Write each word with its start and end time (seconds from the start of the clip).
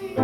Noble 0.00 0.16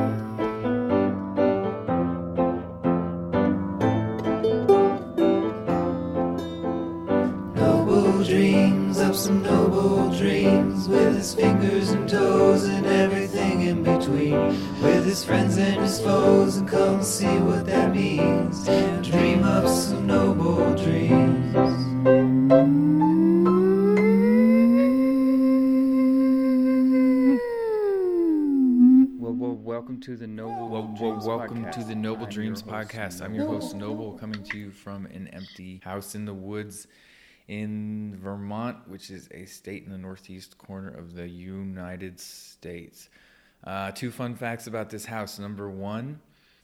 dreams 8.25 8.99
of 9.01 9.15
some 9.15 9.43
noble 9.43 10.11
dreams 10.17 10.89
with 10.89 11.17
his 11.17 11.35
fingers 11.35 11.91
and 11.91 12.09
toes 12.09 12.65
and 12.65 12.87
everything 12.87 13.61
in 13.67 13.83
between. 13.83 14.33
With 14.83 15.05
his 15.05 15.23
friends 15.23 15.59
and 15.59 15.83
his 15.83 16.01
foes, 16.01 16.16
Well, 31.01 31.21
welcome 31.23 31.71
to 31.73 31.85
the 31.85 31.95
Noble 31.95 32.25
Dreams 32.25 32.63
podcast. 32.63 33.21
I'm 33.21 33.35
your 33.35 33.47
host 33.47 33.75
Noble, 33.75 34.13
coming 34.15 34.43
to 34.45 34.59
you 34.59 34.71
from 34.71 35.05
an 35.07 35.29
empty 35.29 35.81
house 35.85 36.15
in 36.15 36.25
the 36.25 36.33
woods 36.33 36.87
in 37.49 38.17
Vermont, 38.17 38.89
which 38.89 39.11
is 39.11 39.29
a 39.33 39.45
state 39.45 39.85
in 39.85 39.91
the 39.91 39.99
northeast 39.99 40.57
corner 40.57 40.89
of 40.89 41.15
the 41.15 41.29
United 41.29 42.19
States. 42.19 43.11
Uh, 43.65 43.91
two 43.91 44.11
fun 44.11 44.35
facts 44.35 44.69
about 44.69 44.89
this 44.89 45.05
house. 45.05 45.39
Number 45.39 45.69
one, 45.69 46.19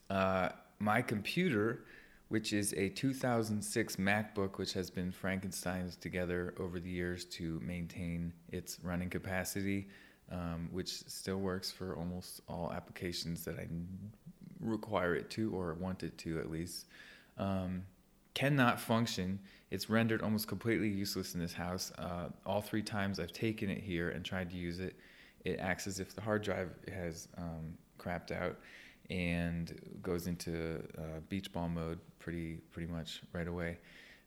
uh, 0.09 0.51
my 0.79 1.03
computer, 1.03 1.85
which 2.29 2.55
is 2.55 2.73
a 2.75 2.89
2006 2.89 3.97
MacBook, 3.97 4.57
which 4.57 4.73
has 4.73 4.89
been 4.89 5.13
Frankenstein's 5.13 5.97
together 5.97 6.55
over 6.59 6.81
the 6.81 6.91
years 6.91 7.27
to 7.27 7.61
maintain 7.63 8.33
its 8.49 8.79
running 8.83 9.11
capacity, 9.11 9.89
um, 10.31 10.69
which 10.73 10.89
still 10.89 11.39
works 11.39 11.71
for 11.71 11.95
almost 11.97 12.41
all 12.49 12.73
applications 12.73 13.45
that 13.45 13.59
I 13.59 13.67
require 14.63 15.15
it 15.15 15.31
to 15.31 15.53
or 15.55 15.75
want 15.75 16.03
it 16.03 16.17
to 16.19 16.39
at 16.39 16.51
least, 16.51 16.87
um, 17.39 17.83
cannot 18.35 18.81
function. 18.81 19.39
It's 19.71 19.91
rendered 19.91 20.23
almost 20.23 20.49
completely 20.49 20.89
useless 20.89 21.35
in 21.35 21.41
this 21.41 21.53
house. 21.53 21.93
Uh, 21.99 22.29
all 22.47 22.61
three 22.61 22.83
times 22.83 23.19
I've 23.19 23.33
taken 23.33 23.71
it 23.71 23.83
here 23.83 24.11
and 24.11 24.25
tried 24.25 24.51
to 24.51 24.57
use 24.57 24.81
it, 24.81 24.97
it 25.45 25.59
acts 25.59 25.87
as 25.87 26.01
if 26.01 26.15
the 26.15 26.21
hard 26.21 26.43
drive 26.43 26.71
has 26.95 27.29
um, 27.37 27.75
crapped 27.99 28.31
out 28.31 28.59
and 29.11 29.81
goes 30.03 30.27
into 30.27 30.83
uh, 30.99 31.21
beach 31.29 31.53
ball 31.53 31.69
mode 31.69 31.99
pretty 32.19 32.59
pretty 32.71 32.91
much 32.91 33.23
right 33.33 33.49
away. 33.49 33.79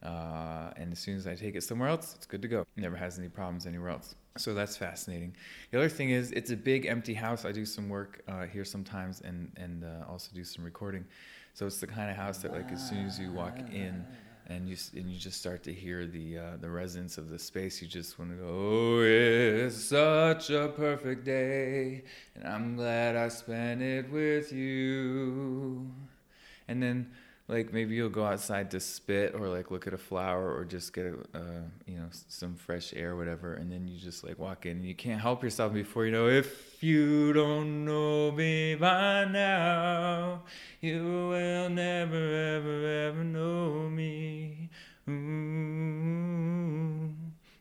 Uh, 0.03 0.71
and 0.75 0.91
as 0.91 0.99
soon 0.99 1.15
as 1.15 1.25
I 1.25 1.35
take 1.35 1.55
it 1.55 1.63
somewhere 1.63 1.89
else, 1.89 2.13
it's 2.15 2.25
good 2.25 2.41
to 2.41 2.47
go. 2.47 2.65
Never 2.75 2.95
has 2.95 3.17
any 3.17 3.29
problems 3.29 3.65
anywhere 3.65 3.89
else. 3.89 4.15
So 4.37 4.53
that's 4.53 4.75
fascinating. 4.75 5.35
The 5.71 5.77
other 5.77 5.89
thing 5.89 6.09
is, 6.09 6.31
it's 6.31 6.51
a 6.51 6.57
big 6.57 6.85
empty 6.85 7.13
house. 7.13 7.45
I 7.45 7.51
do 7.53 7.65
some 7.65 7.87
work 7.87 8.21
uh, 8.27 8.45
here 8.45 8.65
sometimes, 8.65 9.21
and 9.21 9.51
and 9.55 9.83
uh, 9.83 10.05
also 10.09 10.31
do 10.33 10.43
some 10.43 10.65
recording. 10.65 11.05
So 11.53 11.65
it's 11.65 11.79
the 11.79 11.87
kind 11.87 12.09
of 12.11 12.17
house 12.17 12.39
that, 12.39 12.51
like, 12.51 12.71
as 12.73 12.81
soon 12.81 13.05
as 13.05 13.17
you 13.17 13.31
walk 13.31 13.63
in, 13.71 14.05
and 14.47 14.67
you 14.67 14.75
and 14.93 15.09
you 15.09 15.17
just 15.17 15.39
start 15.39 15.63
to 15.63 15.73
hear 15.73 16.05
the 16.05 16.37
uh, 16.37 16.57
the 16.59 16.69
resonance 16.69 17.17
of 17.17 17.29
the 17.29 17.39
space, 17.39 17.81
you 17.81 17.87
just 17.87 18.19
want 18.19 18.31
to 18.31 18.37
go, 18.37 18.45
"Oh, 18.47 19.01
it's 19.03 19.77
such 19.85 20.49
a 20.49 20.67
perfect 20.75 21.23
day, 21.23 22.03
and 22.35 22.45
I'm 22.45 22.75
glad 22.75 23.15
I 23.15 23.29
spent 23.29 23.81
it 23.81 24.09
with 24.11 24.51
you." 24.51 25.91
And 26.67 26.81
then 26.81 27.11
like 27.47 27.71
maybe 27.71 27.93
you'll 27.93 28.09
go 28.09 28.25
outside 28.25 28.71
to 28.71 28.79
spit 28.79 29.35
or 29.35 29.47
like 29.47 29.69
look 29.69 29.85
at 29.85 29.93
a 29.93 29.97
flower 29.97 30.51
or 30.55 30.65
just 30.65 30.93
get 30.93 31.05
a, 31.05 31.13
uh, 31.37 31.61
you 31.85 31.95
know 31.97 32.07
some 32.27 32.55
fresh 32.55 32.91
air 32.95 33.15
whatever 33.15 33.53
and 33.53 33.71
then 33.71 33.87
you 33.87 33.99
just 33.99 34.23
like 34.23 34.39
walk 34.39 34.65
in 34.65 34.77
and 34.77 34.85
you 34.85 34.95
can't 34.95 35.21
help 35.21 35.43
yourself 35.43 35.71
before 35.73 36.05
you 36.05 36.11
know 36.11 36.27
if 36.27 36.81
you 36.83 37.33
don't 37.33 37.85
know 37.85 38.31
me 38.31 38.73
by 38.75 39.25
now 39.25 40.41
you 40.81 41.03
will 41.03 41.69
never 41.69 42.55
ever 42.55 43.07
ever 43.07 43.23
know 43.23 43.89
me 43.89 44.69
Ooh. 45.07 45.13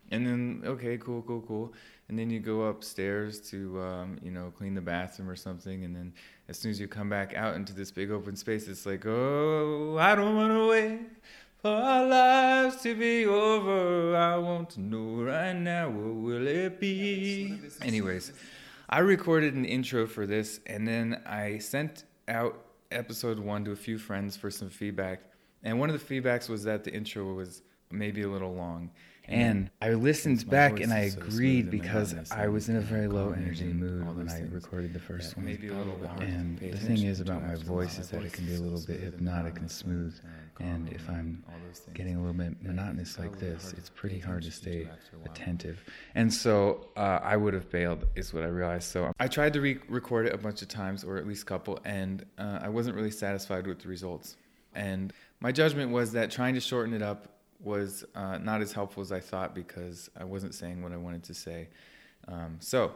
and 0.09 0.25
then 0.25 0.63
okay 0.65 0.97
cool 0.97 1.21
cool 1.21 1.41
cool 1.41 1.73
and 2.09 2.17
then 2.19 2.29
you 2.29 2.39
go 2.39 2.63
upstairs 2.63 3.39
to 3.49 3.79
um, 3.81 4.17
you 4.23 4.31
know 4.31 4.51
clean 4.57 4.73
the 4.73 4.81
bathroom 4.81 5.29
or 5.29 5.35
something 5.35 5.83
and 5.83 5.95
then 5.95 6.13
as 6.47 6.57
soon 6.57 6.71
as 6.71 6.79
you 6.79 6.87
come 6.87 7.09
back 7.09 7.33
out 7.35 7.55
into 7.55 7.73
this 7.73 7.91
big 7.91 8.11
open 8.11 8.35
space 8.35 8.67
it's 8.67 8.85
like 8.85 9.05
oh 9.05 9.97
i 9.99 10.15
don't 10.15 10.35
want 10.35 10.51
to 10.51 10.67
wait 10.67 10.99
for 11.61 11.71
our 11.71 12.05
lives 12.05 12.75
to 12.83 12.93
be 12.93 13.25
over. 13.25 14.15
I 14.15 14.37
want 14.37 14.69
to 14.71 14.81
know 14.81 15.23
right 15.23 15.53
now 15.55 15.89
what 15.89 16.13
will 16.13 16.45
it 16.47 16.79
be? 16.79 17.57
Anyways 17.81 18.33
i 18.89 18.99
recorded 18.99 19.55
an 19.55 19.65
intro 19.65 20.05
for 20.05 20.27
this 20.27 20.59
and 20.67 20.87
then 20.87 21.21
i 21.25 21.57
sent 21.57 22.03
out 22.27 22.65
episode 22.91 23.39
one 23.39 23.65
to 23.65 23.71
a 23.71 23.75
few 23.75 23.97
friends 23.97 24.37
for 24.37 24.49
some 24.49 24.69
feedback. 24.69 25.21
And 25.63 25.79
one 25.79 25.89
of 25.89 26.07
the 26.07 26.21
feedbacks 26.21 26.49
was 26.49 26.63
that 26.63 26.83
the 26.83 26.93
intro 26.93 27.33
was 27.33 27.61
maybe 27.91 28.21
a 28.23 28.27
little 28.27 28.53
long 28.53 28.91
and 29.27 29.69
I 29.81 29.91
listened 29.91 30.49
back 30.49 30.79
and 30.79 30.93
I 30.93 31.09
so 31.09 31.19
agreed 31.19 31.71
because 31.71 32.15
I 32.31 32.47
was 32.47 32.69
in 32.69 32.75
a 32.75 32.81
very 32.81 33.07
low 33.07 33.31
energy 33.31 33.65
mood 33.65 34.15
when 34.15 34.29
I 34.29 34.41
recorded 34.51 34.93
the 34.93 34.99
first 34.99 35.35
one. 35.35 35.45
may 35.45 35.55
a 35.55 35.73
little 35.73 35.93
bit 35.93 36.07
hard 36.07 36.21
to 36.21 36.27
And 36.27 36.59
the 36.59 36.77
thing 36.77 37.03
is 37.03 37.19
about 37.19 37.45
my 37.45 37.55
voice 37.55 37.97
is 37.99 38.09
that 38.09 38.23
it 38.23 38.33
can 38.33 38.45
be 38.45 38.55
a 38.55 38.59
little 38.59 38.81
bit 38.85 38.99
hypnotic 38.99 39.59
and 39.59 39.69
smooth. 39.69 40.15
and 40.59 40.89
if 40.93 41.09
I'm 41.09 41.43
all 41.47 41.55
those 41.67 41.79
things 41.79 41.97
getting 41.97 42.15
a 42.15 42.19
little 42.19 42.33
bit 42.33 42.61
monotonous 42.63 43.17
like 43.19 43.39
this, 43.39 43.73
it's 43.77 43.89
pretty 43.89 44.19
hard 44.19 44.43
to 44.43 44.51
stay 44.51 44.83
after 44.83 45.15
a 45.15 45.19
while. 45.19 45.31
attentive. 45.31 45.83
And 46.13 46.33
so 46.33 46.87
uh, 46.95 47.19
I 47.21 47.35
would 47.37 47.53
have 47.53 47.69
bailed, 47.69 48.05
is 48.15 48.33
what 48.33 48.43
I 48.43 48.47
realized. 48.47 48.89
So 48.89 49.11
I 49.19 49.27
tried 49.27 49.53
to 49.53 49.61
re- 49.61 49.79
record 49.89 50.27
it 50.27 50.33
a 50.33 50.37
bunch 50.37 50.61
of 50.61 50.67
times, 50.67 51.03
or 51.03 51.17
at 51.17 51.27
least 51.27 51.43
a 51.43 51.45
couple, 51.45 51.79
and 51.83 52.25
uh, 52.37 52.59
I 52.61 52.69
wasn't 52.69 52.95
really 52.95 53.11
satisfied 53.11 53.67
with 53.67 53.79
the 53.79 53.87
results. 53.87 54.37
And 54.73 55.13
my 55.39 55.51
judgment 55.51 55.91
was 55.91 56.11
that 56.13 56.31
trying 56.31 56.53
to 56.55 56.59
shorten 56.59 56.93
it 56.93 57.01
up 57.01 57.34
was 57.65 58.05
uh, 58.15 58.37
not 58.37 58.61
as 58.61 58.71
helpful 58.71 59.01
as 59.01 59.11
I 59.11 59.19
thought 59.19 59.55
because 59.55 60.09
I 60.17 60.23
wasn't 60.23 60.53
saying 60.53 60.81
what 60.81 60.91
I 60.91 60.97
wanted 60.97 61.23
to 61.23 61.33
say. 61.33 61.67
Um, 62.27 62.57
so, 62.59 62.93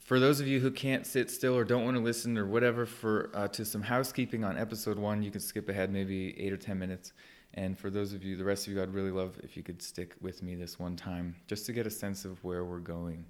for 0.00 0.20
those 0.20 0.40
of 0.40 0.46
you 0.46 0.60
who 0.60 0.70
can't 0.70 1.06
sit 1.06 1.30
still 1.30 1.56
or 1.56 1.64
don't 1.64 1.84
want 1.84 1.96
to 1.96 2.02
listen 2.02 2.36
or 2.36 2.44
whatever, 2.44 2.84
for 2.84 3.30
uh, 3.32 3.48
to 3.48 3.64
some 3.64 3.80
housekeeping 3.80 4.44
on 4.44 4.58
episode 4.58 4.98
one, 4.98 5.22
you 5.22 5.30
can 5.30 5.40
skip 5.40 5.68
ahead 5.68 5.90
maybe 5.90 6.38
eight 6.38 6.52
or 6.52 6.58
ten 6.58 6.78
minutes. 6.78 7.12
And 7.54 7.78
for 7.78 7.88
those 7.88 8.12
of 8.12 8.22
you, 8.24 8.36
the 8.36 8.44
rest 8.44 8.66
of 8.66 8.72
you, 8.72 8.82
I'd 8.82 8.92
really 8.92 9.12
love 9.12 9.38
if 9.42 9.56
you 9.56 9.62
could 9.62 9.80
stick 9.80 10.14
with 10.20 10.42
me 10.42 10.56
this 10.56 10.78
one 10.78 10.96
time, 10.96 11.36
just 11.46 11.64
to 11.66 11.72
get 11.72 11.86
a 11.86 11.90
sense 11.90 12.24
of 12.24 12.42
where 12.44 12.64
we're 12.64 12.80
going. 12.80 13.24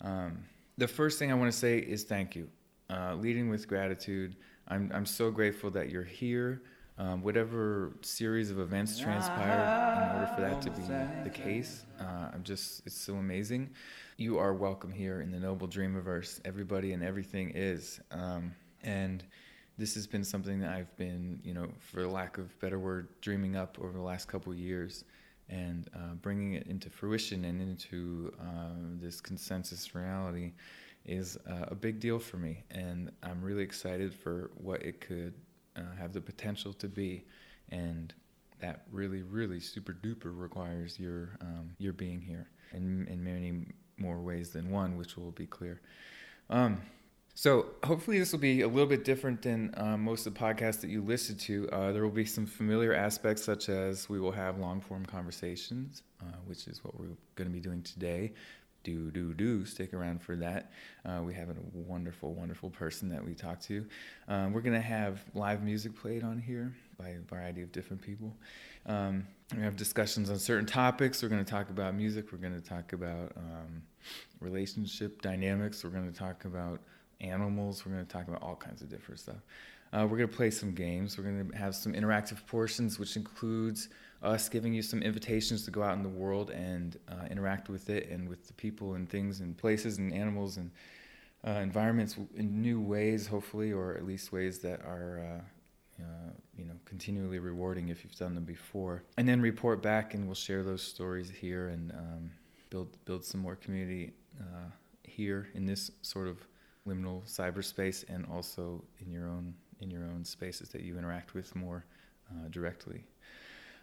Um, 0.00 0.44
the 0.78 0.88
first 0.88 1.18
thing 1.18 1.30
I 1.30 1.34
want 1.34 1.52
to 1.52 1.56
say 1.56 1.78
is 1.78 2.04
thank 2.04 2.34
you. 2.34 2.48
Uh, 2.88 3.14
leading 3.14 3.50
with 3.50 3.68
gratitude. 3.68 4.34
I'm, 4.66 4.90
I'm 4.94 5.06
so 5.06 5.30
grateful 5.30 5.70
that 5.72 5.90
you're 5.90 6.02
here. 6.02 6.62
Um, 7.00 7.22
whatever 7.22 7.92
series 8.02 8.50
of 8.50 8.58
events 8.58 8.98
transpire 8.98 10.02
in 10.02 10.16
order 10.18 10.30
for 10.34 10.42
that 10.42 10.60
to 10.60 10.70
be 10.70 10.82
the 11.24 11.30
case, 11.30 11.86
uh, 11.98 12.28
I'm 12.30 12.42
just, 12.42 12.82
it's 12.84 13.00
so 13.00 13.14
amazing. 13.14 13.70
You 14.18 14.36
are 14.36 14.52
welcome 14.52 14.92
here 14.92 15.22
in 15.22 15.30
the 15.30 15.40
Noble 15.40 15.66
Dreamiverse. 15.66 16.40
Everybody 16.44 16.92
and 16.92 17.02
everything 17.02 17.52
is. 17.54 18.00
Um, 18.10 18.54
and 18.82 19.24
this 19.78 19.94
has 19.94 20.06
been 20.06 20.22
something 20.22 20.60
that 20.60 20.74
I've 20.74 20.94
been, 20.98 21.40
you 21.42 21.54
know, 21.54 21.68
for 21.78 22.06
lack 22.06 22.36
of 22.36 22.60
better 22.60 22.78
word, 22.78 23.08
dreaming 23.22 23.56
up 23.56 23.78
over 23.80 23.92
the 23.92 24.04
last 24.04 24.28
couple 24.28 24.52
of 24.52 24.58
years 24.58 25.04
and 25.48 25.88
uh, 25.96 26.12
bringing 26.20 26.52
it 26.52 26.66
into 26.66 26.90
fruition 26.90 27.46
and 27.46 27.62
into 27.62 28.30
uh, 28.38 28.74
this 29.00 29.22
consensus 29.22 29.94
reality 29.94 30.52
is 31.06 31.38
uh, 31.48 31.64
a 31.68 31.74
big 31.74 31.98
deal 31.98 32.18
for 32.18 32.36
me. 32.36 32.62
And 32.70 33.10
I'm 33.22 33.40
really 33.40 33.62
excited 33.62 34.12
for 34.12 34.50
what 34.56 34.82
it 34.82 35.00
could 35.00 35.32
uh, 35.76 35.96
have 35.98 36.12
the 36.12 36.20
potential 36.20 36.72
to 36.74 36.88
be. 36.88 37.24
And 37.70 38.12
that 38.60 38.82
really, 38.90 39.22
really 39.22 39.60
super 39.60 39.92
duper 39.92 40.32
requires 40.36 40.98
your, 40.98 41.38
um, 41.40 41.74
your 41.78 41.92
being 41.92 42.20
here 42.20 42.48
in, 42.72 43.06
in 43.08 43.22
many 43.22 43.66
more 43.96 44.20
ways 44.20 44.50
than 44.50 44.70
one, 44.70 44.96
which 44.96 45.16
will 45.16 45.32
be 45.32 45.46
clear. 45.46 45.80
Um, 46.48 46.80
so 47.34 47.66
hopefully 47.84 48.18
this 48.18 48.32
will 48.32 48.40
be 48.40 48.62
a 48.62 48.68
little 48.68 48.88
bit 48.88 49.04
different 49.04 49.42
than 49.42 49.72
uh, 49.76 49.96
most 49.96 50.26
of 50.26 50.34
the 50.34 50.40
podcasts 50.40 50.80
that 50.80 50.90
you 50.90 51.02
listen 51.02 51.36
to. 51.38 51.68
Uh, 51.70 51.92
there 51.92 52.02
will 52.02 52.10
be 52.10 52.24
some 52.24 52.44
familiar 52.44 52.92
aspects, 52.92 53.42
such 53.42 53.68
as 53.68 54.08
we 54.08 54.20
will 54.20 54.32
have 54.32 54.58
long 54.58 54.80
form 54.80 55.06
conversations, 55.06 56.02
uh, 56.20 56.36
which 56.46 56.66
is 56.66 56.84
what 56.84 56.98
we're 56.98 57.16
going 57.36 57.48
to 57.48 57.54
be 57.54 57.60
doing 57.60 57.82
today. 57.82 58.32
Do 58.82 59.10
do 59.10 59.34
do 59.34 59.64
stick 59.66 59.92
around 59.92 60.22
for 60.22 60.36
that. 60.36 60.72
Uh, 61.04 61.20
we 61.22 61.34
have 61.34 61.50
a 61.50 61.56
wonderful, 61.74 62.32
wonderful 62.32 62.70
person 62.70 63.08
that 63.10 63.24
we 63.24 63.34
talk 63.34 63.60
to. 63.62 63.84
Um, 64.28 64.52
we're 64.52 64.62
going 64.62 64.74
to 64.74 64.80
have 64.80 65.20
live 65.34 65.62
music 65.62 65.94
played 65.94 66.24
on 66.24 66.38
here 66.38 66.74
by 66.98 67.10
a 67.10 67.20
variety 67.20 67.62
of 67.62 67.72
different 67.72 68.00
people. 68.00 68.34
Um, 68.86 69.26
we 69.54 69.62
have 69.62 69.76
discussions 69.76 70.30
on 70.30 70.38
certain 70.38 70.66
topics. 70.66 71.22
We're 71.22 71.28
going 71.28 71.44
to 71.44 71.50
talk 71.50 71.68
about 71.68 71.94
music. 71.94 72.32
We're 72.32 72.38
going 72.38 72.58
to 72.58 72.66
talk 72.66 72.92
about 72.92 73.32
um, 73.36 73.82
relationship 74.40 75.20
dynamics. 75.20 75.84
We're 75.84 75.90
going 75.90 76.10
to 76.10 76.18
talk 76.18 76.44
about 76.46 76.80
animals. 77.20 77.84
We're 77.84 77.92
going 77.92 78.06
to 78.06 78.12
talk 78.12 78.28
about 78.28 78.42
all 78.42 78.56
kinds 78.56 78.80
of 78.80 78.88
different 78.88 79.20
stuff. 79.20 79.42
Uh, 79.92 80.06
we're 80.08 80.16
going 80.16 80.30
to 80.30 80.36
play 80.36 80.50
some 80.50 80.72
games. 80.72 81.18
We're 81.18 81.24
going 81.24 81.50
to 81.50 81.56
have 81.56 81.74
some 81.74 81.92
interactive 81.92 82.46
portions, 82.46 82.98
which 82.98 83.16
includes 83.16 83.88
us 84.22 84.48
giving 84.48 84.72
you 84.72 84.82
some 84.82 85.02
invitations 85.02 85.64
to 85.64 85.70
go 85.70 85.82
out 85.82 85.96
in 85.96 86.02
the 86.02 86.08
world 86.08 86.50
and 86.50 86.98
uh, 87.08 87.26
interact 87.30 87.68
with 87.68 87.88
it 87.88 88.08
and 88.10 88.28
with 88.28 88.46
the 88.46 88.52
people 88.54 88.94
and 88.94 89.08
things 89.08 89.40
and 89.40 89.56
places 89.56 89.98
and 89.98 90.12
animals 90.12 90.56
and 90.56 90.70
uh, 91.46 91.52
environments 91.52 92.16
in 92.36 92.60
new 92.60 92.80
ways, 92.80 93.26
hopefully, 93.26 93.72
or 93.72 93.96
at 93.96 94.04
least 94.04 94.32
ways 94.32 94.58
that 94.58 94.80
are. 94.82 95.20
Uh, 95.20 95.44
uh, 96.00 96.30
you 96.56 96.64
know, 96.64 96.72
continually 96.86 97.38
rewarding 97.38 97.88
if 97.88 98.04
you've 98.04 98.16
done 98.16 98.34
them 98.34 98.44
before, 98.44 99.02
and 99.18 99.28
then 99.28 99.38
report 99.40 99.82
back, 99.82 100.14
and 100.14 100.24
we'll 100.24 100.34
share 100.34 100.62
those 100.62 100.82
stories 100.82 101.28
here 101.28 101.68
and 101.68 101.92
um, 101.92 102.30
build 102.70 102.88
build 103.04 103.22
some 103.22 103.40
more 103.40 103.56
community 103.56 104.14
uh, 104.40 104.70
here 105.02 105.48
in 105.54 105.66
this 105.66 105.90
sort 106.00 106.26
of 106.26 106.38
liminal 106.88 107.22
cyberspace, 107.30 108.02
and 108.08 108.24
also 108.32 108.82
in 109.00 109.10
your 109.10 109.26
own 109.28 109.52
in 109.80 109.90
your 109.90 110.04
own 110.04 110.24
spaces 110.24 110.70
that 110.70 110.82
you 110.82 110.96
interact 110.96 111.34
with 111.34 111.54
more 111.54 111.84
uh, 112.30 112.48
directly. 112.48 113.04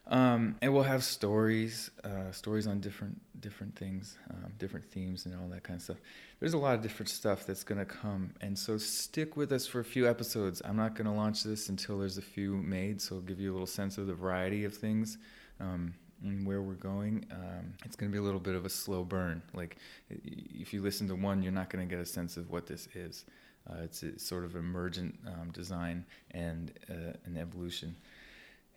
Um, 0.09 0.55
and 0.61 0.73
we'll 0.73 0.83
have 0.83 1.03
stories, 1.03 1.91
uh, 2.03 2.31
stories 2.31 2.65
on 2.65 2.79
different 2.79 3.19
different 3.41 3.75
things, 3.75 4.17
um, 4.31 4.51
different 4.57 4.85
themes, 4.85 5.25
and 5.25 5.35
all 5.35 5.47
that 5.49 5.63
kind 5.63 5.77
of 5.77 5.83
stuff. 5.83 5.97
There's 6.39 6.53
a 6.53 6.57
lot 6.57 6.75
of 6.75 6.81
different 6.81 7.09
stuff 7.09 7.45
that's 7.45 7.63
gonna 7.63 7.85
come, 7.85 8.33
and 8.41 8.57
so 8.57 8.77
stick 8.77 9.35
with 9.35 9.51
us 9.51 9.67
for 9.67 9.79
a 9.79 9.85
few 9.85 10.07
episodes. 10.07 10.61
I'm 10.63 10.77
not 10.77 10.95
gonna 10.95 11.13
launch 11.13 11.43
this 11.43 11.69
until 11.69 11.99
there's 11.99 12.17
a 12.17 12.21
few 12.21 12.55
made, 12.55 13.01
so 13.01 13.15
I'll 13.15 13.21
give 13.21 13.39
you 13.39 13.51
a 13.51 13.53
little 13.53 13.67
sense 13.67 13.97
of 13.97 14.07
the 14.07 14.13
variety 14.13 14.63
of 14.63 14.73
things. 14.73 15.17
Um, 15.59 15.93
and 16.23 16.47
where 16.47 16.61
we're 16.61 16.73
going, 16.73 17.25
um, 17.31 17.73
it's 17.85 17.95
going 17.95 18.11
to 18.11 18.15
be 18.15 18.19
a 18.19 18.23
little 18.23 18.39
bit 18.39 18.55
of 18.55 18.65
a 18.65 18.69
slow 18.69 19.03
burn. 19.03 19.41
Like, 19.53 19.77
if 20.09 20.73
you 20.73 20.81
listen 20.81 21.07
to 21.09 21.15
one, 21.15 21.43
you're 21.43 21.51
not 21.51 21.69
going 21.69 21.87
to 21.87 21.95
get 21.95 22.01
a 22.01 22.05
sense 22.05 22.37
of 22.37 22.49
what 22.49 22.65
this 22.65 22.87
is. 22.95 23.25
Uh, 23.69 23.83
it's, 23.83 24.01
a 24.03 24.17
sort 24.17 24.45
of 24.45 24.55
emergent 24.55 25.17
um, 25.27 25.51
design 25.51 26.05
and 26.31 26.71
uh, 26.89 27.13
an 27.25 27.37
evolution. 27.37 27.95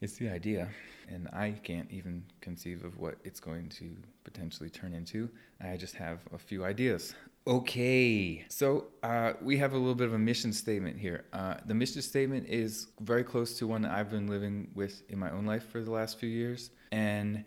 It's 0.00 0.16
the 0.16 0.30
idea, 0.30 0.66
and 1.10 1.28
I 1.30 1.50
can't 1.62 1.90
even 1.90 2.24
conceive 2.40 2.84
of 2.84 2.98
what 2.98 3.16
it's 3.22 3.38
going 3.38 3.68
to 3.68 3.94
potentially 4.24 4.70
turn 4.70 4.94
into. 4.94 5.28
I 5.60 5.76
just 5.76 5.94
have 5.96 6.20
a 6.32 6.38
few 6.38 6.64
ideas. 6.64 7.14
Okay, 7.46 8.46
so 8.48 8.86
uh, 9.02 9.34
we 9.42 9.58
have 9.58 9.74
a 9.74 9.76
little 9.76 9.94
bit 9.94 10.06
of 10.06 10.14
a 10.14 10.18
mission 10.18 10.54
statement 10.54 10.98
here. 10.98 11.24
Uh, 11.34 11.56
the 11.66 11.74
mission 11.74 12.00
statement 12.00 12.48
is 12.48 12.86
very 13.00 13.22
close 13.22 13.58
to 13.58 13.66
one 13.66 13.84
I've 13.84 14.08
been 14.10 14.26
living 14.26 14.70
with 14.74 15.02
in 15.10 15.18
my 15.18 15.30
own 15.30 15.44
life 15.44 15.68
for 15.68 15.82
the 15.82 15.90
last 15.90 16.18
few 16.18 16.30
years. 16.30 16.70
And 16.92 17.44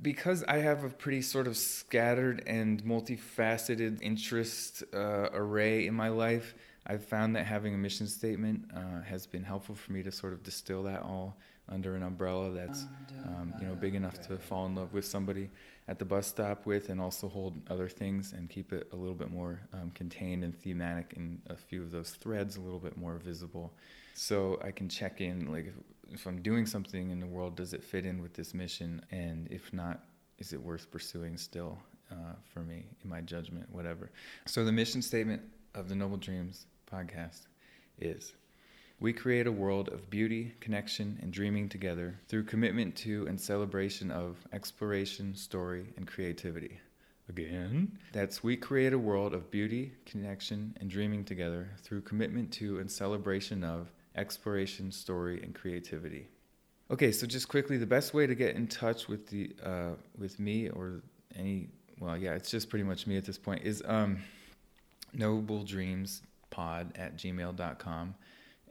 because 0.00 0.42
I 0.48 0.56
have 0.56 0.82
a 0.82 0.88
pretty 0.88 1.22
sort 1.22 1.46
of 1.46 1.56
scattered 1.56 2.42
and 2.48 2.82
multifaceted 2.82 4.02
interest 4.02 4.82
uh, 4.92 5.28
array 5.32 5.86
in 5.86 5.94
my 5.94 6.08
life, 6.08 6.56
I've 6.84 7.04
found 7.04 7.36
that 7.36 7.46
having 7.46 7.74
a 7.74 7.78
mission 7.78 8.08
statement 8.08 8.64
uh, 8.74 9.02
has 9.02 9.24
been 9.24 9.44
helpful 9.44 9.76
for 9.76 9.92
me 9.92 10.02
to 10.02 10.10
sort 10.10 10.32
of 10.32 10.42
distill 10.42 10.82
that 10.82 11.02
all 11.02 11.36
under 11.68 11.94
an 11.94 12.02
umbrella 12.02 12.50
that's 12.50 12.86
um, 13.24 13.54
you 13.60 13.66
know 13.66 13.74
big 13.74 13.94
enough 13.94 14.20
to 14.28 14.36
fall 14.38 14.66
in 14.66 14.74
love 14.74 14.92
with 14.92 15.04
somebody 15.04 15.48
at 15.88 15.98
the 15.98 16.04
bus 16.04 16.26
stop 16.26 16.66
with, 16.66 16.88
and 16.88 17.00
also 17.00 17.28
hold 17.28 17.60
other 17.70 17.88
things 17.88 18.32
and 18.32 18.48
keep 18.48 18.72
it 18.72 18.88
a 18.92 18.96
little 18.96 19.14
bit 19.14 19.30
more 19.30 19.60
um, 19.72 19.90
contained 19.94 20.44
and 20.44 20.58
thematic, 20.60 21.14
and 21.16 21.40
a 21.48 21.56
few 21.56 21.82
of 21.82 21.90
those 21.90 22.10
threads 22.10 22.56
a 22.56 22.60
little 22.60 22.78
bit 22.78 22.96
more 22.96 23.16
visible, 23.16 23.72
so 24.14 24.60
I 24.64 24.70
can 24.70 24.88
check 24.88 25.20
in 25.20 25.50
like 25.50 25.66
if, 25.66 25.74
if 26.14 26.26
I'm 26.26 26.42
doing 26.42 26.66
something 26.66 27.10
in 27.10 27.20
the 27.20 27.26
world, 27.26 27.56
does 27.56 27.72
it 27.74 27.82
fit 27.82 28.04
in 28.06 28.20
with 28.22 28.34
this 28.34 28.54
mission, 28.54 29.02
and 29.10 29.48
if 29.50 29.72
not, 29.72 30.04
is 30.38 30.52
it 30.52 30.62
worth 30.62 30.90
pursuing 30.90 31.36
still 31.36 31.78
uh, 32.10 32.34
for 32.52 32.60
me 32.60 32.84
in 33.02 33.10
my 33.10 33.20
judgment, 33.20 33.66
whatever. 33.70 34.10
So 34.46 34.64
the 34.64 34.72
mission 34.72 35.02
statement 35.02 35.42
of 35.74 35.88
the 35.88 35.94
Noble 35.94 36.16
Dreams 36.16 36.66
podcast 36.90 37.46
is 37.98 38.34
we 39.02 39.12
create 39.12 39.48
a 39.48 39.52
world 39.52 39.88
of 39.88 40.08
beauty, 40.10 40.52
connection, 40.60 41.18
and 41.20 41.32
dreaming 41.32 41.68
together 41.68 42.14
through 42.28 42.44
commitment 42.44 42.94
to 42.94 43.26
and 43.26 43.38
celebration 43.38 44.12
of 44.12 44.36
exploration, 44.52 45.34
story, 45.34 45.92
and 45.96 46.06
creativity. 46.06 46.78
Again, 47.28 47.98
that's 48.12 48.44
we 48.44 48.56
create 48.56 48.92
a 48.92 48.98
world 48.98 49.34
of 49.34 49.50
beauty, 49.50 49.90
connection, 50.06 50.76
and 50.80 50.88
dreaming 50.88 51.24
together 51.24 51.68
through 51.78 52.02
commitment 52.02 52.52
to 52.52 52.78
and 52.78 52.88
celebration 52.88 53.64
of 53.64 53.90
exploration, 54.14 54.92
story, 54.92 55.42
and 55.42 55.52
creativity. 55.52 56.28
Okay, 56.88 57.10
so 57.10 57.26
just 57.26 57.48
quickly, 57.48 57.78
the 57.78 57.86
best 57.86 58.14
way 58.14 58.28
to 58.28 58.36
get 58.36 58.54
in 58.54 58.68
touch 58.68 59.08
with 59.08 59.26
the 59.26 59.50
uh, 59.64 59.94
with 60.16 60.38
me 60.38 60.68
or 60.68 61.02
any 61.34 61.70
well, 61.98 62.16
yeah, 62.16 62.34
it's 62.34 62.52
just 62.52 62.70
pretty 62.70 62.84
much 62.84 63.08
me 63.08 63.16
at 63.16 63.24
this 63.24 63.38
point 63.38 63.64
is 63.64 63.82
um, 63.84 64.18
Noble 65.12 65.64
Dreams 65.64 66.22
Pod 66.50 66.92
at 66.96 67.16
gmail.com 67.16 68.14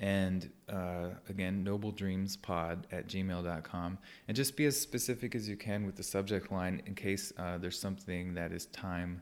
and 0.01 0.49
uh, 0.67 1.09
again 1.29 1.63
nobledreamspod 1.63 2.83
at 2.91 3.07
gmail.com 3.07 3.97
and 4.27 4.35
just 4.35 4.57
be 4.57 4.65
as 4.65 4.77
specific 4.77 5.35
as 5.35 5.47
you 5.47 5.55
can 5.55 5.85
with 5.85 5.95
the 5.95 6.03
subject 6.03 6.51
line 6.51 6.81
in 6.87 6.95
case 6.95 7.31
uh, 7.37 7.57
there's 7.57 7.79
something 7.79 8.33
that 8.33 8.51
is 8.51 8.65
time 8.67 9.21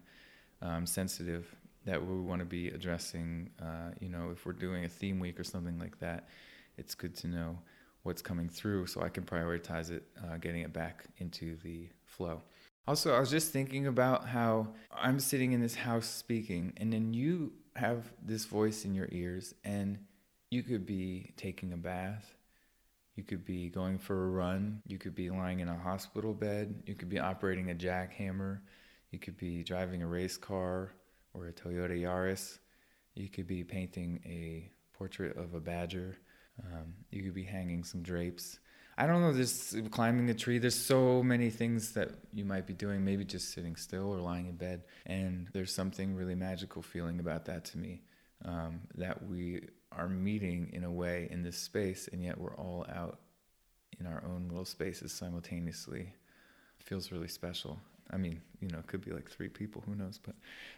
um, 0.61 0.85
sensitive 0.85 1.53
that 1.85 2.03
we 2.03 2.19
want 2.19 2.39
to 2.39 2.45
be 2.45 2.69
addressing 2.69 3.49
uh, 3.61 3.91
you 3.99 4.09
know 4.09 4.29
if 4.31 4.45
we're 4.45 4.53
doing 4.53 4.85
a 4.85 4.89
theme 4.89 5.19
week 5.19 5.39
or 5.39 5.43
something 5.43 5.77
like 5.77 5.99
that 5.99 6.29
it's 6.77 6.95
good 6.95 7.13
to 7.13 7.27
know 7.27 7.57
what's 8.03 8.21
coming 8.21 8.47
through 8.47 8.87
so 8.87 9.01
i 9.01 9.09
can 9.09 9.23
prioritize 9.23 9.91
it 9.91 10.03
uh, 10.23 10.37
getting 10.37 10.61
it 10.61 10.73
back 10.73 11.05
into 11.17 11.57
the 11.57 11.89
flow. 12.05 12.41
Also 12.87 13.13
i 13.13 13.19
was 13.19 13.29
just 13.29 13.51
thinking 13.51 13.87
about 13.87 14.25
how 14.25 14.67
i'm 14.93 15.19
sitting 15.19 15.51
in 15.51 15.61
this 15.61 15.75
house 15.75 16.07
speaking 16.07 16.71
and 16.77 16.93
then 16.93 17.13
you 17.13 17.51
have 17.75 18.11
this 18.21 18.45
voice 18.45 18.85
in 18.85 18.95
your 18.95 19.07
ears 19.11 19.53
and 19.63 19.99
you 20.49 20.63
could 20.63 20.85
be 20.85 21.33
taking 21.37 21.73
a 21.73 21.77
bath. 21.77 22.33
You 23.15 23.23
could 23.23 23.45
be 23.45 23.69
going 23.69 23.99
for 23.99 24.27
a 24.27 24.29
run. 24.29 24.81
You 24.87 24.97
could 24.97 25.13
be 25.13 25.29
lying 25.29 25.59
in 25.59 25.67
a 25.67 25.77
hospital 25.77 26.33
bed. 26.33 26.83
You 26.85 26.95
could 26.95 27.09
be 27.09 27.19
operating 27.19 27.69
a 27.69 27.75
jackhammer. 27.75 28.59
You 29.11 29.19
could 29.19 29.37
be 29.37 29.63
driving 29.63 30.01
a 30.01 30.07
race 30.07 30.37
car 30.37 30.91
or 31.33 31.47
a 31.47 31.53
Toyota 31.53 31.99
Yaris. 31.99 32.59
You 33.15 33.27
could 33.27 33.47
be 33.47 33.63
painting 33.63 34.21
a 34.25 34.71
portrait 34.93 35.35
of 35.37 35.53
a 35.53 35.59
badger. 35.59 36.17
Um, 36.63 36.93
you 37.11 37.23
could 37.23 37.33
be 37.33 37.43
hanging 37.43 37.83
some 37.83 38.01
drapes. 38.01 38.59
I 38.97 39.07
don't 39.07 39.21
know, 39.21 39.33
just 39.33 39.91
climbing 39.91 40.29
a 40.29 40.33
tree. 40.33 40.57
There's 40.57 40.75
so 40.75 41.23
many 41.23 41.49
things 41.49 41.93
that 41.93 42.09
you 42.33 42.43
might 42.43 42.67
be 42.67 42.73
doing, 42.73 43.05
maybe 43.05 43.23
just 43.23 43.53
sitting 43.53 43.77
still 43.77 44.13
or 44.13 44.19
lying 44.19 44.47
in 44.47 44.57
bed. 44.57 44.83
And 45.05 45.47
there's 45.53 45.73
something 45.73 46.15
really 46.15 46.35
magical 46.35 46.81
feeling 46.81 47.19
about 47.19 47.45
that 47.45 47.63
to 47.65 47.77
me 47.77 48.01
um, 48.43 48.81
that 48.95 49.25
we 49.25 49.61
are 49.91 50.07
meeting 50.07 50.69
in 50.73 50.83
a 50.83 50.91
way 50.91 51.27
in 51.31 51.43
this 51.43 51.57
space, 51.57 52.09
and 52.11 52.23
yet 52.23 52.39
we're 52.39 52.55
all 52.55 52.85
out 52.93 53.19
in 53.99 54.05
our 54.05 54.23
own 54.25 54.47
little 54.47 54.65
spaces 54.65 55.11
simultaneously. 55.11 56.13
It 56.79 56.85
feels 56.85 57.11
really 57.11 57.27
special. 57.27 57.79
I 58.11 58.17
mean, 58.17 58.41
you 58.59 58.69
know, 58.69 58.79
it 58.79 58.87
could 58.87 59.03
be 59.03 59.11
like 59.11 59.29
three 59.29 59.49
people, 59.49 59.83
who 59.85 59.95
knows, 59.95 60.19
but 60.19 60.35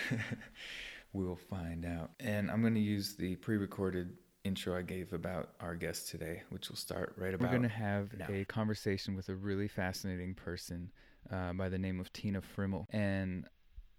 we'll 1.12 1.36
find 1.36 1.84
out. 1.84 2.10
And 2.20 2.50
I'm 2.50 2.60
going 2.60 2.74
to 2.74 2.80
use 2.80 3.14
the 3.14 3.36
pre 3.36 3.56
recorded 3.56 4.16
intro 4.44 4.76
I 4.76 4.82
gave 4.82 5.12
about 5.12 5.50
our 5.60 5.74
guest 5.74 6.10
today, 6.10 6.42
which 6.50 6.68
will 6.68 6.76
start 6.76 7.14
right 7.16 7.34
about 7.34 7.46
We're 7.46 7.56
going 7.58 7.62
to 7.62 7.68
have 7.68 8.16
now. 8.18 8.26
a 8.28 8.44
conversation 8.44 9.16
with 9.16 9.28
a 9.28 9.34
really 9.34 9.68
fascinating 9.68 10.34
person 10.34 10.90
uh, 11.32 11.54
by 11.54 11.68
the 11.68 11.78
name 11.78 11.98
of 11.98 12.12
Tina 12.12 12.40
Friml. 12.40 12.86
And 12.90 13.46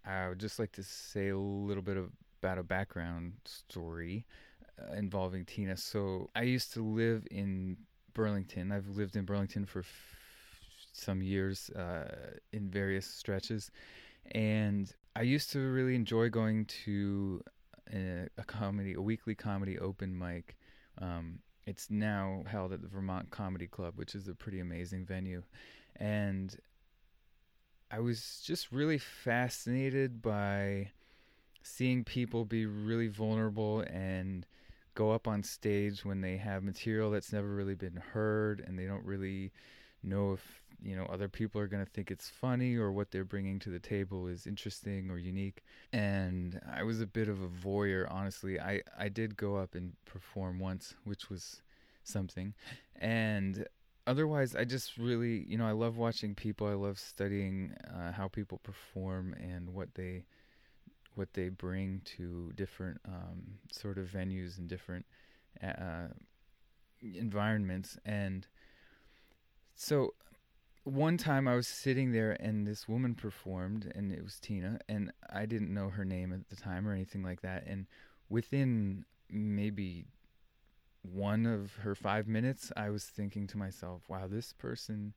I 0.05 0.29
would 0.29 0.39
just 0.39 0.59
like 0.59 0.71
to 0.73 0.83
say 0.83 1.29
a 1.29 1.37
little 1.37 1.81
bit 1.81 1.97
of, 1.97 2.11
about 2.45 2.59
a 2.59 2.63
background 2.63 3.33
story 3.45 4.23
uh, 4.79 4.93
involving 4.93 5.43
Tina. 5.45 5.75
So 5.75 6.29
I 6.35 6.43
used 6.43 6.73
to 6.73 6.83
live 6.83 7.25
in 7.31 7.75
Burlington. 8.13 8.71
I've 8.71 8.87
lived 8.87 9.15
in 9.15 9.25
Burlington 9.25 9.65
for 9.65 9.79
f- 9.79 9.87
some 10.93 11.23
years 11.23 11.71
uh, 11.71 12.35
in 12.53 12.69
various 12.69 13.07
stretches, 13.07 13.71
and 14.33 14.93
I 15.15 15.23
used 15.23 15.51
to 15.53 15.59
really 15.59 15.95
enjoy 15.95 16.29
going 16.29 16.65
to 16.85 17.41
a, 17.91 18.27
a 18.37 18.43
comedy, 18.43 18.93
a 18.93 19.01
weekly 19.01 19.33
comedy 19.33 19.79
open 19.79 20.15
mic. 20.15 20.55
Um, 21.01 21.39
it's 21.65 21.89
now 21.89 22.43
held 22.45 22.73
at 22.73 22.83
the 22.83 22.87
Vermont 22.87 23.31
Comedy 23.31 23.65
Club, 23.65 23.93
which 23.95 24.13
is 24.13 24.27
a 24.27 24.35
pretty 24.35 24.59
amazing 24.59 25.03
venue, 25.03 25.41
and 25.95 26.55
I 27.89 28.01
was 28.01 28.43
just 28.45 28.71
really 28.71 28.99
fascinated 28.99 30.21
by 30.21 30.91
seeing 31.65 32.03
people 32.03 32.45
be 32.45 32.67
really 32.67 33.07
vulnerable 33.07 33.79
and 33.81 34.45
go 34.93 35.11
up 35.11 35.27
on 35.27 35.41
stage 35.41 36.05
when 36.05 36.21
they 36.21 36.37
have 36.37 36.63
material 36.63 37.09
that's 37.09 37.33
never 37.33 37.53
really 37.53 37.73
been 37.73 37.95
heard 38.13 38.63
and 38.65 38.77
they 38.77 38.85
don't 38.85 39.03
really 39.03 39.51
know 40.03 40.33
if 40.33 40.61
you 40.81 40.95
know 40.95 41.05
other 41.05 41.27
people 41.27 41.59
are 41.59 41.67
going 41.67 41.83
to 41.83 41.91
think 41.91 42.11
it's 42.11 42.29
funny 42.29 42.75
or 42.75 42.91
what 42.91 43.09
they're 43.09 43.25
bringing 43.25 43.57
to 43.57 43.71
the 43.71 43.79
table 43.79 44.27
is 44.27 44.45
interesting 44.45 45.09
or 45.09 45.17
unique. 45.17 45.63
And 45.91 46.61
i 46.71 46.83
was 46.83 47.01
a 47.01 47.07
bit 47.07 47.27
of 47.27 47.41
a 47.41 47.47
voyeur 47.47 48.05
honestly. 48.11 48.59
I 48.59 48.81
i 48.97 49.09
did 49.09 49.35
go 49.35 49.55
up 49.55 49.73
and 49.73 49.93
perform 50.05 50.59
once 50.59 50.93
which 51.03 51.31
was 51.31 51.63
something. 52.03 52.53
And 52.95 53.67
otherwise 54.05 54.55
i 54.55 54.63
just 54.63 54.97
really 54.97 55.45
you 55.49 55.57
know 55.57 55.65
i 55.65 55.71
love 55.71 55.97
watching 55.97 56.35
people. 56.35 56.67
I 56.67 56.73
love 56.73 56.99
studying 56.99 57.73
uh, 57.91 58.11
how 58.11 58.27
people 58.27 58.59
perform 58.59 59.33
and 59.41 59.73
what 59.73 59.95
they 59.95 60.25
what 61.15 61.33
they 61.33 61.49
bring 61.49 62.01
to 62.17 62.51
different 62.55 62.99
um, 63.07 63.59
sort 63.71 63.97
of 63.97 64.07
venues 64.07 64.57
and 64.57 64.67
different 64.67 65.05
uh, 65.63 66.07
environments. 67.01 67.97
And 68.05 68.47
so 69.75 70.13
one 70.85 71.17
time 71.17 71.47
I 71.47 71.55
was 71.55 71.67
sitting 71.67 72.11
there 72.11 72.37
and 72.39 72.65
this 72.65 72.87
woman 72.87 73.15
performed 73.15 73.91
and 73.95 74.11
it 74.11 74.23
was 74.23 74.39
Tina 74.39 74.79
and 74.87 75.11
I 75.33 75.47
didn't 75.47 75.73
know 75.73 75.89
her 75.89 76.05
name 76.05 76.31
at 76.31 76.47
the 76.49 76.55
time 76.55 76.87
or 76.87 76.93
anything 76.93 77.23
like 77.23 77.41
that 77.41 77.65
and 77.65 77.87
within 78.29 79.03
maybe 79.29 80.05
one 81.01 81.47
of 81.47 81.73
her 81.77 81.95
5 81.95 82.27
minutes 82.27 82.71
I 82.77 82.91
was 82.91 83.05
thinking 83.05 83.47
to 83.47 83.57
myself 83.57 84.03
wow 84.07 84.27
this 84.27 84.53
person 84.53 85.15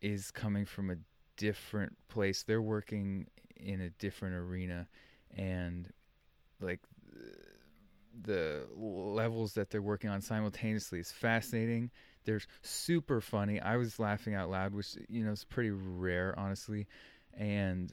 is 0.00 0.32
coming 0.32 0.66
from 0.66 0.90
a 0.90 0.96
different 1.36 1.96
place 2.08 2.42
they're 2.42 2.60
working 2.60 3.28
in 3.62 3.80
a 3.80 3.90
different 3.90 4.34
arena 4.34 4.86
and 5.36 5.88
like 6.60 6.80
the 8.22 8.66
levels 8.76 9.54
that 9.54 9.70
they're 9.70 9.82
working 9.82 10.10
on 10.10 10.20
simultaneously 10.20 11.00
is 11.00 11.10
fascinating 11.10 11.90
they're 12.24 12.40
super 12.62 13.20
funny. 13.20 13.60
I 13.60 13.76
was 13.76 13.98
laughing 13.98 14.34
out 14.34 14.50
loud, 14.50 14.74
which 14.74 14.96
you 15.08 15.24
know 15.24 15.32
is 15.32 15.44
pretty 15.44 15.70
rare, 15.70 16.34
honestly. 16.38 16.86
And 17.36 17.92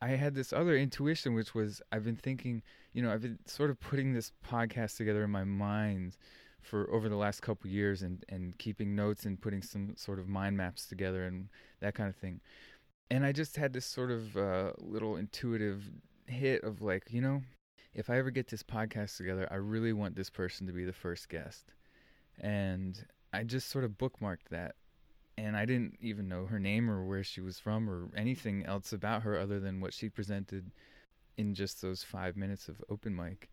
I 0.00 0.10
had 0.10 0.34
this 0.34 0.52
other 0.52 0.76
intuition, 0.76 1.34
which 1.34 1.54
was 1.54 1.80
I've 1.92 2.04
been 2.04 2.16
thinking, 2.16 2.62
you 2.92 3.02
know, 3.02 3.12
I've 3.12 3.22
been 3.22 3.38
sort 3.46 3.70
of 3.70 3.80
putting 3.80 4.12
this 4.12 4.32
podcast 4.46 4.96
together 4.96 5.24
in 5.24 5.30
my 5.30 5.44
mind 5.44 6.16
for 6.62 6.90
over 6.92 7.08
the 7.08 7.16
last 7.16 7.42
couple 7.42 7.70
years, 7.70 8.02
and 8.02 8.24
and 8.28 8.56
keeping 8.58 8.96
notes 8.96 9.24
and 9.24 9.40
putting 9.40 9.62
some 9.62 9.94
sort 9.96 10.18
of 10.18 10.28
mind 10.28 10.56
maps 10.56 10.86
together 10.86 11.24
and 11.24 11.48
that 11.80 11.94
kind 11.94 12.08
of 12.08 12.16
thing. 12.16 12.40
And 13.10 13.24
I 13.24 13.32
just 13.32 13.56
had 13.56 13.72
this 13.72 13.86
sort 13.86 14.10
of 14.10 14.36
uh, 14.36 14.72
little 14.78 15.16
intuitive 15.16 15.82
hit 16.26 16.64
of 16.64 16.82
like, 16.82 17.04
you 17.10 17.20
know, 17.20 17.42
if 17.94 18.10
I 18.10 18.18
ever 18.18 18.30
get 18.30 18.48
this 18.48 18.62
podcast 18.62 19.16
together, 19.16 19.48
I 19.50 19.56
really 19.56 19.92
want 19.92 20.16
this 20.16 20.28
person 20.28 20.66
to 20.66 20.72
be 20.72 20.84
the 20.84 20.92
first 20.92 21.28
guest 21.28 21.72
and 22.40 23.04
I 23.32 23.44
just 23.44 23.68
sort 23.68 23.84
of 23.84 23.92
bookmarked 23.92 24.48
that. 24.50 24.74
And 25.38 25.56
I 25.56 25.66
didn't 25.66 25.98
even 26.00 26.28
know 26.28 26.46
her 26.46 26.58
name 26.58 26.90
or 26.90 27.04
where 27.04 27.22
she 27.22 27.42
was 27.42 27.58
from 27.58 27.90
or 27.90 28.08
anything 28.16 28.64
else 28.64 28.92
about 28.92 29.22
her 29.22 29.38
other 29.38 29.60
than 29.60 29.80
what 29.80 29.92
she 29.92 30.08
presented 30.08 30.70
in 31.36 31.54
just 31.54 31.82
those 31.82 32.02
five 32.02 32.36
minutes 32.36 32.68
of 32.68 32.82
open 32.88 33.14
mic. 33.14 33.50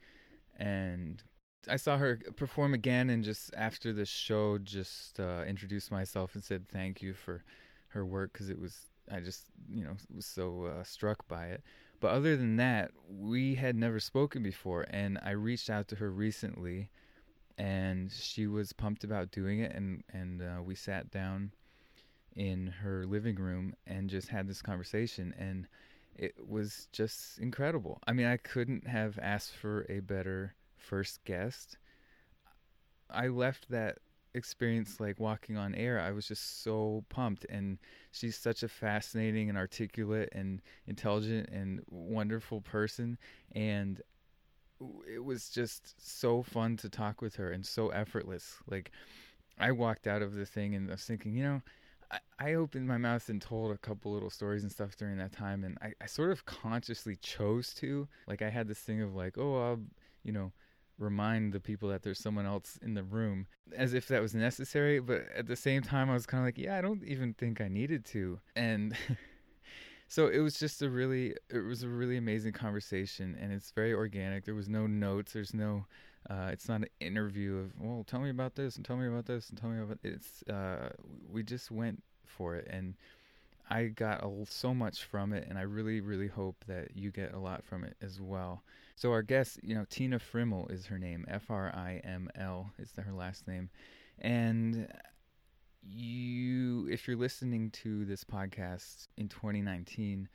And 0.57 1.21
I 1.67 1.75
saw 1.75 1.97
her 1.97 2.21
perform 2.37 2.73
again, 2.73 3.09
and 3.09 3.23
just 3.23 3.53
after 3.55 3.91
the 3.91 4.05
show, 4.05 4.57
just 4.57 5.19
uh, 5.19 5.43
introduced 5.45 5.91
myself 5.91 6.35
and 6.35 6.43
said 6.43 6.69
thank 6.69 7.01
you 7.01 7.13
for 7.13 7.43
her 7.89 8.05
work 8.05 8.31
because 8.31 8.49
it 8.49 8.59
was 8.59 8.92
I 9.11 9.19
just 9.19 9.45
you 9.69 9.83
know 9.83 9.95
was 10.13 10.25
so 10.25 10.65
uh, 10.65 10.83
struck 10.83 11.27
by 11.27 11.47
it. 11.47 11.63
But 11.99 12.11
other 12.11 12.35
than 12.35 12.57
that, 12.57 12.91
we 13.07 13.55
had 13.55 13.75
never 13.75 13.99
spoken 13.99 14.43
before, 14.43 14.85
and 14.89 15.19
I 15.23 15.31
reached 15.31 15.69
out 15.69 15.87
to 15.89 15.95
her 15.95 16.11
recently 16.11 16.89
and 17.57 18.11
she 18.11 18.47
was 18.47 18.73
pumped 18.73 19.03
about 19.03 19.31
doing 19.31 19.59
it 19.59 19.71
and 19.73 20.03
and 20.11 20.41
uh, 20.41 20.61
we 20.63 20.75
sat 20.75 21.11
down 21.11 21.51
in 22.35 22.67
her 22.67 23.05
living 23.05 23.35
room 23.35 23.75
and 23.85 24.09
just 24.09 24.27
had 24.27 24.47
this 24.47 24.61
conversation 24.61 25.33
and 25.37 25.67
it 26.15 26.35
was 26.47 26.87
just 26.91 27.39
incredible. 27.39 27.99
I 28.05 28.13
mean, 28.13 28.27
I 28.27 28.37
couldn't 28.37 28.87
have 28.87 29.17
asked 29.19 29.55
for 29.55 29.85
a 29.89 29.99
better 29.99 30.53
first 30.77 31.23
guest. 31.25 31.77
I 33.09 33.27
left 33.27 33.69
that 33.69 33.97
experience 34.33 34.99
like 34.99 35.19
walking 35.19 35.57
on 35.57 35.75
air. 35.75 35.99
I 35.99 36.11
was 36.11 36.27
just 36.27 36.63
so 36.63 37.03
pumped 37.09 37.45
and 37.49 37.77
she's 38.11 38.37
such 38.37 38.63
a 38.63 38.67
fascinating 38.67 39.49
and 39.49 39.57
articulate 39.57 40.29
and 40.31 40.61
intelligent 40.87 41.49
and 41.49 41.81
wonderful 41.89 42.61
person 42.61 43.17
and 43.53 44.01
it 45.07 45.23
was 45.23 45.49
just 45.49 45.95
so 46.05 46.43
fun 46.43 46.75
to 46.77 46.89
talk 46.89 47.21
with 47.21 47.35
her 47.35 47.51
and 47.51 47.65
so 47.65 47.89
effortless. 47.89 48.57
Like 48.69 48.91
I 49.59 49.71
walked 49.71 50.07
out 50.07 50.21
of 50.21 50.33
the 50.33 50.45
thing 50.45 50.75
and 50.75 50.89
I 50.89 50.93
was 50.93 51.03
thinking, 51.03 51.35
you 51.35 51.43
know, 51.43 51.61
I, 52.11 52.19
I 52.39 52.53
opened 52.53 52.87
my 52.87 52.97
mouth 52.97 53.27
and 53.29 53.41
told 53.41 53.71
a 53.71 53.77
couple 53.77 54.13
little 54.13 54.29
stories 54.29 54.63
and 54.63 54.71
stuff 54.71 54.95
during 54.95 55.17
that 55.17 55.31
time, 55.31 55.63
and 55.63 55.77
I, 55.81 55.93
I 56.01 56.05
sort 56.05 56.31
of 56.31 56.45
consciously 56.45 57.15
chose 57.17 57.73
to. 57.75 58.07
Like 58.27 58.41
I 58.41 58.49
had 58.49 58.67
this 58.67 58.79
thing 58.79 59.01
of 59.01 59.15
like, 59.15 59.37
oh, 59.37 59.55
I'll, 59.61 59.79
you 60.23 60.31
know, 60.31 60.51
remind 60.97 61.53
the 61.53 61.59
people 61.59 61.89
that 61.89 62.03
there's 62.03 62.19
someone 62.19 62.45
else 62.45 62.77
in 62.81 62.93
the 62.93 63.03
room 63.03 63.47
as 63.75 63.93
if 63.93 64.07
that 64.07 64.21
was 64.21 64.35
necessary 64.35 64.99
but 64.99 65.25
at 65.35 65.47
the 65.47 65.55
same 65.55 65.81
time 65.81 66.09
i 66.09 66.13
was 66.13 66.25
kind 66.25 66.41
of 66.41 66.47
like 66.47 66.57
yeah 66.57 66.77
i 66.77 66.81
don't 66.81 67.03
even 67.03 67.33
think 67.33 67.59
i 67.59 67.67
needed 67.67 68.05
to. 68.05 68.39
And 68.55 68.95
so 70.07 70.27
it 70.27 70.39
was 70.39 70.59
just 70.59 70.81
a 70.81 70.89
really 70.89 71.35
it 71.49 71.65
was 71.65 71.83
a 71.83 71.87
really 71.87 72.17
amazing 72.17 72.53
conversation 72.53 73.37
and 73.39 73.51
it's 73.51 73.71
very 73.71 73.93
organic. 73.93 74.45
There 74.45 74.55
was 74.55 74.69
no 74.69 74.87
notes. 74.87 75.33
There's 75.33 75.53
no 75.53 75.85
uh, 76.29 76.49
it's 76.51 76.69
not 76.69 76.81
an 76.81 76.87
interview 76.99 77.57
of 77.57 77.73
well 77.79 78.03
tell 78.05 78.19
me 78.19 78.29
about 78.29 78.55
this 78.55 78.77
and 78.77 78.85
tell 78.85 78.95
me 78.95 79.07
about 79.07 79.25
this 79.25 79.49
and 79.49 79.57
tell 79.57 79.69
me 79.69 79.81
about 79.81 79.99
it's 80.03 80.43
uh, 80.43 80.89
we 81.29 81.43
just 81.43 81.71
went 81.71 82.01
for 82.25 82.55
it 82.55 82.65
and 82.69 82.95
i 83.69 83.85
got 83.85 84.23
a, 84.23 84.45
so 84.45 84.73
much 84.73 85.03
from 85.03 85.33
it 85.33 85.45
and 85.47 85.57
i 85.57 85.61
really 85.61 86.01
really 86.01 86.27
hope 86.27 86.55
that 86.67 86.95
you 86.95 87.11
get 87.11 87.33
a 87.33 87.37
lot 87.37 87.63
from 87.63 87.83
it 87.83 87.95
as 88.01 88.19
well 88.19 88.63
so 88.95 89.11
our 89.11 89.21
guest 89.21 89.59
you 89.63 89.75
know 89.75 89.85
tina 89.89 90.19
friml 90.19 90.69
is 90.71 90.85
her 90.85 90.99
name 90.99 91.25
f-r-i-m-l 91.27 92.71
is 92.79 92.91
her 92.95 93.13
last 93.13 93.47
name. 93.47 93.69
And 94.19 94.87
you 95.81 96.87
if 96.89 97.07
you're 97.07 97.17
listening 97.17 97.69
to 97.71 98.05
this 98.05 98.23
podcast 98.23 99.07
in 99.17 99.27
2019 99.27 100.29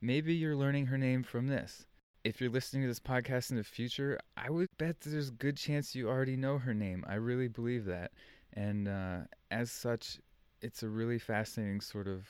maybe 0.00 0.34
you're 0.34 0.56
learning 0.56 0.86
her 0.86 0.98
name 0.98 1.22
from 1.22 1.46
this. 1.46 1.86
If 2.22 2.40
you're 2.40 2.50
listening 2.50 2.82
to 2.82 2.88
this 2.88 3.00
podcast 3.00 3.50
in 3.50 3.56
the 3.56 3.64
future 3.64 4.18
i 4.36 4.50
would 4.50 4.68
bet 4.78 5.00
there's 5.00 5.28
a 5.28 5.32
good 5.32 5.56
chance 5.56 5.94
you 5.94 6.08
already 6.08 6.36
know 6.36 6.58
her 6.58 6.74
name. 6.74 7.04
I 7.08 7.14
really 7.14 7.48
believe 7.48 7.84
that. 7.86 8.12
And 8.52 8.88
uh, 8.88 9.18
as 9.50 9.70
such 9.70 10.18
it's 10.60 10.82
a 10.82 10.88
really 10.88 11.18
fascinating 11.18 11.80
sort 11.80 12.06
of 12.08 12.26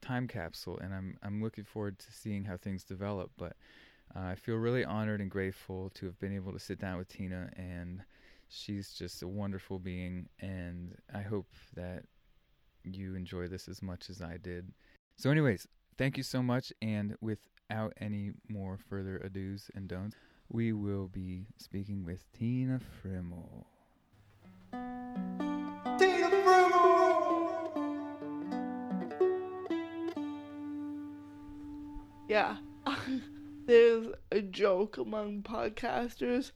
time 0.00 0.28
capsule 0.28 0.78
and 0.78 0.94
i'm 0.94 1.18
i'm 1.24 1.42
looking 1.42 1.64
forward 1.64 1.98
to 1.98 2.12
seeing 2.12 2.44
how 2.44 2.56
things 2.56 2.84
develop. 2.84 3.30
But 3.36 3.54
uh, 4.16 4.20
i 4.20 4.34
feel 4.34 4.56
really 4.56 4.84
honored 4.84 5.20
and 5.20 5.30
grateful 5.30 5.90
to 5.90 6.06
have 6.06 6.18
been 6.18 6.34
able 6.34 6.52
to 6.52 6.58
sit 6.58 6.78
down 6.78 6.98
with 6.98 7.08
tina 7.08 7.50
and 7.56 8.02
she's 8.48 8.92
just 8.92 9.22
a 9.22 9.28
wonderful 9.28 9.78
being, 9.78 10.28
and 10.40 10.96
I 11.14 11.22
hope 11.22 11.48
that 11.74 12.04
you 12.84 13.14
enjoy 13.14 13.48
this 13.48 13.68
as 13.68 13.82
much 13.82 14.10
as 14.10 14.20
I 14.22 14.38
did. 14.38 14.72
So, 15.16 15.30
anyways, 15.30 15.66
thank 15.96 16.16
you 16.16 16.22
so 16.22 16.42
much, 16.42 16.72
and 16.80 17.16
without 17.20 17.92
any 18.00 18.32
more 18.48 18.78
further 18.88 19.20
ados 19.24 19.70
and 19.74 19.88
don'ts, 19.88 20.16
we 20.50 20.72
will 20.72 21.08
be 21.08 21.46
speaking 21.58 22.04
with 22.04 22.24
Tina 22.32 22.80
Friml. 23.02 23.64
Tina 25.98 26.30
Friml! 26.30 26.78
Yeah. 32.28 32.56
There's 33.68 34.06
a 34.32 34.40
joke 34.40 34.96
among 34.96 35.42
podcasters 35.42 36.52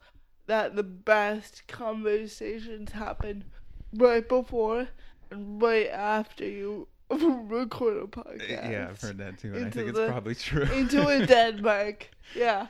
that 0.47 0.77
the 0.77 0.83
best 0.83 1.69
conversations 1.69 2.93
happen 2.93 3.45
right 3.93 4.27
before 4.27 4.89
and 5.31 5.61
right 5.61 5.91
after 5.91 6.47
you 6.47 6.89
record 7.11 7.99
a 7.99 8.07
podcast. 8.07 8.49
Yeah, 8.49 8.87
I've 8.89 8.99
heard 8.99 9.19
that 9.19 9.39
too, 9.39 9.53
and 9.53 9.67
I 9.67 9.69
think 9.69 9.91
it's 9.91 9.99
probably 9.99 10.35
true. 10.35 10.63
into 10.63 11.07
a 11.07 11.27
dead 11.27 11.63
mic. 11.63 12.13
Yeah. 12.35 12.69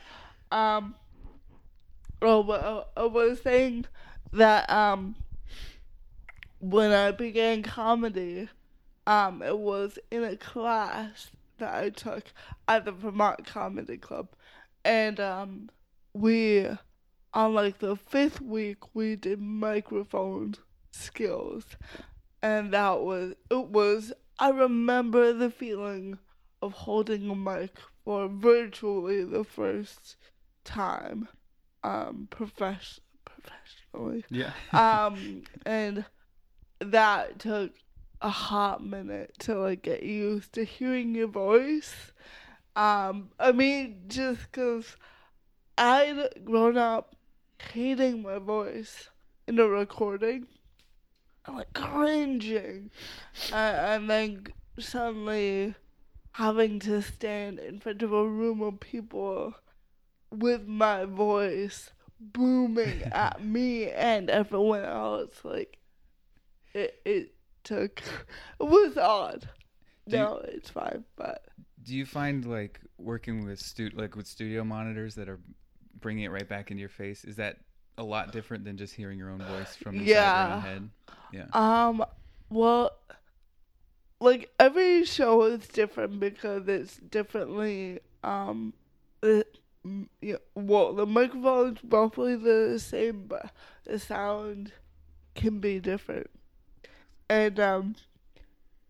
Um. 0.51 0.97
Oh, 2.21 2.43
but 2.43 2.91
I 2.97 3.05
was 3.05 3.41
saying 3.43 3.87
that 4.33 4.69
um, 4.69 5.15
when 6.59 6.91
I 6.91 7.13
began 7.13 7.63
comedy, 7.63 8.49
um, 9.07 9.41
it 9.41 9.57
was 9.57 10.01
in 10.11 10.25
a 10.25 10.37
class 10.37 11.31
that 11.63 11.75
I 11.75 11.91
took 11.91 12.25
at 12.69 12.85
the 12.85 12.93
Vermont 12.93 13.47
Comedy 13.47 13.97
Club, 13.97 14.29
and 14.85 15.19
um, 15.21 15.71
we 16.13 16.67
on 17.35 17.55
like 17.55 17.79
the 17.79 17.97
fifth 17.97 18.41
week 18.41 18.95
we 18.95 19.17
did 19.17 19.41
microphone 19.41 20.55
skills. 20.91 21.65
And 22.43 22.73
that 22.73 23.01
was 23.01 23.35
it 23.51 23.69
was 23.69 24.13
I 24.39 24.51
remember 24.51 25.33
the 25.33 25.51
feeling 25.51 26.19
of 26.61 26.73
holding 26.73 27.31
a 27.31 27.35
mic 27.35 27.77
for 28.05 28.29
virtually 28.29 29.25
the 29.25 29.45
first 29.45 30.17
time 30.65 31.29
um 31.85 32.29
profess- 32.31 33.01
professionally. 33.25 34.25
Yeah. 34.29 34.53
Um 34.73 35.45
and 35.65 36.05
that 36.81 37.39
took 37.39 37.73
a 38.23 38.31
hot 38.31 38.85
minute 38.85 39.35
to 39.39 39.55
like 39.55 39.83
get 39.83 40.03
used 40.03 40.53
to 40.53 40.65
hearing 40.65 41.15
your 41.15 41.29
voice 41.29 42.13
um 42.77 43.31
i 43.39 43.53
mean 43.53 44.03
just 44.07 44.41
because 44.43 44.97
i'd 45.77 46.29
grown 46.45 46.77
up 46.77 47.17
hating 47.73 48.23
my 48.23 48.39
voice 48.39 49.09
in 49.47 49.59
a 49.59 49.67
recording. 49.67 50.47
I'm 51.45 51.57
like 51.57 51.73
cringing. 51.73 52.91
uh, 53.53 53.57
and 53.57 54.09
then 54.09 54.47
suddenly 54.79 55.75
having 56.33 56.79
to 56.81 57.03
stand 57.03 57.59
in 57.59 57.81
front 57.81 58.03
of 58.03 58.13
a 58.13 58.27
room 58.27 58.63
of 58.63 58.81
people 58.81 59.55
with 60.31 60.67
my 60.67 61.05
voice 61.05 61.91
booming 62.19 63.03
at 63.13 63.45
me 63.45 63.91
and 63.91 64.31
everyone 64.31 64.85
else 64.85 65.45
like 65.45 65.79
it 66.73 67.01
it 67.05 67.32
took. 67.65 68.01
It 68.61 68.65
was 68.65 68.97
odd. 68.97 69.49
Do 70.09 70.17
you- 70.17 70.23
no, 70.23 70.37
it's 70.45 70.71
fine, 70.71 71.05
but 71.17 71.45
Do 71.85 71.95
you 71.97 72.05
find 72.07 72.45
like 72.45 72.81
working 72.99 73.45
with 73.45 73.61
stu- 73.61 73.91
like 73.95 74.17
with 74.17 74.27
studio 74.27 74.65
monitors 74.65 75.15
that 75.17 75.29
are 75.29 75.41
bringing 76.01 76.25
it 76.25 76.31
right 76.31 76.49
back 76.49 76.71
into 76.71 76.81
your 76.81 76.89
face? 76.89 77.25
Is 77.25 77.37
that 77.37 77.59
a 77.99 78.03
lot 78.03 78.33
different 78.33 78.65
than 78.65 78.77
just 78.77 78.95
hearing 78.95 79.19
your 79.19 79.31
own 79.31 79.39
voice 79.43 79.77
from 79.77 79.97
inside 79.97 80.07
your 80.09 80.55
own 80.57 80.61
head? 80.63 80.91
Yeah. 81.33 81.47
Um, 81.53 82.05
well, 82.51 82.91
like 84.21 84.51
every 84.59 85.05
show 85.05 85.43
is 85.43 85.67
different 85.69 86.21
because 86.21 86.69
it's 86.69 86.97
differently. 86.97 88.01
Um, 88.25 88.73
it, 89.23 89.59
yeah, 90.21 90.37
well, 90.55 90.93
the 90.95 91.07
microphone's 91.07 91.79
roughly 91.85 92.37
the 92.37 92.79
same, 92.79 93.25
but 93.27 93.51
the 93.85 93.99
sound 93.99 94.73
can 95.35 95.59
be 95.59 95.81
different. 95.81 96.31
And 97.33 97.59
um, 97.59 97.97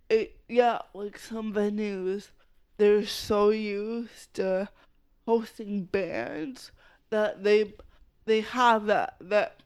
it 0.08 0.36
yeah, 0.48 0.78
like 0.94 1.18
some 1.18 1.52
venues, 1.52 2.28
they're 2.76 3.06
so 3.06 3.50
used 3.50 4.34
to 4.34 4.68
hosting 5.26 5.84
bands 5.84 6.72
that 7.10 7.44
they 7.44 7.74
they 8.26 8.40
have 8.42 8.86
that 8.86 9.16
that 9.20 9.62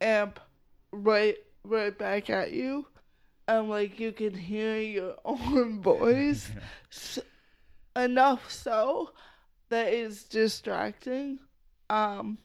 amp 0.00 0.40
right 0.92 1.36
right 1.64 1.96
back 1.98 2.30
at 2.30 2.52
you. 2.52 2.86
And 3.48 3.68
like 3.70 4.00
you 4.00 4.12
can 4.12 4.34
hear 4.34 4.78
your 4.78 5.16
own 5.24 5.82
voice 5.82 6.50
s- 6.92 7.20
enough 7.96 8.50
so 8.50 9.12
that 9.70 9.92
it's 9.92 10.24
distracting. 10.24 11.40
Um 11.90 12.38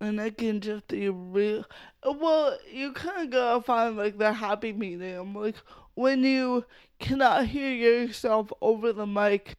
and 0.00 0.20
it 0.20 0.36
can 0.36 0.60
just 0.60 0.88
be 0.88 1.08
real 1.08 1.64
well 2.04 2.56
you 2.70 2.92
kind 2.92 3.22
of 3.22 3.30
gotta 3.30 3.62
find 3.62 3.96
like 3.96 4.18
the 4.18 4.32
happy 4.32 4.72
medium 4.72 5.34
like 5.34 5.56
when 5.94 6.22
you 6.22 6.64
cannot 6.98 7.46
hear 7.46 7.70
yourself 7.70 8.52
over 8.60 8.92
the 8.92 9.06
mic 9.06 9.56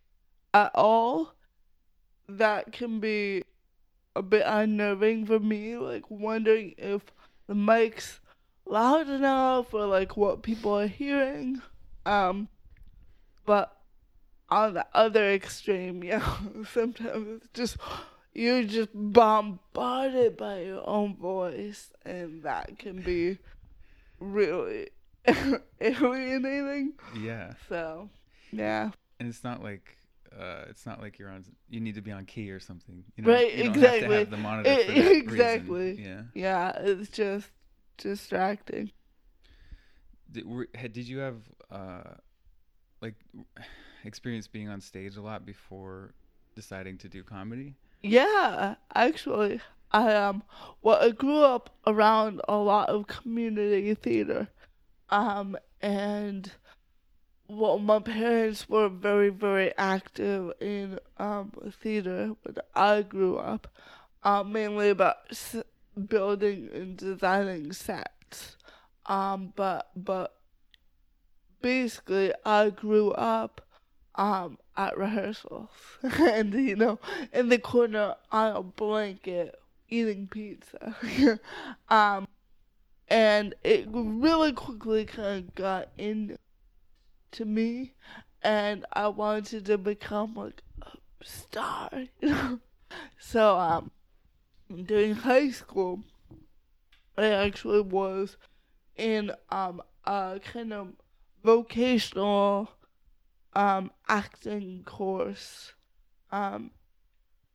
at 0.54 0.72
all 0.76 1.34
that 2.30 2.72
can 2.72 3.00
be 3.00 3.44
a 4.16 4.22
bit 4.22 4.44
unnerving 4.46 5.26
for 5.26 5.40
me 5.40 5.78
like 5.78 6.10
wondering 6.10 6.74
if 6.78 7.02
the 7.48 7.56
mic's 7.56 8.20
loud 8.70 9.10
enough 9.10 9.74
or 9.74 9.86
like 9.86 10.18
what 10.18 10.44
people 10.44 10.78
are 10.78 10.88
hearing. 10.88 11.62
Um, 12.06 12.50
but 13.46 13.76
on 14.50 14.74
the 14.74 14.86
other 14.94 15.32
extreme, 15.32 16.04
yeah, 16.04 16.38
sometimes 16.72 17.42
it's 17.42 17.50
just 17.54 17.78
you're 18.38 18.64
just 18.64 18.90
bombarded 18.94 20.38
by 20.38 20.62
your 20.62 20.88
own 20.88 21.16
voice, 21.18 21.92
and 22.06 22.44
that 22.44 22.78
can 22.80 23.02
be 23.02 23.40
really 24.20 24.90
alienating. 25.82 26.94
yeah. 27.20 27.54
So, 27.68 28.10
yeah, 28.52 28.92
And 29.20 29.28
it's 29.28 29.44
not 29.44 29.64
like 29.64 29.98
uh, 30.38 30.66
it's 30.70 30.86
not 30.86 31.02
like 31.02 31.18
you're 31.18 31.30
on. 31.30 31.44
You 31.70 31.80
need 31.80 31.96
to 31.96 32.02
be 32.02 32.12
on 32.12 32.26
key 32.26 32.52
or 32.52 32.60
something. 32.60 33.04
You 33.16 33.24
know, 33.24 33.32
Right, 33.32 33.54
You 33.54 33.64
have 33.66 33.76
exactly. 33.76 34.16
have 34.16 34.30
the 34.30 34.38
monitor 34.38 34.70
E- 34.70 34.84
for 34.84 34.92
that 34.92 34.98
reason. 35.10 35.18
exactly. 35.24 36.04
Yeah. 36.04 36.22
yeah, 36.34 36.72
it's 36.80 37.10
just 37.10 37.48
distracting. 37.98 38.92
Did, 40.32 40.46
were, 40.48 40.68
did 40.92 41.08
you 41.08 41.20
have 41.20 41.38
uh, 41.72 42.04
like 43.02 43.16
experience 44.04 44.48
being 44.48 44.70
on 44.70 44.82
stage 44.82 45.16
a 45.18 45.22
lot 45.22 45.46
before 45.46 46.14
deciding 46.56 46.98
to 47.00 47.10
do 47.10 47.24
comedy? 47.24 47.76
Yeah, 48.08 48.76
actually, 48.96 49.62
I 49.92 50.14
um, 50.16 50.44
well, 50.82 51.00
I 51.02 51.12
grew 51.12 51.42
up 51.42 51.70
around 51.86 52.42
a 52.48 52.56
lot 52.58 52.90
of 52.90 53.08
community 53.08 53.94
theater, 53.94 54.48
um, 55.10 55.58
and 55.82 56.52
well, 57.48 57.80
my 57.80 58.00
parents 58.00 58.70
were 58.70 58.90
very, 58.90 59.30
very 59.30 59.74
active 59.78 60.54
in 60.62 61.00
um 61.18 61.52
theater 61.82 62.36
when 62.44 62.56
I 62.76 63.02
grew 63.04 63.38
up, 63.38 63.68
um, 64.24 64.52
mainly 64.54 64.90
about 64.90 65.18
s- 65.32 65.64
building 66.10 66.70
and 66.74 66.98
designing 66.98 67.74
sets, 67.74 68.58
um, 69.08 69.54
but 69.56 69.92
but 69.96 70.36
basically, 71.62 72.34
I 72.46 72.70
grew 72.70 73.12
up 73.12 73.62
um 74.18 74.58
at 74.76 74.98
rehearsals. 74.98 75.70
And 76.04 76.54
you 76.54 76.76
know 76.76 77.00
in 77.34 77.50
the 77.50 77.60
corner 77.60 78.16
on 78.32 78.56
a 78.56 78.64
blanket 78.64 79.60
eating 79.90 80.28
pizza. 80.28 80.96
Um 81.90 82.28
and 83.10 83.56
it 83.64 83.88
really 83.90 84.52
quickly 84.52 85.06
kind 85.06 85.46
of 85.46 85.56
got 85.56 85.90
in 85.98 86.38
to 87.32 87.46
me 87.46 87.94
and 88.42 88.86
i 88.94 89.08
wanted 89.08 89.66
to 89.66 89.78
become 89.78 90.34
like 90.36 90.62
a 90.82 91.26
star 91.26 91.90
so 93.18 93.58
um 93.58 93.92
during 94.86 95.14
high 95.14 95.50
school 95.50 96.04
i 97.18 97.26
actually 97.26 97.82
was 97.82 98.38
in 98.96 99.32
um 99.50 99.82
a 100.06 100.40
kind 100.44 100.74
of 100.74 100.90
vocational 101.44 102.70
um 103.58 103.90
acting 104.08 104.84
course 104.86 105.74
um 106.32 106.70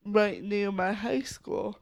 right 0.04 0.42
near 0.42 0.72
my 0.72 0.92
high 0.92 1.20
school. 1.20 1.78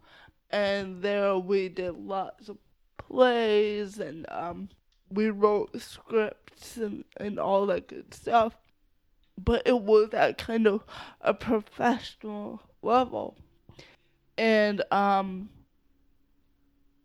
And 0.51 1.01
there 1.01 1.39
we 1.39 1.71
did 1.71 1.93
lots 1.93 2.51
of 2.51 2.59
plays 2.99 3.99
and 3.99 4.27
um 4.29 4.69
we 5.11 5.31
wrote 5.31 5.81
scripts 5.81 6.77
and, 6.77 7.05
and 7.17 7.41
all 7.41 7.67
that 7.67 7.89
good 7.89 8.13
stuff. 8.13 8.59
But 9.39 9.63
it 9.65 9.81
was 9.81 10.11
at 10.13 10.37
kind 10.37 10.67
of 10.67 10.85
a 11.23 11.33
professional 11.33 12.61
level. 12.83 13.39
And 14.37 14.83
um 14.91 15.49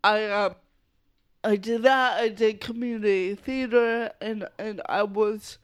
i 0.04 0.22
uh, 0.24 0.54
i 1.42 1.56
did 1.56 1.82
that. 1.84 2.20
I 2.20 2.28
did 2.28 2.60
community 2.60 3.34
theater 3.34 4.12
and 4.20 4.46
and 4.58 4.82
i 4.86 5.02
was 5.02 5.56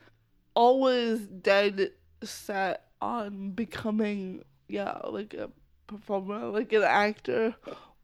always 0.54 1.20
dead 1.20 1.92
set 2.22 2.86
on 3.00 3.50
becoming 3.50 4.44
yeah 4.68 4.98
like 5.08 5.34
a 5.34 5.50
performer 5.86 6.46
like 6.46 6.72
an 6.72 6.82
actor 6.82 7.54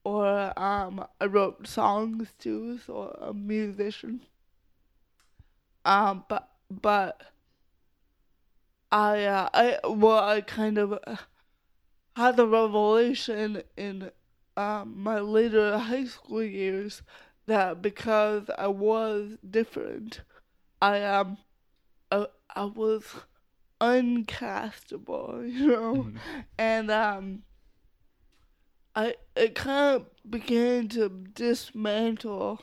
or 0.05 0.53
um 0.59 1.05
i 1.21 1.27
wrote 1.27 1.67
songs 1.67 2.29
too 2.39 2.79
so 2.79 3.17
a 3.21 3.33
musician. 3.33 4.21
Um 5.85 6.25
but 6.29 6.49
but 6.71 7.21
i 8.93 9.25
uh, 9.25 9.49
i 9.55 9.79
well 9.89 10.19
i 10.25 10.41
kind 10.41 10.79
of 10.79 10.99
had 12.17 12.37
the 12.37 12.47
revelation 12.47 13.63
in 13.77 14.11
um 14.57 14.95
my 15.03 15.21
later 15.21 15.79
high 15.79 16.05
school 16.05 16.43
years 16.43 17.03
that 17.47 17.81
because 17.81 18.51
i 18.59 18.67
was 18.67 19.37
different 19.49 20.21
i 20.83 21.03
um 21.03 21.39
I, 22.55 22.65
was 22.65 23.05
uncastable, 23.81 25.51
you 25.53 25.69
know, 25.69 26.11
and 26.59 26.91
um, 26.91 27.43
I 28.95 29.15
it 29.37 29.55
kind 29.55 29.97
of 29.97 30.07
began 30.29 30.89
to 30.89 31.09
dismantle 31.09 32.63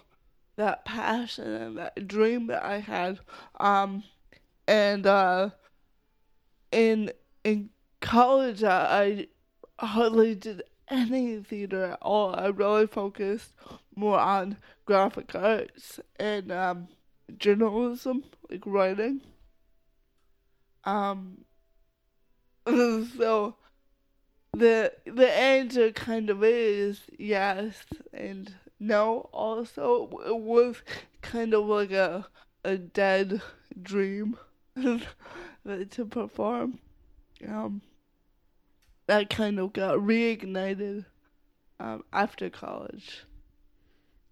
that 0.57 0.85
passion 0.85 1.47
and 1.47 1.77
that 1.77 2.07
dream 2.07 2.47
that 2.47 2.63
I 2.63 2.79
had, 2.79 3.19
um, 3.59 4.03
and 4.67 5.05
uh, 5.05 5.49
in 6.71 7.11
in 7.43 7.69
college 8.01 8.63
I, 8.63 9.27
I 9.79 9.85
hardly 9.85 10.35
did 10.35 10.63
any 10.89 11.41
theater 11.41 11.85
at 11.85 11.99
all. 12.01 12.35
I 12.35 12.47
really 12.47 12.87
focused 12.87 13.53
more 13.95 14.19
on 14.19 14.57
graphic 14.85 15.33
arts 15.35 15.99
and 16.19 16.51
um, 16.51 16.87
journalism, 17.37 18.23
like 18.49 18.63
writing. 18.65 19.21
Um, 20.85 21.45
so 22.67 23.55
the 24.53 24.93
the 25.05 25.31
answer 25.31 25.91
kind 25.91 26.29
of 26.29 26.43
is 26.43 27.01
yes 27.17 27.85
and 28.13 28.53
no. 28.79 29.29
Also, 29.31 30.09
it 30.25 30.37
was 30.37 30.77
kind 31.21 31.53
of 31.53 31.65
like 31.65 31.91
a 31.91 32.27
a 32.63 32.77
dead 32.77 33.41
dream 33.81 34.37
to 34.75 36.05
perform. 36.09 36.79
Um, 37.47 37.81
that 39.07 39.29
kind 39.29 39.59
of 39.59 39.73
got 39.73 39.97
reignited 39.99 41.05
um, 41.79 42.03
after 42.11 42.49
college. 42.49 43.25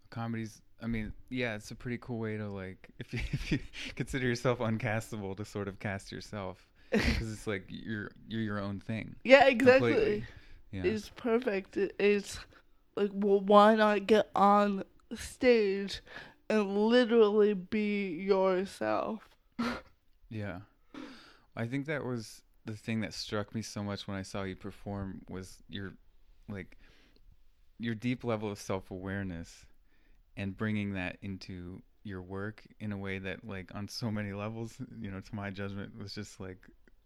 Comedy's. 0.10 0.62
I 0.84 0.88
mean, 0.88 1.13
yeah, 1.30 1.56
it's 1.56 1.72
a 1.72 1.76
pretty 1.76 1.98
cool 2.02 2.19
way 2.19 2.38
to 2.38 2.50
like 2.50 2.89
if 3.00 3.13
you, 3.13 3.19
if 3.32 3.52
you 3.52 3.60
consider 3.96 4.28
yourself 4.28 4.60
uncastable 4.60 5.36
to 5.38 5.46
sort 5.46 5.67
of 5.67 5.80
cast 5.80 6.12
yourself 6.12 6.67
because 6.91 7.32
it's 7.32 7.48
like 7.48 7.65
you're 7.69 8.12
you're 8.28 8.41
your 8.41 8.60
own 8.60 8.80
thing. 8.80 9.15
Yeah, 9.24 9.48
exactly. 9.48 9.93
Completely. 9.93 10.26
Yeah. 10.72 10.84
It's 10.84 11.10
perfect. 11.10 11.78
It's 11.78 12.39
like, 12.96 13.12
well, 13.13 13.39
why 13.39 13.76
not 13.76 14.08
get 14.08 14.30
on 14.36 14.84
stage 15.15 16.02
and 16.50 16.78
literally 16.78 17.54
be 17.54 18.10
yourself. 18.10 19.30
Yeah. 20.30 20.62
I 21.56 21.67
think 21.67 21.86
that 21.86 22.04
was 22.04 22.41
the 22.65 22.74
thing 22.74 23.02
that 23.02 23.13
struck 23.13 23.54
me 23.54 23.62
so 23.62 23.84
much 23.84 24.08
when 24.08 24.17
I 24.17 24.24
saw 24.24 24.41
you 24.41 24.56
perform 24.56 25.22
was 25.30 25.62
your 25.69 25.93
like 26.50 26.80
your 27.78 27.93
deep 27.93 28.24
level 28.24 28.52
of 28.52 28.60
self-awareness 28.60 29.67
and 30.38 30.56
bringing 30.58 30.93
that 30.93 31.17
into 31.22 31.82
your 32.04 32.22
work 32.22 32.63
in 32.80 32.91
a 32.91 32.98
way 32.98 33.17
that 33.19 33.46
like 33.46 33.74
on 33.76 33.88
so 33.88 34.12
many 34.12 34.34
levels, 34.34 34.76
you 35.00 35.10
know, 35.10 35.19
to 35.19 35.36
my 35.36 35.50
judgment 35.50 35.98
was 35.98 36.13
just 36.13 36.39
like 36.39 36.58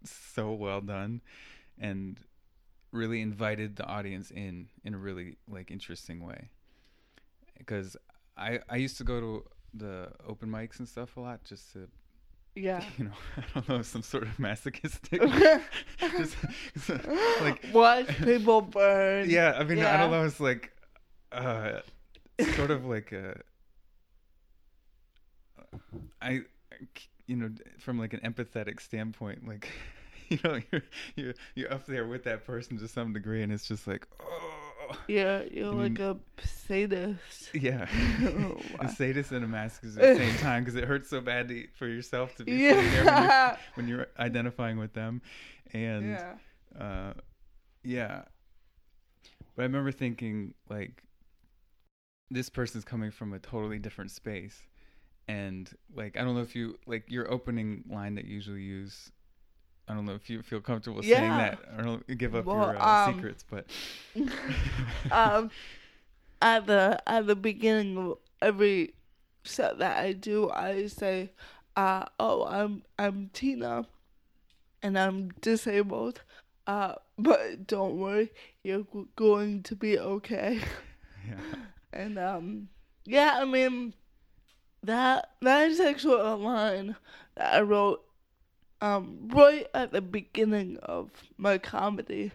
so 0.03 0.53
well 0.53 0.81
done 0.81 1.21
and 1.79 2.19
really 2.91 3.21
invited 3.21 3.75
the 3.75 3.85
audience 3.85 4.31
in 4.31 4.67
in 4.83 4.93
a 4.93 4.97
really 4.97 5.37
like 5.49 5.69
interesting 5.71 6.23
way. 6.25 6.49
Because 7.57 7.95
I 8.37 8.59
I 8.69 8.77
used 8.77 8.97
to 8.97 9.03
go 9.03 9.19
to 9.19 9.43
the 9.73 10.09
open 10.27 10.49
mics 10.49 10.79
and 10.79 10.87
stuff 10.87 11.17
a 11.17 11.19
lot 11.19 11.43
just 11.43 11.73
to 11.73 11.87
Yeah. 12.55 12.83
you 12.97 13.05
know, 13.05 13.11
I 13.37 13.41
don't 13.53 13.69
know, 13.69 13.81
some 13.83 14.01
sort 14.01 14.23
of 14.23 14.39
masochistic. 14.39 15.21
just, 15.99 16.35
like, 17.41 17.63
Watch 17.71 18.07
people 18.23 18.61
burn. 18.61 19.29
yeah, 19.29 19.53
I 19.59 19.63
mean, 19.63 19.79
I 19.83 19.97
don't 19.97 20.09
know. 20.11 20.23
It's 20.25 20.39
like, 20.39 20.71
uh, 21.31 21.81
sort 22.56 22.71
of 22.71 22.86
like 22.86 23.12
a, 23.12 23.39
I, 26.21 26.41
you 27.26 27.36
know, 27.36 27.50
from 27.80 28.00
like 28.00 28.13
an 28.13 28.19
empathetic 28.21 28.80
standpoint, 28.82 29.47
like, 29.47 29.69
you 30.30 30.39
know, 30.43 30.60
you're 30.71 30.84
you're 31.15 31.34
you're 31.56 31.73
up 31.73 31.86
there 31.86 32.06
with 32.08 32.23
that 32.26 32.45
person 32.45 32.78
to 32.80 32.88
some 32.88 33.13
degree, 33.13 33.41
and 33.43 33.52
it's 33.52 33.67
just 33.67 33.88
like, 33.88 34.08
oh, 34.21 34.97
Yeah, 35.08 35.43
you're 35.52 35.73
I 35.73 35.76
like 35.76 36.00
mean- 36.00 36.19
a 36.38 36.47
sadist. 36.47 37.50
yeah, 37.54 37.88
Oh, 38.21 38.60
a 38.80 38.89
sadist 38.89 39.32
and 39.32 39.43
a 39.43 39.47
masochist 39.47 39.97
at 39.97 40.17
the 40.17 40.26
same 40.26 40.36
time 40.38 40.63
because 40.63 40.76
it 40.76 40.84
hurts 40.86 41.10
so 41.10 41.21
badly 41.21 41.67
for 41.76 41.88
yourself 41.88 42.36
to 42.38 42.43
be 42.43 42.58
sitting 42.69 42.91
there 42.91 43.06
when 43.06 43.23
you're, 43.23 43.58
when 43.76 43.88
you're 43.88 44.08
identifying 44.19 44.78
with 44.78 44.93
them, 44.93 45.21
and. 45.73 46.12
yeah. 46.12 46.34
uh 46.80 47.13
yeah 47.84 48.23
but 49.56 49.62
i 49.62 49.65
remember 49.65 49.91
thinking 49.93 50.54
like 50.69 51.02
this 52.29 52.49
person's 52.49 52.83
coming 52.83 53.11
from 53.11 53.33
a 53.33 53.39
totally 53.39 53.79
different 53.79 54.11
space. 54.11 54.61
And 55.29 55.69
like 55.93 56.15
i 56.17 56.23
don't 56.23 56.35
know 56.35 56.41
if 56.41 56.55
you 56.55 56.77
like 56.85 57.03
your 57.09 57.29
opening 57.29 57.83
line 57.89 58.15
that 58.15 58.23
you 58.23 58.35
usually 58.35 58.61
use 58.61 59.11
i 59.89 59.93
don't 59.93 60.05
know 60.05 60.13
if 60.13 60.29
you 60.29 60.41
feel 60.41 60.61
comfortable 60.61 61.03
saying 61.03 61.29
that. 61.29 61.59
I 61.77 61.81
don't 61.81 62.17
give 62.17 62.33
up 62.33 62.45
Well, 62.45 62.69
your 62.69 62.77
uh, 62.77 63.07
um, 63.09 63.15
secrets 63.15 63.43
but 63.49 63.65
um, 65.11 65.51
at 66.41 66.65
the 66.67 67.01
at 67.05 67.27
the 67.27 67.35
beginning 67.35 67.97
of 67.97 68.17
every 68.41 68.93
set 69.43 69.79
that 69.79 69.97
I 69.97 70.13
do, 70.13 70.49
I 70.49 70.87
say, 70.87 71.31
uh, 71.75 72.05
"Oh, 72.19 72.45
I'm 72.45 72.83
I'm 72.97 73.29
Tina, 73.33 73.85
and 74.83 74.97
I'm 74.97 75.29
disabled, 75.41 76.21
uh, 76.67 76.95
but 77.17 77.67
don't 77.67 77.97
worry, 77.97 78.31
you're 78.63 78.85
going 79.15 79.63
to 79.63 79.75
be 79.75 79.97
okay." 79.99 80.59
yeah 81.27 81.35
And 81.97 82.19
um, 82.19 82.69
yeah, 83.05 83.39
I 83.41 83.45
mean, 83.45 83.95
that 84.83 85.31
that 85.41 85.67
is 85.67 85.79
actually 85.79 86.21
a 86.21 86.36
line 86.36 86.95
that 87.36 87.55
I 87.55 87.62
wrote 87.62 88.03
um 88.79 89.27
right 89.33 89.65
at 89.73 89.91
the 89.91 90.01
beginning 90.01 90.77
of 90.83 91.10
my 91.38 91.57
comedy 91.57 92.33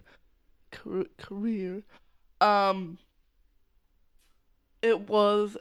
career. 0.69 1.83
Um, 2.41 2.97
it 4.81 5.07
was 5.07 5.55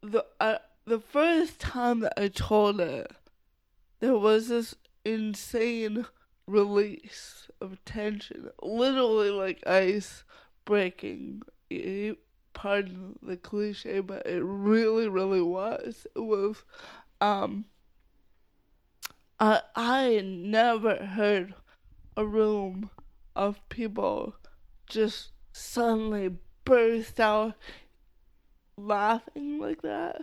the 0.00 0.24
uh, 0.40 0.56
the 0.86 0.98
first 0.98 1.60
time 1.60 2.00
that 2.00 2.14
I 2.16 2.28
told 2.28 2.80
it. 2.80 3.12
There 4.00 4.16
was 4.16 4.48
this 4.48 4.74
insane 5.04 6.06
release 6.46 7.48
of 7.60 7.84
tension, 7.84 8.48
literally 8.62 9.30
like 9.30 9.66
ice 9.66 10.24
breaking. 10.64 11.42
Pardon 12.56 13.18
the 13.22 13.36
cliche, 13.36 14.00
but 14.00 14.26
it 14.26 14.42
really, 14.42 15.08
really 15.08 15.42
was. 15.42 16.06
It 16.16 16.20
was, 16.20 16.64
um, 17.20 17.66
I 19.38 19.60
I 19.76 20.22
never 20.24 20.96
heard 21.04 21.54
a 22.16 22.24
room 22.24 22.88
of 23.36 23.60
people 23.68 24.34
just 24.86 25.32
suddenly 25.52 26.30
burst 26.64 27.20
out 27.20 27.54
laughing 28.78 29.58
like 29.58 29.82
that, 29.82 30.22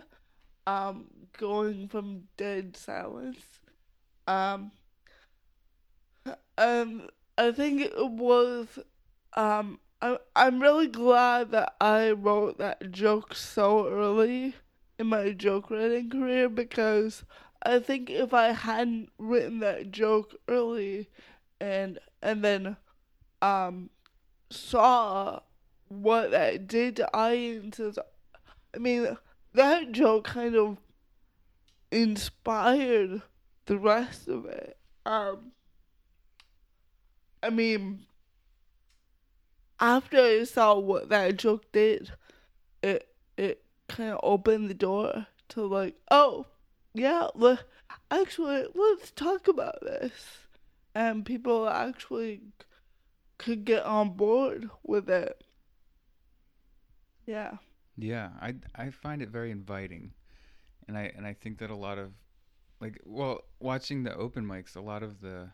um, 0.66 1.06
going 1.38 1.86
from 1.86 2.24
dead 2.36 2.76
silence. 2.76 3.60
Um, 4.26 4.72
and 6.58 7.10
I 7.38 7.52
think 7.52 7.80
it 7.82 8.10
was, 8.10 8.78
um, 9.34 9.78
I, 10.04 10.18
I'm 10.36 10.60
really 10.60 10.86
glad 10.86 11.50
that 11.52 11.76
I 11.80 12.10
wrote 12.10 12.58
that 12.58 12.92
joke 12.92 13.34
so 13.34 13.88
early 13.88 14.54
in 14.98 15.06
my 15.06 15.30
joke 15.30 15.70
writing 15.70 16.10
career 16.10 16.50
because 16.50 17.24
I 17.62 17.78
think 17.78 18.10
if 18.10 18.34
I 18.34 18.48
hadn't 18.48 19.08
written 19.16 19.60
that 19.60 19.92
joke 19.92 20.34
early 20.46 21.08
and 21.58 21.98
and 22.20 22.44
then 22.44 22.76
um 23.40 23.88
saw 24.50 25.40
what 25.88 26.32
that 26.32 26.66
did 26.68 26.96
to 26.96 27.16
audiences 27.16 27.98
I 28.74 28.78
mean 28.78 29.16
that 29.54 29.92
joke 29.92 30.24
kind 30.24 30.54
of 30.54 30.76
inspired 31.90 33.22
the 33.64 33.78
rest 33.78 34.28
of 34.28 34.44
it. 34.44 34.76
Um 35.06 35.52
I 37.42 37.48
mean 37.48 38.04
after 39.84 40.18
I 40.18 40.44
saw 40.44 40.78
what 40.78 41.08
that 41.10 41.36
joke 41.36 41.70
did, 41.72 42.12
it 42.82 43.08
it 43.36 43.64
kind 43.88 44.10
of 44.12 44.20
opened 44.22 44.70
the 44.70 44.74
door 44.74 45.26
to 45.50 45.66
like, 45.66 45.96
oh, 46.10 46.46
yeah, 46.94 47.28
le- 47.34 47.64
actually, 48.10 48.66
let's 48.74 49.10
talk 49.10 49.46
about 49.48 49.80
this, 49.82 50.46
and 50.94 51.24
people 51.26 51.68
actually 51.68 52.40
could 53.38 53.64
get 53.64 53.84
on 53.84 54.10
board 54.16 54.70
with 54.82 55.08
it. 55.10 55.44
Yeah, 57.26 57.56
Yeah, 57.96 58.30
I 58.40 58.54
I 58.74 58.90
find 58.90 59.22
it 59.22 59.28
very 59.30 59.50
inviting, 59.50 60.12
and 60.88 60.96
I 60.98 61.12
and 61.16 61.26
I 61.26 61.34
think 61.34 61.58
that 61.58 61.70
a 61.70 61.76
lot 61.76 61.98
of, 61.98 62.12
like, 62.80 63.00
well, 63.04 63.42
watching 63.60 64.02
the 64.04 64.14
open 64.16 64.44
mics, 64.46 64.76
a 64.76 64.80
lot 64.80 65.02
of 65.02 65.20
the. 65.20 65.50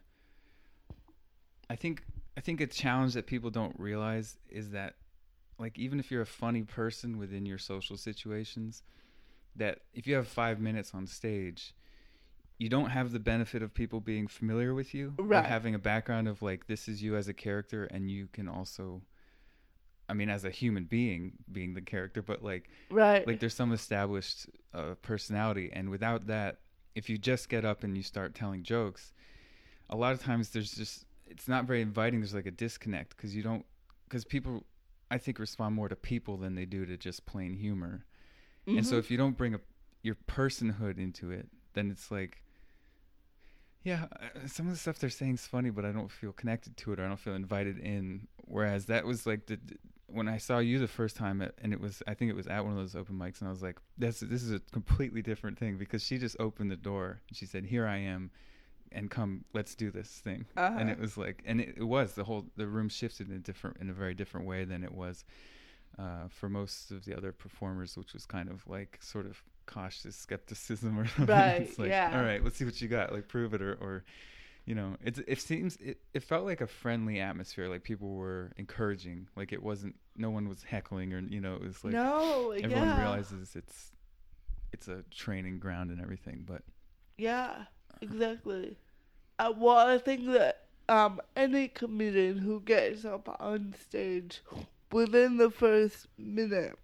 I 1.68 1.76
think 1.76 2.02
I 2.40 2.42
think 2.42 2.62
a 2.62 2.66
challenge 2.66 3.12
that 3.12 3.26
people 3.26 3.50
don't 3.50 3.78
realize 3.78 4.38
is 4.48 4.70
that, 4.70 4.94
like, 5.58 5.78
even 5.78 6.00
if 6.00 6.10
you're 6.10 6.22
a 6.22 6.26
funny 6.26 6.62
person 6.62 7.18
within 7.18 7.44
your 7.44 7.58
social 7.58 7.98
situations, 7.98 8.82
that 9.56 9.80
if 9.92 10.06
you 10.06 10.14
have 10.14 10.26
five 10.26 10.58
minutes 10.58 10.92
on 10.94 11.06
stage, 11.06 11.74
you 12.56 12.70
don't 12.70 12.88
have 12.88 13.12
the 13.12 13.18
benefit 13.18 13.62
of 13.62 13.74
people 13.74 14.00
being 14.00 14.26
familiar 14.26 14.72
with 14.72 14.94
you 14.94 15.12
or 15.18 15.24
Right. 15.26 15.44
having 15.44 15.74
a 15.74 15.78
background 15.78 16.28
of 16.28 16.40
like 16.40 16.66
this 16.66 16.88
is 16.88 17.02
you 17.02 17.14
as 17.14 17.28
a 17.28 17.34
character, 17.34 17.84
and 17.84 18.10
you 18.10 18.26
can 18.32 18.48
also. 18.48 19.02
I 20.08 20.14
mean, 20.14 20.30
as 20.30 20.46
a 20.46 20.50
human 20.50 20.84
being, 20.84 21.32
being 21.52 21.74
the 21.74 21.82
character, 21.82 22.22
but 22.22 22.42
like 22.42 22.70
right. 22.90 23.26
like 23.26 23.38
there's 23.40 23.52
some 23.52 23.74
established 23.74 24.46
uh, 24.72 24.94
personality 25.02 25.68
and 25.74 25.90
without 25.90 26.26
that 26.28 26.60
if 26.94 27.10
you 27.10 27.18
just 27.18 27.50
get 27.50 27.66
up 27.66 27.84
and 27.84 27.98
you 27.98 28.02
start 28.02 28.34
telling 28.34 28.62
jokes 28.62 29.12
a 29.90 29.96
lot 29.96 30.12
of 30.12 30.22
times 30.22 30.50
there's 30.50 30.72
just 30.72 31.04
it's 31.30 31.48
not 31.48 31.64
very 31.64 31.80
inviting 31.80 32.20
there's 32.20 32.34
like 32.34 32.46
a 32.46 32.50
disconnect 32.50 33.16
because 33.16 33.34
you 33.36 33.42
don't 33.42 33.64
because 34.04 34.24
people 34.24 34.64
i 35.10 35.16
think 35.18 35.38
respond 35.38 35.74
more 35.74 35.88
to 35.88 35.96
people 35.96 36.36
than 36.36 36.54
they 36.54 36.64
do 36.66 36.84
to 36.86 36.96
just 36.96 37.24
plain 37.26 37.54
humor. 37.54 38.04
And 38.66 38.86
so 38.86 38.96
Mhm. 38.96 38.98
if 38.98 39.10
you 39.10 39.16
don't 39.16 39.36
bring 39.36 39.54
a, 39.54 39.60
your 40.02 40.16
personhood 40.26 40.98
into 40.98 41.30
it 41.30 41.48
then 41.74 41.90
it's 41.90 42.10
like 42.10 42.42
yeah 43.82 44.06
uh, 44.20 44.46
some 44.46 44.66
of 44.66 44.72
the 44.72 44.78
stuff 44.78 44.98
they're 44.98 45.10
saying 45.10 45.34
is 45.34 45.46
funny 45.46 45.70
but 45.70 45.84
i 45.84 45.92
don't 45.92 46.10
feel 46.10 46.32
connected 46.32 46.76
to 46.76 46.92
it 46.92 47.00
or 47.00 47.04
i 47.04 47.08
don't 47.08 47.18
feel 47.20 47.34
invited 47.34 47.78
in. 47.78 48.26
Whereas 48.44 48.86
that 48.86 49.06
was 49.06 49.26
like 49.26 49.46
the 49.46 49.58
when 50.06 50.28
i 50.28 50.36
saw 50.38 50.58
you 50.58 50.78
the 50.80 50.88
first 50.88 51.16
time 51.16 51.40
at, 51.40 51.54
and 51.62 51.72
it 51.72 51.80
was 51.80 52.02
i 52.08 52.14
think 52.14 52.30
it 52.30 52.36
was 52.36 52.46
at 52.48 52.64
one 52.64 52.72
of 52.72 52.78
those 52.78 52.96
open 52.96 53.16
mics 53.16 53.40
and 53.40 53.48
i 53.48 53.50
was 53.50 53.62
like 53.62 53.78
this, 53.96 54.20
this 54.20 54.42
is 54.42 54.50
a 54.52 54.58
completely 54.72 55.22
different 55.22 55.56
thing 55.58 55.76
because 55.78 56.02
she 56.02 56.18
just 56.18 56.36
opened 56.40 56.70
the 56.70 56.76
door 56.76 57.20
and 57.28 57.36
she 57.36 57.46
said 57.46 57.64
here 57.64 57.86
i 57.86 57.96
am 57.96 58.30
and 58.92 59.10
come 59.10 59.44
let's 59.52 59.74
do 59.74 59.90
this 59.90 60.08
thing 60.08 60.44
Uh-huh. 60.56 60.76
and 60.78 60.90
it 60.90 60.98
was 60.98 61.16
like 61.16 61.42
and 61.46 61.60
it, 61.60 61.74
it 61.78 61.84
was 61.84 62.14
the 62.14 62.24
whole 62.24 62.46
the 62.56 62.66
room 62.66 62.88
shifted 62.88 63.28
in 63.28 63.36
a 63.36 63.38
different 63.38 63.76
in 63.80 63.88
a 63.90 63.92
very 63.92 64.14
different 64.14 64.46
way 64.46 64.64
than 64.64 64.82
it 64.84 64.92
was 64.92 65.24
uh, 65.98 66.28
for 66.28 66.48
most 66.48 66.92
of 66.92 67.04
the 67.04 67.14
other 67.14 67.32
performers, 67.32 67.96
which 67.96 68.14
was 68.14 68.24
kind 68.24 68.48
of 68.48 68.66
like 68.66 68.96
sort 69.02 69.26
of 69.26 69.42
cautious 69.66 70.16
skepticism 70.16 70.98
or 70.98 71.06
something. 71.16 71.26
Right, 71.26 71.62
it's 71.62 71.78
like, 71.78 71.88
yeah. 71.90 72.12
all 72.16 72.24
right, 72.24 72.42
let's 72.42 72.56
see 72.56 72.64
what 72.64 72.80
you 72.80 72.88
got, 72.88 73.12
like 73.12 73.26
prove 73.28 73.52
it 73.54 73.60
or, 73.60 73.74
or 73.74 74.04
you 74.64 74.74
know, 74.76 74.96
it's 75.04 75.18
it 75.26 75.40
seems 75.40 75.76
it, 75.76 75.98
it 76.14 76.22
felt 76.22 76.44
like 76.44 76.60
a 76.60 76.66
friendly 76.66 77.18
atmosphere, 77.20 77.68
like 77.68 77.82
people 77.82 78.14
were 78.14 78.52
encouraging, 78.56 79.28
like 79.36 79.52
it 79.52 79.62
wasn't 79.62 79.96
no 80.16 80.30
one 80.30 80.48
was 80.48 80.62
heckling 80.62 81.12
or 81.12 81.18
you 81.20 81.40
know, 81.40 81.54
it 81.56 81.62
was 81.62 81.82
like 81.84 81.92
no, 81.92 82.52
everyone 82.52 82.86
yeah. 82.86 83.00
realizes 83.00 83.56
it's 83.56 83.90
it's 84.72 84.86
a 84.88 85.02
training 85.10 85.58
ground 85.58 85.90
and 85.90 86.00
everything. 86.00 86.44
But 86.46 86.62
Yeah, 87.18 87.64
exactly. 88.00 88.76
Uh, 89.38 89.52
well, 89.56 89.88
I 89.88 89.98
think 89.98 90.26
that 90.32 90.64
um, 90.88 91.20
any 91.36 91.68
comedian 91.68 92.38
who 92.38 92.60
gets 92.60 93.04
up 93.04 93.36
on 93.40 93.74
stage 93.80 94.42
within 94.92 95.36
the 95.36 95.50
first 95.50 96.08
minute, 96.18 96.78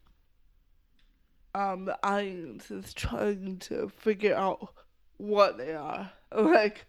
um, 1.55 1.87
the 1.87 1.99
audience 2.07 2.71
is 2.71 2.93
trying 2.95 3.59
to 3.59 3.89
figure 3.89 4.35
out 4.35 4.73
what 5.17 5.59
they 5.59 5.75
are, 5.75 6.13
like 6.37 6.87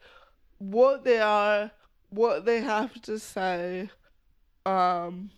what 0.60 1.03
they 1.03 1.19
are, 1.19 1.71
what 2.10 2.45
they 2.45 2.62
have 2.62 3.01
to 3.03 3.19
say. 3.19 3.89
Um, 4.65 5.32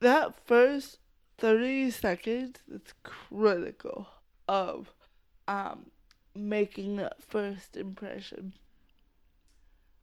that 0.00 0.34
first 0.46 0.98
thirty 1.38 1.90
seconds 1.90 2.58
is 2.70 2.92
critical 3.02 4.08
of 4.48 4.92
um 5.48 5.91
making 6.34 6.96
that 6.96 7.22
first 7.22 7.76
impression. 7.76 8.54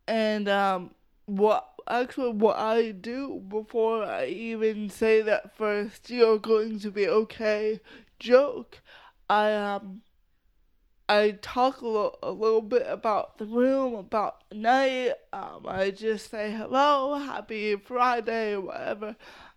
And 0.07 0.47
um 0.49 0.91
what 1.25 1.69
actually 1.87 2.31
what 2.31 2.57
I 2.57 2.91
do 2.91 3.41
before 3.47 4.03
I 4.03 4.25
even 4.25 4.89
say 4.89 5.21
that 5.21 5.55
first 5.55 6.09
you're 6.09 6.39
going 6.39 6.79
to 6.79 6.91
be 6.91 7.07
okay 7.07 7.79
joke, 8.19 8.81
I 9.29 9.53
um 9.53 10.01
I 11.09 11.39
talk 11.41 11.81
a 11.81 11.87
little, 11.87 12.19
a 12.21 12.31
little 12.31 12.61
bit 12.61 12.85
about 12.87 13.39
the 13.39 13.45
room, 13.45 13.95
about 13.95 14.47
the 14.49 14.55
night. 14.55 15.13
Um, 15.33 15.65
I 15.67 15.89
just 15.89 16.29
say 16.29 16.51
hello, 16.51 17.15
happy 17.15 17.75
Friday, 17.77 18.55
whatever. 18.57 19.15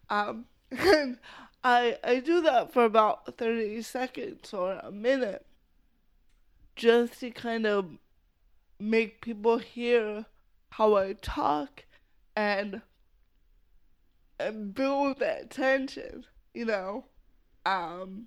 Um, 0.09 0.47
and 0.71 1.19
I 1.63 1.99
I 2.03 2.21
do 2.21 2.41
that 2.41 2.73
for 2.73 2.85
about 2.85 3.37
thirty 3.37 3.83
seconds 3.83 4.55
or 4.55 4.81
a 4.83 4.91
minute, 4.91 5.45
just 6.77 7.21
to 7.21 7.31
kind 7.31 7.67
of 7.67 7.99
make 8.79 9.21
people 9.21 9.59
hear 9.59 10.27
how 10.71 10.97
I 10.97 11.15
talk 11.15 11.85
and 12.35 12.83
and 14.41 14.75
build 14.75 15.21
that 15.21 15.51
tension, 15.51 16.25
you 16.53 16.65
know, 16.65 17.05
um, 17.65 18.27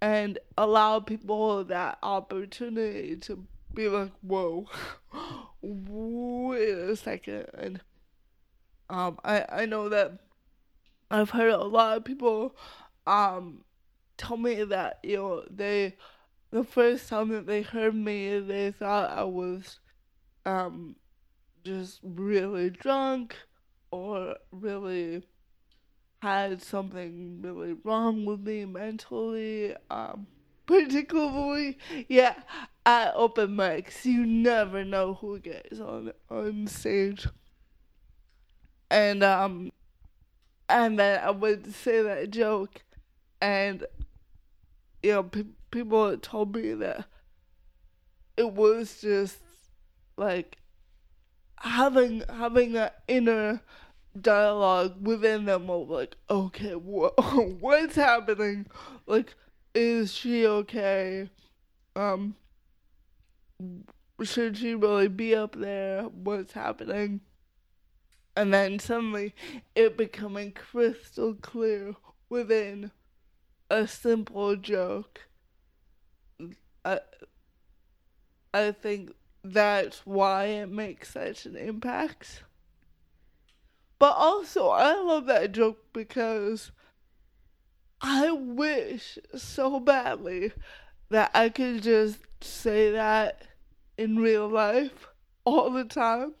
and 0.00 0.38
allow 0.58 0.98
people 1.00 1.64
that 1.64 1.98
opportunity 2.02 3.16
to 3.16 3.46
be 3.72 3.88
like, 3.88 4.12
whoa, 4.22 4.66
wait 5.62 6.68
a 6.68 6.96
second, 6.96 7.46
and 7.54 7.80
um, 8.90 9.18
I 9.24 9.44
I 9.48 9.66
know 9.66 9.88
that 9.88 10.18
I've 11.10 11.30
heard 11.30 11.52
a 11.52 11.64
lot 11.64 11.96
of 11.98 12.04
people 12.04 12.56
um 13.06 13.62
tell 14.16 14.36
me 14.36 14.64
that 14.64 14.98
you 15.02 15.16
know 15.16 15.44
they 15.50 15.94
the 16.54 16.62
first 16.62 17.08
time 17.08 17.30
that 17.30 17.46
they 17.48 17.62
heard 17.62 17.96
me 17.96 18.38
they 18.38 18.70
thought 18.70 19.10
I 19.10 19.24
was 19.24 19.80
um 20.46 20.94
just 21.64 21.98
really 22.04 22.70
drunk 22.70 23.34
or 23.90 24.36
really 24.52 25.24
had 26.22 26.62
something 26.62 27.40
really 27.42 27.74
wrong 27.82 28.24
with 28.24 28.38
me 28.38 28.64
mentally 28.66 29.74
um 29.90 30.28
particularly. 30.66 31.76
Yeah 32.08 32.34
at 32.86 33.12
open 33.16 33.56
mics. 33.56 34.04
You 34.04 34.24
never 34.24 34.84
know 34.84 35.14
who 35.14 35.40
gets 35.40 35.80
on 35.80 36.12
on 36.30 36.68
stage. 36.68 37.26
And 38.92 39.24
um 39.24 39.72
and 40.68 41.00
then 41.00 41.20
I 41.20 41.32
would 41.32 41.74
say 41.74 42.00
that 42.02 42.30
joke, 42.30 42.84
and 43.40 43.84
you 45.02 45.12
know, 45.12 45.22
pe- 45.24 45.44
people 45.74 46.16
told 46.18 46.54
me 46.54 46.72
that 46.72 47.04
it 48.36 48.52
was 48.52 49.00
just 49.00 49.38
like 50.16 50.58
having 51.56 52.22
having 52.28 52.72
that 52.72 53.02
inner 53.08 53.60
dialogue 54.18 54.94
within 55.04 55.44
them 55.44 55.68
of 55.68 55.90
like, 55.90 56.16
okay, 56.30 56.74
what 56.76 57.12
what's 57.60 57.96
happening? 57.96 58.66
Like, 59.06 59.34
is 59.74 60.14
she 60.14 60.46
okay? 60.46 61.28
Um, 61.96 62.36
should 64.22 64.56
she 64.56 64.74
really 64.76 65.08
be 65.08 65.34
up 65.34 65.56
there? 65.56 66.04
What's 66.04 66.52
happening? 66.52 67.20
and 68.36 68.52
then 68.52 68.78
suddenly 68.78 69.34
it 69.74 69.96
becoming 69.96 70.52
crystal 70.52 71.34
clear 71.34 71.94
within 72.28 72.90
a 73.70 73.86
simple 73.86 74.56
joke. 74.56 75.28
I, 76.84 77.00
I 78.52 78.72
think 78.72 79.12
that's 79.42 80.06
why 80.06 80.44
it 80.46 80.68
makes 80.68 81.12
such 81.12 81.46
an 81.46 81.56
impact. 81.56 82.44
But 83.98 84.14
also, 84.16 84.68
I 84.68 84.94
love 85.00 85.26
that 85.26 85.52
joke 85.52 85.92
because 85.92 86.72
I 88.00 88.30
wish 88.30 89.18
so 89.34 89.80
badly 89.80 90.52
that 91.10 91.30
I 91.34 91.48
could 91.48 91.82
just 91.82 92.18
say 92.42 92.90
that 92.90 93.42
in 93.96 94.16
real 94.16 94.48
life 94.48 95.08
all 95.44 95.70
the 95.70 95.84
time. 95.84 96.34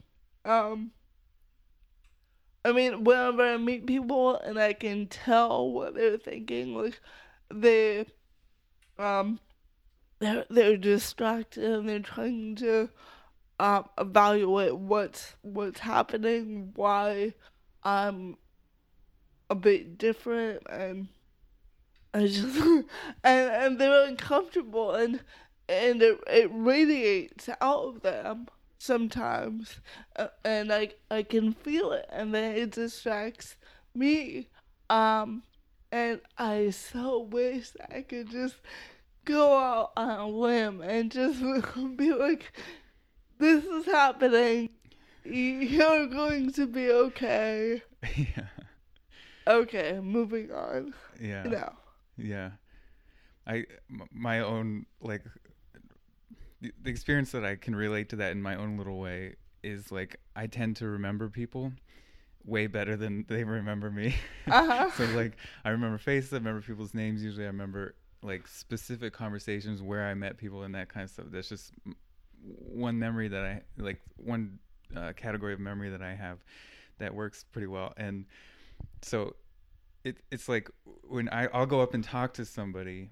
Um, 0.44 0.90
I 2.64 2.72
mean, 2.72 3.04
whenever 3.04 3.42
I 3.42 3.56
meet 3.56 3.86
people 3.86 4.36
and 4.36 4.58
I 4.58 4.72
can 4.72 5.06
tell 5.06 5.70
what 5.70 5.94
they're 5.94 6.16
thinking, 6.16 6.74
like 6.74 7.00
they, 7.52 8.06
um, 8.98 9.38
they're 10.20 10.44
they're 10.50 10.76
distracted 10.76 11.64
and 11.64 11.88
they're 11.88 12.00
trying 12.00 12.56
to, 12.56 12.88
um, 13.60 13.88
evaluate 13.98 14.76
what's 14.76 15.34
what's 15.42 15.80
happening, 15.80 16.72
why 16.74 17.34
I'm 17.82 18.36
a 19.50 19.54
bit 19.54 19.98
different, 19.98 20.62
and 20.68 21.08
I 22.12 22.26
just 22.26 22.56
and 23.24 23.50
and 23.50 23.78
they're 23.78 24.06
uncomfortable 24.06 24.92
and 24.92 25.20
and 25.68 26.02
it 26.02 26.18
it 26.26 26.50
radiates 26.52 27.48
out 27.60 27.84
of 27.84 28.02
them 28.02 28.48
sometimes, 28.78 29.80
and 30.44 30.72
I 30.72 30.90
I 31.10 31.22
can 31.22 31.52
feel 31.52 31.92
it, 31.92 32.06
and 32.10 32.34
then 32.34 32.56
it 32.56 32.72
distracts 32.72 33.56
me. 33.94 34.48
Um, 34.90 35.42
and 35.90 36.20
I 36.36 36.70
so 36.70 37.20
wish 37.20 37.70
I 37.90 38.02
could 38.02 38.30
just 38.30 38.56
go 39.24 39.56
out 39.56 39.92
on 39.96 40.10
a 40.20 40.28
limb 40.28 40.80
and 40.80 41.10
just 41.10 41.40
be 41.96 42.12
like, 42.12 42.52
"This 43.38 43.64
is 43.64 43.86
happening. 43.86 44.70
You're 45.24 46.06
going 46.06 46.52
to 46.52 46.66
be 46.66 46.90
okay." 46.90 47.82
yeah, 48.16 48.48
Okay, 49.46 50.00
moving 50.02 50.52
on. 50.52 50.94
yeah, 51.20 51.42
No. 51.44 51.72
yeah. 52.16 52.50
I 53.46 53.64
my 54.10 54.40
own 54.40 54.86
like 55.02 55.22
the, 56.60 56.72
the 56.82 56.90
experience 56.90 57.30
that 57.32 57.44
I 57.44 57.56
can 57.56 57.76
relate 57.76 58.08
to 58.10 58.16
that 58.16 58.32
in 58.32 58.40
my 58.42 58.56
own 58.56 58.78
little 58.78 58.98
way 58.98 59.34
is 59.62 59.92
like 59.92 60.16
I 60.34 60.46
tend 60.46 60.76
to 60.76 60.86
remember 60.86 61.28
people 61.28 61.72
way 62.46 62.66
better 62.66 62.96
than 62.96 63.24
they 63.28 63.44
remember 63.44 63.90
me. 63.90 64.14
Uh-huh. 64.46 64.90
so 64.96 65.04
like 65.16 65.36
I 65.64 65.70
remember 65.70 65.98
faces, 65.98 66.32
I 66.32 66.36
remember 66.36 66.60
people's 66.62 66.94
names. 66.94 67.22
Usually 67.22 67.44
I 67.44 67.48
remember 67.48 67.94
like 68.24 68.48
specific 68.48 69.12
conversations 69.12 69.82
where 69.82 70.06
I 70.06 70.14
met 70.14 70.38
people 70.38 70.62
and 70.62 70.74
that 70.74 70.88
kind 70.88 71.04
of 71.04 71.10
stuff. 71.10 71.26
That's 71.30 71.48
just 71.48 71.72
one 72.44 72.98
memory 72.98 73.28
that 73.28 73.44
I 73.44 73.62
like 73.78 74.00
one 74.16 74.58
uh, 74.96 75.12
category 75.14 75.52
of 75.52 75.60
memory 75.60 75.90
that 75.90 76.02
I 76.02 76.14
have 76.14 76.38
that 76.98 77.14
works 77.14 77.44
pretty 77.52 77.66
well. 77.66 77.92
And 77.96 78.24
so 79.02 79.36
it 80.04 80.16
it's 80.30 80.48
like 80.48 80.70
when 81.06 81.28
I 81.28 81.46
I'll 81.48 81.66
go 81.66 81.80
up 81.80 81.94
and 81.94 82.02
talk 82.02 82.34
to 82.34 82.44
somebody 82.44 83.10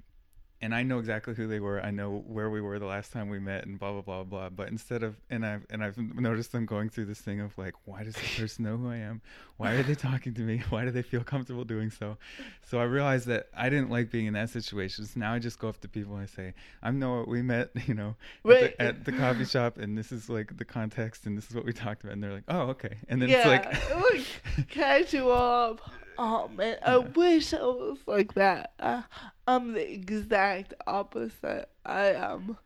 and 0.63 0.73
I 0.73 0.85
know 0.85 1.01
exactly 1.01 1.35
who 1.35 1.49
they 1.49 1.59
were. 1.59 1.81
I 1.83 1.91
know 1.91 2.23
where 2.27 2.49
we 2.49 2.61
were 2.61 2.79
the 2.79 2.87
last 2.87 3.13
time 3.13 3.29
we 3.29 3.41
met, 3.41 3.67
and 3.67 3.79
blah 3.79 3.91
blah 3.93 4.03
blah 4.03 4.23
blah. 4.23 4.49
But 4.49 4.69
instead 4.69 5.03
of 5.03 5.17
and 5.29 5.45
I've 5.45 5.67
and 5.71 5.83
I've 5.83 5.99
noticed 5.99 6.53
them 6.53 6.67
going 6.67 6.89
through 6.89 7.07
this 7.07 7.21
thing 7.21 7.41
of 7.41 7.59
like, 7.59 7.75
why 7.85 8.05
does 8.05 8.15
this 8.15 8.37
person 8.39 8.65
know 8.65 8.77
who 8.77 8.89
I 8.89 8.99
am? 8.99 9.21
Why 9.57 9.73
are 9.73 9.83
they 9.83 9.97
talking 9.97 10.35
to 10.35 10.41
me? 10.41 10.63
Why 10.71 10.85
do 10.85 10.91
they 10.91 11.03
feel 11.03 11.23
comfortable 11.23 11.65
doing 11.65 11.91
so? 11.91 12.17
So 12.65 12.79
I 12.79 12.85
realized 12.85 13.27
that 13.27 13.49
I 13.57 13.69
didn't 13.69 13.91
like 13.91 14.11
being 14.11 14.27
in 14.27 14.35
that 14.35 14.51
situation. 14.51 15.05
So 15.05 15.21
now 15.21 15.35
I 15.35 15.39
just 15.39 15.59
go 15.59 15.69
up 15.69 15.81
to 15.81 15.89
people 15.89 16.15
and 16.15 16.23
I 16.23 16.27
say, 16.27 16.55
I'm 16.83 16.99
Noah. 16.99 17.25
We 17.29 17.43
met, 17.43 17.71
you 17.87 17.95
know, 17.95 18.17
at, 18.45 18.79
the, 18.79 18.83
at 18.83 19.05
the 19.05 19.13
coffee 19.13 19.45
shop, 19.45 19.79
and 19.79 19.99
this 19.99 20.13
is 20.13 20.29
like 20.29 20.57
the 20.57 20.65
context, 20.65 21.27
and 21.27 21.37
this 21.37 21.49
is 21.49 21.55
what 21.55 21.65
we 21.65 21.73
talked 21.73 22.05
about. 22.05 22.15
And 22.15 22.23
they're 22.23 22.33
like, 22.33 22.45
oh 22.49 22.69
okay. 22.71 22.97
And 23.09 23.21
then 23.21 23.29
yeah, 23.29 23.49
it's 23.49 24.25
like, 24.55 24.69
casual. 24.69 25.81
Oh 26.19 26.49
man, 26.49 26.77
I 26.85 26.99
wish 26.99 27.55
I 27.55 27.63
was 27.63 27.99
like 28.07 28.35
that. 28.35 28.73
Uh, 28.79 29.03
I'm 29.47 29.73
the 29.73 29.93
exact 29.93 30.75
opposite. 30.87 31.69
I 31.85 32.13
am. 32.13 32.59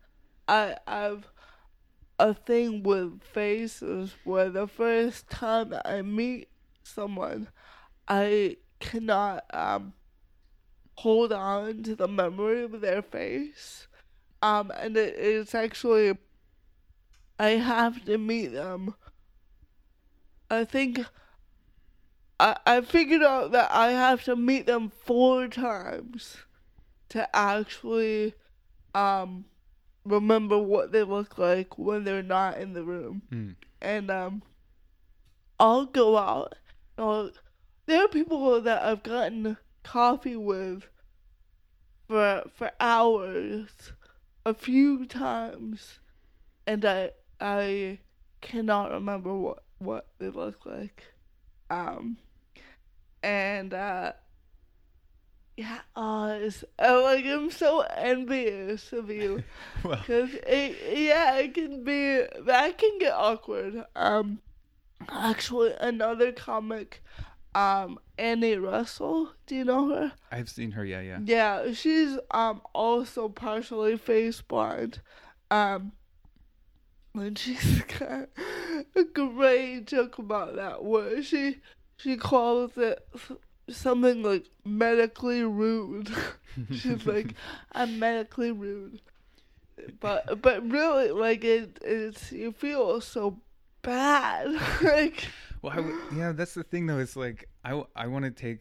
I 0.47 0.77
have 0.87 1.27
a 2.19 2.33
thing 2.33 2.83
with 2.83 3.21
faces 3.23 4.15
where 4.23 4.49
the 4.49 4.67
first 4.67 5.29
time 5.29 5.73
I 5.85 6.01
meet 6.01 6.49
someone, 6.83 7.49
I 8.07 8.57
cannot 8.79 9.43
um 9.53 9.93
hold 10.95 11.31
on 11.31 11.83
to 11.83 11.95
the 11.95 12.07
memory 12.07 12.63
of 12.63 12.81
their 12.81 13.01
face. 13.01 13.87
Um, 14.41 14.71
and 14.75 14.95
it, 14.97 15.15
it's 15.17 15.55
actually, 15.55 16.17
I 17.39 17.49
have 17.49 18.05
to 18.05 18.17
meet 18.17 18.47
them. 18.47 18.95
I 20.49 20.63
think 20.63 21.05
I, 22.39 22.57
I 22.65 22.81
figured 22.81 23.23
out 23.23 23.51
that 23.51 23.71
I 23.71 23.91
have 23.91 24.23
to 24.23 24.35
meet 24.35 24.65
them 24.65 24.91
four 25.05 25.47
times 25.47 26.37
to 27.09 27.35
actually 27.35 28.33
um 28.93 29.45
remember 30.05 30.57
what 30.57 30.91
they 30.91 31.03
look 31.03 31.37
like 31.37 31.77
when 31.77 32.03
they're 32.03 32.23
not 32.23 32.57
in 32.57 32.73
the 32.73 32.83
room. 32.83 33.21
Mm. 33.31 33.55
And 33.81 34.11
um 34.11 34.41
I'll 35.59 35.85
go 35.85 36.17
out. 36.17 36.55
I'll, 36.97 37.31
there 37.87 38.03
are 38.05 38.07
people 38.07 38.61
that 38.61 38.83
I've 38.83 39.03
gotten 39.03 39.57
coffee 39.83 40.35
with 40.35 40.83
for 42.07 42.43
for 42.53 42.71
hours 42.79 43.93
a 44.45 44.53
few 44.53 45.05
times 45.05 45.99
and 46.65 46.83
I 46.85 47.11
I 47.39 47.99
cannot 48.41 48.91
remember 48.91 49.33
what 49.33 49.63
what 49.79 50.07
they 50.19 50.29
look 50.29 50.65
like. 50.65 51.03
Um 51.69 52.17
and 53.23 53.73
uh 53.73 54.13
yeah, 55.57 55.79
it's, 55.95 56.63
uh, 56.77 57.01
like 57.01 57.25
I'm 57.25 57.49
so 57.49 57.81
envious 57.81 58.93
of 58.93 59.09
you 59.09 59.43
Well, 59.83 59.97
because 59.97 60.29
it, 60.45 60.77
yeah, 60.95 61.37
it 61.37 61.55
can 61.55 61.83
be 61.83 62.21
that 62.45 62.77
can 62.77 62.99
get 62.99 63.13
awkward. 63.13 63.83
Um, 63.95 64.39
actually, 65.09 65.73
another 65.81 66.31
comic, 66.31 67.03
um, 67.55 67.97
Annie 68.19 68.57
Russell. 68.57 69.33
Do 69.47 69.55
you 69.55 69.65
know 69.65 69.89
her? 69.89 70.13
I've 70.31 70.47
seen 70.47 70.71
her. 70.71 70.85
Yeah, 70.85 71.01
yeah. 71.01 71.19
Yeah, 71.25 71.73
she's 71.73 72.19
um 72.31 72.61
also 72.73 73.27
partially 73.27 73.97
face 73.97 74.41
blind. 74.41 75.01
Um 75.49 75.93
and 77.15 77.37
she's 77.39 77.81
got 77.81 78.29
a 78.95 79.03
great 79.05 79.87
joke 79.87 80.19
about 80.19 80.55
that 80.55 80.83
where 80.83 81.23
she 81.23 81.61
she 81.97 82.15
calls 82.15 82.77
it 82.77 83.07
something 83.69 84.23
like 84.23 84.45
medically 84.65 85.43
rude. 85.43 86.09
she's 86.71 87.05
like, 87.05 87.33
I'm 87.71 87.99
medically 87.99 88.51
rude. 88.51 89.01
But 89.99 90.41
but 90.41 90.67
really 90.69 91.11
like 91.11 91.43
it 91.43 91.77
it's 91.83 92.31
you 92.31 92.51
feel 92.51 92.99
so 93.01 93.39
bad. 93.83 94.47
like 94.81 95.25
Well, 95.61 95.73
I 95.73 95.77
w- 95.77 95.97
yeah, 96.15 96.31
that's 96.31 96.53
the 96.55 96.63
thing 96.63 96.87
though. 96.87 96.99
It's 96.99 97.15
like 97.15 97.47
I, 97.63 97.69
w- 97.69 97.87
I 97.95 98.07
want 98.07 98.25
to 98.25 98.31
take 98.31 98.59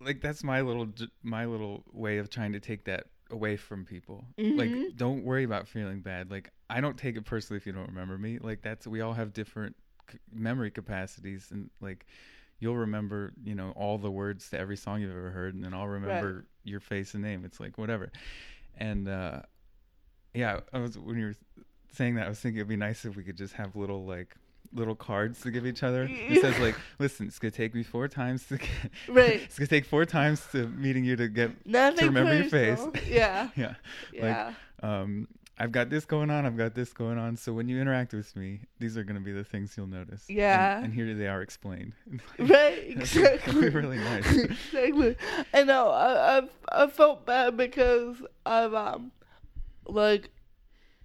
like 0.00 0.20
that's 0.20 0.42
my 0.42 0.60
little 0.62 0.88
my 1.22 1.44
little 1.44 1.84
way 1.92 2.18
of 2.18 2.30
trying 2.30 2.52
to 2.52 2.60
take 2.60 2.84
that 2.86 3.06
away 3.30 3.56
from 3.56 3.84
people. 3.84 4.24
Like, 4.38 4.70
Mhm. 4.70 4.96
don't 4.96 5.24
worry 5.24 5.44
about 5.44 5.66
feeling 5.66 6.00
bad. 6.00 6.30
Like, 6.30 6.50
I 6.68 6.80
don't 6.80 6.96
take 6.96 7.16
it 7.16 7.24
personally 7.24 7.56
if 7.56 7.66
you 7.66 7.72
don't 7.72 7.88
remember 7.88 8.16
me. 8.18 8.38
Like, 8.38 8.60
that's 8.62 8.86
we 8.86 9.00
all 9.00 9.14
have 9.14 9.32
different 9.32 9.74
c- 10.10 10.18
memory 10.32 10.70
capacities, 10.70 11.48
and 11.50 11.70
like 11.80 12.06
you'll 12.64 12.76
remember, 12.88 13.32
you 13.44 13.54
know, 13.54 13.70
all 13.76 13.98
the 13.98 14.10
words 14.10 14.48
to 14.50 14.58
every 14.58 14.76
song 14.84 15.00
you've 15.02 15.10
ever 15.16 15.30
heard, 15.30 15.54
and 15.54 15.62
then 15.62 15.74
I'll 15.74 15.86
remember 15.86 16.46
your 16.64 16.80
face 16.80 17.12
and 17.14 17.22
name. 17.22 17.44
It's 17.44 17.60
like 17.60 17.76
whatever. 17.76 18.10
And 18.78 19.06
uh 19.06 19.42
yeah, 20.32 20.60
I 20.72 20.78
was 20.78 20.98
when 20.98 21.16
you 21.18 21.26
were 21.26 21.34
saying 21.92 22.14
that, 22.16 22.24
I 22.26 22.28
was 22.30 22.40
thinking 22.40 22.58
it'd 22.58 22.68
be 22.68 22.76
nice 22.76 23.04
if 23.04 23.16
we 23.16 23.22
could 23.22 23.36
just 23.36 23.54
have 23.54 23.76
little 23.76 24.04
like 24.06 24.34
little 24.72 24.96
cards 24.96 25.40
to 25.42 25.50
give 25.50 25.66
each 25.66 25.82
other. 25.84 26.08
It 26.10 26.40
says 26.40 26.58
like, 26.58 26.74
"Listen, 26.98 27.26
it's 27.28 27.38
gonna 27.38 27.50
take 27.52 27.74
me 27.74 27.82
four 27.84 28.08
times 28.08 28.46
to 28.48 28.56
get, 28.56 28.70
Right. 29.08 29.42
it's 29.42 29.58
gonna 29.58 29.68
take 29.68 29.84
four 29.84 30.04
times 30.06 30.44
to 30.52 30.66
meeting 30.68 31.04
you 31.04 31.16
to 31.16 31.28
get 31.28 31.50
nothing 31.66 32.06
remember 32.06 32.34
your 32.40 32.50
face. 32.50 32.80
Yeah. 33.06 33.50
yeah, 33.56 33.74
Yeah. 34.12 34.52
like 34.80 34.90
um." 34.90 35.28
I've 35.56 35.70
got 35.72 35.88
this 35.88 36.04
going 36.04 36.30
on. 36.30 36.46
I've 36.46 36.56
got 36.56 36.74
this 36.74 36.92
going 36.92 37.16
on. 37.16 37.36
So 37.36 37.52
when 37.52 37.68
you 37.68 37.80
interact 37.80 38.12
with 38.12 38.34
me, 38.34 38.60
these 38.80 38.96
are 38.96 39.04
going 39.04 39.14
to 39.18 39.24
be 39.24 39.30
the 39.32 39.44
things 39.44 39.74
you'll 39.76 39.86
notice. 39.86 40.24
Yeah. 40.28 40.82
And, 40.82 40.92
here 40.92 41.14
they 41.14 41.28
are 41.28 41.42
explained. 41.42 41.92
Right, 42.38 42.48
That'd 42.48 42.88
be- 42.88 42.94
that'd 42.94 42.96
be 42.96 43.00
exactly. 43.00 43.68
really 43.70 43.98
nice. 43.98 44.34
exactly. 44.72 45.16
I 45.52 45.62
know. 45.62 45.90
I, 45.90 46.38
I've 46.38 46.50
I 46.70 46.86
felt 46.88 47.24
bad 47.24 47.56
because 47.56 48.16
I've 48.44 48.74
um, 48.74 49.12
like, 49.86 50.30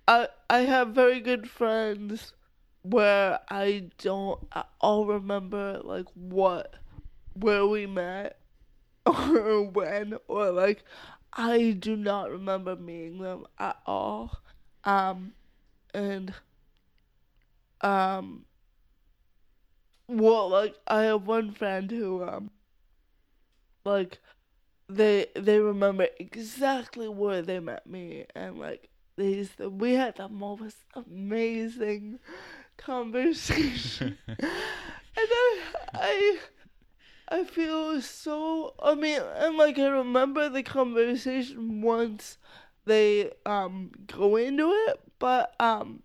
I 0.07 0.27
I 0.49 0.59
have 0.61 0.89
very 0.89 1.19
good 1.19 1.47
friends 1.49 2.33
where 2.81 3.39
I 3.49 3.89
don't 3.99 4.39
at 4.55 4.67
all 4.81 5.05
remember 5.05 5.81
like 5.83 6.05
what 6.15 6.73
where 7.33 7.67
we 7.67 7.85
met 7.85 8.39
or 9.05 9.63
when 9.63 10.15
or 10.27 10.49
like 10.51 10.83
I 11.33 11.71
do 11.71 11.95
not 11.95 12.31
remember 12.31 12.75
meeting 12.75 13.19
them 13.19 13.45
at 13.57 13.77
all. 13.85 14.41
Um, 14.83 15.33
and 15.93 16.33
um 17.81 18.45
well 20.07 20.49
like 20.49 20.75
i 20.87 21.03
have 21.03 21.25
one 21.25 21.51
friend 21.51 21.89
who 21.91 22.23
um 22.23 22.49
like 23.85 24.19
they 24.89 25.27
they 25.35 25.59
remember 25.59 26.07
exactly 26.19 27.07
where 27.09 27.41
they 27.41 27.59
met 27.59 27.87
me 27.87 28.25
and 28.35 28.59
like 28.59 28.89
they 29.17 29.29
used 29.29 29.57
to, 29.57 29.69
we 29.69 29.93
had 29.93 30.15
the 30.17 30.29
most 30.29 30.77
amazing 30.95 32.19
conversation 32.77 34.17
and 34.27 34.37
I, 35.17 35.61
I 35.93 36.39
I 37.29 37.43
feel 37.43 38.01
so 38.01 38.73
I 38.81 38.95
mean 38.95 39.21
and 39.21 39.55
like 39.57 39.77
I 39.77 39.87
remember 39.87 40.49
the 40.49 40.63
conversation 40.63 41.81
once 41.81 42.37
they 42.85 43.31
um 43.45 43.91
go 44.07 44.35
into 44.35 44.71
it 44.71 44.99
but 45.19 45.53
um 45.59 46.01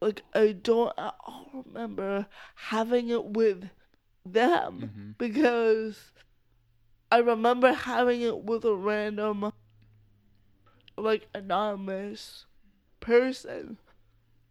like 0.00 0.22
I 0.34 0.52
don't 0.52 0.92
at 0.98 1.14
all 1.26 1.50
remember 1.66 2.26
having 2.54 3.08
it 3.08 3.24
with 3.24 3.68
them 4.24 4.90
Mhm. 4.96 5.18
because 5.18 6.12
I 7.10 7.18
remember 7.18 7.72
having 7.72 8.20
it 8.22 8.38
with 8.44 8.64
a 8.64 8.74
random 8.74 9.52
like 10.96 11.28
anonymous 11.34 12.46
person 13.00 13.78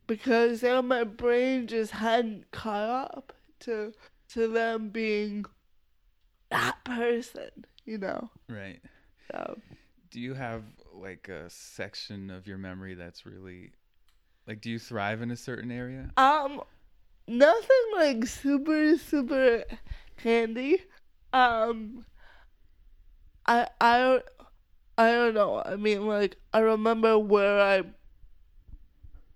because 0.07 0.61
then 0.61 0.87
my 0.87 1.03
brain 1.03 1.67
just 1.67 1.91
hadn't 1.91 2.51
caught 2.51 3.11
up 3.15 3.33
to 3.59 3.93
to 4.29 4.47
them 4.47 4.89
being 4.89 5.45
that 6.49 6.77
person, 6.83 7.49
you 7.85 7.97
know. 7.97 8.29
right. 8.47 8.81
So 9.31 9.59
Do 10.11 10.19
you 10.19 10.33
have 10.33 10.63
like 10.93 11.27
a 11.29 11.49
section 11.49 12.29
of 12.29 12.47
your 12.47 12.57
memory 12.57 12.95
that's 12.95 13.25
really 13.25 13.71
like? 14.47 14.61
Do 14.61 14.69
you 14.69 14.79
thrive 14.79 15.21
in 15.21 15.31
a 15.31 15.37
certain 15.37 15.71
area? 15.71 16.11
Um, 16.17 16.61
nothing 17.27 17.85
like 17.95 18.25
super 18.25 18.97
super 18.97 19.63
handy. 20.17 20.83
Um, 21.33 22.05
I 23.45 23.67
I 23.79 23.97
don't 23.99 24.25
I 24.97 25.11
don't 25.11 25.33
know. 25.33 25.61
I 25.65 25.75
mean, 25.75 26.07
like 26.07 26.37
I 26.53 26.59
remember 26.59 27.17
where 27.19 27.59
I 27.61 27.83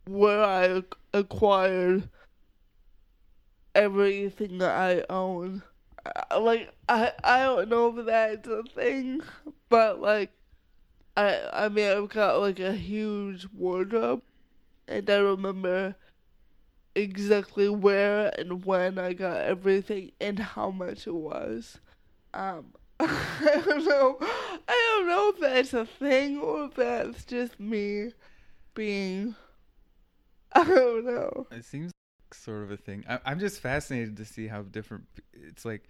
where 0.05 0.43
I 0.43 0.83
acquired 1.13 2.09
everything 3.75 4.57
that 4.59 4.71
I 4.71 5.13
own. 5.13 5.63
Uh, 6.05 6.39
Like 6.39 6.73
I 6.89 7.11
I 7.23 7.43
don't 7.43 7.69
know 7.69 7.97
if 7.97 8.05
that's 8.05 8.47
a 8.47 8.63
thing, 8.63 9.21
but 9.69 10.01
like 10.01 10.31
I 11.17 11.41
I 11.53 11.69
mean 11.69 11.89
I've 11.91 12.09
got 12.09 12.39
like 12.41 12.59
a 12.59 12.73
huge 12.73 13.47
wardrobe, 13.53 14.23
and 14.87 15.09
I 15.09 15.17
remember 15.17 15.95
exactly 16.95 17.69
where 17.69 18.31
and 18.39 18.65
when 18.65 18.97
I 18.99 19.13
got 19.13 19.37
everything 19.41 20.11
and 20.21 20.39
how 20.39 20.71
much 20.71 21.07
it 21.07 21.13
was. 21.15 21.79
Um, 22.33 22.73
I 22.99 23.63
don't 23.65 23.85
know. 23.85 24.17
I 24.21 24.97
don't 24.97 25.07
know 25.07 25.29
if 25.35 25.39
that's 25.39 25.73
a 25.73 25.85
thing 25.85 26.39
or 26.39 26.65
if 26.65 26.75
that's 26.75 27.25
just 27.25 27.59
me 27.59 28.11
being. 28.75 29.35
I 30.53 30.63
don't 30.63 31.05
know. 31.05 31.47
It 31.51 31.65
seems 31.65 31.91
sort 32.33 32.63
of 32.63 32.71
a 32.71 32.77
thing. 32.77 33.03
I, 33.09 33.19
I'm 33.25 33.39
just 33.39 33.59
fascinated 33.61 34.17
to 34.17 34.25
see 34.25 34.47
how 34.47 34.61
different. 34.63 35.05
It's 35.33 35.65
like, 35.65 35.83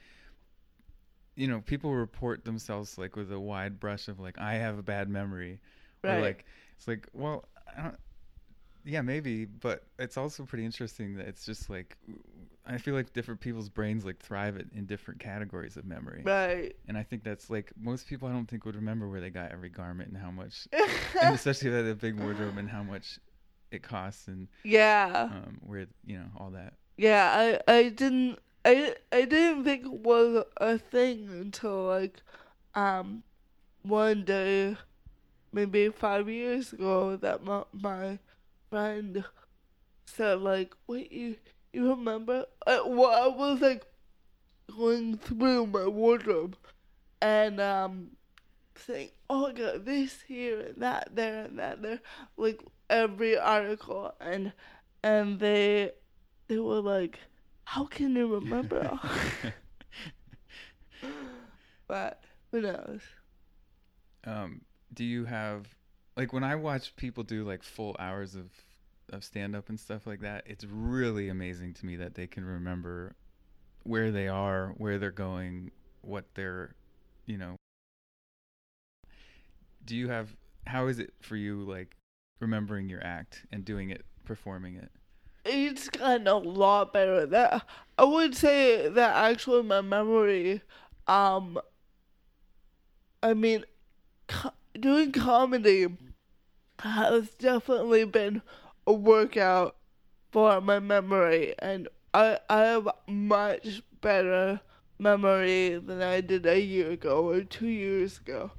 you 1.35 1.47
know, 1.47 1.61
people 1.61 1.93
report 1.93 2.45
themselves 2.45 2.97
like 2.97 3.15
with 3.15 3.31
a 3.31 3.39
wide 3.39 3.79
brush 3.79 4.07
of 4.07 4.19
like, 4.19 4.37
I 4.39 4.55
have 4.55 4.77
a 4.77 4.83
bad 4.83 5.09
memory, 5.09 5.59
or 6.03 6.19
like 6.21 6.45
it's 6.77 6.87
like, 6.87 7.07
well, 7.13 7.45
I 7.77 7.81
don't, 7.83 7.95
yeah, 8.85 9.01
maybe, 9.01 9.45
but 9.45 9.83
it's 9.97 10.17
also 10.17 10.43
pretty 10.43 10.65
interesting 10.65 11.15
that 11.15 11.27
it's 11.27 11.45
just 11.45 11.69
like, 11.69 11.97
I 12.65 12.77
feel 12.77 12.93
like 12.93 13.13
different 13.13 13.39
people's 13.39 13.69
brains 13.69 14.05
like 14.05 14.19
thrive 14.19 14.57
in, 14.57 14.69
in 14.75 14.85
different 14.85 15.19
categories 15.21 15.75
of 15.77 15.85
memory, 15.85 16.21
Right. 16.25 16.75
and 16.87 16.97
I 16.97 17.03
think 17.03 17.23
that's 17.23 17.49
like 17.49 17.71
most 17.79 18.07
people 18.07 18.27
I 18.27 18.31
don't 18.31 18.45
think 18.47 18.65
would 18.65 18.75
remember 18.75 19.07
where 19.09 19.21
they 19.21 19.29
got 19.29 19.51
every 19.51 19.69
garment 19.69 20.09
and 20.09 20.17
how 20.17 20.31
much, 20.31 20.67
and 21.21 21.33
especially 21.33 21.69
if 21.69 21.73
they 21.73 21.77
had 21.77 21.87
a 21.87 21.95
big 21.95 22.19
wardrobe 22.19 22.57
and 22.57 22.69
how 22.69 22.83
much 22.83 23.19
it 23.74 23.84
costs 23.84 24.28
and 24.28 24.47
yeah. 24.63 25.30
um, 25.32 25.59
where 25.61 25.88
you 26.05 26.17
know 26.17 26.28
all 26.38 26.51
that. 26.51 26.74
Yeah, 26.97 27.59
I 27.67 27.74
I 27.74 27.89
didn't 27.89 28.39
I 28.65 28.95
I 29.11 29.26
didn't 29.26 29.63
think 29.63 29.86
it 29.86 29.91
was 29.91 30.45
a 30.57 30.78
thing 30.78 31.28
until 31.30 31.86
like 31.86 32.21
um 32.76 33.24
one 33.84 34.24
day, 34.24 34.78
maybe 35.51 35.89
five 35.89 36.30
years 36.30 36.71
ago, 36.71 37.17
that 37.17 37.43
my, 37.43 37.63
my 37.74 38.19
friend 38.69 39.24
said 40.05 40.39
like, 40.39 40.74
"Wait, 40.88 41.11
you 41.11 41.36
you 41.74 41.89
remember?" 41.89 42.45
I, 42.65 42.82
well, 42.86 43.11
I 43.11 43.28
was 43.36 43.61
like 43.61 43.86
going 44.76 45.17
through 45.17 45.67
my 45.67 45.88
wardrobe 45.88 46.55
and 47.21 47.59
um 47.59 48.11
saying, 48.76 49.09
"Oh, 49.30 49.47
I 49.47 49.53
got 49.53 49.86
this 49.86 50.21
here 50.28 50.59
and 50.61 50.82
that 50.82 51.09
there 51.13 51.45
and 51.45 51.59
that 51.59 51.82
there," 51.82 51.99
like 52.38 52.61
every 52.93 53.37
article, 53.37 54.13
and 54.21 54.53
and 55.03 55.39
they 55.39 55.91
they 56.47 56.59
were 56.59 56.81
like, 56.81 57.19
"How 57.65 57.85
can 57.85 58.15
you 58.15 58.33
remember?" 58.33 58.99
but 61.87 62.23
who 62.51 62.61
knows? 62.61 63.01
Um, 64.25 64.61
do 64.93 65.03
you 65.03 65.25
have 65.25 65.67
like 66.15 66.31
when 66.31 66.43
I 66.43 66.55
watch 66.55 66.95
people 66.95 67.23
do 67.23 67.43
like 67.43 67.63
full 67.63 67.95
hours 67.99 68.35
of 68.35 68.51
of 69.11 69.23
stand 69.23 69.55
up 69.55 69.69
and 69.69 69.79
stuff 69.79 70.07
like 70.07 70.21
that, 70.21 70.43
it's 70.45 70.65
really 70.65 71.29
amazing 71.29 71.73
to 71.73 71.85
me 71.85 71.97
that 71.97 72.15
they 72.15 72.27
can 72.27 72.45
remember 72.45 73.15
where 73.83 74.11
they 74.11 74.27
are, 74.27 74.73
where 74.77 74.97
they're 74.97 75.11
going, 75.11 75.71
what 76.01 76.25
they're, 76.35 76.73
you 77.25 77.37
know. 77.37 77.55
Do 79.85 79.97
you 79.97 80.07
have 80.07 80.35
how 80.65 80.87
is 80.87 80.99
it 80.99 81.13
for 81.21 81.35
you 81.35 81.63
like 81.63 81.97
remembering 82.43 82.89
your 82.89 83.03
act 83.03 83.45
and 83.51 83.65
doing 83.65 83.89
it, 83.89 84.05
performing 84.25 84.75
it? 84.75 84.91
It's 85.45 85.89
gotten 85.89 86.27
a 86.27 86.37
lot 86.37 86.93
better. 86.93 87.25
That 87.25 87.65
I 87.97 88.03
would 88.03 88.35
say 88.35 88.87
that 88.89 89.15
actually 89.15 89.63
my 89.63 89.81
memory, 89.81 90.61
um, 91.07 91.59
I 93.21 93.33
mean, 93.33 93.65
co- 94.27 94.53
doing 94.79 95.11
comedy 95.11 95.87
has 96.79 97.29
definitely 97.31 98.05
been 98.05 98.41
a 98.85 98.93
workout 98.93 99.75
for 100.31 100.61
my 100.61 100.79
memory, 100.79 101.55
and 101.59 101.87
I 102.13 102.39
I 102.49 102.59
have 102.59 102.87
much 103.07 103.81
better 104.01 104.61
memory 104.99 105.77
than 105.77 106.01
I 106.01 106.21
did 106.21 106.45
a 106.45 106.59
year 106.59 106.91
ago 106.91 107.27
or 107.29 107.43
two 107.43 107.67
years 107.67 108.19
ago. 108.19 108.51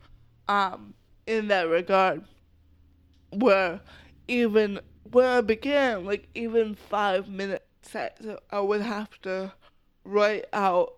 Um, 0.49 0.95
in 1.27 1.49
that 1.49 1.69
regard, 1.69 2.25
where 3.35 3.81
even 4.29 4.81
when 5.11 5.27
I 5.27 5.41
began, 5.41 6.05
like 6.05 6.29
even 6.35 6.75
five 6.75 7.29
minute 7.29 7.67
sets, 7.83 8.27
I 8.51 8.61
would 8.61 8.83
have 8.83 9.21
to 9.23 9.53
write 10.05 10.47
out 10.53 10.95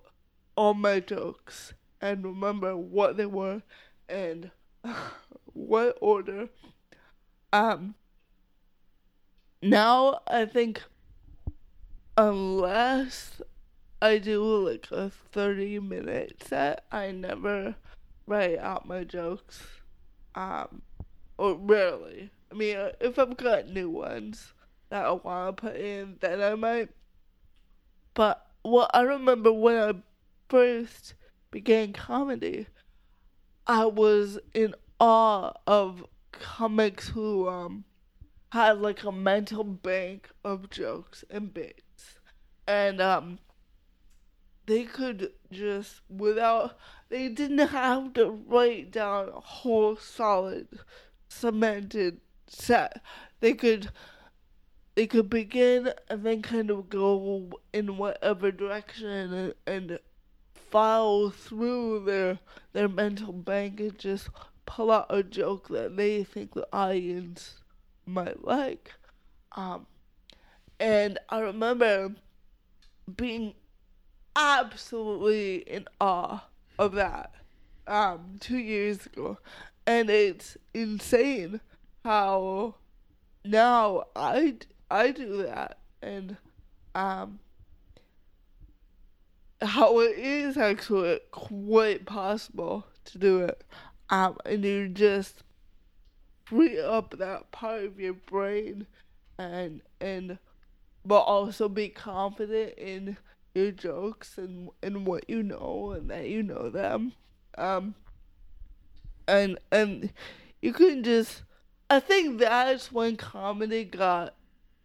all 0.57 0.75
my 0.75 1.01
jokes 1.01 1.75
and 2.01 2.25
remember 2.25 2.77
what 2.77 3.17
they 3.17 3.27
were 3.27 3.63
and 4.09 4.51
what 5.53 5.99
order. 6.01 6.49
Um, 7.53 7.95
now 9.63 10.21
I 10.27 10.45
think 10.47 10.83
unless 12.17 13.41
I 14.01 14.19
do 14.19 14.43
like 14.69 14.89
a 14.91 15.11
30 15.11 15.81
minute 15.81 16.43
set, 16.47 16.85
I 16.93 17.11
never 17.13 17.77
write 18.27 18.59
out 18.59 18.87
my 18.87 19.05
jokes. 19.05 19.63
Um, 20.35 20.83
or 21.39 21.55
rarely. 21.55 22.31
I 22.51 22.55
mean, 22.55 22.77
uh, 22.77 22.93
if 23.01 23.19
I've 23.19 23.37
got 23.37 23.69
new 23.69 23.91
ones 23.91 24.53
that 24.91 25.05
I 25.05 25.11
want 25.13 25.57
to 25.57 25.61
put 25.61 25.77
in, 25.77 26.17
then 26.21 26.41
I 26.41 26.55
might. 26.55 26.91
But 28.15 28.47
what 28.63 28.91
I 28.95 29.03
remember 29.03 29.53
when 29.53 29.77
I 29.77 29.95
first 30.49 31.15
began 31.51 31.93
comedy, 31.93 32.67
I 33.67 33.87
was 33.87 34.39
in 34.55 34.75
awe 35.01 35.53
of 35.67 36.05
comics 36.33 37.09
who 37.09 37.49
um 37.49 37.85
had 38.51 38.81
like 38.81 39.05
a 39.05 39.13
mental 39.13 39.65
bank 39.65 40.31
of 40.45 40.71
jokes 40.71 41.25
and 41.31 41.53
bits, 41.53 42.19
and 42.67 43.01
um 43.01 43.39
they 44.67 44.85
could 44.85 45.33
just 45.51 46.01
without 46.09 46.77
they 47.09 47.29
didn't 47.29 47.69
have 47.69 48.13
to 48.15 48.31
write 48.31 48.91
down 48.91 49.29
a 49.29 49.41
whole 49.41 49.97
solid 49.97 50.67
cemented 51.37 52.21
set. 52.47 53.03
They 53.41 53.55
could 53.55 53.91
they 54.95 55.07
could 55.07 55.29
begin 55.29 55.93
and 56.09 56.25
then 56.25 56.41
kind 56.41 56.71
of 56.71 56.89
go 56.89 57.51
in 57.73 57.99
whatever 57.99 58.51
direction 58.51 59.33
and, 59.33 59.55
and 59.67 59.99
file 60.55 61.31
through 61.31 62.05
their 62.05 62.39
their 62.73 62.89
mental 62.89 63.33
bank 63.33 63.79
and 63.81 63.99
just 63.99 64.29
pull 64.65 64.91
out 64.91 65.07
a 65.11 65.23
joke 65.23 65.69
that 65.69 65.97
they 65.97 66.25
think 66.25 66.55
the 66.55 66.67
audience 66.73 67.63
might 68.07 68.45
like. 68.45 68.93
Um, 69.53 69.87
and 70.81 71.19
I 71.29 71.41
remember 71.41 72.15
being 73.17 73.55
absolutely 74.35 75.57
in 75.59 75.87
awe 76.01 76.45
of 76.79 76.93
that 76.93 77.33
um, 77.87 78.37
two 78.41 78.59
years 78.59 79.07
ago. 79.07 79.39
And 79.87 80.11
it's 80.11 80.57
insane 80.75 81.61
how 82.05 82.75
now 83.45 84.05
I, 84.15 84.57
I 84.91 85.11
do 85.13 85.45
that. 85.45 85.79
And 86.03 86.37
um, 86.95 87.39
how 89.63 90.01
it 90.01 90.19
is 90.19 90.57
actually 90.57 91.21
quite 91.31 92.07
possible 92.07 92.87
to 93.05 93.19
do 93.19 93.41
it. 93.41 93.63
Um, 94.11 94.37
and 94.45 94.65
you 94.65 94.89
just 94.89 95.43
free 96.45 96.81
up 96.81 97.19
that 97.19 97.51
part 97.51 97.85
of 97.85 97.99
your 97.99 98.15
brain 98.15 98.87
and 99.39 99.83
and 100.01 100.39
but 101.05 101.21
also 101.21 101.69
be 101.69 101.89
confident 101.89 102.75
in 102.79 103.17
your 103.55 103.73
jokes 103.73 104.39
and 104.39 104.71
and 104.83 105.07
what 105.07 105.29
you 105.29 105.43
know 105.43 105.93
and 105.97 106.09
that 106.09 106.29
you 106.29 106.43
know 106.43 106.71
them 106.71 107.13
um 107.59 107.95
and 109.29 109.59
and 109.71 110.13
you 110.63 110.73
can 110.73 111.03
just 111.03 111.43
i 111.91 112.01
think 112.01 112.39
that's 112.39 112.93
when 112.93 113.17
comedy 113.17 113.85
got 113.85 114.35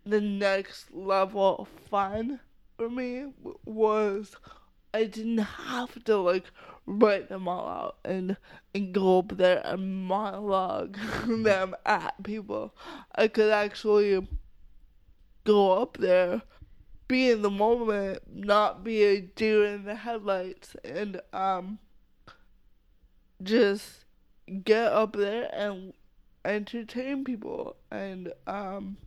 the 0.06 0.22
next 0.22 0.94
level 0.94 1.58
of 1.60 1.68
fun 1.90 2.40
for 2.78 2.90
me 2.90 3.32
was 3.66 4.36
i 4.94 5.04
didn't 5.04 5.38
have 5.38 6.04
to 6.04 6.18
like 6.18 6.46
write 6.86 7.30
them 7.30 7.48
all 7.48 7.68
out 7.68 7.98
and 8.04 8.36
and 8.74 8.94
go 8.94 9.20
up 9.20 9.38
there 9.38 9.62
and 9.64 10.06
monologue 10.06 10.98
them 11.28 11.76
at 11.86 12.22
people. 12.24 12.76
I 13.14 13.28
could 13.28 13.52
actually 13.52 14.28
go 15.44 15.82
up 15.82 15.98
there 15.98 16.42
be 17.12 17.30
in 17.30 17.42
the 17.42 17.50
moment, 17.50 18.20
not 18.34 18.86
be 18.86 19.04
a 19.04 19.20
deer 19.20 19.66
in 19.66 19.84
the 19.84 19.96
headlights, 19.96 20.78
and 20.86 21.20
um, 21.34 21.78
just 23.44 24.06
get 24.64 24.92
up 24.92 25.14
there 25.16 25.50
and 25.54 25.94
entertain 26.44 27.24
people 27.24 27.76
and 27.92 28.34
um, 28.48 28.98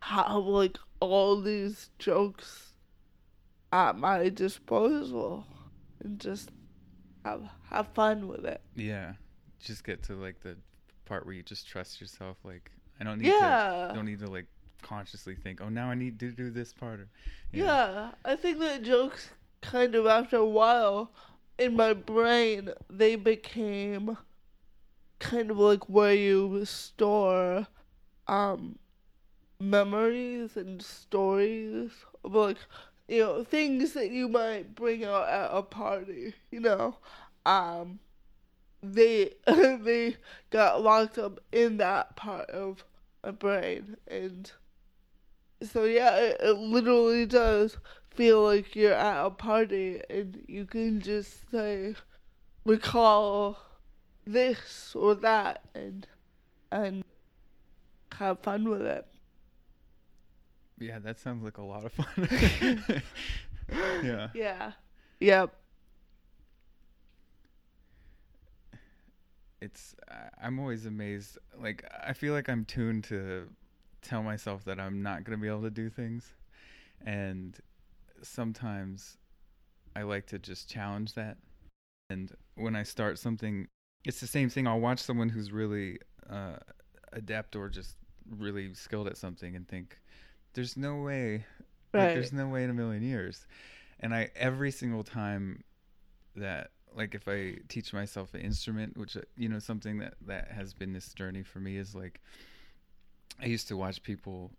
have 0.00 0.44
like 0.44 0.78
all 1.00 1.40
these 1.40 1.90
jokes 1.98 2.70
at 3.72 3.96
my 3.96 4.28
disposal 4.28 5.46
and 6.02 6.18
just 6.20 6.50
have 7.24 7.42
have 7.70 7.88
fun 7.94 8.28
with 8.28 8.44
it. 8.44 8.60
Yeah, 8.74 9.12
just 9.60 9.84
get 9.84 10.02
to 10.04 10.14
like 10.14 10.40
the 10.40 10.56
part 11.04 11.24
where 11.24 11.34
you 11.34 11.42
just 11.42 11.66
trust 11.68 12.00
yourself. 12.00 12.36
Like 12.44 12.70
I 13.00 13.04
don't 13.04 13.18
need 13.18 13.28
Yeah. 13.28 13.88
to 13.88 13.94
don't 13.94 14.06
need 14.06 14.20
to 14.20 14.30
like 14.30 14.46
consciously 14.82 15.36
think, 15.36 15.60
oh, 15.60 15.68
now 15.68 15.88
I 15.90 15.94
need 15.94 16.18
to 16.20 16.32
do 16.32 16.50
this 16.50 16.72
part. 16.72 17.00
Or, 17.00 17.08
Yeah, 17.52 18.10
I 18.24 18.34
think 18.36 18.58
that 18.58 18.82
jokes 18.82 19.30
kind 19.60 19.94
of 19.94 20.06
after 20.06 20.36
a 20.36 20.44
while 20.44 21.12
in 21.62 21.76
my 21.76 21.92
brain 21.92 22.70
they 22.90 23.14
became 23.14 24.16
kind 25.20 25.50
of 25.50 25.58
like 25.58 25.88
where 25.88 26.14
you 26.14 26.64
store 26.64 27.66
um 28.26 28.78
memories 29.60 30.56
and 30.56 30.82
stories 30.82 31.92
of 32.24 32.34
like 32.34 32.56
you 33.06 33.20
know 33.20 33.44
things 33.44 33.92
that 33.92 34.10
you 34.10 34.28
might 34.28 34.74
bring 34.74 35.04
out 35.04 35.28
at 35.28 35.50
a 35.52 35.62
party, 35.62 36.34
you 36.50 36.60
know. 36.60 36.96
Um 37.46 38.00
they 38.82 39.34
they 39.46 40.16
got 40.50 40.82
locked 40.82 41.18
up 41.18 41.38
in 41.52 41.76
that 41.76 42.16
part 42.16 42.50
of 42.50 42.84
my 43.22 43.30
brain 43.30 43.96
and 44.08 44.50
so 45.62 45.84
yeah, 45.84 46.16
it, 46.16 46.36
it 46.40 46.56
literally 46.58 47.26
does 47.26 47.76
feel 48.14 48.42
like 48.42 48.76
you're 48.76 48.92
at 48.92 49.24
a 49.24 49.30
party 49.30 50.00
and 50.10 50.44
you 50.48 50.66
can 50.66 51.00
just 51.00 51.50
say 51.50 51.94
recall 52.64 53.58
this 54.26 54.94
or 54.94 55.14
that 55.16 55.62
and 55.74 56.06
and 56.70 57.04
have 58.14 58.38
fun 58.40 58.68
with 58.68 58.82
it. 58.82 59.06
Yeah, 60.78 60.98
that 61.00 61.18
sounds 61.18 61.44
like 61.44 61.58
a 61.58 61.62
lot 61.62 61.84
of 61.84 61.92
fun. 61.92 63.02
yeah. 64.02 64.28
Yeah. 64.34 64.72
Yep. 65.20 65.54
it's 69.62 69.94
I'm 70.42 70.58
always 70.58 70.86
amazed. 70.86 71.38
Like 71.58 71.84
I 72.04 72.12
feel 72.12 72.34
like 72.34 72.48
I'm 72.48 72.64
tuned 72.64 73.04
to 73.04 73.48
tell 74.02 74.22
myself 74.22 74.64
that 74.64 74.80
I'm 74.80 75.02
not 75.02 75.22
gonna 75.22 75.38
be 75.38 75.46
able 75.46 75.62
to 75.62 75.70
do 75.70 75.88
things, 75.88 76.34
and 77.06 77.56
sometimes 78.24 79.18
I 79.94 80.02
like 80.02 80.26
to 80.28 80.38
just 80.38 80.68
challenge 80.68 81.14
that. 81.14 81.36
And 82.10 82.32
when 82.54 82.76
I 82.76 82.82
start 82.82 83.18
something, 83.18 83.68
it's 84.04 84.20
the 84.20 84.26
same 84.26 84.48
thing. 84.48 84.66
I'll 84.66 84.80
watch 84.80 85.00
someone 85.00 85.28
who's 85.28 85.52
really 85.52 85.98
uh, 86.28 86.56
adept 87.12 87.56
or 87.56 87.68
just 87.68 87.96
really 88.28 88.74
skilled 88.74 89.06
at 89.06 89.16
something 89.16 89.56
and 89.56 89.66
think, 89.66 89.98
"There's 90.54 90.76
no 90.76 90.96
way, 90.96 91.46
like, 91.92 92.14
there's 92.14 92.32
no 92.32 92.48
way 92.48 92.64
in 92.64 92.70
a 92.70 92.74
million 92.74 93.02
years." 93.02 93.46
And 94.00 94.14
I 94.14 94.30
every 94.34 94.70
single 94.70 95.04
time 95.04 95.64
that 96.36 96.70
like 96.94 97.14
if 97.14 97.28
I 97.28 97.58
teach 97.68 97.92
myself 97.92 98.34
an 98.34 98.40
instrument, 98.40 98.96
which 98.96 99.16
uh, 99.16 99.20
you 99.36 99.48
know 99.48 99.58
something 99.58 99.98
that 99.98 100.14
that 100.26 100.48
has 100.50 100.74
been 100.74 100.92
this 100.92 101.12
journey 101.12 101.42
for 101.42 101.60
me 101.60 101.76
is 101.76 101.94
like 101.94 102.20
I 103.40 103.46
used 103.46 103.68
to 103.68 103.76
watch 103.76 104.02
people 104.02 104.52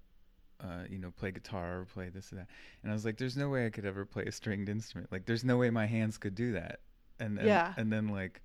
uh, 0.64 0.84
you 0.89 0.97
know, 0.97 1.11
play 1.11 1.32
guitar 1.32 1.82
or 1.82 1.86
play 1.86 2.09
this 2.09 2.32
or 2.32 2.38
that. 2.38 2.47
And 2.82 2.91
I 2.91 2.95
was 2.95 3.05
like, 3.05 3.18
there's 3.18 3.38
no 3.38 3.49
way 3.49 3.66
I 3.66 3.70
could 3.70 3.86
ever 3.86 4.05
play 4.05 4.24
a 4.24 4.32
stringed 4.32 4.70
instrument. 4.70 5.11
Like, 5.11 5.26
there's 5.26 5.43
no 5.43 5.57
way 5.57 5.70
my 5.70 5.86
hands 5.86 6.18
could 6.18 6.36
do 6.36 6.53
that. 6.53 6.80
And 7.20 7.38
and, 7.38 7.47
Yeah. 7.47 7.74
and 7.78 7.91
then 7.91 8.07
like 8.07 8.41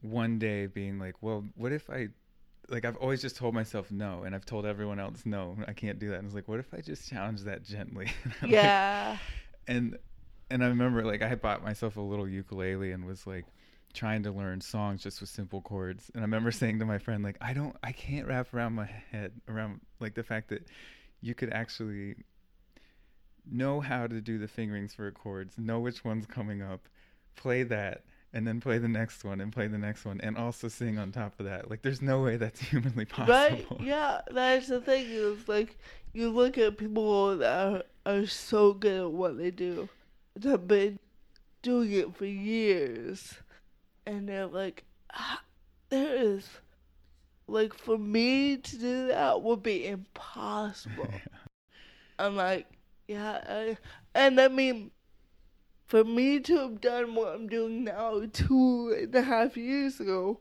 one 0.00 0.38
day 0.38 0.66
being 0.66 0.98
like, 0.98 1.14
well, 1.20 1.44
what 1.54 1.72
if 1.72 1.88
I 1.90 2.08
like 2.68 2.84
I've 2.84 2.96
always 2.96 3.20
just 3.20 3.36
told 3.36 3.54
myself 3.54 3.90
no, 3.90 4.22
and 4.24 4.34
I've 4.34 4.46
told 4.46 4.66
everyone 4.66 4.98
else 4.98 5.22
no, 5.24 5.56
I 5.66 5.72
can't 5.72 5.98
do 5.98 6.08
that. 6.10 6.16
And 6.16 6.24
I 6.24 6.26
was 6.26 6.34
like, 6.34 6.48
what 6.48 6.58
if 6.60 6.72
I 6.74 6.80
just 6.80 7.08
challenge 7.08 7.42
that 7.42 7.62
gently? 7.64 8.10
Like, 8.42 8.52
Yeah. 8.52 9.18
and 9.68 9.98
and 10.50 10.64
I 10.64 10.68
remember 10.68 11.04
like 11.04 11.22
I 11.22 11.34
bought 11.34 11.62
myself 11.62 11.96
a 11.96 12.00
little 12.00 12.28
ukulele 12.28 12.92
and 12.92 13.04
was 13.04 13.26
like 13.26 13.46
trying 13.94 14.22
to 14.22 14.30
learn 14.32 14.60
songs 14.60 15.02
just 15.02 15.20
with 15.20 15.30
simple 15.30 15.60
chords. 15.60 16.10
And 16.14 16.22
I 16.22 16.24
remember 16.24 16.50
saying 16.50 16.78
to 16.80 16.86
my 16.86 16.98
friend 16.98 17.22
like 17.22 17.36
I 17.40 17.52
don't 17.52 17.76
I 17.82 17.92
can't 17.92 18.26
wrap 18.26 18.52
around 18.54 18.74
my 18.74 18.88
head 19.10 19.32
around 19.48 19.80
like 20.00 20.14
the 20.14 20.22
fact 20.22 20.48
that 20.48 20.66
you 21.22 21.34
could 21.34 21.52
actually 21.52 22.16
know 23.50 23.80
how 23.80 24.06
to 24.06 24.20
do 24.20 24.38
the 24.38 24.48
fingerings 24.48 24.94
for 24.94 25.10
chords, 25.10 25.56
know 25.56 25.80
which 25.80 26.04
one's 26.04 26.26
coming 26.26 26.62
up, 26.62 26.88
play 27.34 27.62
that 27.62 28.02
and 28.34 28.46
then 28.46 28.60
play 28.60 28.78
the 28.78 28.88
next 28.88 29.24
one 29.24 29.40
and 29.40 29.52
play 29.52 29.66
the 29.66 29.78
next 29.78 30.04
one 30.04 30.20
and 30.22 30.36
also 30.36 30.68
sing 30.68 30.98
on 30.98 31.12
top 31.12 31.38
of 31.38 31.46
that. 31.46 31.70
Like 31.70 31.82
there's 31.82 32.02
no 32.02 32.22
way 32.22 32.36
that's 32.36 32.60
humanly 32.70 33.04
possible. 33.04 33.34
Right? 33.34 33.66
Yeah, 33.80 34.20
that's 34.30 34.68
the 34.68 34.80
thing 34.80 35.06
is 35.08 35.48
like 35.48 35.78
you 36.12 36.30
look 36.30 36.58
at 36.58 36.78
people 36.78 37.36
that 37.38 37.66
are, 38.06 38.12
are 38.14 38.26
so 38.26 38.72
good 38.72 39.00
at 39.00 39.12
what 39.12 39.38
they 39.38 39.50
do, 39.50 39.88
that 40.36 40.50
have 40.50 40.68
been 40.68 40.98
doing 41.62 41.92
it 41.92 42.14
for 42.14 42.26
years, 42.26 43.34
and 44.06 44.28
they're 44.28 44.46
like, 44.46 44.84
ah, 45.14 45.40
there 45.88 46.14
is, 46.14 46.48
like, 47.52 47.74
for 47.74 47.98
me 47.98 48.56
to 48.56 48.78
do 48.78 49.06
that 49.08 49.42
would 49.42 49.62
be 49.62 49.86
impossible. 49.86 51.08
I'm 52.18 52.36
like, 52.36 52.66
yeah, 53.08 53.40
I, 53.48 53.78
and 54.14 54.40
I 54.40 54.48
mean, 54.48 54.90
for 55.86 56.04
me 56.04 56.40
to 56.40 56.56
have 56.56 56.80
done 56.80 57.14
what 57.14 57.34
I'm 57.34 57.48
doing 57.48 57.84
now 57.84 58.22
two 58.32 58.96
and 58.98 59.14
a 59.14 59.22
half 59.22 59.56
years 59.56 60.00
ago 60.00 60.40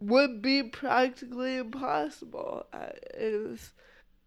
would 0.00 0.40
be 0.40 0.62
practically 0.62 1.56
impossible. 1.56 2.66
It's 3.12 3.72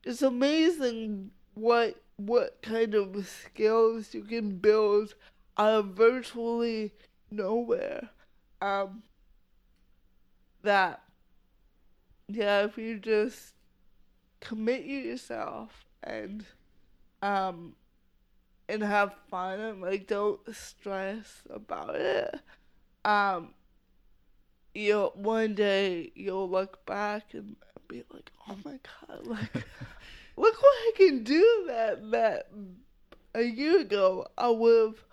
it's 0.03 0.21
amazing 0.21 1.31
what 1.53 2.01
what 2.17 2.61
kind 2.61 2.95
of 2.95 3.27
skills 3.27 4.13
you 4.13 4.23
can 4.23 4.57
build 4.57 5.15
out 5.57 5.73
of 5.73 5.85
virtually 5.87 6.93
nowhere. 7.31 8.09
Um, 8.61 9.03
that 10.63 11.01
yeah, 12.27 12.63
if 12.63 12.77
you 12.77 12.99
just 12.99 13.53
commit 14.39 14.85
yourself 14.85 15.85
and 16.03 16.45
um 17.21 17.75
and 18.69 18.83
have 18.83 19.13
fun 19.29 19.59
and 19.59 19.81
like 19.81 20.07
don't 20.07 20.39
stress 20.55 21.43
about 21.49 21.95
it. 21.95 22.35
Um 23.05 23.53
you'll 24.73 25.11
one 25.15 25.55
day 25.55 26.11
you'll 26.15 26.49
look 26.49 26.85
back 26.85 27.33
and 27.33 27.55
be 27.87 28.03
like, 28.13 28.31
Oh 28.47 28.57
my 28.65 28.79
god, 29.07 29.25
like 29.25 29.53
look 30.37 30.61
what 30.61 30.63
I 30.63 30.91
can 30.95 31.23
do 31.23 31.63
that 31.67 32.11
that 32.11 32.51
a 33.33 33.43
year 33.43 33.79
ago 33.81 34.27
I 34.37 34.49
would 34.49 34.87
have 34.87 35.03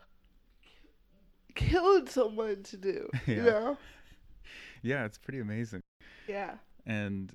killed 1.55 2.11
someone 2.11 2.63
to 2.65 2.77
do. 2.77 3.09
You 3.27 3.35
Yeah. 3.37 3.43
know? 3.45 3.79
yeah, 4.83 5.05
it's 5.05 5.19
pretty 5.19 5.41
amazing. 5.41 5.81
Yeah. 6.29 6.55
And 6.87 7.35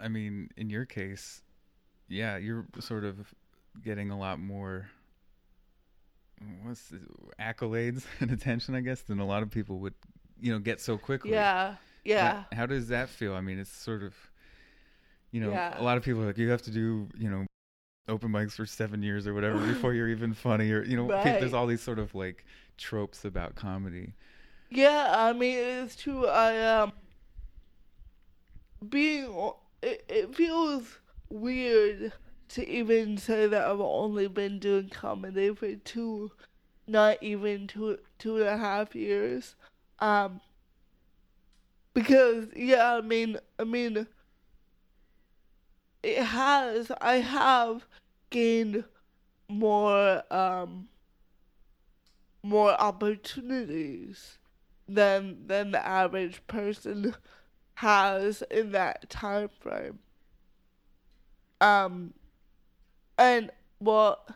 I 0.00 0.08
mean, 0.08 0.50
in 0.56 0.70
your 0.70 0.84
case, 0.86 1.42
yeah, 2.08 2.36
you're 2.36 2.66
sort 2.80 3.04
of 3.04 3.32
getting 3.82 4.10
a 4.10 4.18
lot 4.18 4.38
more 4.40 4.90
what's 6.62 6.88
the, 6.88 7.00
accolades 7.38 8.04
and 8.20 8.30
attention, 8.30 8.74
I 8.74 8.80
guess, 8.80 9.02
than 9.02 9.20
a 9.20 9.26
lot 9.26 9.42
of 9.42 9.50
people 9.50 9.78
would, 9.80 9.94
you 10.40 10.52
know, 10.52 10.58
get 10.58 10.80
so 10.80 10.96
quickly. 10.96 11.32
Yeah. 11.32 11.76
Yeah. 12.04 12.44
How, 12.50 12.58
how 12.58 12.66
does 12.66 12.88
that 12.88 13.08
feel? 13.08 13.34
I 13.34 13.40
mean, 13.40 13.58
it's 13.58 13.70
sort 13.70 14.02
of, 14.02 14.14
you 15.32 15.40
know, 15.40 15.50
Yeah. 15.50 15.78
a 15.78 15.82
lot 15.82 15.96
of 15.96 16.02
people 16.02 16.22
are 16.22 16.26
like 16.26 16.38
you 16.38 16.48
have 16.48 16.62
to 16.62 16.70
do, 16.70 17.08
you 17.18 17.30
know, 17.30 17.46
open 18.08 18.30
mics 18.30 18.52
for 18.52 18.66
seven 18.66 19.02
years 19.02 19.26
or 19.26 19.34
whatever 19.34 19.58
before 19.66 19.94
you're 19.94 20.08
even 20.08 20.32
funny, 20.34 20.70
or 20.72 20.82
you 20.82 20.96
know, 20.96 21.04
Right. 21.08 21.38
there's 21.38 21.54
all 21.54 21.66
these 21.66 21.82
sort 21.82 21.98
of 21.98 22.14
like 22.14 22.44
tropes 22.78 23.24
about 23.24 23.54
comedy. 23.54 24.14
Yeah, 24.70 25.12
I 25.16 25.32
mean 25.32 25.58
it's 25.58 25.96
true. 25.96 26.26
I 26.26 26.80
um 26.80 26.92
being 28.88 29.52
it, 29.82 30.04
it 30.08 30.34
feels 30.34 30.98
weird 31.28 32.12
to 32.48 32.68
even 32.68 33.16
say 33.16 33.46
that 33.46 33.66
I've 33.68 33.80
only 33.80 34.26
been 34.26 34.58
doing 34.58 34.88
comedy 34.88 35.54
for 35.54 35.74
two, 35.76 36.32
not 36.86 37.22
even 37.22 37.66
two 37.66 37.98
two 38.18 38.38
and 38.38 38.48
a 38.48 38.56
half 38.58 38.94
years. 38.94 39.54
Um, 40.00 40.40
because 41.94 42.46
yeah, 42.56 42.94
I 42.94 43.00
mean, 43.00 43.38
I 43.58 43.64
mean, 43.64 44.06
it 46.02 46.22
has. 46.22 46.90
I 47.00 47.16
have 47.16 47.86
gained 48.30 48.84
more 49.48 50.22
um 50.32 50.88
more 52.42 52.72
opportunities 52.80 54.38
than 54.88 55.46
than 55.46 55.70
the 55.72 55.86
average 55.86 56.44
person 56.46 57.14
has 57.80 58.42
in 58.50 58.72
that 58.72 59.08
time 59.08 59.48
frame. 59.58 59.98
Um, 61.62 62.12
and 63.16 63.50
well, 63.80 64.26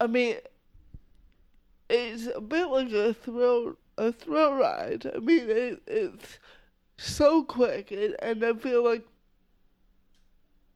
I 0.00 0.08
mean, 0.08 0.38
it's 1.88 2.26
a 2.34 2.40
bit 2.40 2.66
like 2.66 2.90
a 2.90 3.14
thrill 3.14 3.76
a 3.96 4.10
thrill 4.10 4.54
ride. 4.54 5.08
I 5.14 5.18
mean, 5.20 5.48
it, 5.48 5.82
it's 5.86 6.40
so 6.96 7.44
quick, 7.44 7.92
and, 7.92 8.16
and 8.20 8.44
I 8.44 8.52
feel 8.54 8.84
like 8.84 9.06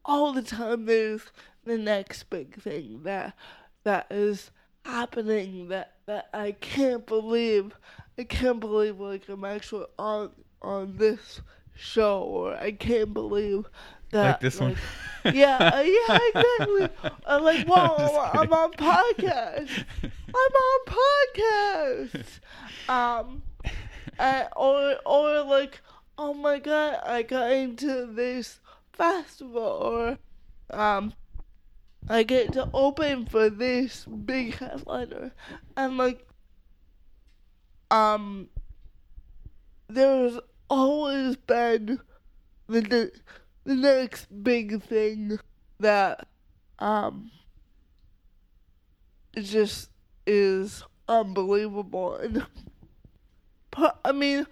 all 0.04 0.32
the 0.32 0.42
time 0.42 0.86
there's 0.86 1.22
the 1.64 1.76
next 1.76 2.30
big 2.30 2.62
thing 2.62 3.00
that 3.02 3.34
that 3.82 4.06
is 4.12 4.52
happening 4.84 5.68
that 5.70 5.94
that 6.06 6.28
I 6.32 6.52
can't 6.52 7.04
believe. 7.04 7.74
I 8.16 8.22
can't 8.22 8.60
believe 8.60 9.00
like 9.00 9.28
I'm 9.28 9.44
actually 9.44 9.86
on 9.98 10.30
on 10.62 10.98
this 10.98 11.40
show, 11.76 12.20
or 12.20 12.56
I 12.56 12.72
can't 12.72 13.12
believe 13.12 13.66
that 14.10 14.22
like 14.22 14.40
this 14.40 14.60
one. 14.60 14.76
yeah, 15.24 15.56
uh, 15.58 15.80
yeah, 15.80 16.18
exactly. 16.34 16.88
I'm 17.26 17.42
like, 17.42 17.66
whoa, 17.66 17.96
just 17.98 18.14
I'm, 18.14 18.52
on 18.52 18.72
podcast. 18.72 19.84
I'm 20.02 20.34
on 20.34 20.80
podcast. 20.86 22.24
Um, 22.88 23.42
uh, 24.16 24.44
or 24.54 24.96
or 25.04 25.42
like, 25.42 25.80
oh 26.16 26.32
my 26.32 26.60
god, 26.60 27.00
I 27.04 27.22
got 27.22 27.50
into 27.50 28.06
this 28.06 28.60
festival, 28.92 29.60
or 29.60 30.18
um, 30.70 31.12
I 32.08 32.22
get 32.22 32.52
to 32.52 32.70
open 32.72 33.26
for 33.26 33.50
this 33.50 34.04
big 34.04 34.54
headliner, 34.54 35.32
and 35.76 35.98
like, 35.98 36.28
um, 37.90 38.50
there's 39.88 40.38
always 40.68 41.36
been 41.36 42.00
the 42.68 42.80
the, 42.80 43.12
the 43.64 43.74
next 43.74 44.26
big 44.42 44.82
thing 44.82 45.38
that 45.80 46.26
um 46.78 47.30
just 49.34 49.90
is 50.26 50.82
unbelievable. 51.08 52.14
And 52.16 52.46
but, 53.70 53.98
I 54.04 54.12
mean 54.12 54.46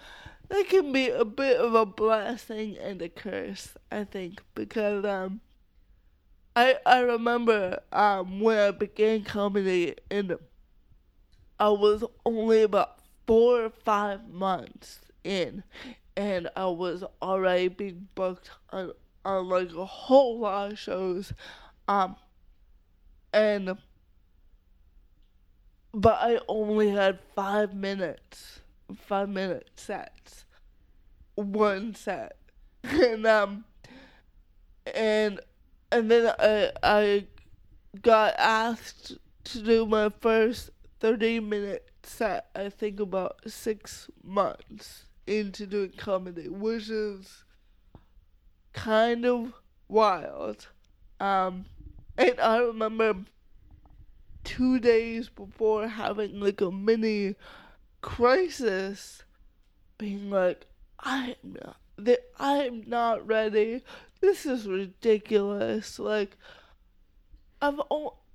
that 0.49 0.69
can 0.69 0.93
be 0.93 1.09
a 1.09 1.25
bit 1.25 1.57
of 1.59 1.75
a 1.75 1.87
blessing 1.87 2.77
and 2.79 3.01
a 3.03 3.09
curse 3.09 3.75
I 3.91 4.05
think 4.05 4.41
because 4.55 5.05
um 5.05 5.41
I 6.55 6.77
I 6.87 7.01
remember 7.01 7.81
um 7.93 8.41
when 8.41 8.59
I 8.59 8.71
began 8.71 9.25
comedy 9.25 9.95
and 10.11 10.37
I 11.59 11.69
was 11.69 12.05
only 12.27 12.63
about 12.63 12.99
four 13.27 13.65
or 13.65 13.71
five 13.71 14.29
months 14.29 15.01
in 15.23 15.65
and 16.17 16.49
I 16.57 16.67
was 16.67 17.05
already 17.21 17.69
being 17.69 18.09
booked 18.15 18.51
on 18.71 18.93
on 19.25 19.49
like 19.49 19.73
a 19.73 19.85
whole 19.85 20.41
lot 20.41 20.73
of 20.73 20.79
shows, 20.79 21.33
um, 21.89 22.17
and 23.33 23.77
but 25.93 26.19
I 26.21 26.41
only 26.49 26.91
had 26.91 27.19
five 27.35 27.75
minutes, 27.75 28.61
five 28.97 29.29
minute 29.29 29.71
sets, 29.77 30.45
one 31.35 31.95
set, 31.95 32.37
and 32.85 33.27
um, 33.27 33.65
and 34.95 35.41
and 35.91 36.11
then 36.11 36.35
I 36.39 36.73
I 36.83 37.27
got 38.03 38.35
asked 38.39 39.17
to 39.45 39.63
do 39.63 39.87
my 39.87 40.11
first 40.21 40.71
thirty 41.01 41.41
minute 41.41 41.91
set. 42.03 42.51
I 42.55 42.69
think 42.69 43.01
about 43.01 43.41
six 43.51 44.09
months 44.23 45.07
into 45.27 45.67
doing 45.67 45.93
comedy, 45.97 46.49
which 46.49 46.91
is 46.91 47.45
kind 48.73 49.25
of 49.25 49.53
wild. 49.89 50.69
Um, 51.21 51.67
and 52.19 52.39
I 52.41 52.59
remember 52.59 53.25
two 54.45 54.79
days 54.79 55.29
before 55.29 55.89
having 55.89 56.41
like 56.41 56.61
a 56.61 56.71
mini 56.71 57.35
crisis, 58.03 59.23
being 59.99 60.31
like, 60.31 60.67
I'm 60.99 61.35
not, 61.43 61.77
that 61.97 62.21
I'm 62.39 62.85
not 62.87 63.27
ready. 63.27 63.83
This 64.21 64.47
is 64.47 64.67
ridiculous. 64.67 65.99
Like, 65.99 66.37
I've 67.63 67.81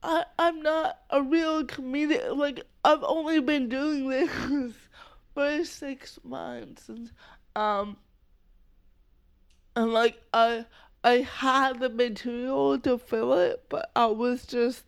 I 0.01 0.25
I'm 0.37 0.61
not 0.61 0.99
a 1.09 1.21
real 1.21 1.65
comedian. 1.65 2.37
Like, 2.37 2.63
I've 2.83 3.03
only 3.03 3.39
been 3.39 3.69
doing 3.69 4.09
this 4.09 4.73
for 5.39 5.63
six 5.63 6.19
months, 6.21 6.89
and 6.89 7.11
um, 7.55 7.95
and 9.73 9.93
like 9.93 10.21
I 10.33 10.65
I 11.01 11.19
had 11.19 11.79
the 11.79 11.87
material 11.87 12.77
to 12.79 12.97
fill 12.97 13.31
it, 13.39 13.63
but 13.69 13.89
I 13.95 14.07
was 14.07 14.45
just 14.45 14.83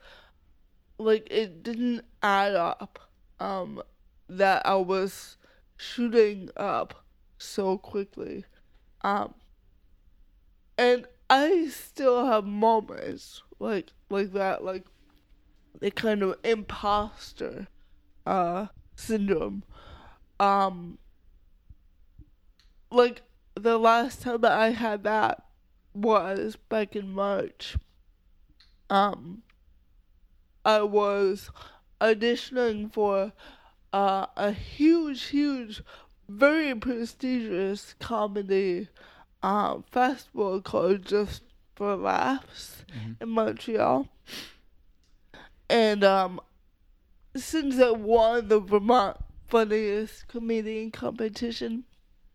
like 0.97 1.26
it 1.32 1.64
didn't 1.64 2.04
add 2.22 2.56
up. 2.56 2.99
Um, 3.39 3.82
that 4.28 4.66
I 4.66 4.76
was 4.76 5.38
shooting 5.78 6.49
up 6.58 7.06
so 7.38 7.78
quickly. 7.78 8.43
Um, 9.04 9.34
and 10.78 11.08
I 11.30 11.70
still 11.70 12.26
have 12.26 12.43
moments 12.43 13.41
like 13.58 13.93
like 14.10 14.34
that, 14.34 14.66
like 14.66 14.84
the 15.80 15.91
kind 15.91 16.22
of 16.22 16.36
imposter 16.43 17.70
uh 18.26 18.68
syndrome. 18.97 19.64
Um, 20.42 20.98
like 22.89 23.22
the 23.54 23.78
last 23.78 24.24
time 24.24 24.42
that 24.42 24.52
I 24.52 24.72
had 24.72 25.04
that 25.04 25.44
was 25.94 26.56
back 26.68 26.96
in 26.96 27.12
March. 27.14 27.78
Um, 28.89 29.44
I 30.66 30.82
was 30.82 31.52
auditioning 32.02 32.92
for 32.92 33.34
uh, 33.94 34.26
a 34.36 34.52
huge, 34.52 35.26
huge, 35.26 35.84
very 36.28 36.74
prestigious 36.74 37.94
comedy 38.00 38.88
uh, 39.44 39.78
festival 39.92 40.60
called 40.62 41.06
Just 41.06 41.44
for 41.76 41.96
Laughs 41.96 42.84
in 43.20 43.30
Montreal. 43.30 44.08
And 45.70 46.04
um, 46.04 46.39
since 47.36 47.80
I 47.80 47.92
won 47.92 48.48
the 48.48 48.60
Vermont 48.60 49.18
Funniest 49.52 50.30
Comedian 50.30 50.91
Competition, 50.91 51.84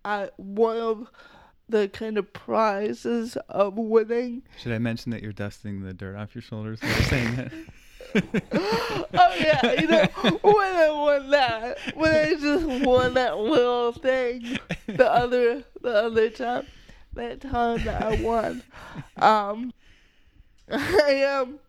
I 0.04 0.28
one 0.36 0.76
of 0.76 1.10
the 1.66 1.88
kind 1.88 2.18
of 2.18 2.30
prizes 2.34 3.38
of 3.48 3.78
winning 3.78 4.42
Should 4.60 4.72
I 4.72 4.78
mention 4.78 5.12
that 5.12 5.22
you're 5.22 5.32
dusting 5.32 5.82
the 5.82 5.94
dirt 5.94 6.14
off 6.14 6.34
your 6.34 6.42
shoulders 6.42 6.78
while 6.82 6.92
saying 6.92 7.36
that? 7.36 7.52
oh 9.14 9.34
yeah, 9.40 9.80
you 9.80 9.86
know 9.88 10.06
when 10.42 10.76
I 10.76 10.90
won 10.90 11.30
that, 11.30 11.78
when 11.94 12.14
I 12.14 12.34
just 12.34 12.84
won 12.84 13.14
that 13.14 13.38
little 13.38 13.92
thing, 13.92 14.58
the 14.86 15.10
other 15.10 15.64
the 15.80 15.94
other 15.94 16.28
time, 16.28 16.66
that 17.14 17.40
time 17.40 17.82
that 17.84 18.02
I 18.02 18.20
won, 18.20 18.62
um, 19.16 19.72
I 20.70 21.22
um, 21.24 21.60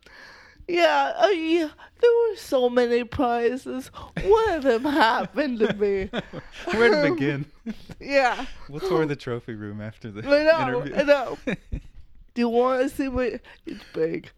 yeah, 0.68 1.14
uh, 1.18 1.28
yeah, 1.28 1.70
there 2.02 2.12
were 2.12 2.36
so 2.36 2.70
many 2.70 3.04
prizes. 3.04 3.88
One 4.24 4.50
of 4.50 4.64
them 4.64 4.84
happened 4.84 5.60
to 5.60 5.74
me. 5.74 6.10
Where 6.74 6.90
to 7.04 7.12
begin? 7.14 7.46
Yeah, 8.00 8.46
We'll 8.70 8.80
tour 8.80 9.06
the 9.06 9.16
trophy 9.18 9.54
room 9.54 9.82
after 9.82 10.10
the 10.10 10.26
I 10.26 10.44
know, 10.44 10.80
interview. 10.84 10.96
I 10.96 11.04
know. 11.04 11.38
Do 11.46 12.42
you 12.42 12.48
want 12.50 12.84
to 12.84 12.90
see 12.90 13.08
what? 13.10 13.42
It's 13.66 13.84
big. 13.94 14.30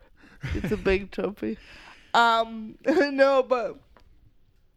It's 0.56 0.72
a 0.72 0.78
big 0.78 1.12
trophy. 1.12 1.58
Um, 2.16 2.76
no, 2.86 3.44
but 3.44 3.78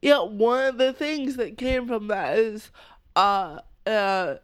yeah, 0.03 0.23
one 0.23 0.67
of 0.67 0.77
the 0.79 0.93
things 0.93 1.37
that 1.37 1.57
came 1.57 1.87
from 1.87 2.09
that 2.09 2.39
is 2.39 2.71
uh 3.17 3.61
uh 3.87 4.35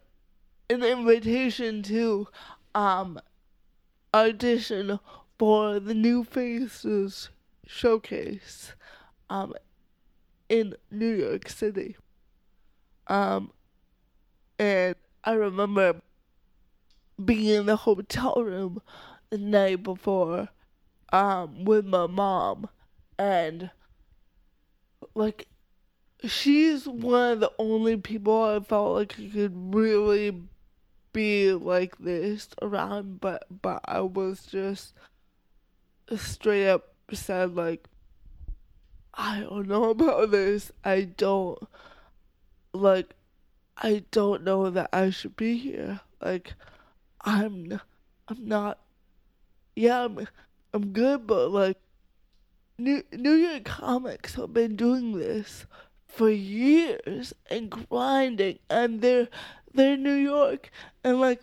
an 0.71 0.83
invitation 0.83 1.83
to 1.83 2.29
um 2.75 3.19
audition 4.15 4.99
for 5.39 5.79
the 5.79 5.95
New 5.95 6.25
Faces 6.25 7.31
showcase 7.67 8.73
um 9.31 9.55
in 10.49 10.75
New 10.91 11.15
York 11.15 11.49
City. 11.49 11.97
Um 13.07 13.53
and 14.59 14.95
I 15.25 15.33
remember 15.33 16.01
being 17.23 17.47
in 17.47 17.67
the 17.67 17.77
hotel 17.77 18.43
room 18.43 18.81
the 19.31 19.39
night 19.39 19.83
before 19.83 20.49
um 21.13 21.65
with 21.65 21.85
my 21.85 22.07
mom 22.07 22.69
and 23.19 23.71
like 25.15 25.49
she's 26.25 26.87
one 26.87 27.33
of 27.33 27.41
the 27.41 27.53
only 27.59 27.97
people 27.97 28.43
I 28.43 28.61
felt 28.61 28.95
like 28.95 29.19
I 29.19 29.29
could 29.29 29.75
really 29.75 30.43
be 31.13 31.53
like 31.53 31.97
this 31.99 32.49
around 32.63 33.21
but 33.21 33.45
but 33.63 33.81
I 33.85 34.01
was 34.01 34.47
just 34.47 34.95
straight 36.17 36.69
up 36.69 36.95
said 37.13 37.55
like 37.55 37.89
I 39.15 39.41
don't 39.41 39.67
know 39.67 39.91
about 39.91 40.31
this. 40.31 40.71
I 40.85 41.03
don't 41.03 41.59
like 42.73 43.15
I 43.77 44.05
don't 44.11 44.45
know 44.45 44.71
that 44.71 44.91
I 44.93 45.11
should 45.11 45.37
be 45.37 45.57
here. 45.57 46.01
Like 46.21 46.55
I'm 47.23 47.81
I'm 48.29 48.49
not 48.49 48.79
yeah, 49.75 50.05
I'm 50.05 50.27
I'm 50.73 50.93
good 50.93 51.27
but 51.27 51.51
like 51.51 51.79
New 52.79 53.03
New 53.13 53.35
York 53.35 53.65
comics 53.65 54.37
have 54.37 54.53
been 54.53 54.77
doing 54.77 55.19
this 55.19 55.67
for 56.07 56.31
years 56.31 57.35
and 57.51 57.71
grinding 57.71 58.59
and 58.71 59.01
they're 59.01 59.29
they're 59.75 59.97
New 59.97 60.15
York 60.15 60.71
and 61.03 61.21
like 61.21 61.41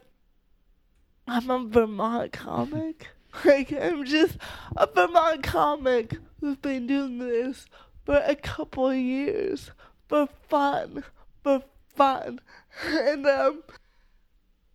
I'm 1.27 1.49
a 1.49 1.65
Vermont 1.65 2.31
comic. 2.31 3.07
Like 3.43 3.71
I'm 3.71 4.05
just 4.05 4.37
a 4.75 4.87
Vermont 4.87 5.43
comic 5.43 6.17
who's 6.39 6.57
been 6.57 6.87
doing 6.87 7.19
this 7.19 7.65
for 8.05 8.21
a 8.25 8.35
couple 8.35 8.89
of 8.89 8.97
years 8.97 9.71
for 10.07 10.27
fun. 10.47 11.03
For 11.43 11.63
fun. 11.95 12.39
And 12.85 13.25
um 13.25 13.63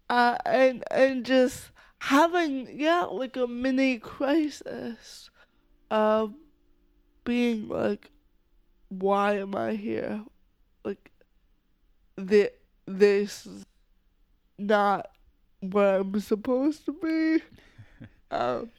uh 0.09 0.39
and 0.47 0.83
and 0.91 1.25
just 1.25 1.71
having 1.99 2.79
yeah, 2.81 3.03
like 3.03 3.37
a 3.37 3.47
mini 3.47 3.99
crisis 3.99 5.31
of 5.91 6.35
being 7.25 7.69
like 7.69 8.11
why 8.89 9.39
am 9.39 9.55
I 9.55 9.75
here? 9.75 10.25
Like 10.85 11.11
the 12.17 12.53
this 12.87 13.47
is 13.47 13.65
not 14.59 15.11
where 15.61 16.01
I'm 16.01 16.19
supposed 16.21 16.87
to 16.87 16.93
be. 16.93 17.43
Um, 18.31 18.71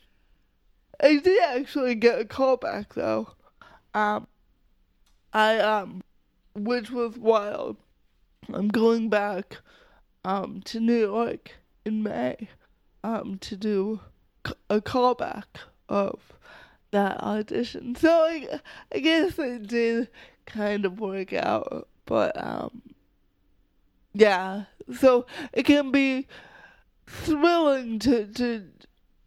I 1.01 1.17
did 1.17 1.41
actually 1.43 1.95
get 1.95 2.19
a 2.19 2.25
call 2.25 2.57
back 2.57 2.93
though. 2.93 3.29
Um, 3.93 4.27
I 5.33 5.59
um, 5.59 6.03
which 6.53 6.91
was 6.91 7.17
wild. 7.17 7.77
I'm 8.53 8.67
going 8.67 9.09
back 9.09 9.57
um 10.23 10.61
to 10.65 10.79
New 10.79 10.99
York 10.99 11.53
in 11.85 12.03
May 12.03 12.49
um 13.03 13.37
to 13.39 13.55
do 13.55 14.01
a 14.69 14.81
callback 14.81 15.45
of 15.89 16.19
that 16.91 17.19
audition. 17.21 17.95
So 17.95 18.09
I, 18.09 18.59
I 18.93 18.99
guess 18.99 19.37
it 19.39 19.67
did 19.67 20.09
kind 20.45 20.85
of 20.85 20.99
work 20.99 21.33
out, 21.33 21.87
but 22.05 22.41
um 22.41 22.81
yeah. 24.13 24.65
So 24.97 25.25
it 25.53 25.63
can 25.63 25.91
be 25.91 26.27
thrilling 27.07 27.99
to 27.99 28.25
to 28.27 28.65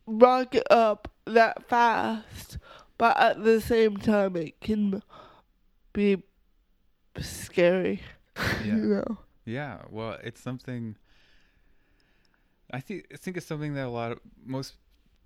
rock 0.07 0.55
it 0.55 0.71
up 0.71 1.11
that 1.27 1.69
fast, 1.69 2.59
but 2.99 3.17
at 3.19 3.45
the 3.45 3.61
same 3.61 3.97
time 3.97 4.37
it 4.37 4.61
can 4.61 5.03
be 5.93 6.23
scary. 7.19 8.03
Yeah. 8.65 8.75
You 8.75 8.83
know. 8.83 9.19
Yeah, 9.45 9.83
well, 9.91 10.19
it's 10.25 10.41
something. 10.41 10.97
I 12.73 12.81
think 12.81 13.07
I 13.13 13.17
think 13.17 13.37
it's 13.37 13.47
something 13.47 13.75
that 13.75 13.87
a 13.87 13.91
lot 13.91 14.11
of 14.11 14.19
most 14.45 14.75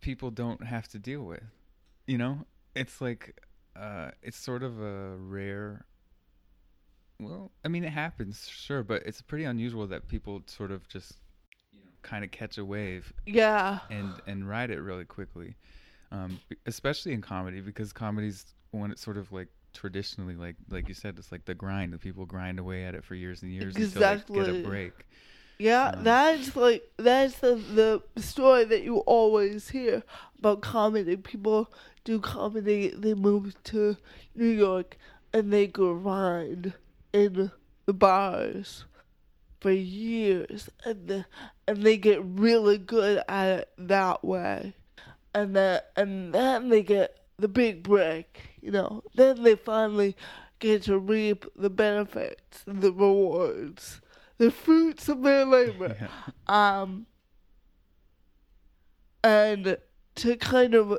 people 0.03 0.31
don't 0.31 0.62
have 0.64 0.89
to 0.89 0.99
deal 0.99 1.22
with. 1.22 1.43
You 2.07 2.18
know, 2.18 2.45
it's 2.74 3.01
like 3.01 3.41
uh, 3.74 4.11
it's 4.22 4.37
sort 4.37 4.62
of 4.62 4.81
a 4.81 5.16
rare. 5.16 5.87
Well, 7.20 7.51
I 7.64 7.68
mean, 7.68 7.85
it 7.85 7.93
happens, 7.93 8.47
sure, 8.49 8.83
but 8.83 9.03
it's 9.05 9.22
pretty 9.22 9.45
unusual 9.45 9.87
that 9.89 10.07
people 10.09 10.43
sort 10.47 10.70
of 10.70 10.87
just, 10.89 11.14
kind 12.03 12.24
of 12.24 12.30
catch 12.30 12.59
a 12.59 12.64
wave 12.64 13.12
Yeah. 13.26 13.80
and 13.90 14.12
and 14.26 14.49
ride 14.49 14.70
it 14.70 14.80
really 14.80 15.05
quickly, 15.05 15.57
um, 16.12 16.40
especially 16.66 17.12
in 17.12 17.20
comedy 17.20 17.61
because 17.61 17.92
comedy's 17.92 18.44
when 18.70 18.90
it's 18.90 19.03
sort 19.03 19.16
of 19.16 19.30
like 19.32 19.49
traditionally 19.74 20.34
like 20.34 20.57
like 20.70 20.88
you 20.88 20.94
said 20.94 21.18
it's 21.18 21.30
like 21.30 21.44
the 21.44 21.55
grind 21.55 21.92
that 21.92 22.01
people 22.01 22.24
grind 22.26 22.59
away 22.59 22.84
at 22.84 22.94
it 22.94 23.05
for 23.05 23.14
years 23.14 23.42
and 23.42 23.53
years 23.53 23.76
until 23.76 23.88
they 23.88 23.99
get 23.99 24.14
Exactly. 24.16 24.61
a 24.61 24.66
break. 24.66 24.92
Yeah, 25.61 25.88
Um, 25.90 26.05
that's 26.05 26.55
like 26.57 26.88
that's 26.96 27.38
the 27.40 27.57
the 28.14 28.22
story 28.22 28.64
that 28.64 28.82
you 28.84 28.99
always 28.99 29.68
hear 29.70 30.03
about 30.38 30.61
comedy. 30.61 31.16
People 31.16 31.72
do 32.05 32.20
comedy, 32.20 32.88
they 32.96 33.14
move 33.14 33.61
to 33.64 33.96
New 34.36 34.46
York 34.49 34.96
and 35.32 35.53
they 35.53 35.66
grind 35.66 36.72
in 37.12 37.51
the 37.86 37.92
bars 37.92 38.84
for 39.61 39.71
years 39.71 40.69
and 40.85 41.09
the, 41.09 41.27
and 41.67 41.83
they 41.83 41.97
get 41.97 42.21
really 42.23 42.79
good 42.79 43.23
at 43.29 43.47
it 43.61 43.69
that 43.79 44.25
way. 44.25 44.75
And 45.35 45.55
then 45.55 45.81
and 45.97 46.35
then 46.35 46.69
they 46.69 46.83
get 46.83 47.17
the 47.39 47.49
big 47.49 47.83
break, 47.83 48.51
you 48.61 48.71
know. 48.71 49.03
Then 49.15 49.43
they 49.43 49.55
finally 49.55 50.17
get 50.59 50.83
to 50.85 50.99
reap 50.99 51.45
the 51.57 51.71
benefits, 51.71 52.63
the 52.67 52.93
rewards, 52.93 54.01
the 54.39 54.51
fruits 54.51 55.09
of 55.09 55.23
their 55.23 55.45
labor. 55.45 55.97
Yeah. 56.49 56.81
Um, 56.81 57.07
and 59.23 59.77
to 60.17 60.37
kind 60.37 60.75
of 60.75 60.99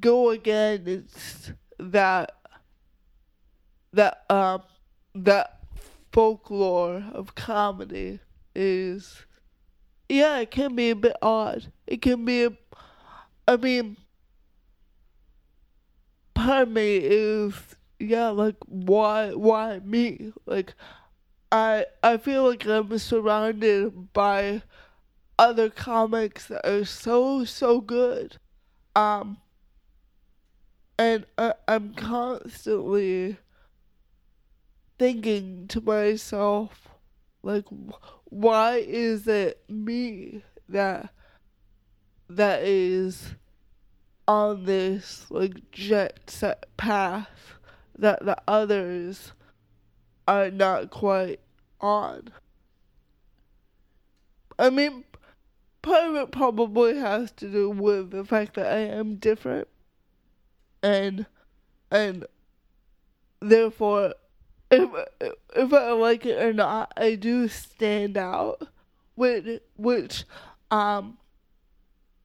go 0.00 0.30
against 0.30 1.52
that 1.78 2.32
that 3.92 4.24
um 4.28 4.62
that 5.14 5.53
folklore 6.14 7.04
of 7.12 7.34
comedy 7.34 8.20
is 8.54 9.26
yeah 10.08 10.38
it 10.38 10.52
can 10.52 10.76
be 10.76 10.90
a 10.90 10.94
bit 10.96 11.16
odd. 11.20 11.72
It 11.88 12.02
can 12.02 12.24
be 12.24 12.44
a, 12.44 12.52
i 13.48 13.56
mean 13.56 13.96
part 16.34 16.68
of 16.68 16.68
me 16.68 16.98
is 16.98 17.54
yeah 17.98 18.28
like 18.28 18.54
why 18.66 19.32
why 19.32 19.80
me? 19.80 20.32
Like 20.46 20.74
i 21.50 21.84
i 22.04 22.16
feel 22.16 22.48
like 22.48 22.64
i'm 22.64 22.96
surrounded 22.96 24.12
by 24.12 24.62
other 25.36 25.68
comics 25.68 26.46
that 26.46 26.64
are 26.64 26.84
so 26.84 27.44
so 27.44 27.80
good. 27.80 28.36
Um 28.94 29.38
and 30.96 31.26
I, 31.36 31.54
i'm 31.66 31.92
constantly 31.94 33.38
thinking 34.98 35.66
to 35.68 35.80
myself 35.80 36.88
like 37.42 37.64
why 38.24 38.76
is 38.76 39.26
it 39.28 39.62
me 39.68 40.42
that 40.68 41.10
that 42.28 42.62
is 42.62 43.34
on 44.26 44.64
this 44.64 45.26
like 45.30 45.70
jet 45.70 46.18
set 46.26 46.64
path 46.76 47.54
that 47.98 48.24
the 48.24 48.36
others 48.48 49.32
are 50.26 50.50
not 50.50 50.90
quite 50.90 51.40
on? 51.80 52.28
I 54.58 54.70
mean 54.70 55.04
part 55.84 56.08
of 56.08 56.16
it 56.16 56.32
probably 56.32 56.96
has 56.96 57.30
to 57.32 57.48
do 57.50 57.68
with 57.68 58.10
the 58.10 58.24
fact 58.24 58.54
that 58.54 58.66
i 58.66 58.78
am 58.78 59.16
different 59.16 59.68
and 60.82 61.26
and 61.90 62.24
therefore 63.40 64.14
if 64.70 64.90
if 65.56 65.72
I 65.72 65.92
like 65.92 66.26
it 66.26 66.42
or 66.42 66.52
not, 66.52 66.92
I 66.96 67.14
do 67.14 67.48
stand 67.48 68.16
out, 68.16 68.68
which 69.14 69.60
which 69.76 70.24
um 70.70 71.18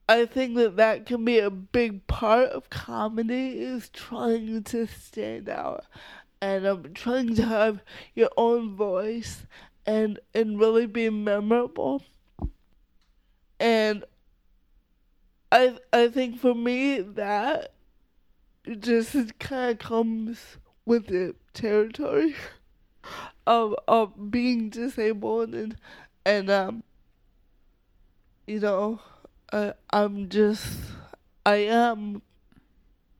I 0.07 0.25
think 0.25 0.55
that 0.55 0.77
that 0.77 1.05
can 1.05 1.23
be 1.23 1.37
a 1.39 1.51
big 1.51 2.07
part 2.07 2.49
of 2.49 2.69
comedy 2.71 3.61
is 3.61 3.89
trying 3.89 4.63
to 4.63 4.87
stand 4.87 5.49
out, 5.49 5.85
and 6.41 6.65
um 6.65 6.93
trying 6.93 7.35
to 7.35 7.45
have 7.45 7.81
your 8.15 8.29
own 8.37 8.75
voice 8.75 9.45
and 9.85 10.19
and 10.33 10.59
really 10.59 10.85
be 10.87 11.09
memorable. 11.09 12.03
And 13.59 14.03
I 15.51 15.77
I 15.91 16.07
think 16.07 16.39
for 16.39 16.55
me 16.55 17.01
that 17.01 17.73
just 18.79 19.39
kind 19.39 19.71
of 19.71 19.79
comes 19.79 20.57
with 20.89 21.05
the 21.05 21.35
territory 21.53 22.35
of 23.47 23.75
of 23.87 24.31
being 24.31 24.71
disabled 24.71 25.53
and 25.53 25.77
and 26.25 26.49
um 26.49 26.83
you 28.47 28.59
know 28.59 28.99
I 29.53 29.73
I'm 29.91 30.29
just 30.29 30.65
I 31.45 31.57
am 31.57 32.23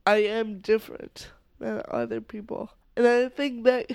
I 0.04 0.18
am 0.24 0.58
different 0.58 1.30
than 1.60 1.84
other 1.88 2.22
people. 2.22 2.72
And 2.98 3.06
I 3.06 3.30
think 3.30 3.64
that 3.66 3.92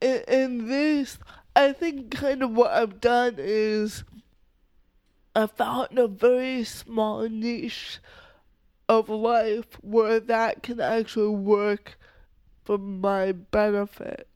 in, 0.00 0.22
in 0.28 0.68
this 0.68 1.18
I 1.56 1.72
think 1.72 2.12
kind 2.12 2.44
of 2.44 2.52
what 2.52 2.70
I've 2.70 3.00
done 3.00 3.34
is 3.38 4.04
I 5.34 5.48
found 5.48 5.98
a 5.98 6.06
very 6.06 6.62
small 6.62 7.28
niche 7.28 7.98
of 8.88 9.08
life 9.08 9.78
where 9.80 10.20
that 10.20 10.62
can 10.62 10.80
actually 10.80 11.34
work 11.34 11.98
for 12.64 12.78
my 12.78 13.32
benefit, 13.32 14.28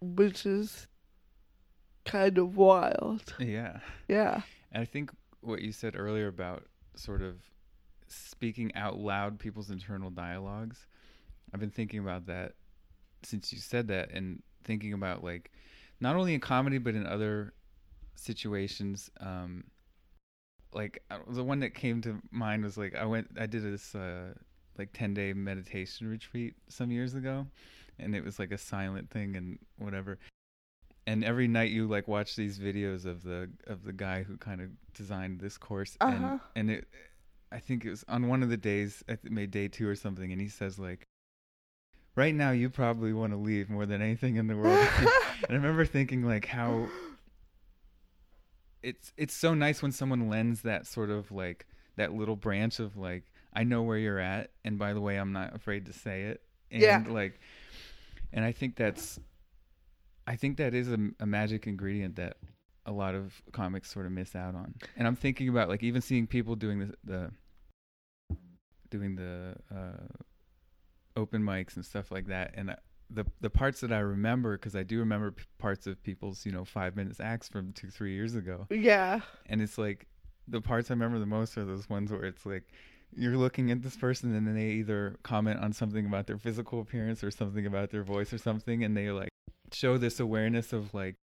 which 0.00 0.46
is 0.46 0.86
kind 2.04 2.38
of 2.38 2.56
wild. 2.56 3.34
Yeah. 3.38 3.78
Yeah. 4.08 4.42
And 4.72 4.82
I 4.82 4.84
think 4.84 5.10
what 5.40 5.62
you 5.62 5.72
said 5.72 5.94
earlier 5.96 6.28
about 6.28 6.64
sort 6.96 7.22
of 7.22 7.36
speaking 8.08 8.74
out 8.74 8.98
loud 8.98 9.38
people's 9.38 9.70
internal 9.70 10.10
dialogues, 10.10 10.86
I've 11.52 11.60
been 11.60 11.70
thinking 11.70 12.00
about 12.00 12.26
that 12.26 12.52
since 13.22 13.52
you 13.52 13.58
said 13.58 13.88
that 13.88 14.10
and 14.10 14.42
thinking 14.64 14.92
about 14.92 15.24
like 15.24 15.50
not 16.00 16.16
only 16.16 16.34
in 16.34 16.40
comedy 16.40 16.78
but 16.78 16.94
in 16.94 17.06
other 17.06 17.54
situations 18.16 19.10
um 19.20 19.64
like 20.72 21.02
uh, 21.10 21.18
the 21.28 21.44
one 21.44 21.60
that 21.60 21.74
came 21.74 22.00
to 22.02 22.20
mind 22.30 22.64
was 22.64 22.76
like 22.76 22.94
I 22.94 23.04
went 23.04 23.28
I 23.38 23.46
did 23.46 23.62
this 23.62 23.94
uh 23.94 24.34
like 24.78 24.92
10 24.92 25.14
day 25.14 25.32
meditation 25.32 26.08
retreat 26.08 26.54
some 26.68 26.90
years 26.90 27.14
ago 27.14 27.46
and 27.98 28.14
it 28.14 28.24
was 28.24 28.38
like 28.38 28.50
a 28.52 28.58
silent 28.58 29.08
thing 29.10 29.36
and 29.36 29.58
whatever 29.78 30.18
and 31.06 31.22
every 31.24 31.46
night 31.46 31.70
you 31.70 31.86
like 31.86 32.08
watch 32.08 32.34
these 32.36 32.58
videos 32.58 33.04
of 33.04 33.22
the 33.22 33.48
of 33.66 33.84
the 33.84 33.92
guy 33.92 34.22
who 34.22 34.36
kind 34.36 34.60
of 34.60 34.68
designed 34.94 35.40
this 35.40 35.56
course 35.58 35.96
Uh-huh. 36.00 36.12
and 36.32 36.40
and 36.56 36.70
it 36.70 36.88
i 37.52 37.58
think 37.58 37.84
it 37.84 37.90
was 37.90 38.04
on 38.08 38.26
one 38.28 38.42
of 38.42 38.48
the 38.48 38.56
days 38.56 39.02
i 39.08 39.16
made 39.24 39.50
day 39.50 39.68
two 39.68 39.88
or 39.88 39.94
something 39.94 40.32
and 40.32 40.40
he 40.40 40.48
says 40.48 40.78
like 40.78 41.04
right 42.16 42.34
now 42.34 42.50
you 42.52 42.70
probably 42.70 43.12
want 43.12 43.32
to 43.32 43.36
leave 43.36 43.68
more 43.70 43.86
than 43.86 44.00
anything 44.02 44.36
in 44.36 44.46
the 44.46 44.56
world 44.56 44.88
and 44.98 45.08
i 45.50 45.52
remember 45.52 45.84
thinking 45.84 46.24
like 46.24 46.46
how 46.46 46.88
it's 48.82 49.12
it's 49.16 49.34
so 49.34 49.54
nice 49.54 49.82
when 49.82 49.92
someone 49.92 50.28
lends 50.28 50.62
that 50.62 50.86
sort 50.86 51.10
of 51.10 51.30
like 51.32 51.66
that 51.96 52.12
little 52.12 52.36
branch 52.36 52.80
of 52.80 52.96
like 52.96 53.24
i 53.54 53.64
know 53.64 53.82
where 53.82 53.98
you're 53.98 54.18
at 54.18 54.50
and 54.64 54.78
by 54.78 54.92
the 54.92 55.00
way 55.00 55.16
i'm 55.16 55.32
not 55.32 55.54
afraid 55.54 55.86
to 55.86 55.92
say 55.92 56.22
it 56.24 56.42
and 56.70 56.82
Yeah. 56.82 57.04
like 57.08 57.38
and 58.32 58.44
i 58.44 58.52
think 58.52 58.76
that's 58.76 59.18
i 60.26 60.36
think 60.36 60.56
that 60.58 60.74
is 60.74 60.90
a, 60.90 60.98
a 61.20 61.26
magic 61.26 61.66
ingredient 61.66 62.16
that 62.16 62.36
a 62.86 62.92
lot 62.92 63.14
of 63.14 63.40
comics 63.52 63.90
sort 63.90 64.06
of 64.06 64.12
miss 64.12 64.34
out 64.36 64.54
on 64.54 64.74
and 64.96 65.06
i'm 65.06 65.16
thinking 65.16 65.48
about 65.48 65.68
like 65.68 65.82
even 65.82 66.00
seeing 66.02 66.26
people 66.26 66.54
doing 66.56 66.78
the, 66.80 66.94
the 67.04 67.30
doing 68.90 69.16
the 69.16 69.54
uh 69.74 70.06
open 71.16 71.42
mics 71.42 71.76
and 71.76 71.84
stuff 71.84 72.10
like 72.10 72.26
that 72.26 72.52
and 72.54 72.70
I- 72.72 72.76
the 73.10 73.24
the 73.40 73.50
parts 73.50 73.80
that 73.82 73.92
i 73.92 73.98
remember 73.98 74.56
because 74.56 74.74
i 74.74 74.82
do 74.82 74.98
remember 74.98 75.30
p- 75.32 75.44
parts 75.58 75.86
of 75.86 76.02
people's 76.02 76.44
you 76.46 76.52
know 76.52 76.64
five 76.64 76.96
minutes 76.96 77.20
acts 77.20 77.48
from 77.48 77.72
two 77.72 77.88
three 77.90 78.14
years 78.14 78.34
ago 78.34 78.66
Yeah. 78.70 79.20
and 79.46 79.60
it's 79.60 79.76
like 79.78 80.06
the 80.48 80.60
parts 80.60 80.90
I 80.90 80.94
remember 80.94 81.18
the 81.18 81.26
most 81.26 81.56
are 81.56 81.64
those 81.64 81.88
ones 81.88 82.10
where 82.10 82.24
it's 82.24 82.44
like 82.44 82.64
you're 83.16 83.36
looking 83.36 83.70
at 83.70 83.82
this 83.82 83.96
person 83.96 84.34
and 84.34 84.46
then 84.46 84.54
they 84.54 84.66
either 84.66 85.16
comment 85.22 85.60
on 85.60 85.72
something 85.72 86.06
about 86.06 86.26
their 86.26 86.38
physical 86.38 86.80
appearance 86.80 87.22
or 87.22 87.30
something 87.30 87.66
about 87.66 87.90
their 87.90 88.02
voice 88.02 88.32
or 88.32 88.38
something 88.38 88.84
and 88.84 88.96
they 88.96 89.10
like 89.10 89.28
show 89.72 89.98
this 89.98 90.20
awareness 90.20 90.72
of 90.72 90.92
like 90.94 91.16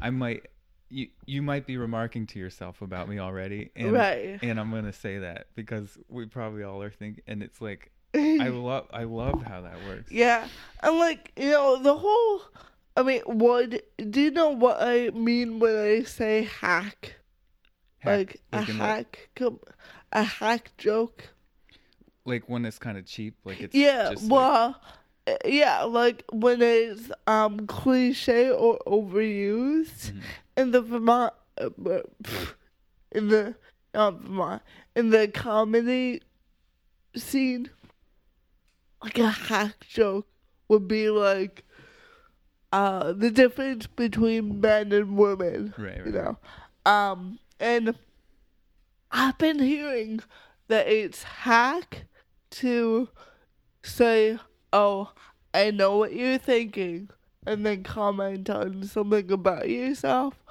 I 0.00 0.10
might 0.10 0.46
you 0.88 1.08
you 1.26 1.42
might 1.42 1.66
be 1.66 1.76
remarking 1.76 2.26
to 2.28 2.38
yourself 2.38 2.82
about 2.82 3.08
me 3.08 3.18
already 3.18 3.70
and 3.76 3.92
right. 3.92 4.38
and 4.42 4.58
I'm 4.58 4.70
gonna 4.70 4.92
say 4.92 5.18
that 5.18 5.46
because 5.54 5.98
we 6.08 6.26
probably 6.26 6.62
all 6.62 6.82
are 6.82 6.90
thinking 6.90 7.22
and 7.26 7.42
it's 7.42 7.60
like 7.60 7.90
I 8.14 8.48
love 8.52 8.86
I 8.92 9.04
love 9.04 9.42
how 9.42 9.60
that 9.62 9.76
works 9.86 10.10
Yeah, 10.10 10.48
and 10.80 10.98
like 10.98 11.32
you 11.36 11.50
know 11.50 11.82
the 11.82 11.96
whole 11.96 12.42
I 12.98 13.04
mean, 13.04 13.20
what 13.26 13.80
do 14.10 14.20
you 14.20 14.32
know 14.32 14.48
what 14.48 14.78
I 14.80 15.10
mean 15.10 15.60
when 15.60 15.76
I 15.76 16.02
say 16.02 16.42
hack? 16.42 17.14
Hack, 18.00 18.38
like, 18.52 18.68
a 18.68 18.72
hack, 18.72 19.28
com- 19.36 19.60
a 20.10 20.24
hack 20.24 20.72
joke. 20.78 21.28
Like 22.28 22.48
when 22.48 22.64
it's 22.64 22.78
kind 22.78 22.96
of 22.98 23.06
cheap. 23.06 23.34
Like 23.44 23.60
it's 23.60 23.74
Yeah, 23.74 24.10
just 24.10 24.24
like- 24.24 24.30
well, 24.32 24.80
uh, 25.26 25.34
yeah, 25.44 25.82
like 25.82 26.24
when 26.32 26.62
it's 26.62 27.10
um 27.26 27.66
cliche 27.66 28.50
or 28.50 28.78
overused 28.86 30.12
Mhm. 30.12 30.20
in 30.56 30.70
the 30.70 30.80
Vermont, 30.82 31.34
uh, 31.60 31.70
uh, 31.86 32.00
in 33.12 33.28
the 33.28 33.54
not 33.94 34.20
Vermont, 34.20 34.62
in 34.94 35.10
the 35.10 35.26
comedy 35.28 36.22
scene, 37.16 37.70
like 39.02 39.18
a 39.18 39.30
hack 39.30 39.80
joke 39.88 40.26
would 40.68 40.86
be 40.86 41.08
like 41.10 41.64
uh 42.72 43.12
the 43.14 43.30
difference 43.30 43.86
between 43.86 44.60
men 44.60 44.92
and 44.92 45.16
women 45.16 45.72
right, 45.78 45.96
right, 45.98 46.06
you 46.06 46.12
know. 46.12 46.36
Um, 46.84 47.38
and 47.58 47.94
I've 49.10 49.38
been 49.38 49.58
hearing 49.58 50.20
that 50.68 50.86
it's 50.86 51.22
hack 51.22 52.04
to 52.50 53.08
say, 53.82 54.38
"Oh, 54.72 55.12
I 55.54 55.70
know 55.70 55.96
what 55.98 56.14
you're 56.14 56.38
thinking," 56.38 57.10
and 57.46 57.64
then 57.64 57.82
comment 57.82 58.48
on 58.50 58.82
something 58.84 59.30
about 59.30 59.68
yourself. 59.68 60.42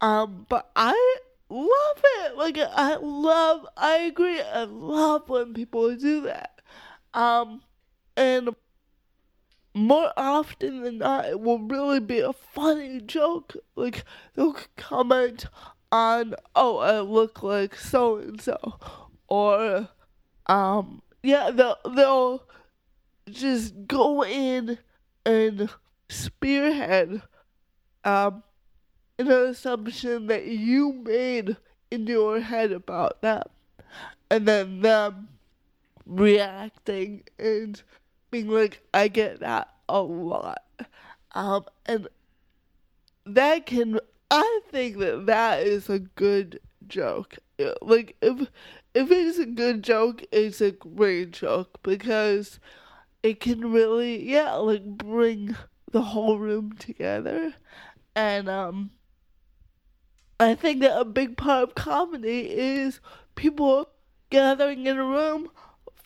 Um, 0.00 0.46
but 0.48 0.70
I 0.76 1.16
love 1.48 2.02
it. 2.20 2.36
Like 2.36 2.58
I 2.58 2.96
love. 2.96 3.66
I 3.76 3.98
agree. 3.98 4.40
I 4.40 4.64
love 4.64 5.28
when 5.28 5.54
people 5.54 5.94
do 5.96 6.22
that. 6.22 6.60
Um, 7.14 7.62
and 8.16 8.50
more 9.74 10.12
often 10.16 10.82
than 10.82 10.98
not, 10.98 11.26
it 11.26 11.40
will 11.40 11.58
really 11.58 12.00
be 12.00 12.20
a 12.20 12.32
funny 12.32 13.00
joke. 13.00 13.56
Like 13.76 14.04
they'll 14.34 14.56
comment 14.76 15.46
on, 15.92 16.34
"Oh, 16.54 16.78
I 16.78 17.00
look 17.00 17.42
like 17.42 17.74
so 17.74 18.16
and 18.16 18.40
so," 18.40 18.56
or, 19.28 19.88
um, 20.46 21.02
yeah, 21.22 21.50
they'll 21.50 21.78
they'll 21.94 22.44
just 23.30 23.86
go 23.86 24.24
in 24.24 24.78
and 25.24 25.68
spearhead, 26.08 27.22
um, 28.04 28.42
an 29.18 29.30
assumption 29.30 30.26
that 30.26 30.46
you 30.46 30.92
made 30.92 31.56
in 31.90 32.06
your 32.06 32.40
head 32.40 32.72
about 32.72 33.20
them, 33.22 33.42
and 34.30 34.46
then 34.46 34.80
them 34.80 35.28
reacting 36.06 37.22
and 37.38 37.82
being 38.30 38.48
like, 38.48 38.82
I 38.92 39.08
get 39.08 39.40
that 39.40 39.68
a 39.88 40.00
lot. 40.00 40.62
Um, 41.32 41.64
and 41.86 42.08
that 43.26 43.66
can, 43.66 44.00
I 44.30 44.60
think 44.70 44.98
that 44.98 45.26
that 45.26 45.62
is 45.62 45.88
a 45.88 45.98
good 46.00 46.60
joke. 46.88 47.38
Like, 47.82 48.16
if, 48.22 48.48
if 48.94 49.10
it's 49.10 49.38
a 49.38 49.46
good 49.46 49.82
joke, 49.82 50.24
it's 50.32 50.60
a 50.60 50.72
great 50.72 51.32
joke 51.32 51.78
because 51.82 52.58
it 53.22 53.40
can 53.40 53.70
really, 53.72 54.28
yeah, 54.28 54.54
like 54.54 54.84
bring 54.84 55.56
the 55.90 56.02
whole 56.02 56.38
room 56.38 56.72
together. 56.72 57.54
And, 58.14 58.48
um, 58.48 58.90
I 60.38 60.54
think 60.54 60.80
that 60.80 60.98
a 60.98 61.04
big 61.04 61.36
part 61.36 61.62
of 61.64 61.74
comedy 61.74 62.50
is 62.50 63.00
people 63.34 63.90
gathering 64.30 64.86
in 64.86 64.96
a 64.96 65.04
room 65.04 65.50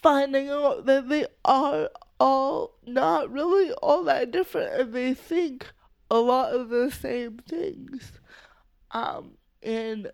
finding 0.03 0.49
out 0.49 0.87
that 0.87 1.09
they 1.09 1.26
are 1.45 1.89
all 2.18 2.76
not 2.87 3.30
really 3.30 3.72
all 3.74 4.05
that 4.05 4.30
different 4.30 4.80
and 4.80 4.93
they 4.93 5.14
think 5.14 5.66
a 6.11 6.18
lot 6.18 6.53
of 6.53 6.68
the 6.68 6.91
same 6.91 7.39
things. 7.49 8.12
Um, 8.91 9.32
and 9.62 10.11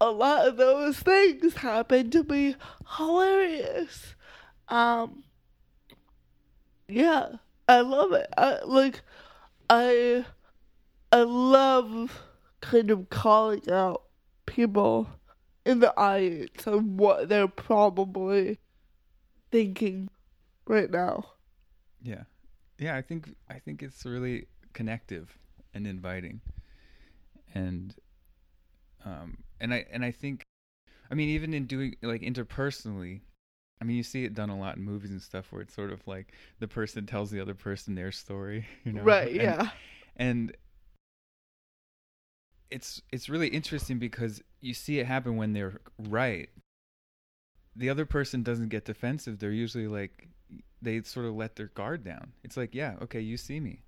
a 0.00 0.10
lot 0.10 0.46
of 0.46 0.56
those 0.56 0.98
things 0.98 1.54
happen 1.54 2.10
to 2.10 2.22
be 2.22 2.56
hilarious. 2.96 4.14
Um, 4.68 5.24
yeah, 6.88 7.28
I 7.68 7.80
love 7.80 8.12
it. 8.12 8.28
I 8.36 8.60
like, 8.64 9.00
I, 9.70 10.24
I 11.12 11.22
love 11.22 12.22
kind 12.60 12.90
of 12.90 13.08
calling 13.10 13.70
out 13.70 14.02
people 14.44 15.08
in 15.64 15.80
the 15.80 15.96
audience 15.98 16.66
and 16.66 16.98
what 16.98 17.28
they're 17.28 17.48
probably 17.48 18.58
thinking 19.50 20.08
right 20.66 20.90
now. 20.90 21.24
Yeah, 22.02 22.24
yeah. 22.78 22.96
I 22.96 23.02
think 23.02 23.34
I 23.48 23.58
think 23.58 23.82
it's 23.82 24.04
really 24.04 24.46
connective 24.72 25.36
and 25.74 25.86
inviting, 25.86 26.40
and 27.54 27.94
um, 29.04 29.38
and 29.60 29.72
I 29.74 29.86
and 29.92 30.04
I 30.04 30.10
think, 30.10 30.42
I 31.10 31.14
mean, 31.14 31.28
even 31.30 31.54
in 31.54 31.66
doing 31.66 31.96
like 32.02 32.22
interpersonally, 32.22 33.20
I 33.80 33.84
mean, 33.84 33.96
you 33.96 34.02
see 34.02 34.24
it 34.24 34.34
done 34.34 34.50
a 34.50 34.58
lot 34.58 34.76
in 34.76 34.82
movies 34.82 35.10
and 35.10 35.20
stuff 35.22 35.52
where 35.52 35.62
it's 35.62 35.74
sort 35.74 35.92
of 35.92 36.06
like 36.06 36.32
the 36.60 36.68
person 36.68 37.06
tells 37.06 37.30
the 37.30 37.40
other 37.40 37.54
person 37.54 37.94
their 37.94 38.12
story, 38.12 38.66
you 38.84 38.92
know? 38.92 39.02
right, 39.02 39.28
And- 39.28 39.36
yeah. 39.40 39.68
and 40.16 40.56
it's 42.70 43.00
it's 43.12 43.28
really 43.28 43.48
interesting 43.48 43.98
because 43.98 44.42
you 44.60 44.74
see 44.74 44.98
it 44.98 45.06
happen 45.06 45.36
when 45.36 45.52
they're 45.52 45.80
right 46.08 46.48
the 47.76 47.88
other 47.88 48.04
person 48.04 48.42
doesn't 48.42 48.70
get 48.70 48.84
defensive 48.84 49.38
they're 49.38 49.52
usually 49.52 49.86
like 49.86 50.28
they 50.82 51.00
sort 51.02 51.26
of 51.26 51.34
let 51.34 51.54
their 51.54 51.68
guard 51.68 52.02
down 52.02 52.32
it's 52.42 52.56
like 52.56 52.74
yeah 52.74 52.94
okay 53.00 53.20
you 53.20 53.36
see 53.36 53.60
me 53.60 53.82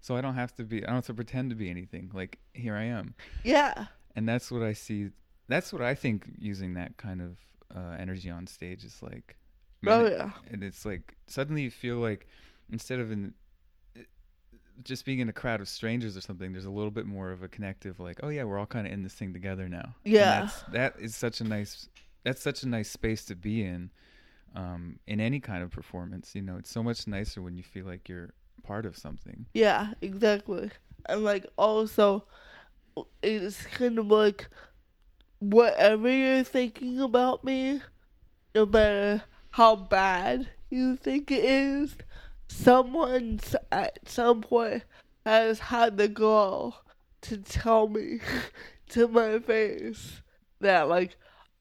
so 0.00 0.16
i 0.16 0.20
don't 0.20 0.34
have 0.34 0.52
to 0.52 0.64
be 0.64 0.82
i 0.82 0.86
don't 0.86 0.96
have 0.96 1.06
to 1.06 1.14
pretend 1.14 1.48
to 1.50 1.54
be 1.56 1.70
anything 1.70 2.10
like 2.12 2.38
here 2.54 2.74
i 2.74 2.82
am 2.82 3.14
Yeah. 3.44 3.86
And 4.16 4.28
that's 4.28 4.50
what 4.50 4.62
i 4.62 4.72
see 4.72 5.10
that's 5.48 5.72
what 5.72 5.82
i 5.82 5.94
think 5.94 6.26
using 6.38 6.74
that 6.74 6.96
kind 6.96 7.20
of 7.20 7.38
uh, 7.76 7.96
energy 7.98 8.30
on 8.30 8.46
stage 8.46 8.84
is 8.84 9.02
like 9.02 9.36
Oh 9.86 10.06
yeah. 10.06 10.30
and 10.50 10.62
it's 10.62 10.84
like 10.86 11.16
suddenly 11.26 11.62
you 11.62 11.70
feel 11.70 11.96
like 11.96 12.26
instead 12.70 13.00
of 13.00 13.10
in 13.12 13.34
just 14.82 15.04
being 15.04 15.20
in 15.20 15.28
a 15.28 15.32
crowd 15.32 15.60
of 15.60 15.68
strangers 15.68 16.16
or 16.16 16.20
something 16.20 16.52
there's 16.52 16.64
a 16.64 16.70
little 16.70 16.90
bit 16.90 17.06
more 17.06 17.30
of 17.30 17.42
a 17.42 17.48
connective 17.48 18.00
like 18.00 18.20
oh 18.22 18.28
yeah 18.28 18.44
we're 18.44 18.58
all 18.58 18.66
kind 18.66 18.86
of 18.86 18.92
in 18.92 19.02
this 19.02 19.14
thing 19.14 19.32
together 19.32 19.68
now 19.68 19.94
And 20.04 20.12
Yeah. 20.12 20.40
that's, 20.40 20.64
that 20.68 20.94
is 20.98 21.14
such 21.16 21.40
a 21.40 21.44
nice 21.44 21.88
that's 22.24 22.42
such 22.42 22.62
a 22.62 22.68
nice 22.68 22.90
space 22.90 23.24
to 23.26 23.36
be 23.36 23.62
in 23.62 23.90
um 24.54 24.98
in 25.06 25.20
any 25.20 25.40
kind 25.40 25.62
of 25.62 25.70
performance 25.70 26.34
you 26.34 26.42
know 26.42 26.56
it's 26.56 26.70
so 26.70 26.82
much 26.82 27.06
nicer 27.06 27.40
when 27.42 27.56
you 27.56 27.62
feel 27.62 27.86
like 27.86 28.08
you're 28.08 28.30
part 28.62 28.86
of 28.86 28.96
something 28.96 29.46
Yeah, 29.52 29.92
exactly. 30.00 30.70
And 31.06 31.22
like 31.22 31.46
also 31.58 32.24
it's 33.22 33.64
kind 33.66 33.98
of 33.98 34.06
like 34.08 34.48
whatever 35.38 36.08
you're 36.10 36.44
thinking 36.44 37.00
about 37.00 37.44
me, 37.44 37.80
no 38.54 38.66
matter 38.66 39.22
how 39.50 39.76
bad 39.76 40.48
you 40.70 40.96
think 40.96 41.30
it 41.30 41.44
is, 41.44 41.96
someone 42.48 43.40
s- 43.42 43.56
at 43.70 43.98
some 44.08 44.40
point 44.42 44.84
has 45.24 45.58
had 45.58 45.96
the 45.96 46.08
gall 46.08 46.84
to 47.22 47.36
tell 47.38 47.88
me 47.88 48.20
to 48.88 49.08
my 49.08 49.38
face 49.38 50.22
that 50.60 50.88
like 50.88 51.16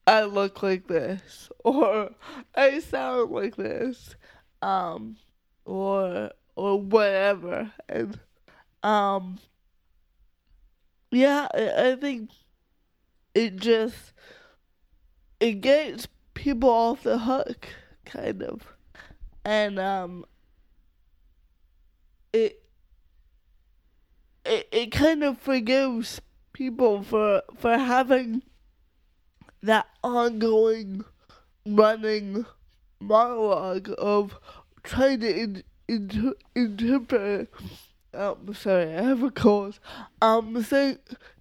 I 0.05 0.23
look 0.23 0.61
like 0.61 0.87
this 0.87 1.49
or 1.63 2.11
I 2.55 2.79
sound 2.79 3.31
like 3.31 3.55
this, 3.55 4.15
um, 4.61 5.17
or 5.65 6.31
or 6.55 6.79
whatever, 6.79 7.71
and 7.89 8.19
um, 8.83 9.39
yeah, 11.13 11.47
I, 11.53 11.95
think 11.99 12.31
it 13.35 13.57
just 13.57 14.13
it 15.39 15.61
gets 15.61 16.07
people 16.33 16.69
off 16.69 17.03
the 17.03 17.19
hook, 17.19 17.69
kind 18.05 18.41
of, 18.41 18.61
and 19.45 19.79
um, 19.79 20.25
it 22.31 22.63
it 24.45 24.67
it 24.71 24.91
kind 24.91 25.23
of 25.23 25.37
forgives 25.37 26.21
people 26.53 27.03
for 27.03 27.43
for 27.57 27.77
having 27.77 28.41
that 29.61 29.87
ongoing 30.03 31.03
running 31.65 32.45
monologue 32.99 33.89
of 33.97 34.37
trying 34.83 35.19
to 35.21 35.39
in, 35.39 35.63
inter, 35.87 36.33
interpret 36.55 37.49
um 38.13 38.53
sorry 38.53 38.93
I 38.95 39.01
have 39.01 39.23
a 39.23 39.31
cold. 39.31 39.79
Um 40.21 40.61
saying 40.63 40.99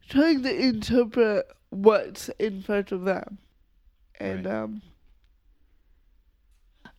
trying 0.09 0.43
to 0.43 0.55
interpret 0.55 1.47
what's 1.71 2.29
in 2.39 2.63
front 2.63 2.93
of 2.93 3.05
them. 3.05 3.39
And 4.21 4.47
Right. 4.47 4.55
um 4.55 4.83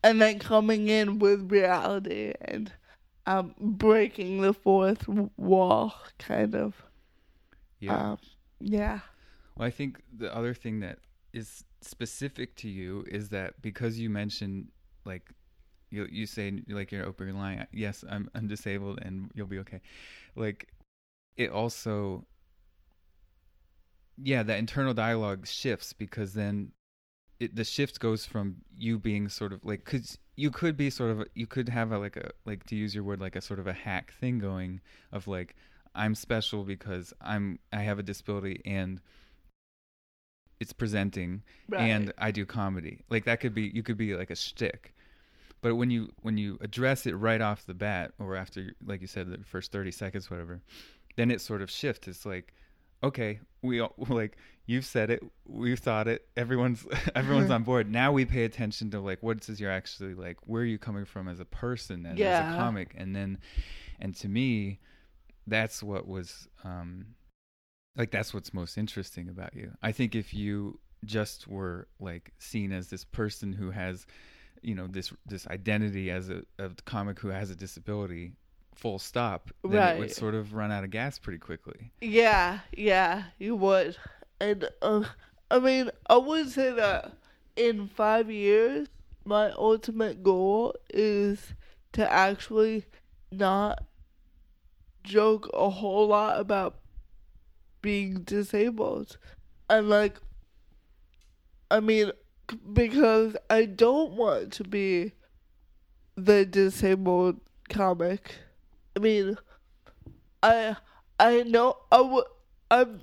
and 0.03 0.21
then 0.21 0.39
coming 0.39 0.87
in 0.89 1.19
with 1.19 1.51
reality 1.51 2.33
and 2.41 2.71
um 3.25 3.55
breaking 3.59 4.41
the 4.41 4.53
fourth 4.53 5.07
wall 5.37 5.93
kind 6.19 6.55
of. 6.55 6.83
Yeah. 7.79 8.11
Um 8.11 8.17
yeah. 8.59 8.99
Well, 9.55 9.67
I 9.67 9.71
think 9.71 10.01
the 10.17 10.33
other 10.35 10.53
thing 10.53 10.79
that 10.79 10.99
is 11.31 11.63
specific 11.81 12.55
to 12.55 12.69
you 12.69 13.03
is 13.07 13.29
that 13.29 13.61
because 13.61 13.99
you 13.99 14.09
mentioned 14.09 14.67
like 15.05 15.31
you 15.93 16.07
you 16.11 16.25
say 16.25 16.61
like 16.67 16.91
you're 16.91 17.05
open 17.05 17.37
line, 17.37 17.67
yes, 17.71 18.03
I'm 18.09 18.29
I'm 18.35 18.47
disabled 18.47 18.99
and 19.01 19.29
you'll 19.35 19.47
be 19.47 19.59
okay. 19.59 19.81
Like 20.35 20.67
it 21.37 21.51
also 21.51 22.25
yeah 24.21 24.43
that 24.43 24.59
internal 24.59 24.93
dialogue 24.93 25.47
shifts 25.47 25.93
because 25.93 26.33
then 26.33 26.71
it, 27.39 27.55
the 27.55 27.63
shift 27.63 27.99
goes 27.99 28.25
from 28.25 28.57
you 28.77 28.99
being 28.99 29.27
sort 29.27 29.51
of 29.53 29.63
like 29.65 29.83
cuz 29.85 30.17
you 30.35 30.51
could 30.51 30.77
be 30.77 30.89
sort 30.89 31.11
of 31.11 31.27
you 31.33 31.47
could 31.47 31.69
have 31.69 31.91
a 31.91 31.97
like 31.97 32.15
a 32.17 32.29
like 32.45 32.63
to 32.65 32.75
use 32.75 32.93
your 32.95 33.03
word 33.03 33.19
like 33.19 33.35
a 33.35 33.41
sort 33.41 33.59
of 33.59 33.67
a 33.67 33.73
hack 33.73 34.13
thing 34.19 34.39
going 34.39 34.81
of 35.11 35.27
like 35.27 35.55
I'm 35.95 36.15
special 36.15 36.63
because 36.63 37.13
I'm 37.21 37.59
I 37.71 37.81
have 37.83 37.99
a 37.99 38.03
disability 38.03 38.61
and 38.65 38.99
it's 40.59 40.73
presenting 40.73 41.43
Right. 41.67 41.81
and 41.81 42.13
I 42.17 42.31
do 42.31 42.45
comedy. 42.45 43.01
Like 43.09 43.25
that 43.25 43.39
could 43.41 43.53
be 43.53 43.71
you 43.73 43.83
could 43.83 43.97
be 43.97 44.15
like 44.15 44.29
a 44.29 44.35
shtick. 44.35 44.92
But 45.63 45.75
when 45.75 45.89
you 45.89 46.09
when 46.21 46.37
you 46.37 46.59
address 46.61 47.07
it 47.07 47.13
right 47.13 47.39
off 47.39 47.65
the 47.65 47.73
bat 47.73 48.11
or 48.19 48.35
after 48.35 48.73
like 48.85 48.99
you 48.99 49.07
said 49.07 49.31
the 49.31 49.43
first 49.45 49.71
30 49.71 49.91
seconds 49.91 50.29
whatever, 50.29 50.61
then 51.15 51.31
it 51.31 51.39
sort 51.39 51.61
of 51.61 51.71
shifts. 51.71 52.07
It's 52.07 52.25
like 52.25 52.53
okay, 53.01 53.39
we 53.61 53.79
all, 53.79 53.93
like 54.09 54.37
you've 54.65 54.85
said 54.85 55.09
it, 55.09 55.23
we've 55.45 55.79
thought 55.79 56.07
it, 56.07 56.27
everyone's 56.35 56.85
everyone's 57.15 57.49
on 57.49 57.63
board. 57.63 57.89
Now 57.89 58.11
we 58.11 58.25
pay 58.25 58.43
attention 58.43 58.91
to 58.91 58.99
like 58.99 59.23
what 59.23 59.47
is 59.47 59.59
your 59.59 59.71
actually 59.71 60.13
like 60.15 60.37
where 60.45 60.63
are 60.63 60.65
you 60.65 60.77
coming 60.77 61.05
from 61.05 61.29
as 61.29 61.39
a 61.39 61.45
person 61.45 62.05
and 62.05 62.19
as 62.19 62.53
a 62.53 62.57
comic 62.57 62.93
and 62.97 63.15
then 63.15 63.37
and 64.01 64.13
to 64.17 64.27
me 64.27 64.79
that's 65.47 65.81
what 65.81 66.07
was 66.07 66.47
um 66.65 67.05
like 67.95 68.11
that's 68.11 68.33
what's 68.33 68.53
most 68.53 68.77
interesting 68.77 69.29
about 69.29 69.55
you. 69.55 69.71
I 69.81 69.93
think 69.93 70.13
if 70.13 70.33
you 70.33 70.79
just 71.05 71.47
were 71.47 71.87
like 71.99 72.33
seen 72.37 72.73
as 72.73 72.89
this 72.89 73.05
person 73.05 73.53
who 73.53 73.71
has 73.71 74.05
you 74.63 74.75
know 74.75 74.87
this 74.87 75.13
this 75.25 75.47
identity 75.47 76.09
as 76.09 76.29
a, 76.29 76.43
a 76.59 76.69
comic 76.85 77.19
who 77.19 77.27
has 77.29 77.49
a 77.49 77.55
disability 77.55 78.33
full 78.75 78.97
stop 78.97 79.51
then 79.63 79.95
it 79.95 79.99
would 79.99 80.11
sort 80.11 80.33
of 80.33 80.53
run 80.53 80.71
out 80.71 80.83
of 80.83 80.89
gas 80.89 81.19
pretty 81.19 81.37
quickly 81.37 81.91
Yeah, 82.01 82.59
yeah, 82.75 83.23
you 83.37 83.55
would. 83.55 83.97
And 84.39 84.67
uh, 84.81 85.03
I 85.51 85.59
mean, 85.59 85.91
I 86.09 86.17
would 86.17 86.49
say 86.49 86.71
that 86.71 87.13
in 87.55 87.87
five 87.87 88.29
years, 88.31 88.87
my 89.23 89.51
ultimate 89.51 90.23
goal 90.23 90.75
is 90.89 91.53
to 91.93 92.11
actually 92.11 92.85
not 93.31 93.83
joke 95.03 95.49
a 95.53 95.69
whole 95.69 96.07
lot 96.07 96.39
about 96.39 96.79
being 97.81 98.23
disabled. 98.23 99.17
And 99.69 99.89
like, 99.89 100.19
I 101.69 101.79
mean, 101.79 102.11
because 102.73 103.35
I 103.49 103.65
don't 103.65 104.13
want 104.13 104.53
to 104.53 104.63
be 104.63 105.13
the 106.15 106.45
disabled 106.45 107.39
comic. 107.69 108.35
I 108.95 108.99
mean, 108.99 109.37
I 110.41 110.75
I 111.19 111.43
know 111.43 111.77
I 111.91 112.01
would 112.01 112.25
I'm 112.69 113.01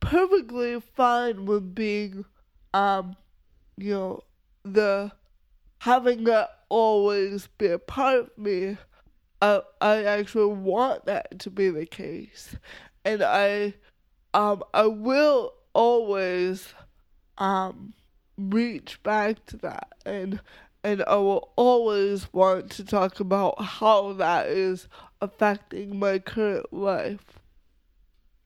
perfectly 0.00 0.80
fine 0.80 1.46
with 1.46 1.74
being 1.74 2.24
um 2.74 3.16
you 3.76 3.90
know 3.94 4.20
the 4.64 5.12
having 5.78 6.24
that 6.24 6.50
always 6.68 7.48
be 7.58 7.66
a 7.66 7.78
part 7.78 8.18
of 8.18 8.38
me. 8.38 8.76
I 9.40 9.62
I 9.80 10.04
actually 10.04 10.54
want 10.54 11.04
that 11.06 11.38
to 11.40 11.50
be 11.50 11.70
the 11.70 11.86
case. 11.86 12.56
And 13.04 13.22
I 13.22 13.74
um 14.34 14.62
I 14.72 14.86
will 14.86 15.54
always 15.74 16.74
um 17.42 17.92
reach 18.38 19.02
back 19.02 19.44
to 19.46 19.56
that 19.58 19.88
and 20.06 20.40
and 20.84 21.02
I 21.06 21.16
will 21.16 21.52
always 21.56 22.32
want 22.32 22.70
to 22.72 22.84
talk 22.84 23.20
about 23.20 23.62
how 23.62 24.14
that 24.14 24.48
is 24.48 24.88
affecting 25.20 25.98
my 25.98 26.18
current 26.18 26.72
life. 26.72 27.38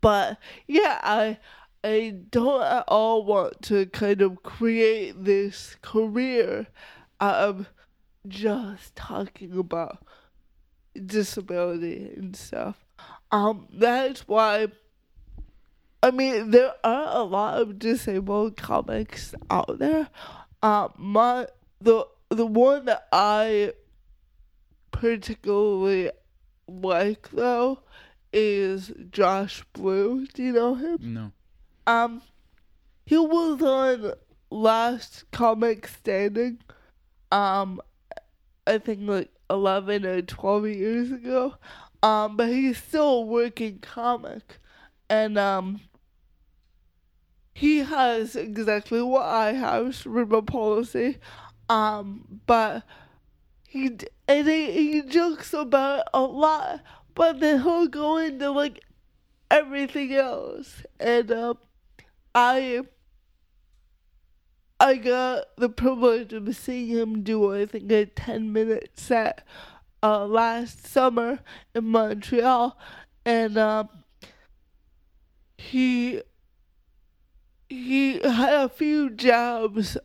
But 0.02 0.38
yeah, 0.66 1.00
I 1.02 1.38
I 1.82 2.14
don't 2.30 2.62
at 2.62 2.84
all 2.88 3.24
want 3.24 3.62
to 3.62 3.86
kind 3.86 4.20
of 4.20 4.42
create 4.42 5.24
this 5.24 5.76
career 5.82 6.66
of 7.20 7.70
just 8.28 8.94
talking 8.96 9.56
about 9.56 10.04
disability 11.06 12.12
and 12.16 12.36
stuff. 12.36 12.84
Um, 13.30 13.68
that's 13.72 14.28
why. 14.28 14.68
I 16.06 16.12
mean, 16.12 16.52
there 16.52 16.72
are 16.84 17.16
a 17.16 17.24
lot 17.24 17.60
of 17.60 17.80
disabled 17.80 18.56
comics 18.56 19.34
out 19.50 19.80
there. 19.80 20.08
Uh, 20.62 20.86
my 20.96 21.48
the 21.80 22.06
the 22.28 22.46
one 22.46 22.84
that 22.84 23.08
I 23.10 23.72
particularly 24.92 26.12
like 26.68 27.30
though 27.30 27.80
is 28.32 28.92
Josh 29.10 29.64
Blue. 29.72 30.28
Do 30.28 30.44
you 30.44 30.52
know 30.52 30.74
him? 30.76 30.98
no 31.00 31.32
Um, 31.88 32.22
he 33.04 33.18
was 33.18 33.60
on 33.60 34.12
Last 34.48 35.28
Comic 35.32 35.88
Standing. 35.88 36.60
Um, 37.32 37.80
I 38.64 38.78
think 38.78 39.00
like 39.02 39.32
eleven 39.50 40.06
or 40.06 40.22
twelve 40.22 40.68
years 40.68 41.10
ago. 41.10 41.56
Um, 42.04 42.36
but 42.36 42.48
he's 42.48 42.78
still 42.78 43.08
a 43.08 43.20
working 43.22 43.80
comic, 43.80 44.58
and 45.10 45.36
um, 45.36 45.80
he 47.56 47.78
has 47.78 48.36
exactly 48.36 49.00
what 49.00 49.24
I 49.24 49.54
have, 49.54 49.94
cerebral 49.94 50.42
palsy. 50.42 51.16
Um, 51.70 52.42
but 52.44 52.82
he 53.66 53.96
and 54.28 54.46
he, 54.46 54.72
he 54.72 55.00
jokes 55.00 55.54
about 55.54 56.02
a 56.12 56.20
lot, 56.20 56.82
but 57.14 57.40
then 57.40 57.62
he'll 57.62 57.86
go 57.86 58.18
into 58.18 58.50
like 58.50 58.84
everything 59.50 60.12
else, 60.12 60.82
and 61.00 61.32
um, 61.32 61.56
I 62.34 62.82
I 64.78 64.96
got 64.96 65.56
the 65.56 65.70
privilege 65.70 66.34
of 66.34 66.54
seeing 66.54 66.88
him 66.88 67.22
do 67.22 67.54
I 67.54 67.64
think 67.64 67.90
a 67.90 68.04
ten 68.04 68.52
minute 68.52 68.90
set 68.96 69.46
uh 70.02 70.26
last 70.26 70.86
summer 70.86 71.38
in 71.74 71.84
Montreal 71.86 72.76
and 73.24 73.56
um 73.56 73.88
he 75.56 76.20
he 77.76 78.14
had 78.20 78.54
a 78.64 78.68
few 78.68 79.10
jabs 79.10 79.96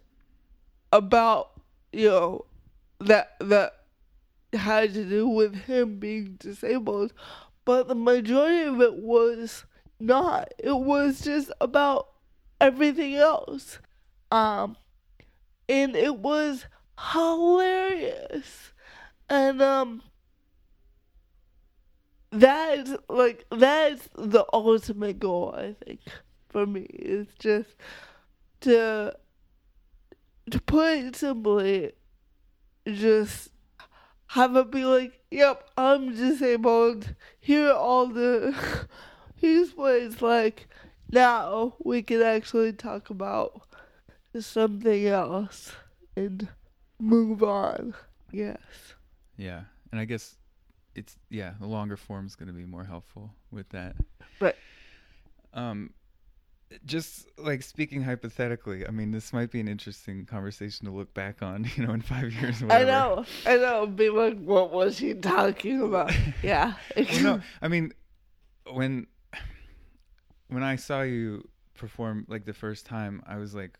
about 0.91 1.51
you 1.91 2.07
know 2.09 2.45
that 2.99 3.35
that 3.39 3.73
had 4.53 4.93
to 4.93 5.05
do 5.05 5.27
with 5.27 5.55
him 5.55 5.97
being 5.99 6.35
disabled 6.39 7.13
but 7.63 7.87
the 7.87 7.95
majority 7.95 8.63
of 8.63 8.81
it 8.81 8.95
was 8.95 9.65
not. 9.99 10.51
It 10.57 10.75
was 10.77 11.21
just 11.21 11.51
about 11.61 12.09
everything 12.59 13.15
else. 13.15 13.79
Um 14.31 14.75
and 15.69 15.95
it 15.95 16.17
was 16.17 16.65
hilarious. 17.13 18.73
And 19.29 19.61
um 19.61 20.01
that's 22.31 22.93
like 23.09 23.45
that's 23.51 24.07
the 24.15 24.45
ultimate 24.53 25.19
goal 25.19 25.53
i 25.57 25.75
think 25.85 25.99
for 26.51 26.65
me 26.65 26.81
is 26.81 27.27
just 27.39 27.69
to 28.61 29.15
to 30.49 30.61
put 30.61 30.97
it 30.97 31.15
simply 31.15 31.91
just 32.85 33.49
have 34.27 34.55
it 34.55 34.71
be 34.71 34.85
like 34.85 35.21
yep 35.31 35.69
i'm 35.77 36.13
disabled 36.15 37.15
here 37.39 37.69
are 37.69 37.73
all 37.75 38.07
the 38.07 38.55
here's 39.35 39.75
what 39.75 39.95
it's 39.95 40.21
like 40.21 40.67
now 41.11 41.73
we 41.83 42.01
can 42.01 42.21
actually 42.21 42.71
talk 42.73 43.09
about 43.09 43.61
something 44.39 45.07
else 45.07 45.73
and 46.15 46.47
move 46.99 47.43
on. 47.43 47.93
Yes. 48.31 48.57
yeah 49.35 49.63
and 49.91 49.99
i 49.99 50.05
guess 50.05 50.37
it's 50.95 51.17
yeah 51.29 51.53
the 51.59 51.67
longer 51.67 51.97
form 51.97 52.25
is 52.25 52.35
going 52.35 52.47
to 52.47 52.53
be 52.53 52.65
more 52.65 52.83
helpful 52.85 53.33
with 53.51 53.67
that 53.69 53.95
But 54.39 54.55
um 55.53 55.91
just 56.85 57.27
like 57.37 57.61
speaking 57.61 58.01
hypothetically 58.01 58.87
i 58.87 58.91
mean 58.91 59.11
this 59.11 59.33
might 59.33 59.51
be 59.51 59.59
an 59.59 59.67
interesting 59.67 60.25
conversation 60.25 60.85
to 60.85 60.91
look 60.91 61.13
back 61.13 61.41
on 61.41 61.69
you 61.75 61.85
know 61.85 61.93
in 61.93 62.01
five 62.01 62.31
years 62.33 62.61
or 62.61 62.71
I 62.71 62.83
know. 62.83 63.25
I 63.45 63.57
know. 63.57 63.85
Be 63.87 64.09
like, 64.09 64.39
what 64.39 64.71
was 64.71 64.97
he 64.97 65.13
talking 65.13 65.81
about? 65.81 66.11
Yeah. 66.43 66.73
well, 66.95 67.23
no, 67.23 67.41
I 67.61 67.67
mean, 67.67 67.93
when 68.71 69.07
when 70.47 70.63
I 70.63 70.75
saw 70.75 71.01
you 71.01 71.47
perform 71.75 72.25
like 72.29 72.45
the 72.45 72.53
first 72.53 72.85
time, 72.85 73.21
I 73.27 73.37
was 73.37 73.53
like, 73.53 73.77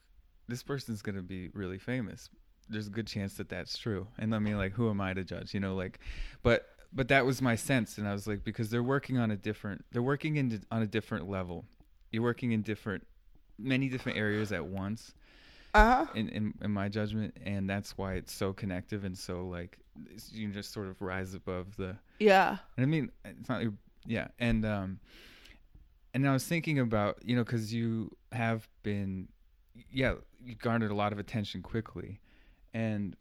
this 0.48 0.64
person's 0.64 1.02
gonna 1.02 1.22
be 1.22 1.50
really 1.50 1.78
famous. 1.78 2.30
There's 2.70 2.88
a 2.88 2.92
good 2.92 3.08
chance 3.08 3.36
that 3.36 3.50
that's 3.50 3.78
true. 3.78 4.08
And 4.18 4.36
I 4.36 4.40
mean, 4.40 4.58
like, 4.58 4.74
who 4.74 4.90
am 4.90 5.02
I 5.02 5.14
to 5.14 5.24
judge? 5.24 5.54
You 5.54 5.60
know, 5.60 5.76
like, 5.76 6.00
but 6.44 6.68
but 6.94 7.08
that 7.08 7.26
was 7.26 7.42
my 7.42 7.56
sense, 7.56 7.98
and 7.98 8.08
I 8.08 8.14
was 8.14 8.28
like, 8.28 8.44
because 8.44 8.70
they're 8.70 8.84
working 8.84 9.18
on 9.18 9.32
a 9.32 9.38
different, 9.38 9.86
they're 9.92 10.02
working 10.02 10.36
in 10.36 10.62
on 10.72 10.82
a 10.82 10.88
different 10.88 11.30
level. 11.30 11.66
You're 12.12 12.24
working 12.24 12.52
in 12.52 12.62
different, 12.62 13.06
many 13.58 13.90
different 13.90 14.18
areas 14.18 14.52
at 14.52 14.66
once 14.66 15.14
Uh 15.74 16.06
huh. 16.06 16.12
in, 16.16 16.30
in 16.30 16.54
in 16.62 16.72
my 16.72 16.90
judgment, 16.90 17.36
and 17.46 17.70
that's 17.70 17.98
why 17.98 18.14
it's 18.16 18.34
so 18.34 18.54
connective 18.54 19.04
and 19.04 19.18
so 19.18 19.48
like 19.48 19.78
you 20.32 20.50
just 20.50 20.72
sort 20.74 20.88
of 20.88 21.02
rise 21.02 21.34
above 21.34 21.76
the 21.78 21.96
Yeah. 22.20 22.58
I 22.78 22.86
mean, 22.86 23.12
it's 23.26 23.48
not 23.50 23.64
yeah, 24.06 24.28
and 24.40 24.66
um, 24.66 25.00
and 26.14 26.28
I 26.28 26.34
was 26.34 26.46
thinking 26.46 26.80
about 26.80 27.20
you 27.24 27.36
know 27.36 27.44
because 27.44 27.74
you 27.74 28.12
have 28.32 28.68
been, 28.84 29.28
yeah, 29.92 30.16
you 30.44 30.56
garnered 30.56 30.92
a 30.92 30.96
lot 30.96 31.14
of 31.14 31.20
attention 31.20 31.62
quickly, 31.62 32.20
and 32.74 33.16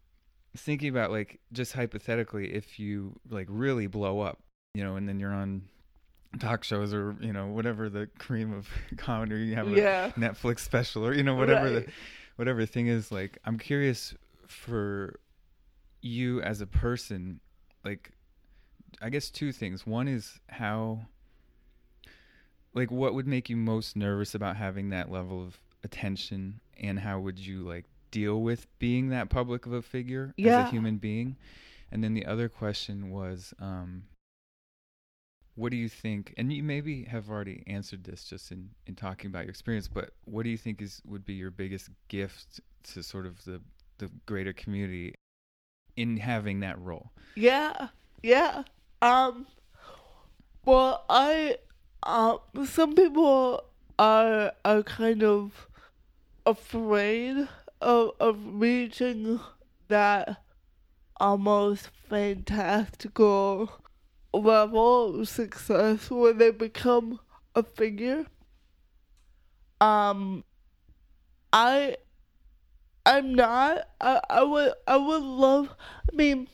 thinking 0.56 0.88
about 0.88 1.10
like 1.10 1.38
just 1.52 1.72
hypothetically 1.74 2.52
if 2.54 2.78
you 2.80 3.14
like 3.28 3.46
really 3.50 3.86
blow 3.86 4.20
up, 4.20 4.38
you 4.74 4.82
know, 4.82 4.96
and 4.96 5.08
then 5.08 5.20
you're 5.20 5.32
on 5.34 5.62
talk 6.38 6.62
shows 6.64 6.94
or 6.94 7.16
you 7.20 7.32
know 7.32 7.48
whatever 7.48 7.88
the 7.88 8.08
cream 8.18 8.52
of 8.52 8.68
comedy 8.96 9.46
you 9.46 9.54
have 9.56 9.66
a 9.68 9.70
Yeah. 9.72 10.10
Netflix 10.16 10.60
special 10.60 11.04
or 11.06 11.12
you 11.14 11.22
know 11.24 11.34
whatever 11.34 11.64
Right. 11.74 11.86
the 11.86 11.92
whatever 12.36 12.64
thing 12.66 12.86
is 12.86 13.10
like 13.10 13.38
I'm 13.44 13.58
curious 13.58 14.14
for 14.46 15.18
you 16.02 16.40
as 16.42 16.60
a 16.60 16.66
person 16.66 17.40
like 17.84 18.12
I 19.02 19.10
guess 19.10 19.28
two 19.30 19.52
things 19.52 19.86
one 19.86 20.08
is 20.08 20.38
how 20.48 21.00
like 22.74 22.90
what 22.90 23.14
would 23.14 23.26
make 23.26 23.48
you 23.50 23.56
most 23.56 23.96
nervous 23.96 24.34
about 24.34 24.56
having 24.56 24.90
that 24.90 25.10
level 25.10 25.42
of 25.42 25.58
attention 25.82 26.60
and 26.80 26.98
how 27.00 27.18
would 27.18 27.38
you 27.38 27.62
like 27.62 27.84
deal 28.10 28.40
with 28.42 28.66
being 28.78 29.08
that 29.10 29.28
public 29.30 29.66
of 29.66 29.72
a 29.72 29.82
figure 29.82 30.32
as 30.38 30.44
a 30.68 30.70
human 30.70 30.96
being 30.96 31.36
and 31.92 32.02
then 32.04 32.14
the 32.14 32.26
other 32.26 32.48
question 32.48 33.10
was 33.10 33.52
um 33.60 34.02
what 35.56 35.70
do 35.70 35.76
you 35.76 35.88
think 35.88 36.32
and 36.36 36.52
you 36.52 36.62
maybe 36.62 37.04
have 37.04 37.28
already 37.28 37.62
answered 37.66 38.04
this 38.04 38.24
just 38.24 38.50
in 38.50 38.70
in 38.86 38.94
talking 38.94 39.28
about 39.28 39.44
your 39.44 39.50
experience 39.50 39.88
but 39.88 40.10
what 40.24 40.44
do 40.44 40.50
you 40.50 40.56
think 40.56 40.80
is 40.80 41.02
would 41.04 41.24
be 41.24 41.34
your 41.34 41.50
biggest 41.50 41.90
gift 42.08 42.60
to 42.82 43.02
sort 43.02 43.26
of 43.26 43.44
the 43.44 43.60
the 43.98 44.10
greater 44.26 44.52
community 44.52 45.14
in 45.96 46.16
having 46.16 46.60
that 46.60 46.78
role 46.80 47.12
Yeah, 47.34 47.88
yeah. 48.22 48.62
Um, 49.02 49.46
well, 50.64 51.04
I, 51.08 51.56
um, 52.02 52.38
some 52.66 52.94
people 52.94 53.64
are 53.98 54.52
are 54.64 54.82
kind 54.82 55.22
of 55.22 55.68
afraid 56.46 57.48
of 57.80 58.12
of 58.18 58.38
reaching 58.42 59.40
that 59.88 60.42
almost 61.18 61.90
fantastical 62.08 63.70
level 64.32 65.20
of 65.20 65.28
success 65.28 66.10
when 66.10 66.38
they 66.38 66.50
become 66.50 67.20
a 67.54 67.62
figure. 67.62 68.26
Um, 69.80 70.44
I, 71.52 71.96
I'm 73.06 73.34
not. 73.34 73.88
I, 74.00 74.20
I 74.28 74.42
would. 74.42 74.72
I 74.86 74.96
would 74.96 75.22
love. 75.22 75.74
I 76.12 76.16
mean. 76.16 76.48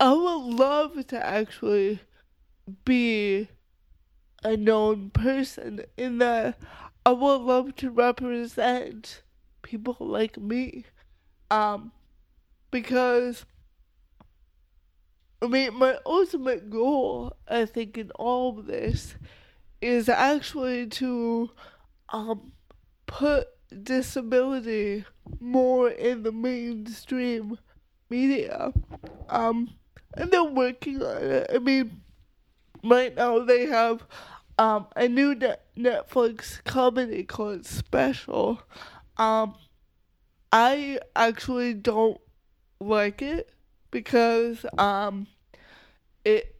I 0.00 0.14
would 0.14 0.54
love 0.54 1.06
to 1.08 1.26
actually 1.26 2.00
be 2.86 3.48
a 4.42 4.56
known 4.56 5.10
person 5.10 5.82
in 5.98 6.16
that 6.18 6.58
I 7.04 7.12
would 7.12 7.42
love 7.42 7.76
to 7.76 7.90
represent 7.90 9.22
people 9.60 9.96
like 10.00 10.38
me. 10.38 10.86
Um 11.50 11.92
because 12.70 13.44
I 15.42 15.46
mean 15.46 15.74
my 15.74 15.98
ultimate 16.04 16.70
goal 16.70 17.36
I 17.48 17.64
think 17.64 17.96
in 17.98 18.10
all 18.12 18.58
of 18.58 18.66
this 18.66 19.14
is 19.80 20.08
actually 20.08 20.86
to 20.86 21.50
um 22.10 22.52
put 23.06 23.48
disability 23.82 25.04
more 25.40 25.88
in 25.88 26.22
the 26.22 26.32
mainstream 26.32 27.58
media. 28.08 28.72
Um 29.28 29.70
and 30.14 30.30
they're 30.30 30.44
working 30.44 31.02
on 31.02 31.22
it. 31.22 31.50
I 31.54 31.58
mean, 31.58 32.02
right 32.82 33.14
now 33.14 33.40
they 33.44 33.66
have 33.66 34.04
um, 34.58 34.86
a 34.96 35.08
new 35.08 35.34
net- 35.34 35.66
Netflix 35.76 36.62
comedy 36.64 37.24
called 37.24 37.64
Special. 37.64 38.60
Um, 39.16 39.54
I 40.52 40.98
actually 41.14 41.74
don't 41.74 42.20
like 42.80 43.22
it 43.22 43.50
because 43.90 44.64
um, 44.78 45.26
it. 46.24 46.56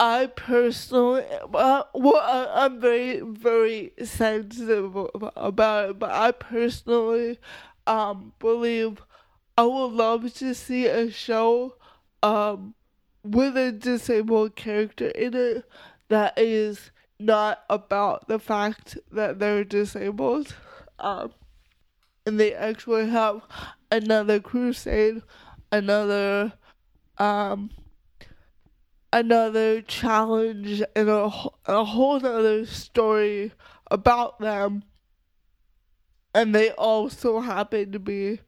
I 0.00 0.26
personally, 0.26 1.24
well, 1.50 1.88
I, 1.94 2.46
I'm 2.52 2.80
very, 2.80 3.18
very 3.20 3.92
sensitive 4.04 4.96
about 5.36 5.90
it, 5.90 5.98
but 5.98 6.10
I 6.10 6.30
personally 6.30 7.40
um, 7.88 8.32
believe 8.38 9.02
I 9.56 9.64
would 9.64 9.92
love 9.92 10.32
to 10.34 10.54
see 10.54 10.86
a 10.86 11.10
show 11.10 11.74
um 12.22 12.74
with 13.24 13.56
a 13.56 13.72
disabled 13.72 14.54
character 14.56 15.08
in 15.08 15.34
it 15.34 15.64
that 16.08 16.38
is 16.38 16.90
not 17.18 17.64
about 17.68 18.28
the 18.28 18.38
fact 18.38 18.96
that 19.10 19.38
they're 19.38 19.64
disabled. 19.64 20.54
Um 21.00 21.32
and 22.26 22.38
they 22.38 22.54
actually 22.54 23.08
have 23.08 23.42
another 23.90 24.38
crusade, 24.38 25.22
another 25.72 26.52
um 27.18 27.70
another 29.12 29.80
challenge 29.82 30.82
and 30.94 31.08
a, 31.08 31.30
a 31.66 31.84
whole 31.84 32.24
other 32.24 32.66
story 32.66 33.52
about 33.90 34.38
them 34.38 34.82
and 36.34 36.54
they 36.54 36.70
also 36.72 37.40
happen 37.40 37.92
to 37.92 37.98
be 37.98 38.40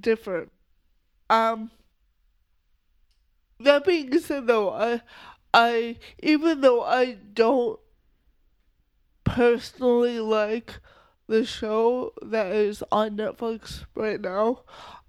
different. 0.00 0.50
Um 1.30 1.70
that 3.60 3.84
being 3.84 4.18
said 4.18 4.46
though, 4.46 4.70
I 4.70 5.00
I 5.52 5.96
even 6.22 6.60
though 6.60 6.82
I 6.82 7.12
don't 7.32 7.78
personally 9.24 10.20
like 10.20 10.80
the 11.26 11.44
show 11.44 12.12
that 12.22 12.48
is 12.52 12.82
on 12.92 13.16
Netflix 13.16 13.84
right 13.94 14.20
now, 14.20 14.64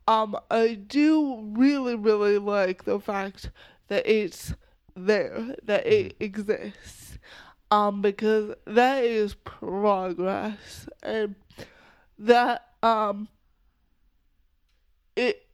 um 0.08 0.38
I 0.52 0.76
do 0.76 1.42
really, 1.54 1.96
really 1.96 2.38
like 2.38 2.86
the 2.86 3.00
fact 3.00 3.50
that 3.88 4.06
it's 4.08 4.54
there, 4.96 5.56
that 5.64 5.86
it 5.88 6.16
exists. 6.20 7.18
Um 7.72 8.02
because 8.02 8.56
that 8.66 9.04
is 9.04 9.34
progress 9.34 10.88
and 11.02 11.36
that 12.20 12.70
um 12.84 13.28
it 15.16 15.48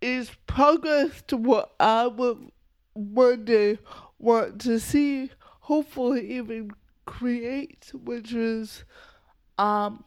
is 0.00 0.30
progress 0.46 1.22
to 1.28 1.36
what 1.36 1.74
I 1.78 2.06
would 2.06 2.50
one 2.94 3.44
day 3.44 3.78
want 4.18 4.60
to 4.62 4.78
see, 4.78 5.30
hopefully 5.60 6.30
even 6.32 6.72
create, 7.06 7.90
which 7.94 8.32
is 8.32 8.84
um 9.58 10.04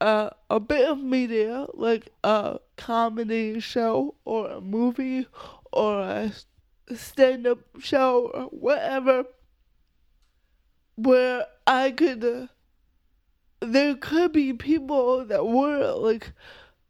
a 0.00 0.32
a 0.48 0.60
bit 0.60 0.88
of 0.88 0.98
media 0.98 1.66
like 1.74 2.08
a 2.24 2.58
comedy 2.76 3.60
show 3.60 4.14
or 4.24 4.50
a 4.50 4.60
movie 4.60 5.26
or 5.72 6.00
a 6.00 6.32
stand 6.94 7.46
up 7.46 7.58
show 7.78 8.30
or 8.34 8.44
whatever 8.46 9.24
where 10.96 11.46
I 11.66 11.90
could 11.92 12.24
uh, 12.24 12.46
there 13.60 13.94
could 13.94 14.32
be 14.32 14.52
people 14.52 15.24
that 15.26 15.46
were 15.46 15.92
like 15.92 16.32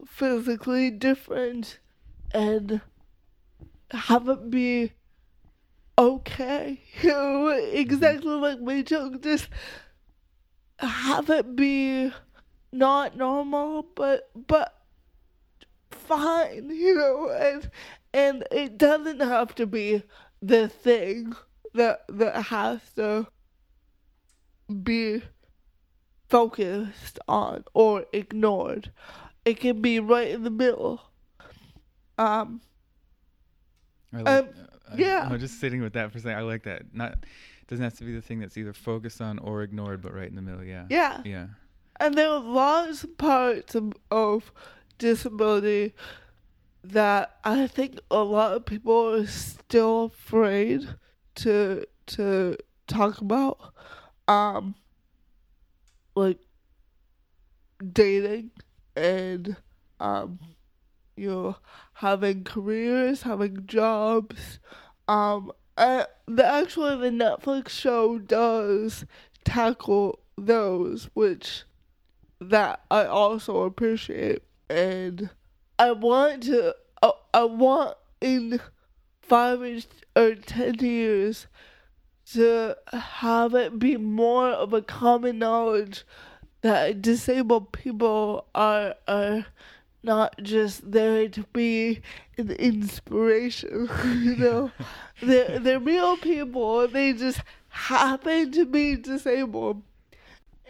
physically 0.06 0.90
different 0.90 1.78
and 2.32 2.80
have 3.90 4.28
it 4.28 4.50
be 4.50 4.92
okay. 5.98 6.80
You 7.02 7.08
know, 7.10 7.48
exactly 7.48 8.34
like 8.34 8.60
my 8.60 8.82
joke, 8.82 9.22
just 9.22 9.48
have 10.78 11.28
it 11.30 11.54
be 11.56 12.12
not 12.72 13.16
normal 13.16 13.86
but 13.94 14.30
but 14.46 14.74
fine, 15.90 16.70
you 16.74 16.94
know, 16.94 17.30
and 17.30 17.70
and 18.12 18.44
it 18.50 18.78
doesn't 18.78 19.20
have 19.20 19.54
to 19.56 19.66
be 19.66 20.02
the 20.42 20.68
thing 20.68 21.34
that 21.74 22.04
that 22.08 22.42
has 22.44 22.80
to 22.96 23.26
be 24.82 25.22
focused 26.28 27.18
on 27.28 27.64
or 27.74 28.04
ignored. 28.12 28.92
It 29.44 29.58
can 29.60 29.80
be 29.80 29.98
right 30.00 30.28
in 30.28 30.42
the 30.44 30.50
middle. 30.50 31.00
Um, 32.18 32.60
I 34.12 34.18
like, 34.18 34.28
Um, 34.28 34.48
I- 34.92 34.96
yeah. 34.96 35.28
I'm 35.30 35.38
just 35.40 35.60
sitting 35.60 35.80
with 35.82 35.92
that 35.94 36.12
for 36.12 36.18
a 36.18 36.20
second. 36.20 36.38
I 36.38 36.42
like 36.42 36.64
that. 36.64 36.94
Not 36.94 37.24
doesn't 37.68 37.82
have 37.84 37.94
to 37.98 38.04
be 38.04 38.12
the 38.12 38.20
thing 38.20 38.40
that's 38.40 38.56
either 38.56 38.72
focused 38.72 39.20
on 39.20 39.38
or 39.38 39.62
ignored, 39.62 40.02
but 40.02 40.12
right 40.12 40.28
in 40.28 40.34
the 40.34 40.42
middle. 40.42 40.64
Yeah. 40.64 40.86
yeah. 40.90 41.22
Yeah. 41.24 41.46
And 42.00 42.14
there 42.14 42.30
are 42.30 42.40
lots 42.40 43.04
of 43.04 43.16
parts 43.18 43.74
of, 43.74 43.92
of 44.10 44.52
disability 44.98 45.94
that 46.82 47.38
I 47.44 47.66
think 47.66 48.00
a 48.10 48.22
lot 48.24 48.54
of 48.54 48.64
people 48.64 49.14
are 49.14 49.26
still 49.26 50.04
afraid 50.04 50.88
to 51.36 51.86
to 52.06 52.56
talk 52.86 53.20
about. 53.20 53.74
Um 54.26 54.74
like 56.14 56.38
dating 57.92 58.50
and 58.96 59.56
um 60.00 60.38
you 61.16 61.28
know 61.30 61.56
having 61.94 62.44
careers, 62.44 63.22
having 63.22 63.66
jobs, 63.66 64.58
um 65.06 65.52
the 65.76 66.44
actually 66.44 66.96
the 66.96 67.10
Netflix 67.16 67.68
show 67.70 68.18
does 68.18 69.04
tackle 69.44 70.20
those, 70.38 71.10
which 71.14 71.64
that 72.40 72.82
I 72.90 73.04
also 73.04 73.62
appreciate, 73.62 74.42
and 74.68 75.30
I 75.78 75.92
want 75.92 76.44
to. 76.44 76.74
Uh, 77.02 77.12
I 77.32 77.44
want 77.44 77.96
in 78.20 78.60
five 79.22 79.60
or 80.16 80.34
ten 80.34 80.74
years 80.74 81.46
to 82.32 82.76
have 82.92 83.54
it 83.54 83.78
be 83.78 83.96
more 83.96 84.48
of 84.48 84.72
a 84.72 84.82
common 84.82 85.38
knowledge 85.38 86.04
that 86.62 87.02
disabled 87.02 87.72
people 87.72 88.46
are 88.54 88.94
are 89.08 89.46
not 90.02 90.34
just 90.42 90.90
there 90.90 91.28
to 91.28 91.42
be 91.52 92.00
an 92.38 92.50
inspiration, 92.52 93.88
you 94.04 94.36
know. 94.36 94.70
they're 95.22 95.58
they're 95.58 95.78
real 95.78 96.16
people. 96.16 96.88
They 96.88 97.12
just 97.12 97.40
happen 97.68 98.52
to 98.52 98.64
be 98.64 98.96
disabled. 98.96 99.82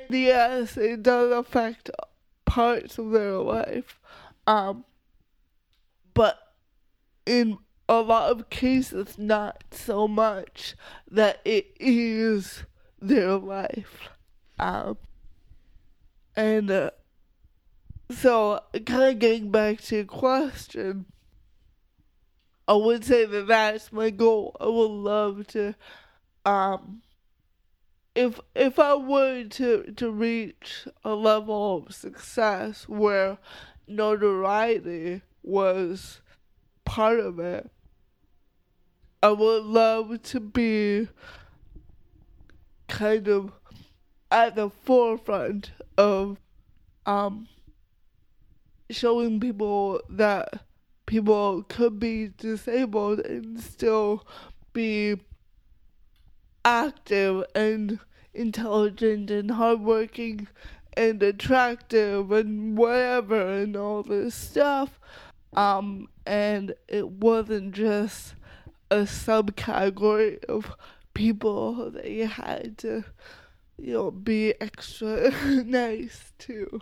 Yes, 0.09 0.77
it 0.77 1.03
does 1.03 1.33
affect 1.33 1.91
parts 2.45 2.99
of 2.99 3.11
their 3.11 3.35
life. 3.39 3.99
Um 4.47 4.85
but 6.15 6.39
in 7.27 7.59
a 7.89 8.01
lot 8.01 8.31
of 8.31 8.51
cases 8.51 9.19
not 9.19 9.65
so 9.71 10.09
much 10.09 10.75
that 11.11 11.41
it 11.45 11.77
is 11.79 12.65
their 13.01 13.37
life. 13.37 14.09
Um 14.59 14.99
and 16.37 16.71
uh, 16.71 16.91
so, 18.11 18.61
kind 18.87 19.03
of 19.15 19.19
getting 19.19 19.51
back 19.51 19.81
to 19.83 19.97
your 19.97 20.05
question, 20.05 21.07
I 22.67 22.75
would 22.75 23.05
say 23.05 23.25
that 23.25 23.47
that's 23.47 23.93
my 23.93 24.11
goal. 24.11 24.57
I 24.61 24.67
would 24.67 24.91
love 24.91 25.47
to, 25.49 25.75
um, 26.45 27.03
if 28.15 28.41
if 28.55 28.79
I 28.79 28.95
were 28.95 29.45
to 29.45 29.93
to 29.97 30.11
reach 30.11 30.87
a 31.05 31.15
level 31.15 31.77
of 31.77 31.95
success 31.95 32.89
where 32.89 33.39
notoriety 33.87 35.23
was 35.43 36.21
part 36.85 37.21
of 37.21 37.39
it, 37.39 37.71
I 39.23 39.31
would 39.31 39.65
love 39.65 40.23
to 40.23 40.41
be 40.41 41.09
kind 42.89 43.29
of 43.29 43.53
at 44.31 44.57
the 44.57 44.71
forefront 44.71 45.71
of 45.97 46.39
um 47.07 47.49
showing 48.91 49.39
people 49.39 50.01
that 50.11 50.65
people 51.07 51.63
could 51.69 52.01
be 52.01 52.31
disabled 52.37 53.21
and 53.21 53.61
still 53.61 54.27
be 54.73 55.17
active 56.65 57.45
and 57.55 57.99
intelligent 58.35 59.31
and 59.31 59.51
hardworking 59.53 60.49
and 60.97 61.23
attractive 61.23 62.31
and 62.33 62.77
whatever 62.77 63.59
and 63.59 63.77
all 63.77 64.03
this 64.03 64.35
stuff. 64.35 64.99
Um, 65.55 66.09
and 66.27 66.75
it 66.89 67.09
wasn't 67.09 67.73
just 67.73 68.35
a 68.91 68.99
subcategory 69.03 70.45
of 70.45 70.73
people 71.15 71.91
that 71.91 72.11
you 72.11 72.27
had 72.27 72.79
to, 72.79 73.05
you 73.79 73.93
know, 73.95 74.11
be 74.11 74.55
extra 74.61 75.31
nice 75.65 76.33
to. 76.41 76.81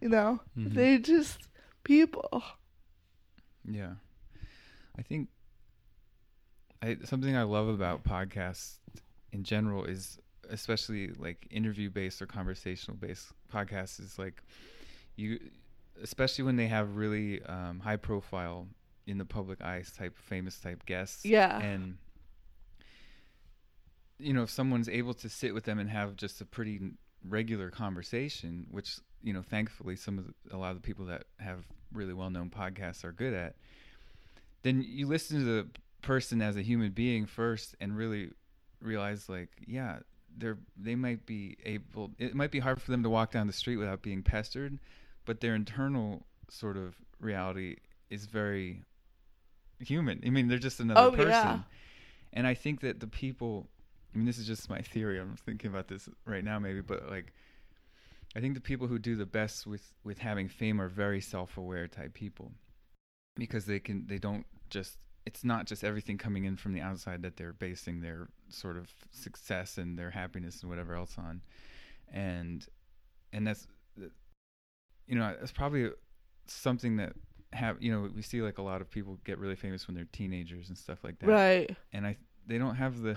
You 0.00 0.08
know, 0.08 0.40
Mhm. 0.56 0.74
they're 0.74 0.98
just 0.98 1.46
people. 1.84 2.42
Yeah. 3.70 3.94
I 4.98 5.02
think 5.02 5.28
I 6.82 6.96
something 7.04 7.36
I 7.36 7.42
love 7.42 7.68
about 7.68 8.02
podcasts 8.04 8.78
in 9.32 9.44
general 9.44 9.84
is 9.84 10.18
especially 10.48 11.08
like 11.18 11.46
interview 11.50 11.88
based 11.90 12.20
or 12.20 12.26
conversational 12.26 12.96
based 12.96 13.28
podcasts 13.52 14.00
is 14.00 14.18
like 14.18 14.42
you 15.16 15.38
especially 16.02 16.44
when 16.44 16.56
they 16.56 16.66
have 16.66 16.96
really 16.96 17.42
um, 17.44 17.78
high 17.80 17.96
profile 17.96 18.66
in 19.06 19.18
the 19.18 19.24
public 19.24 19.60
eyes 19.62 19.92
type 19.92 20.16
famous 20.16 20.58
type 20.58 20.84
guests 20.86 21.24
Yeah. 21.24 21.58
and 21.60 21.96
you 24.18 24.32
know 24.32 24.42
if 24.42 24.50
someone's 24.50 24.88
able 24.88 25.14
to 25.14 25.28
sit 25.28 25.54
with 25.54 25.64
them 25.64 25.78
and 25.78 25.88
have 25.90 26.16
just 26.16 26.40
a 26.40 26.44
pretty 26.44 26.80
regular 27.28 27.70
conversation 27.70 28.66
which 28.70 28.98
you 29.22 29.32
know 29.32 29.42
thankfully 29.42 29.96
some 29.96 30.18
of 30.18 30.26
the, 30.26 30.56
a 30.56 30.58
lot 30.58 30.70
of 30.70 30.76
the 30.76 30.82
people 30.86 31.04
that 31.06 31.24
have 31.38 31.64
really 31.92 32.12
well 32.14 32.30
known 32.30 32.50
podcasts 32.50 33.04
are 33.04 33.12
good 33.12 33.34
at 33.34 33.54
then 34.62 34.84
you 34.86 35.06
listen 35.06 35.38
to 35.38 35.44
the 35.44 35.66
person 36.02 36.40
as 36.42 36.56
a 36.56 36.62
human 36.62 36.90
being 36.92 37.26
first 37.26 37.74
and 37.80 37.96
really 37.96 38.30
realize 38.80 39.28
like 39.28 39.50
yeah 39.66 39.98
they're 40.38 40.58
they 40.76 40.94
might 40.94 41.26
be 41.26 41.56
able 41.64 42.10
it 42.18 42.34
might 42.34 42.50
be 42.50 42.60
hard 42.60 42.80
for 42.80 42.90
them 42.90 43.02
to 43.02 43.10
walk 43.10 43.30
down 43.32 43.46
the 43.46 43.52
street 43.52 43.76
without 43.76 44.00
being 44.02 44.22
pestered 44.22 44.78
but 45.26 45.40
their 45.40 45.54
internal 45.54 46.24
sort 46.48 46.76
of 46.76 46.96
reality 47.20 47.76
is 48.08 48.26
very 48.26 48.82
human. 49.78 50.20
I 50.26 50.30
mean 50.30 50.48
they're 50.48 50.58
just 50.58 50.80
another 50.80 51.00
Oh, 51.00 51.10
person. 51.10 51.28
Yeah. 51.30 51.58
and 52.32 52.46
i 52.46 52.54
think 52.54 52.80
that 52.80 53.00
the 53.00 53.06
people 53.06 53.68
i 54.14 54.16
mean 54.18 54.26
this 54.26 54.38
is 54.38 54.46
just 54.46 54.68
my 54.70 54.80
theory. 54.92 55.18
I'm 55.20 55.36
thinking 55.36 55.70
about 55.70 55.88
this 55.88 56.08
right 56.26 56.44
now 56.44 56.58
maybe 56.58 56.80
but 56.80 57.10
like 57.10 57.32
i 58.36 58.40
think 58.40 58.54
the 58.54 58.60
people 58.60 58.86
who 58.86 58.98
do 58.98 59.16
the 59.16 59.26
best 59.26 59.66
with 59.66 59.92
with 60.04 60.18
having 60.18 60.48
fame 60.48 60.80
are 60.80 60.88
very 60.88 61.20
self-aware 61.20 61.88
type 61.88 62.14
people 62.14 62.52
because 63.36 63.64
they 63.66 63.78
can 63.80 64.06
they 64.06 64.18
don't 64.18 64.46
just 64.70 64.98
it's 65.26 65.44
not 65.44 65.66
just 65.66 65.84
everything 65.84 66.18
coming 66.18 66.44
in 66.44 66.56
from 66.56 66.72
the 66.72 66.80
outside 66.80 67.22
that 67.22 67.36
they're 67.36 67.52
basing 67.52 68.00
their 68.00 68.28
sort 68.48 68.76
of 68.76 68.92
success 69.10 69.78
and 69.78 69.98
their 69.98 70.10
happiness 70.10 70.62
and 70.62 70.70
whatever 70.70 70.94
else 70.94 71.16
on. 71.18 71.42
And 72.12 72.66
and 73.32 73.46
that's 73.46 73.66
you 75.06 75.16
know 75.16 75.34
that's 75.38 75.52
probably 75.52 75.90
something 76.46 76.96
that 76.96 77.12
have 77.52 77.82
you 77.82 77.92
know 77.92 78.08
we 78.14 78.22
see 78.22 78.42
like 78.42 78.58
a 78.58 78.62
lot 78.62 78.80
of 78.80 78.90
people 78.90 79.18
get 79.24 79.38
really 79.38 79.56
famous 79.56 79.86
when 79.86 79.94
they're 79.94 80.06
teenagers 80.12 80.68
and 80.68 80.78
stuff 80.78 80.98
like 81.04 81.18
that. 81.18 81.28
Right. 81.28 81.76
and 81.92 82.06
I 82.06 82.16
they 82.46 82.58
don't 82.58 82.76
have 82.76 83.00
the 83.02 83.16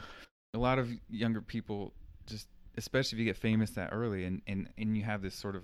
a 0.53 0.59
lot 0.59 0.79
of 0.79 0.89
younger 1.09 1.41
people 1.41 1.93
just 2.25 2.47
especially 2.77 3.17
if 3.17 3.19
you 3.19 3.25
get 3.25 3.37
famous 3.37 3.71
that 3.71 3.89
early 3.91 4.25
and 4.25 4.41
and 4.47 4.69
and 4.77 4.97
you 4.97 5.03
have 5.03 5.21
this 5.21 5.35
sort 5.35 5.55
of 5.55 5.63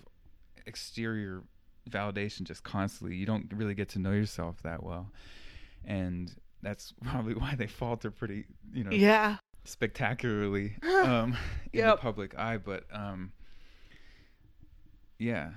exterior 0.65 1.43
validation 1.89 2.43
just 2.43 2.63
constantly 2.63 3.15
you 3.15 3.25
don't 3.25 3.51
really 3.55 3.73
get 3.73 3.89
to 3.89 3.99
know 3.99 4.11
yourself 4.11 4.61
that 4.61 4.83
well 4.83 5.11
and 5.85 6.33
that's 6.61 6.93
probably 7.03 7.33
why 7.35 7.55
they 7.55 7.67
falter 7.67 8.11
pretty 8.11 8.45
you 8.73 8.83
know 8.83 8.91
Yeah. 8.91 9.37
spectacularly 9.65 10.75
um 11.03 11.35
in 11.73 11.85
the 11.87 11.97
public 11.97 12.37
eye 12.37 12.57
but 12.57 12.83
um 12.91 13.31
yeah 15.17 15.51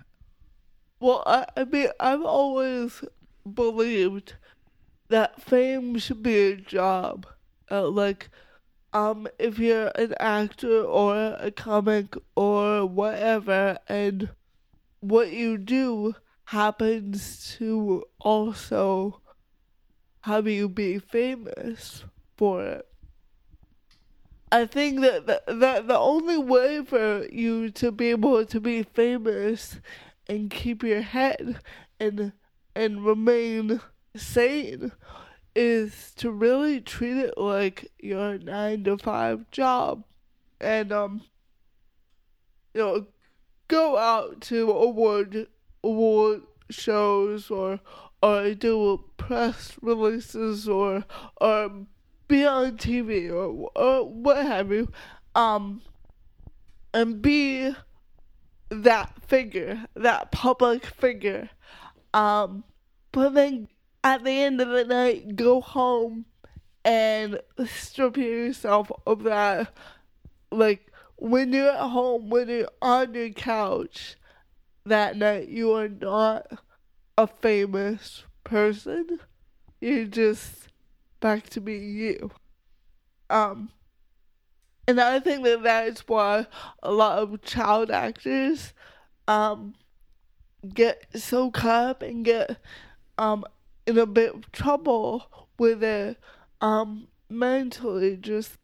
Well, 1.01 1.23
I, 1.27 1.47
I 1.57 1.65
mean, 1.65 1.89
I've 1.99 2.23
always 2.23 3.03
believed 3.55 4.35
that 5.09 5.41
fame 5.43 5.99
should 5.99 6.23
be 6.23 6.39
a 6.53 6.57
job. 6.57 7.27
Uh, 7.71 7.89
like, 7.89 8.31
um, 8.93 9.27
if 9.39 9.59
you're 9.59 9.91
an 9.97 10.15
actor 10.21 10.83
or 10.83 11.37
a 11.41 11.51
comic 11.51 12.15
or 12.37 12.87
whatever, 12.87 13.79
and 13.89 14.31
what 15.01 15.33
you 15.33 15.59
do 15.59 16.15
happens 16.47 17.57
to 17.59 18.05
also 18.21 19.21
have 20.23 20.47
you 20.47 20.69
be 20.69 20.99
famous 20.99 22.05
for 22.37 22.65
it. 22.65 22.87
I 24.51 24.67
think 24.67 25.01
that 25.01 25.27
the, 25.27 25.43
that 25.47 25.89
the 25.89 25.99
only 25.99 26.39
way 26.39 26.85
for 26.85 27.27
you 27.27 27.71
to 27.71 27.91
be 27.91 28.11
able 28.11 28.45
to 28.45 28.61
be 28.61 28.83
famous 28.83 29.81
and 30.29 30.51
keep 30.51 30.83
your 30.83 31.03
head 31.03 31.59
and 31.99 32.33
and 32.75 33.05
remain 33.05 33.81
sane 34.15 34.93
is 35.55 36.13
to 36.17 36.31
really 36.31 36.81
treat 36.81 37.17
it 37.17 37.37
like 37.37 37.91
your 37.99 38.39
nine 38.39 38.85
to 38.85 38.97
five 38.99 39.51
job 39.51 40.05
and 40.61 40.93
um 40.93 41.23
you 42.75 42.81
know 42.81 43.07
go 43.69 43.97
out 43.99 44.41
to 44.41 44.71
award 44.71 45.47
award 45.83 46.43
shows 46.71 47.51
or 47.51 47.81
or 48.23 48.55
do 48.55 49.05
press 49.17 49.77
releases 49.83 50.69
or 50.69 51.05
or 51.41 51.87
be 52.29 52.45
on 52.45 52.77
TV 52.77 53.31
or 53.31 53.71
or 53.75 54.09
what 54.09 54.45
have 54.45 54.71
you 54.71 54.89
um 55.35 55.83
and 56.95 57.23
be 57.23 57.75
that 58.71 59.13
figure, 59.27 59.87
that 59.95 60.33
public 60.33 60.87
figure. 60.87 61.51
Um, 62.15 62.65
but 63.13 63.35
then 63.35 63.69
at 64.03 64.25
the 64.25 64.31
end 64.31 64.61
of 64.61 64.69
the 64.69 64.85
night, 64.85 65.37
go 65.37 65.61
home 65.61 66.27
and 66.85 67.41
strip 67.67 68.17
yourself 68.17 68.91
of 69.07 69.23
that. 69.25 69.73
Like 70.51 70.91
when 71.17 71.53
you're 71.53 71.71
at 71.71 71.91
home, 71.91 72.31
when 72.31 72.49
you're 72.49 72.69
on 72.81 73.15
your 73.15 73.31
couch 73.31 74.17
that 74.85 75.17
night, 75.17 75.49
you 75.49 75.73
are 75.73 75.89
not 75.89 76.47
a 77.19 77.27
famous 77.27 78.25
person. 78.45 79.21
You're 79.81 80.07
just 80.07 80.69
back 81.21 81.49
to 81.51 81.61
being 81.61 81.97
you. 81.97 82.31
um, 83.31 83.71
and 84.87 85.01
I 85.01 85.21
think 85.21 85.45
that 85.45 85.63
that's 85.63 86.07
why 86.09 86.47
a 86.83 86.93
lot 86.93 87.19
of 87.19 87.43
child 87.43 87.91
actors, 87.91 88.73
um, 89.29 89.75
get 90.75 91.07
so 91.15 91.51
caught 91.51 91.85
up 91.91 92.03
and 92.03 92.25
get, 92.25 92.59
um, 93.19 93.45
in 93.87 93.99
a 93.99 94.07
bit 94.07 94.35
of 94.35 94.51
trouble 94.53 95.49
with 95.59 95.83
it, 95.83 96.19
um, 96.61 97.09
mentally 97.29 98.17
just 98.17 98.59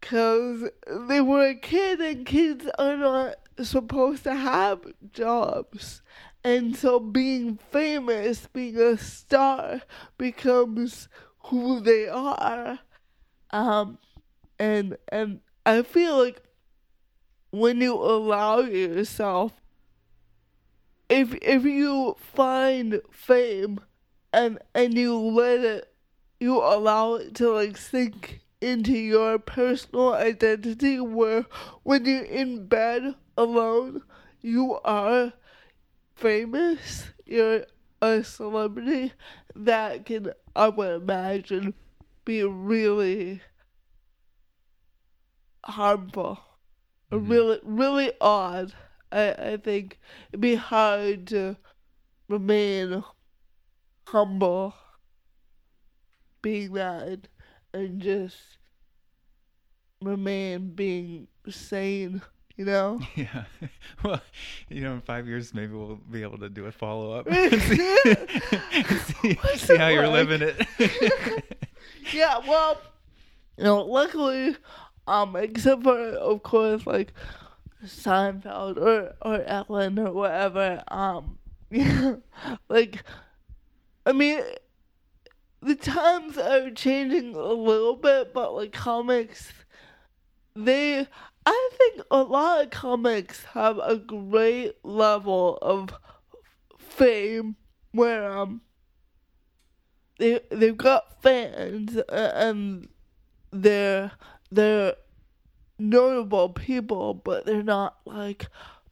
because 0.00 0.68
they 1.08 1.20
were 1.20 1.48
a 1.48 1.54
kid 1.54 2.00
and 2.00 2.26
kids 2.26 2.66
are 2.78 2.96
not 2.96 3.36
supposed 3.62 4.24
to 4.24 4.34
have 4.34 4.80
jobs. 5.12 6.02
And 6.44 6.76
so 6.76 6.98
being 6.98 7.58
famous, 7.70 8.48
being 8.52 8.78
a 8.78 8.98
star 8.98 9.82
becomes 10.18 11.08
who 11.44 11.80
they 11.80 12.08
are. 12.08 12.80
Um 13.50 13.98
and 14.58 14.96
and 15.08 15.40
I 15.66 15.82
feel 15.82 16.18
like 16.18 16.42
when 17.50 17.80
you 17.80 17.94
allow 17.94 18.60
yourself 18.60 19.52
if 21.08 21.34
if 21.42 21.64
you 21.64 22.16
find 22.18 23.02
fame 23.10 23.78
and 24.32 24.58
and 24.74 24.94
you 24.94 25.14
let 25.18 25.60
it 25.60 25.94
you 26.40 26.56
allow 26.56 27.14
it 27.14 27.34
to 27.34 27.50
like 27.50 27.76
sink 27.76 28.40
into 28.62 28.92
your 28.92 29.38
personal 29.38 30.14
identity 30.14 30.98
where 30.98 31.44
when 31.82 32.06
you're 32.06 32.24
in 32.24 32.66
bed 32.66 33.14
alone 33.36 34.02
you 34.40 34.78
are 34.84 35.32
famous 36.14 37.10
you're 37.26 37.64
a 38.00 38.22
celebrity 38.24 39.12
that 39.54 40.04
can 40.06 40.32
i 40.56 40.68
would 40.68 41.02
imagine 41.02 41.74
be 42.24 42.42
really 42.42 43.40
harmful. 45.64 46.38
Mhm. 47.12 47.28
really 47.30 47.60
really 47.62 48.12
odd 48.20 48.74
i 49.12 49.32
i 49.52 49.56
think. 49.56 50.00
It'd 50.30 50.40
be 50.40 50.54
hard 50.56 51.26
to 51.28 51.56
remain 52.28 53.04
humble 54.08 54.74
being 56.42 56.72
that 56.74 57.28
and 57.72 58.00
just 58.00 58.58
remain 60.02 60.74
being 60.74 61.28
sane, 61.48 62.22
you 62.56 62.64
know? 62.64 63.00
Yeah. 63.16 63.44
Well, 64.02 64.20
you 64.68 64.80
know, 64.80 64.94
in 64.94 65.00
five 65.00 65.26
years, 65.26 65.54
maybe 65.54 65.74
we'll 65.74 66.00
be 66.10 66.22
able 66.22 66.38
to 66.38 66.48
do 66.48 66.66
a 66.66 66.72
follow 66.72 67.12
up. 67.12 67.26
See, 67.32 67.46
see 69.56 69.74
it 69.74 69.78
how 69.78 69.88
you're 69.88 70.08
living 70.08 70.42
it. 70.42 70.66
yeah, 72.12 72.38
well, 72.46 72.80
you 73.56 73.64
know, 73.64 73.84
luckily, 73.84 74.56
um, 75.06 75.36
except 75.36 75.82
for, 75.84 75.98
of 75.98 76.42
course, 76.42 76.86
like 76.86 77.12
Seinfeld 77.84 78.76
or, 78.78 79.14
or 79.22 79.42
Ellen 79.42 79.98
or 79.98 80.12
whatever, 80.12 80.82
um, 80.88 81.38
yeah, 81.70 82.16
like, 82.68 83.04
I 84.04 84.12
mean, 84.12 84.40
the 85.60 85.74
times 85.76 86.36
are 86.38 86.70
changing 86.70 87.34
a 87.34 87.52
little 87.52 87.96
bit, 87.96 88.34
but 88.34 88.54
like 88.54 88.72
comics, 88.72 89.52
they, 90.56 91.06
I 91.44 91.70
think 91.76 92.06
a 92.10 92.22
lot 92.22 92.64
of 92.64 92.70
comics 92.70 93.44
have 93.46 93.78
a 93.78 93.96
great 93.96 94.74
level 94.84 95.58
of 95.60 95.92
fame 96.78 97.56
where, 97.92 98.30
um, 98.30 98.60
they 100.18 100.40
they've 100.50 100.76
got 100.76 101.20
fans 101.22 101.96
and 102.08 102.88
they're 103.50 104.12
they're 104.50 104.94
notable 105.78 106.50
people, 106.50 107.14
but 107.14 107.44
they're 107.44 107.62
not 107.62 107.96
like 108.04 108.46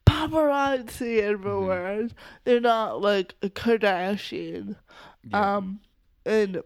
paparazzi 0.06 1.20
everywhere. 1.20 2.08
They're 2.44 2.60
not 2.60 3.00
like 3.00 3.34
a 3.42 3.48
Kardashian. 3.48 4.76
Yeah. 5.22 5.56
Um, 5.56 5.80
and 6.26 6.62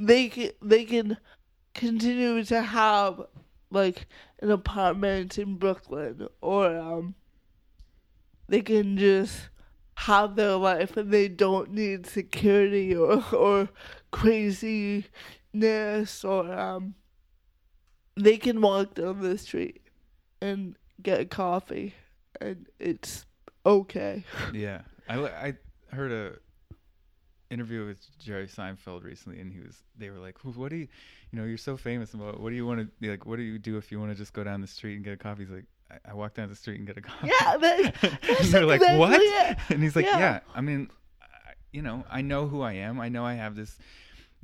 they 0.00 0.28
can 0.28 0.50
they 0.62 0.84
can 0.84 1.18
continue 1.74 2.44
to 2.44 2.62
have 2.62 3.22
like 3.72 4.06
an 4.40 4.50
apartment 4.50 5.38
in 5.38 5.56
Brooklyn, 5.56 6.28
or 6.40 6.76
um, 6.76 7.14
they 8.48 8.60
can 8.60 8.96
just 8.96 9.48
have 9.94 10.36
their 10.36 10.56
life 10.56 10.96
and 10.96 11.10
they 11.10 11.28
don't 11.28 11.70
need 11.72 12.06
security 12.06 12.94
or 12.94 13.22
or 13.34 13.68
craziness 14.10 15.04
or 16.24 16.52
um, 16.52 16.94
they 18.16 18.36
can 18.36 18.60
walk 18.60 18.94
down 18.94 19.20
the 19.20 19.38
street 19.38 19.82
and 20.40 20.76
get 21.02 21.30
coffee 21.30 21.94
and 22.40 22.66
it's 22.78 23.26
okay. 23.64 24.24
Yeah, 24.52 24.82
I 25.08 25.16
I 25.18 25.54
heard 25.94 26.12
a 26.12 26.32
interview 27.50 27.86
with 27.86 27.98
Jerry 28.18 28.46
Seinfeld 28.46 29.04
recently, 29.04 29.40
and 29.40 29.52
he 29.52 29.60
was 29.60 29.82
they 29.96 30.10
were 30.10 30.18
like, 30.18 30.38
"What 30.44 30.70
do 30.70 30.76
you, 30.76 30.88
you 31.32 31.38
know, 31.40 31.44
you're 31.46 31.56
so 31.58 31.76
famous 31.76 32.12
about 32.14 32.40
what 32.40 32.50
do 32.50 32.56
you 32.56 32.66
want 32.66 32.80
to 32.80 32.86
be 33.00 33.08
like? 33.10 33.24
What 33.26 33.36
do 33.36 33.42
you 33.42 33.58
do 33.58 33.76
if 33.78 33.90
you 33.90 33.98
want 33.98 34.12
to 34.12 34.16
just 34.16 34.32
go 34.32 34.44
down 34.44 34.60
the 34.60 34.66
street 34.66 34.96
and 34.96 35.04
get 35.04 35.14
a 35.14 35.16
coffee?" 35.16 35.42
He's 35.44 35.50
like, 35.50 35.64
"I, 35.90 36.10
I 36.10 36.14
walk 36.14 36.34
down 36.34 36.48
the 36.48 36.54
street 36.56 36.78
and 36.78 36.86
get 36.86 36.96
a 36.98 37.00
coffee." 37.10 37.28
Yeah, 37.28 37.54
and 38.40 38.48
they're 38.48 38.66
like, 38.66 38.80
"What?" 38.80 39.18
it. 39.20 39.58
And 39.70 39.82
he's 39.82 39.96
like, 39.96 40.04
Yeah. 40.04 40.18
"Yeah, 40.18 40.40
I 40.54 40.60
mean, 40.60 40.90
I, 41.22 41.52
you 41.72 41.82
know, 41.82 42.04
I 42.10 42.20
know 42.22 42.46
who 42.46 42.60
I 42.60 42.74
am. 42.74 43.00
I 43.00 43.08
know 43.08 43.24
I 43.24 43.34
have 43.34 43.56
this." 43.56 43.76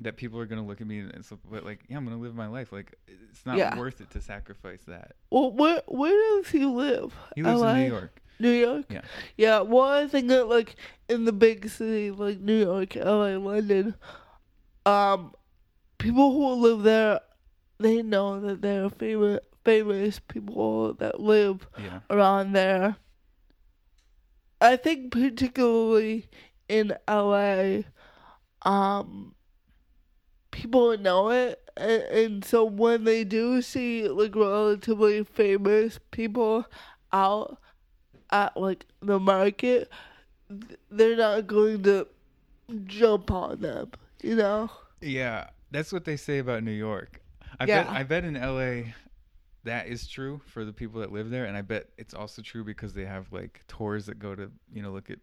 That 0.00 0.16
people 0.16 0.38
are 0.38 0.46
gonna 0.46 0.64
look 0.64 0.80
at 0.80 0.86
me 0.86 1.00
and 1.00 1.24
so, 1.24 1.40
but 1.50 1.64
like, 1.64 1.80
yeah, 1.88 1.96
I'm 1.96 2.04
gonna 2.04 2.18
live 2.20 2.32
my 2.32 2.46
life. 2.46 2.70
Like, 2.70 2.94
it's 3.08 3.44
not 3.44 3.56
Yeah. 3.56 3.76
worth 3.76 4.00
it 4.00 4.08
to 4.10 4.20
sacrifice 4.20 4.82
that. 4.86 5.16
Well, 5.28 5.50
where 5.50 5.82
where 5.88 6.12
does 6.40 6.52
he 6.52 6.64
live? 6.64 7.12
He 7.34 7.42
lives 7.42 7.60
LA? 7.60 7.70
in 7.72 7.78
New 7.82 7.88
York. 7.88 8.22
New 8.38 8.50
York. 8.52 8.84
Yeah. 8.90 9.00
Yeah. 9.36 9.60
Well, 9.62 9.82
I 9.82 10.06
think 10.06 10.28
that 10.28 10.44
like 10.48 10.76
in 11.08 11.24
the 11.24 11.32
big 11.32 11.68
city 11.68 12.12
like 12.12 12.38
New 12.38 12.60
York, 12.64 12.94
LA, 12.94 13.36
London, 13.38 13.96
um, 14.86 15.32
people 15.98 16.32
who 16.32 16.54
live 16.54 16.82
there, 16.82 17.20
they 17.78 18.02
know 18.02 18.40
that 18.40 18.62
they're 18.62 18.88
famous 18.90 19.40
famous 19.64 20.18
people 20.18 20.94
that 20.94 21.20
live 21.20 21.68
Yeah, 21.78 22.00
around 22.08 22.52
there. 22.54 22.96
I 24.60 24.76
think 24.76 25.12
particularly 25.12 26.26
in 26.68 26.96
LA, 27.06 27.82
um, 28.62 29.34
people 30.50 30.96
know 30.96 31.30
it, 31.30 31.60
and, 31.76 32.02
and 32.02 32.44
so 32.44 32.64
when 32.64 33.04
they 33.04 33.24
do 33.24 33.60
see 33.62 34.08
like 34.08 34.34
relatively 34.34 35.22
famous 35.22 35.98
people 36.10 36.64
out 37.12 37.58
at 38.30 38.56
like 38.56 38.86
the 39.00 39.18
market, 39.18 39.90
they're 40.90 41.16
not 41.16 41.46
going 41.46 41.82
to 41.82 42.06
jump 42.84 43.30
on 43.30 43.60
them, 43.60 43.90
you 44.22 44.34
know? 44.34 44.70
Yeah, 45.00 45.48
that's 45.70 45.92
what 45.92 46.04
they 46.04 46.16
say 46.16 46.38
about 46.38 46.62
New 46.62 46.70
York. 46.72 47.22
I 47.60 47.64
Yeah. 47.64 47.84
bet 47.84 47.92
I 47.92 48.02
bet 48.04 48.24
in 48.24 48.34
LA 48.34 48.92
that 49.64 49.86
is 49.88 50.06
true 50.08 50.40
for 50.46 50.64
the 50.64 50.72
people 50.72 51.00
that 51.00 51.12
live 51.12 51.30
there 51.30 51.44
and 51.44 51.56
I 51.56 51.62
bet 51.62 51.88
it's 51.98 52.14
also 52.14 52.40
true 52.42 52.64
because 52.64 52.94
they 52.94 53.04
have 53.04 53.32
like 53.32 53.62
tours 53.68 54.06
that 54.06 54.18
go 54.18 54.34
to, 54.34 54.50
you 54.72 54.82
know, 54.82 54.90
look 54.92 55.10
at 55.10 55.18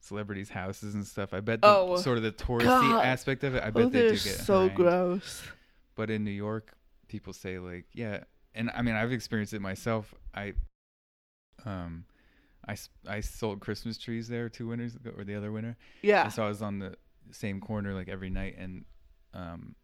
celebrities' 0.00 0.50
houses 0.50 0.94
and 0.94 1.06
stuff. 1.06 1.34
I 1.34 1.40
bet 1.40 1.62
the, 1.62 1.68
Oh, 1.68 1.96
sort 1.96 2.18
of 2.18 2.22
the 2.22 2.32
touristy 2.32 2.64
God. 2.66 3.04
aspect 3.04 3.42
of 3.44 3.54
it, 3.54 3.62
I 3.62 3.70
bet 3.70 3.86
Oh, 3.86 3.88
they 3.88 4.02
do 4.02 4.10
get 4.10 4.20
so 4.20 4.54
harangued. 4.60 4.76
gross. 4.76 5.42
But 5.96 6.10
in 6.10 6.22
New 6.24 6.30
York, 6.30 6.74
people 7.08 7.32
say 7.32 7.58
like, 7.58 7.86
yeah, 7.92 8.24
and 8.54 8.70
I 8.70 8.82
mean, 8.82 8.94
I've 8.94 9.12
experienced 9.12 9.54
it 9.54 9.60
myself. 9.60 10.14
I 10.34 10.54
um 11.64 12.04
I, 12.68 12.76
I 13.08 13.20
sold 13.20 13.60
Christmas 13.60 13.96
trees 13.98 14.28
there 14.28 14.48
two 14.50 14.68
winters 14.68 14.94
ago 14.94 15.10
or 15.16 15.24
the 15.24 15.34
other 15.34 15.50
winter. 15.50 15.76
Yeah. 16.02 16.24
And 16.24 16.32
so 16.32 16.44
I 16.44 16.48
was 16.48 16.60
on 16.60 16.78
the 16.78 16.96
same 17.30 17.60
corner 17.60 17.94
like 17.94 18.08
every 18.08 18.28
night, 18.30 18.56
and 18.58 18.84
um, 19.32 19.74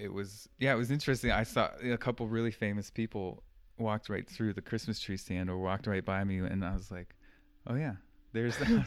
it 0.00 0.12
was 0.12 0.48
yeah, 0.58 0.72
it 0.72 0.76
was 0.76 0.90
interesting. 0.90 1.30
I 1.30 1.42
saw 1.44 1.70
a 1.82 1.96
couple 1.98 2.26
really 2.28 2.50
famous 2.50 2.90
people 2.90 3.42
walked 3.78 4.08
right 4.08 4.28
through 4.28 4.52
the 4.54 4.62
Christmas 4.62 4.98
tree 5.00 5.16
stand 5.16 5.48
or 5.50 5.58
walked 5.58 5.86
right 5.86 6.04
by 6.04 6.22
me, 6.24 6.38
and 6.38 6.64
I 6.64 6.72
was 6.74 6.90
like, 6.90 7.14
oh 7.66 7.74
yeah, 7.74 7.94
there's 8.32 8.56
that. 8.58 8.68
I 8.68 8.72
like- 8.74 8.86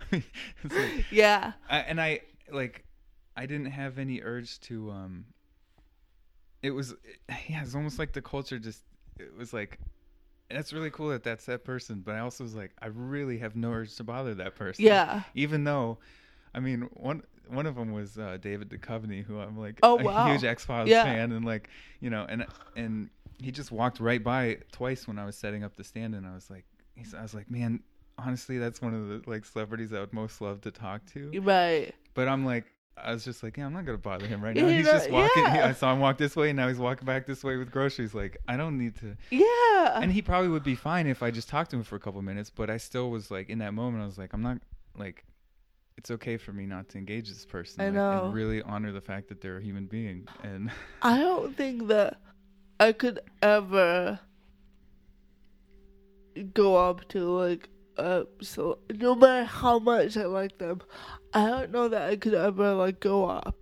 I 0.00 0.04
mean, 0.12 0.24
it's 0.64 0.74
like- 0.74 1.04
Yeah. 1.10 1.52
I, 1.68 1.78
and 1.80 2.00
I 2.00 2.20
like 2.50 2.84
I 3.36 3.46
didn't 3.46 3.70
have 3.72 3.98
any 3.98 4.20
urge 4.22 4.60
to 4.60 4.90
um. 4.90 5.24
It 6.62 6.70
was 6.72 6.94
yeah, 7.48 7.62
it's 7.62 7.74
almost 7.74 7.98
like 7.98 8.12
the 8.12 8.22
culture 8.22 8.58
just 8.58 8.82
it 9.18 9.34
was 9.36 9.52
like. 9.52 9.78
That's 10.50 10.72
really 10.72 10.88
cool 10.90 11.10
that 11.10 11.22
that's 11.22 11.44
that 11.44 11.62
person, 11.62 12.00
but 12.02 12.14
I 12.14 12.20
also 12.20 12.42
was 12.42 12.54
like, 12.54 12.70
I 12.80 12.86
really 12.86 13.36
have 13.36 13.54
no 13.54 13.70
urge 13.70 13.94
to 13.96 14.02
bother 14.04 14.32
that 14.36 14.54
person 14.56 14.82
Yeah. 14.86 15.24
even 15.34 15.64
though 15.64 15.98
I 16.54 16.60
mean 16.60 16.88
one 16.94 17.22
one 17.50 17.66
of 17.66 17.74
them 17.76 17.92
was 17.92 18.18
uh, 18.18 18.38
David 18.40 18.68
Duchovny 18.68 19.24
who 19.24 19.38
I'm 19.40 19.58
like 19.58 19.78
Oh, 19.82 19.98
a 19.98 20.02
wow. 20.02 20.26
huge 20.26 20.44
X 20.44 20.64
Files 20.64 20.88
Yeah. 20.88 21.04
fan 21.04 21.32
and 21.32 21.44
like 21.44 21.68
you 22.00 22.10
know 22.10 22.26
and 22.28 22.46
and 22.76 23.10
he 23.40 23.50
just 23.52 23.70
walked 23.70 24.00
right 24.00 24.22
by 24.22 24.58
twice 24.72 25.06
when 25.06 25.18
I 25.18 25.24
was 25.24 25.36
setting 25.36 25.62
up 25.64 25.76
the 25.76 25.84
stand 25.84 26.14
and 26.14 26.26
I 26.26 26.34
was 26.34 26.50
like 26.50 26.64
he's, 26.94 27.14
I 27.14 27.22
was 27.22 27.34
like 27.34 27.50
man 27.50 27.80
honestly 28.18 28.58
that's 28.58 28.82
one 28.82 28.94
of 28.94 29.08
the 29.08 29.30
like 29.30 29.44
celebrities 29.44 29.92
I 29.92 30.00
would 30.00 30.12
most 30.12 30.40
love 30.40 30.60
to 30.62 30.70
talk 30.70 31.06
to 31.12 31.30
Right. 31.40 31.94
but 32.14 32.28
I'm 32.28 32.44
like 32.44 32.64
I 33.00 33.12
was 33.12 33.24
just 33.24 33.44
like, 33.44 33.56
yeah, 33.56 33.64
I'm 33.64 33.72
not 33.72 33.84
gonna 33.84 33.96
bother 33.96 34.26
him 34.26 34.42
right 34.42 34.56
You 34.56 34.62
now. 34.62 34.68
He's 34.70 34.84
know, 34.86 34.90
just 34.90 35.08
walking. 35.08 35.44
yeah. 35.44 35.66
I 35.68 35.72
saw 35.72 35.92
him 35.92 36.00
walk 36.00 36.18
this 36.18 36.34
way, 36.34 36.50
and 36.50 36.56
now 36.56 36.66
he's 36.66 36.78
walking 36.80 37.06
back 37.06 37.26
this 37.28 37.44
way 37.44 37.56
with 37.56 37.70
groceries. 37.70 38.12
Like, 38.12 38.38
I 38.48 38.56
don't 38.56 38.76
need 38.76 38.96
to. 38.96 39.16
Yeah. 39.30 40.00
And 40.02 40.10
he 40.10 40.20
probably 40.20 40.48
would 40.48 40.64
be 40.64 40.74
fine 40.74 41.06
if 41.06 41.22
I 41.22 41.30
just 41.30 41.48
talked 41.48 41.70
to 41.70 41.76
him 41.76 41.84
for 41.84 41.94
a 41.94 42.00
couple 42.00 42.20
minutes. 42.22 42.50
But 42.50 42.70
I 42.70 42.76
still 42.76 43.12
was 43.12 43.30
like, 43.30 43.50
in 43.50 43.58
that 43.58 43.72
moment, 43.72 44.02
I 44.02 44.06
was 44.06 44.18
like, 44.18 44.32
I'm 44.32 44.42
not 44.42 44.58
like. 44.96 45.24
It's 45.98 46.12
okay 46.12 46.36
for 46.36 46.52
me 46.52 46.64
not 46.64 46.88
to 46.90 46.98
engage 46.98 47.28
this 47.28 47.44
person. 47.44 47.80
I 47.80 47.86
like, 47.86 47.94
know. 47.94 48.26
And 48.26 48.34
really 48.34 48.62
honor 48.62 48.92
the 48.92 49.00
fact 49.00 49.28
that 49.30 49.40
they're 49.40 49.58
a 49.58 49.62
human 49.62 49.86
being. 49.86 50.28
And 50.44 50.70
I 51.02 51.18
don't 51.18 51.56
think 51.56 51.88
that 51.88 52.20
I 52.78 52.92
could 52.92 53.18
ever 53.42 54.20
go 56.54 56.76
up 56.76 57.08
to 57.08 57.18
like 57.24 57.68
uh 57.96 58.22
so 58.40 58.78
no 58.94 59.16
matter 59.16 59.44
how 59.44 59.80
much 59.80 60.16
I 60.16 60.26
like 60.26 60.58
them, 60.58 60.82
I 61.34 61.46
don't 61.46 61.72
know 61.72 61.88
that 61.88 62.08
I 62.08 62.14
could 62.14 62.34
ever 62.34 62.74
like 62.74 63.00
go 63.00 63.28
up 63.28 63.56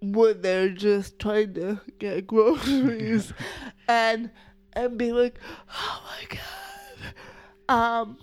when 0.00 0.40
they're 0.40 0.70
just 0.70 1.18
trying 1.18 1.52
to 1.54 1.78
get 1.98 2.26
groceries 2.26 3.34
and 3.88 4.30
and 4.72 4.96
be 4.96 5.12
like, 5.12 5.38
oh 5.70 6.02
my 6.06 6.38
god. 7.68 8.00
Um 8.02 8.18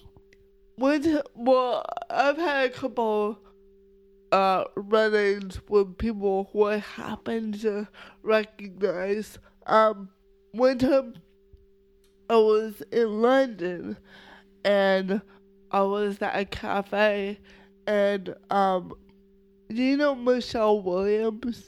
when 0.76 1.22
well 1.36 1.86
I've 2.10 2.38
had 2.38 2.72
a 2.72 2.74
couple 2.74 3.43
uh 4.34 4.64
run-ins 4.76 5.60
with 5.70 5.98
people 5.98 6.50
who 6.52 6.64
I 6.66 6.78
happen 6.78 7.52
to 7.60 7.88
recognize. 8.24 9.38
Um 9.66 10.10
one 10.52 10.78
time 10.80 11.14
I 12.30 12.36
was 12.36 12.82
in 12.92 13.22
London 13.22 13.98
and 14.66 15.22
I 15.72 15.82
was 15.82 16.22
at 16.22 16.38
a 16.38 16.46
cafe 16.46 17.40
and 17.88 18.36
um 18.50 18.94
do 19.70 19.82
you 19.82 19.98
know 19.98 20.16
Michelle 20.16 20.82
Williams? 20.82 21.64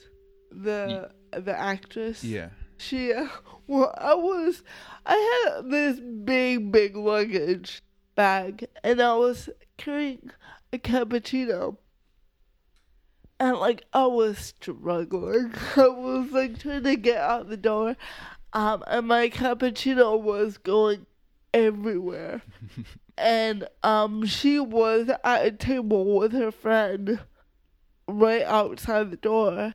The 0.51 1.09
the 1.31 1.57
actress? 1.59 2.23
yeah, 2.23 2.49
She, 2.77 3.11
uh, 3.13 3.27
well, 3.67 3.93
I 3.97 4.13
was, 4.15 4.63
I 5.05 5.49
had 5.55 5.69
this 5.69 5.99
big, 5.99 6.71
big 6.71 6.95
luggage 6.95 7.81
bag, 8.15 8.67
and 8.83 9.01
I 9.01 9.15
was 9.15 9.49
carrying 9.77 10.31
a 10.71 10.77
cappuccino. 10.77 11.77
And, 13.39 13.57
like, 13.57 13.83
I 13.93 14.05
was 14.05 14.39
struggling. 14.39 15.53
I 15.75 15.87
was, 15.87 16.31
like, 16.31 16.59
trying 16.59 16.83
to 16.83 16.95
get 16.95 17.17
out 17.17 17.49
the 17.49 17.57
door. 17.57 17.97
Um, 18.53 18.83
and 18.87 19.07
my 19.07 19.29
cappuccino 19.29 20.19
was 20.19 20.57
going 20.57 21.05
everywhere. 21.53 22.41
and, 23.17 23.67
um, 23.83 24.25
she 24.25 24.59
was 24.59 25.09
at 25.23 25.45
a 25.45 25.51
table 25.51 26.17
with 26.17 26.31
her 26.31 26.51
friend 26.51 27.19
right 28.07 28.43
outside 28.43 29.11
the 29.11 29.17
door. 29.17 29.73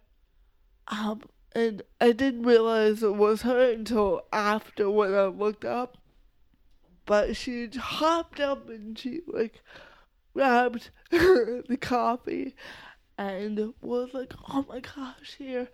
Um, 0.89 1.23
and 1.53 1.82
I 2.01 2.12
didn't 2.12 2.43
realize 2.43 3.03
it 3.03 3.15
was 3.15 3.43
her 3.43 3.73
until 3.73 4.23
after 4.32 4.91
when 4.91 5.15
I 5.15 5.27
looked 5.27 5.65
up. 5.65 5.99
But 7.07 7.37
she 7.37 7.69
hopped 7.77 8.39
up 8.39 8.69
and 8.69 8.97
she 8.97 9.20
like 9.27 9.62
grabbed 10.32 10.91
the 11.11 11.78
coffee 11.81 12.55
and 13.20 13.74
was 13.82 14.14
like, 14.14 14.32
"Oh 14.48 14.64
my 14.66 14.80
gosh, 14.80 15.34
here!" 15.36 15.68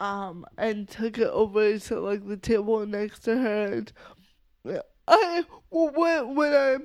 Um, 0.00 0.46
and 0.56 0.88
took 0.88 1.18
it 1.18 1.28
over 1.28 1.78
to 1.78 2.00
like 2.00 2.26
the 2.26 2.38
table 2.38 2.86
next 2.86 3.20
to 3.24 3.36
her. 3.36 3.66
And 3.66 3.92
I 5.06 5.44
when 5.70 6.34
when 6.34 6.54
I 6.54 6.76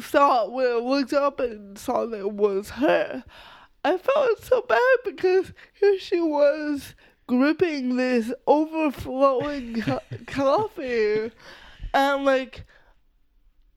saw 0.00 0.48
when 0.48 0.66
I 0.66 0.76
looked 0.76 1.12
up 1.12 1.40
and 1.40 1.76
saw 1.76 2.06
that 2.06 2.20
it 2.20 2.32
was 2.32 2.70
her, 2.70 3.24
I 3.84 3.98
felt 3.98 4.44
so 4.44 4.62
bad 4.62 4.96
because 5.04 5.52
here 5.72 5.98
she 5.98 6.20
was 6.20 6.94
gripping 7.26 7.96
this 7.96 8.32
overflowing 8.46 9.82
co- 9.82 10.00
coffee 10.28 11.32
and 11.92 12.24
like 12.24 12.64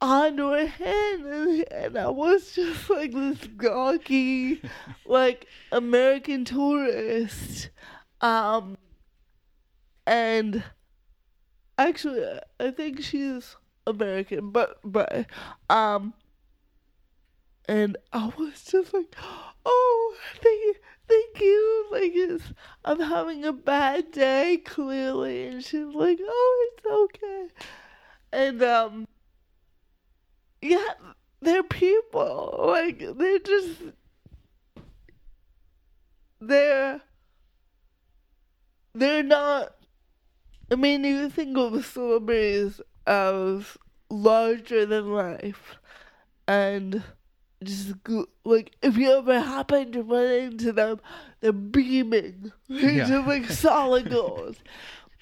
on 0.01 0.37
her 0.37 0.67
hand 0.67 1.25
and, 1.25 1.71
and 1.71 1.97
I 1.97 2.09
was 2.09 2.53
just 2.53 2.89
like 2.89 3.11
this 3.13 3.47
gawky 3.57 4.61
like 5.05 5.47
American 5.71 6.45
tourist 6.45 7.69
um 8.21 8.77
and 10.05 10.63
actually 11.77 12.25
I 12.59 12.71
think 12.71 13.01
she's 13.01 13.55
American 13.87 14.51
but 14.51 14.79
but 14.83 15.25
um 15.69 16.13
and 17.67 17.97
I 18.13 18.31
was 18.37 18.63
just 18.63 18.93
like, 18.93 19.15
"Oh, 19.65 20.15
thank, 20.41 20.61
you 20.61 20.75
thank 21.07 21.39
you." 21.39 21.87
Like, 21.91 22.11
it's, 22.13 22.53
I'm 22.83 22.99
having 22.99 23.43
a 23.43 23.53
bad 23.53 24.11
day, 24.11 24.61
clearly, 24.63 25.47
and 25.47 25.63
she's 25.63 25.93
like, 25.93 26.19
"Oh, 26.21 26.69
it's 26.73 26.85
okay." 26.85 27.47
And 28.31 28.61
um, 28.61 29.07
yeah, 30.65 30.93
they're 31.41 31.63
people. 31.63 32.55
Like, 32.67 32.99
they're 33.17 33.39
just 33.39 33.71
they're 36.41 37.01
they're 38.93 39.23
not. 39.23 39.75
I 40.71 40.75
mean, 40.75 41.03
you 41.03 41.29
think 41.29 41.57
of 41.57 41.85
celebrities 41.85 42.81
as 43.05 43.77
larger 44.09 44.85
than 44.85 45.13
life, 45.13 45.75
and 46.47 47.03
just 47.63 47.93
like 48.43 48.75
if 48.81 48.97
you 48.97 49.11
ever 49.11 49.39
happen 49.39 49.91
to 49.91 50.03
run 50.03 50.25
into 50.25 50.71
them, 50.71 50.99
they're 51.41 51.51
beaming. 51.53 52.51
They're 52.67 52.91
Yeah. 52.91 53.05
just 53.07 53.27
like 53.27 53.45
solid 53.49 54.09
gold. 54.09 54.57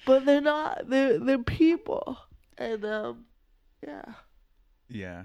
But 0.06 0.26
they're 0.26 0.40
not. 0.40 0.88
They're 0.88 1.18
they're 1.18 1.38
people, 1.38 2.18
and 2.58 2.84
um, 2.84 3.24
yeah. 3.86 4.04
yeah, 4.88 5.24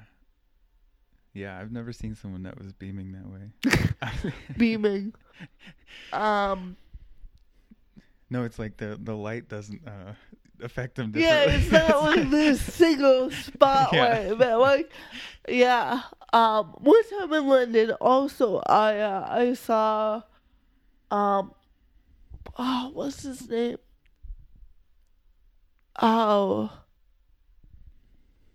yeah. 1.33 1.57
I've 1.59 1.71
never 1.71 1.93
seen 1.93 2.15
someone 2.15 2.43
that 2.43 2.57
was 2.57 2.73
beaming 2.73 3.11
that 3.13 3.27
way. 3.27 4.33
beaming. 4.57 5.13
Um, 6.13 6.77
no, 8.29 8.43
it's 8.43 8.59
like 8.59 8.77
the 8.77 8.99
the 9.01 9.15
light 9.15 9.49
doesn't 9.49 9.87
uh, 9.87 10.13
affect 10.61 10.95
them. 10.95 11.11
yeah, 11.15 11.43
it's 11.43 11.71
not 11.71 12.03
like 12.03 12.29
this 12.29 12.61
single 12.61 13.31
spotlight, 13.31 14.37
but 14.37 14.59
like, 14.59 14.91
yeah. 15.47 16.01
Um, 16.31 16.75
one 16.77 17.09
time 17.09 17.33
in 17.33 17.47
London, 17.47 17.91
also, 17.99 18.61
I 18.67 18.99
uh, 18.99 19.27
I 19.29 19.53
saw, 19.53 20.21
um, 21.09 21.53
oh, 22.57 22.91
what's 22.93 23.23
his 23.23 23.49
name? 23.49 23.77
Oh, 26.01 26.71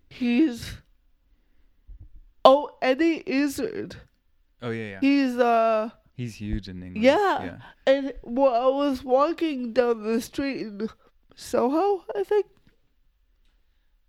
he's, 0.09 0.77
oh, 2.45 2.71
Eddie 2.83 3.23
Izzard. 3.27 3.97
oh 4.63 4.71
yeah, 4.71 4.91
yeah. 4.91 4.99
He's 5.01 5.37
uh. 5.39 5.91
He's 6.17 6.37
huge 6.37 6.69
in 6.69 6.77
England. 6.83 7.05
Yeah. 7.05 7.43
yeah. 7.45 7.57
And 7.87 8.13
well, 8.23 8.55
I 8.55 8.69
was 8.77 9.03
walking 9.03 9.73
down 9.73 10.05
the 10.05 10.21
street 10.21 10.61
in 10.61 10.89
Soho, 11.35 12.05
I 12.15 12.23
think. 12.23 12.47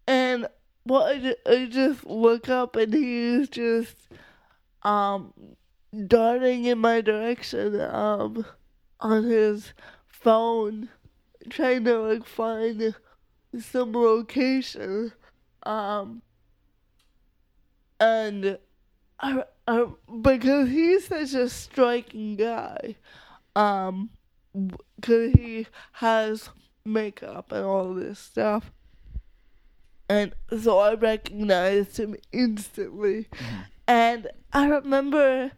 And 0.08 0.48
well, 0.86 1.04
I, 1.04 1.18
ju- 1.20 1.36
I 1.48 1.66
just 1.66 2.06
look 2.06 2.48
up 2.48 2.76
and 2.76 2.94
he's 2.94 3.50
just 3.50 3.96
um 4.84 5.34
darting 6.08 6.66
in 6.66 6.78
my 6.78 7.02
direction 7.02 7.80
um 7.82 8.46
on 9.00 9.24
his 9.24 9.74
phone, 10.08 10.90
trying 11.50 11.86
to 11.86 11.98
like 12.00 12.26
find 12.26 12.94
some 13.60 13.94
location. 13.94 15.12
Um, 15.64 16.22
and 18.00 18.58
I, 19.20 19.44
I, 19.68 19.88
because 20.22 20.70
he's 20.70 21.08
such 21.08 21.34
a 21.34 21.50
striking 21.50 22.36
guy, 22.36 22.96
um, 23.56 24.10
because 24.96 25.34
he 25.34 25.68
has 25.94 26.50
makeup 26.86 27.52
and 27.52 27.66
all 27.66 27.94
this 27.94 28.20
stuff, 28.20 28.72
and 30.10 30.34
so 30.62 30.80
I 30.80 30.94
recognized 30.94 31.98
him 31.98 32.16
instantly, 32.32 33.28
and 33.88 34.28
I 34.54 34.68
remember 34.68 35.52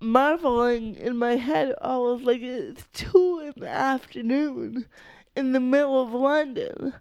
marveling 0.00 0.96
in 0.96 1.16
my 1.16 1.36
head. 1.36 1.74
I 1.80 1.96
was 1.96 2.22
like, 2.22 2.42
it's 2.42 2.84
two 2.92 3.40
in 3.40 3.62
the 3.62 3.68
afternoon, 3.68 4.86
in 5.34 5.52
the 5.52 5.60
middle 5.60 6.02
of 6.02 6.12
London, 6.12 6.94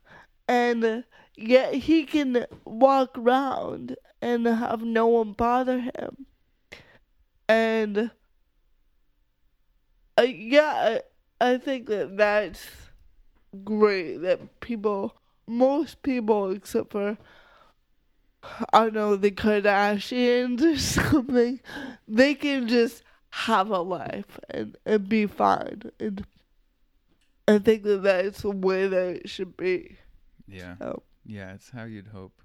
and 0.47 1.03
yet 1.35 1.73
he 1.73 2.05
can 2.05 2.45
walk 2.63 3.17
around 3.17 3.95
and 4.23 4.45
have 4.47 4.81
no 4.81 5.07
one 5.07 5.33
bother 5.33 5.79
him. 5.79 6.25
And 7.49 8.11
uh, 10.17 10.21
yeah, 10.21 10.99
I, 11.41 11.53
I 11.53 11.57
think 11.57 11.87
that 11.87 12.15
that's 12.17 12.65
great 13.63 14.17
that 14.17 14.59
people, 14.61 15.17
most 15.45 16.01
people 16.03 16.51
except 16.51 16.91
for, 16.93 17.17
I 18.71 18.83
don't 18.85 18.93
know, 18.93 19.15
the 19.15 19.31
Kardashians 19.31 20.61
or 20.61 20.77
something, 21.11 21.59
they 22.07 22.33
can 22.33 22.67
just 22.67 23.03
have 23.31 23.69
a 23.69 23.79
life 23.79 24.39
and, 24.49 24.77
and 24.85 25.09
be 25.09 25.25
fine. 25.25 25.91
And 25.99 26.25
I 27.47 27.59
think 27.59 27.83
that 27.83 28.03
that's 28.03 28.43
the 28.43 28.51
way 28.51 28.87
that 28.87 29.15
it 29.17 29.29
should 29.29 29.57
be. 29.57 29.97
Yeah. 30.47 30.77
So, 30.77 31.03
Yeah, 31.25 31.53
it's 31.53 31.69
how 31.69 31.83
you'd 31.83 32.07
hope. 32.07 32.41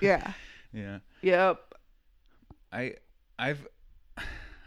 yeah. 0.00 0.32
Yeah. 0.72 0.98
Yep. 1.22 1.74
I 2.72 2.94
I've 3.38 3.66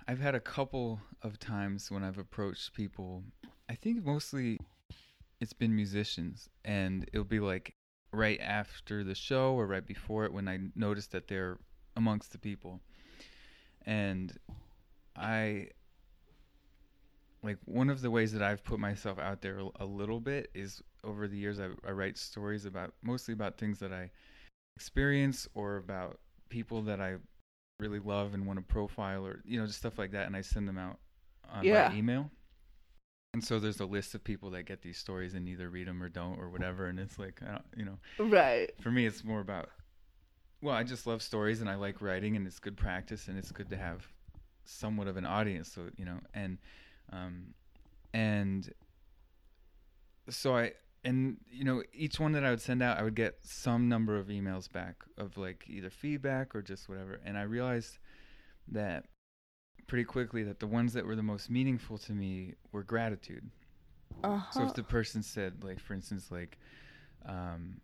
I've 0.07 0.19
had 0.19 0.35
a 0.35 0.39
couple 0.39 0.99
of 1.21 1.39
times 1.39 1.91
when 1.91 2.03
I've 2.03 2.17
approached 2.17 2.73
people. 2.73 3.23
I 3.69 3.75
think 3.75 4.03
mostly 4.05 4.59
it's 5.39 5.53
been 5.53 5.75
musicians 5.75 6.49
and 6.65 7.09
it'll 7.13 7.23
be 7.23 7.39
like 7.39 7.75
right 8.11 8.39
after 8.41 9.03
the 9.03 9.15
show 9.15 9.53
or 9.53 9.67
right 9.67 9.85
before 9.85 10.25
it 10.25 10.33
when 10.33 10.47
I 10.47 10.59
notice 10.75 11.07
that 11.07 11.27
they're 11.27 11.57
amongst 11.95 12.31
the 12.31 12.37
people. 12.37 12.81
And 13.85 14.37
I 15.15 15.69
like 17.43 17.57
one 17.65 17.89
of 17.89 18.01
the 18.01 18.11
ways 18.11 18.33
that 18.33 18.41
I've 18.41 18.63
put 18.63 18.79
myself 18.79 19.17
out 19.17 19.41
there 19.41 19.59
a 19.79 19.85
little 19.85 20.19
bit 20.19 20.51
is 20.53 20.81
over 21.03 21.27
the 21.27 21.37
years 21.37 21.59
I, 21.59 21.69
I 21.87 21.91
write 21.91 22.17
stories 22.17 22.65
about 22.65 22.93
mostly 23.01 23.33
about 23.33 23.57
things 23.57 23.79
that 23.79 23.91
I 23.91 24.11
experience 24.75 25.47
or 25.53 25.77
about 25.77 26.19
people 26.49 26.81
that 26.83 26.99
I 26.99 27.15
really 27.79 27.99
love 27.99 28.33
and 28.33 28.45
want 28.45 28.57
to 28.59 28.63
profile 28.63 29.25
or 29.25 29.41
you 29.45 29.59
know 29.59 29.65
just 29.65 29.79
stuff 29.79 29.97
like 29.97 30.11
that 30.11 30.27
and 30.27 30.35
I 30.35 30.41
send 30.41 30.67
them 30.67 30.77
out 30.77 30.97
on 31.51 31.65
Yeah. 31.65 31.89
by 31.89 31.95
email. 31.95 32.29
And 33.33 33.43
so 33.43 33.59
there's 33.59 33.79
a 33.79 33.85
list 33.85 34.13
of 34.13 34.23
people 34.23 34.49
that 34.51 34.63
get 34.63 34.81
these 34.81 34.97
stories 34.97 35.33
and 35.35 35.47
either 35.47 35.69
read 35.69 35.87
them 35.87 36.03
or 36.03 36.09
don't 36.09 36.37
or 36.37 36.49
whatever 36.49 36.87
and 36.87 36.99
it's 36.99 37.17
like 37.17 37.41
I 37.41 37.51
don't, 37.51 37.65
you 37.77 37.85
know 37.85 37.97
Right. 38.19 38.71
for 38.81 38.91
me 38.91 39.05
it's 39.05 39.23
more 39.23 39.39
about 39.39 39.69
well 40.61 40.75
i 40.75 40.83
just 40.83 41.07
love 41.07 41.21
stories 41.21 41.61
and 41.61 41.69
i 41.69 41.75
like 41.75 42.01
writing 42.01 42.35
and 42.35 42.45
it's 42.45 42.59
good 42.59 42.75
practice 42.77 43.27
and 43.29 43.37
it's 43.37 43.51
good 43.51 43.69
to 43.69 43.77
have 43.77 44.05
somewhat 44.65 45.07
of 45.07 45.17
an 45.17 45.25
audience 45.25 45.71
so 45.71 45.87
you 45.97 46.05
know 46.05 46.19
and 46.33 46.57
um 47.11 47.53
and 48.13 48.71
so 50.29 50.55
i 50.55 50.71
and 51.03 51.37
you 51.49 51.63
know 51.63 51.81
each 51.93 52.19
one 52.19 52.31
that 52.33 52.43
i 52.43 52.49
would 52.49 52.61
send 52.61 52.81
out 52.81 52.97
i 52.97 53.03
would 53.03 53.15
get 53.15 53.37
some 53.43 53.89
number 53.89 54.17
of 54.17 54.27
emails 54.27 54.71
back 54.71 55.03
of 55.17 55.37
like 55.37 55.65
either 55.67 55.89
feedback 55.89 56.55
or 56.55 56.61
just 56.61 56.87
whatever 56.89 57.19
and 57.25 57.37
i 57.37 57.41
realized 57.41 57.97
that 58.67 59.05
pretty 59.87 60.03
quickly 60.05 60.43
that 60.43 60.59
the 60.59 60.67
ones 60.67 60.93
that 60.93 61.05
were 61.05 61.15
the 61.15 61.23
most 61.23 61.49
meaningful 61.49 61.97
to 61.97 62.13
me 62.13 62.53
were 62.71 62.83
gratitude 62.83 63.49
Uh 64.23 64.39
so 64.51 64.63
if 64.63 64.73
the 64.73 64.83
person 64.83 65.23
said, 65.23 65.63
like, 65.63 65.79
for 65.79 65.93
instance, 65.93 66.31
like, 66.31 66.57
um, 67.25 67.81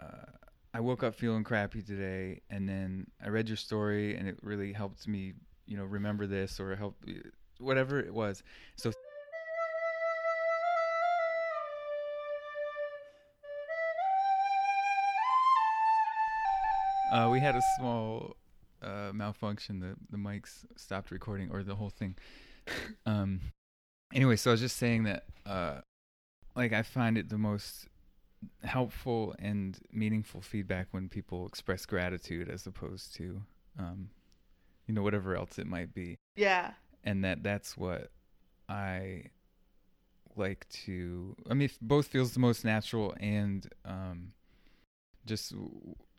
uh, 0.00 0.30
I 0.74 0.80
woke 0.80 1.02
up 1.02 1.14
feeling 1.14 1.44
crappy 1.44 1.82
today, 1.82 2.40
and 2.50 2.68
then 2.68 3.06
I 3.24 3.28
read 3.28 3.48
your 3.48 3.56
story, 3.56 4.16
and 4.16 4.28
it 4.28 4.38
really 4.42 4.72
helped 4.72 5.06
me, 5.08 5.34
you 5.66 5.76
know, 5.76 5.84
remember 5.84 6.26
this 6.26 6.60
or 6.60 6.74
help, 6.76 6.96
whatever 7.58 8.00
it 8.00 8.12
was. 8.12 8.42
So. 8.76 8.93
Uh, 17.14 17.28
we 17.30 17.38
had 17.38 17.54
a 17.54 17.62
small 17.78 18.34
uh, 18.82 19.12
malfunction. 19.14 19.78
The 19.78 19.94
the 20.10 20.16
mics 20.16 20.64
stopped 20.76 21.12
recording, 21.12 21.48
or 21.52 21.62
the 21.62 21.76
whole 21.76 21.90
thing. 21.90 22.16
Um, 23.04 23.40
anyway, 24.14 24.36
so 24.36 24.50
I 24.50 24.52
was 24.52 24.60
just 24.62 24.78
saying 24.78 25.02
that, 25.02 25.24
uh, 25.44 25.82
like, 26.56 26.72
I 26.72 26.80
find 26.80 27.18
it 27.18 27.28
the 27.28 27.36
most 27.36 27.88
helpful 28.62 29.34
and 29.38 29.78
meaningful 29.92 30.40
feedback 30.40 30.86
when 30.92 31.10
people 31.10 31.46
express 31.46 31.84
gratitude 31.84 32.48
as 32.48 32.66
opposed 32.66 33.14
to, 33.16 33.42
um, 33.78 34.08
you 34.86 34.94
know, 34.94 35.02
whatever 35.02 35.36
else 35.36 35.58
it 35.58 35.66
might 35.66 35.92
be, 35.92 36.16
yeah. 36.36 36.70
and 37.04 37.22
that 37.22 37.42
that's 37.42 37.76
what 37.76 38.10
I 38.66 39.24
like 40.34 40.66
to. 40.86 41.36
I 41.50 41.52
mean, 41.52 41.68
both 41.82 42.06
feels 42.06 42.32
the 42.32 42.40
most 42.40 42.64
natural 42.64 43.14
and, 43.20 43.68
um, 43.84 44.32
just 45.26 45.52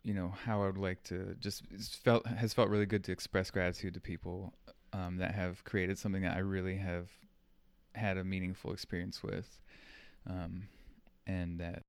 you 0.06 0.14
know 0.14 0.32
how 0.44 0.62
I 0.62 0.66
would 0.66 0.78
like 0.78 1.02
to 1.04 1.34
just 1.40 1.64
felt 2.04 2.24
has 2.26 2.52
felt 2.52 2.68
really 2.68 2.86
good 2.86 3.02
to 3.04 3.12
express 3.12 3.50
gratitude 3.50 3.94
to 3.94 4.00
people 4.00 4.54
um, 4.92 5.16
that 5.16 5.34
have 5.34 5.64
created 5.64 5.98
something 5.98 6.22
that 6.22 6.36
I 6.36 6.40
really 6.40 6.76
have 6.76 7.08
had 7.92 8.16
a 8.16 8.22
meaningful 8.22 8.72
experience 8.72 9.20
with, 9.24 9.58
um, 10.30 10.68
and 11.26 11.58
that 11.58 11.82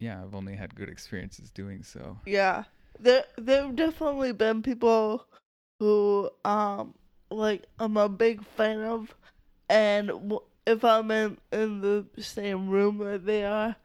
yeah 0.00 0.20
I've 0.20 0.34
only 0.34 0.56
had 0.56 0.74
good 0.74 0.88
experiences 0.88 1.48
doing 1.50 1.84
so. 1.84 2.18
Yeah. 2.26 2.64
There 2.98 3.24
there've 3.36 3.76
definitely 3.76 4.32
been 4.32 4.60
people 4.62 5.24
who 5.78 6.30
um 6.44 6.94
like 7.30 7.66
I'm 7.78 7.96
a 7.96 8.08
big 8.08 8.44
fan 8.44 8.82
of 8.82 9.14
and 9.70 10.10
if 10.66 10.82
I'm 10.84 11.08
in 11.12 11.38
in 11.52 11.82
the 11.82 12.04
same 12.20 12.68
room 12.68 12.98
that 12.98 13.24
they 13.24 13.44
are 13.44 13.76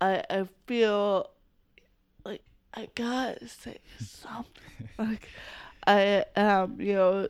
I 0.00 0.24
I 0.28 0.48
feel 0.66 1.30
I 2.78 2.88
gotta 2.94 3.48
say 3.48 3.78
something 3.98 4.88
like 4.96 5.28
I 5.84 6.24
um 6.36 6.80
you 6.80 6.94
know 6.94 7.28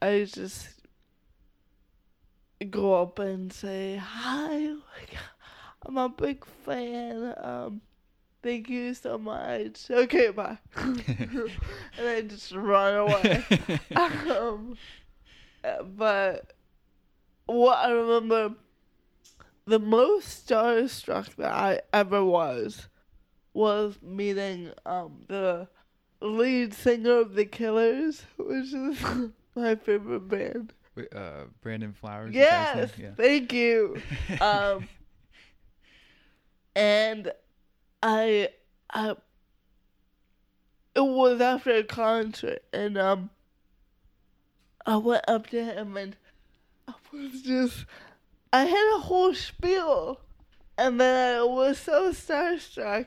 I 0.00 0.22
just 0.22 0.68
go 2.70 3.02
up 3.02 3.18
and 3.18 3.52
say 3.52 3.96
hi 3.96 4.56
like 4.56 5.16
I'm 5.84 5.98
a 5.98 6.08
big 6.08 6.46
fan 6.64 7.34
um 7.38 7.80
Thank 8.40 8.68
you 8.68 8.92
so 8.92 9.16
much. 9.16 9.90
Okay, 9.90 10.28
bye. 10.28 10.58
and 10.76 11.50
I 11.98 12.20
just 12.20 12.52
run 12.52 12.94
away. 12.94 13.42
um, 13.96 14.76
but 15.96 16.52
what 17.46 17.78
I 17.78 17.90
remember 17.90 18.54
the 19.64 19.78
most 19.78 20.46
starstruck 20.46 21.36
that 21.36 21.52
I 21.52 21.80
ever 21.94 22.22
was 22.22 22.88
was 23.54 23.96
meeting 24.02 24.72
um 24.84 25.22
the 25.28 25.66
lead 26.20 26.74
singer 26.74 27.18
of 27.20 27.34
the 27.34 27.44
Killers, 27.46 28.22
which 28.36 28.72
is 28.72 29.02
my 29.54 29.74
favorite 29.76 30.28
band. 30.28 30.72
Wait, 30.96 31.12
uh, 31.14 31.44
Brandon 31.60 31.92
Flowers. 31.92 32.30
is 32.30 32.34
that 32.36 32.76
his 32.76 32.98
Yes, 32.98 32.98
name? 32.98 33.14
thank 33.16 33.52
you. 33.52 34.00
Um, 34.40 34.88
and 36.76 37.32
I, 38.02 38.48
I, 38.90 39.10
it 40.94 41.00
was 41.00 41.40
after 41.40 41.70
a 41.76 41.84
concert, 41.84 42.62
and 42.72 42.96
um, 42.98 43.30
I 44.86 44.96
went 44.96 45.24
up 45.28 45.46
to 45.48 45.64
him 45.64 45.96
and 45.96 46.16
I 46.88 46.94
was 47.12 47.42
just, 47.42 47.86
I 48.52 48.64
had 48.64 48.96
a 48.96 49.00
whole 49.00 49.34
spiel, 49.34 50.20
and 50.78 51.00
then 51.00 51.38
I 51.38 51.42
was 51.44 51.78
so 51.78 52.12
starstruck 52.12 53.06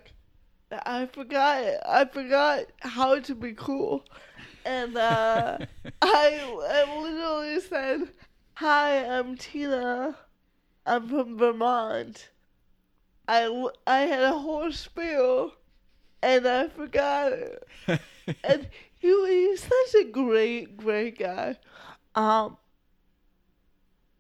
I 0.71 1.05
forgot. 1.07 1.63
I 1.85 2.05
forgot 2.05 2.65
how 2.79 3.19
to 3.19 3.35
be 3.35 3.53
cool, 3.53 4.05
and 4.65 4.97
uh, 4.97 5.59
I, 6.01 6.39
I 6.69 7.01
literally 7.01 7.61
said, 7.61 8.09
"Hi, 8.55 9.05
I'm 9.05 9.37
Tina. 9.37 10.17
I'm 10.85 11.07
from 11.07 11.37
Vermont." 11.37 12.29
I 13.27 13.67
I 13.85 13.99
had 13.99 14.23
a 14.23 14.37
whole 14.37 14.71
spiel, 14.71 15.53
and 16.21 16.47
I 16.47 16.67
forgot 16.69 17.31
it. 17.33 17.63
And 18.43 18.67
he 18.99 19.07
he's 19.27 19.63
such 19.63 20.01
a 20.01 20.03
great 20.03 20.75
great 20.77 21.17
guy. 21.17 21.57
Um, 22.15 22.57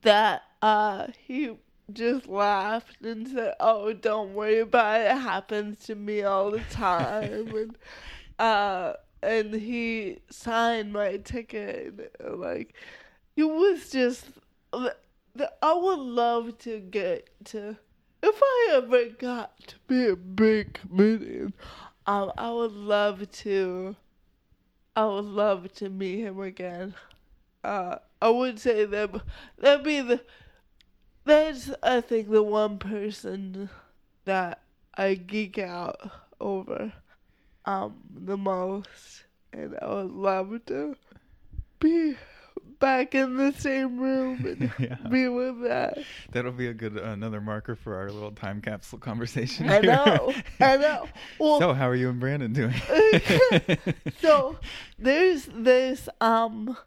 that 0.01 0.43
uh 0.61 1.07
he 1.17 1.51
just 1.91 2.27
laughed 2.27 3.01
and 3.01 3.27
said, 3.27 3.55
"Oh, 3.59 3.93
don't 3.93 4.33
worry 4.33 4.59
about 4.59 5.01
it. 5.01 5.11
It 5.11 5.17
happens 5.17 5.85
to 5.85 5.95
me 5.95 6.23
all 6.23 6.51
the 6.51 6.61
time." 6.69 7.55
and 7.55 7.77
uh, 8.39 8.93
and 9.21 9.53
he 9.53 10.19
signed 10.29 10.93
my 10.93 11.17
ticket. 11.17 12.15
And, 12.19 12.39
like, 12.39 12.73
it 13.35 13.45
was 13.45 13.89
just. 13.89 14.25
The, 14.71 15.51
I 15.61 15.73
would 15.73 15.99
love 15.99 16.57
to 16.59 16.79
get 16.79 17.29
to. 17.45 17.77
If 18.23 18.39
I 18.41 18.69
ever 18.73 19.09
got 19.09 19.59
to 19.67 19.75
be 19.87 20.07
a 20.07 20.15
big 20.15 20.73
comedian, 20.73 21.53
um, 22.07 22.31
I 22.37 22.51
would 22.51 22.71
love 22.71 23.29
to. 23.31 23.95
I 24.95 25.05
would 25.05 25.25
love 25.25 25.71
to 25.75 25.89
meet 25.89 26.21
him 26.21 26.39
again. 26.39 26.95
Uh, 27.63 27.97
I 28.19 28.29
would 28.29 28.59
say 28.59 28.85
that 28.85 29.11
that'd 29.59 29.85
be 29.85 30.01
the. 30.01 30.21
That's 31.27 31.69
I 31.83 31.99
think 31.99 32.29
the 32.31 32.41
one 32.41 32.79
person 32.79 33.69
that 34.23 34.61
I 34.95 35.15
geek 35.15 35.57
out 35.57 36.09
over, 36.39 36.93
um, 37.65 37.95
the 38.09 38.37
most, 38.37 39.25
and 39.51 39.77
I 39.81 39.87
would 39.87 40.11
love 40.11 40.65
to 40.67 40.95
be 41.79 42.15
back 42.79 43.13
in 43.13 43.37
the 43.37 43.51
same 43.53 43.99
room 43.99 44.45
and 44.45 44.71
yeah. 44.79 44.95
be 45.09 45.27
with 45.27 45.63
that. 45.63 45.97
That'll 46.31 46.51
be 46.51 46.67
a 46.67 46.73
good 46.73 46.97
another 46.97 47.41
marker 47.41 47.75
for 47.75 47.95
our 47.95 48.09
little 48.09 48.31
time 48.31 48.61
capsule 48.61 48.99
conversation. 48.99 49.69
I 49.69 49.79
know, 49.79 50.33
I 50.59 50.77
know. 50.77 51.07
Well, 51.39 51.59
so 51.59 51.73
how 51.73 51.89
are 51.89 51.95
you 51.95 52.09
and 52.09 52.19
Brandon 52.19 52.53
doing? 52.53 52.73
so 54.21 54.57
there's 54.97 55.45
this 55.45 56.07
um 56.21 56.77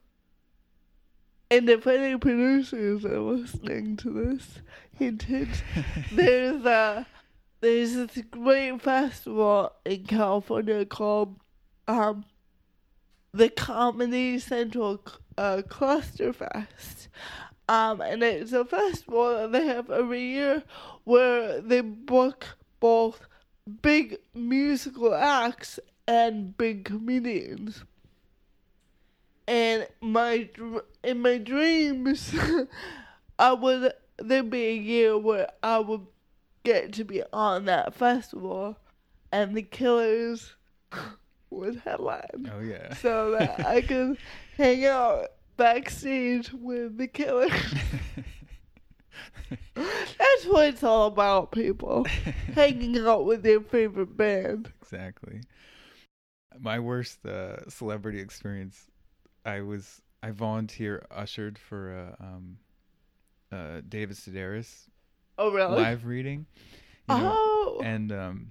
independent 1.51 2.21
producers 2.21 3.05
are 3.05 3.21
listening 3.21 3.97
to 3.99 4.11
this, 4.11 4.61
hint 4.99 5.23
hint, 5.23 5.63
there's 6.13 6.65
a 6.65 7.07
there's 7.61 7.95
this 7.95 8.25
great 8.31 8.81
festival 8.81 9.73
in 9.85 10.05
California 10.05 10.87
called 10.87 11.39
um 11.89 12.25
the 13.33 13.49
Comedy 13.49 14.39
Central 14.39 15.03
uh, 15.39 15.63
Cluster 15.69 16.33
Fest. 16.33 17.09
Um, 17.69 18.01
and 18.01 18.23
it's 18.23 18.53
a 18.53 18.65
festival 18.65 19.37
that 19.37 19.53
they 19.53 19.65
have 19.67 19.91
every 19.91 20.23
year 20.23 20.65
where 21.05 21.61
they 21.61 21.81
book 21.81 22.45
both 22.81 23.21
big 23.83 24.19
musical 24.35 25.15
acts 25.15 25.79
and 26.09 26.57
big 26.57 26.85
comedians. 26.85 27.85
And 29.47 29.87
my 30.01 30.49
in 31.03 31.21
my 31.21 31.39
dreams, 31.39 32.35
I 33.39 33.53
would 33.53 33.93
there'd 34.19 34.51
be 34.51 34.67
a 34.67 34.75
year 34.77 35.19
where 35.19 35.49
I 35.63 35.79
would 35.79 36.07
get 36.65 36.93
to 36.95 37.05
be 37.05 37.23
on 37.33 37.65
that 37.67 37.95
festival, 37.95 38.77
and 39.33 39.55
the 39.57 39.63
Killers 39.63 40.55
would 41.51 41.77
headline, 41.85 42.51
Oh 42.55 42.61
yeah. 42.61 42.95
so 42.95 43.31
that 43.33 43.67
I 43.67 43.81
could 43.91 44.19
hang 44.57 44.85
out 44.85 45.27
backstage 45.57 46.53
with 46.53 46.99
the 46.99 47.07
Killers. 47.09 47.51
That's 49.75 50.45
what 50.47 50.69
it's 50.69 50.83
all 50.85 51.07
about, 51.07 51.53
people. 51.53 52.05
Hanging 52.55 52.99
out 53.07 53.25
with 53.25 53.43
their 53.43 53.61
favorite 53.61 54.17
band. 54.17 54.71
exactly. 54.83 55.41
My 56.61 56.79
worst 56.79 57.25
uh, 57.25 57.69
celebrity 57.69 58.21
experience. 58.21 58.87
I 59.45 59.63
was 59.63 60.03
I 60.23 60.31
volunteer 60.33 61.07
ushered 61.11 61.59
for 61.59 61.93
a 61.97 62.17
um, 62.21 62.59
uh, 63.53 63.81
David 63.89 64.17
Sedaris 64.17 64.87
Oh, 65.39 65.51
really? 65.51 65.77
live 65.77 66.05
reading. 66.05 66.47
you 67.09 67.17
know, 67.17 67.33
oh, 67.35 67.81
and 67.83 68.13
um 68.13 68.51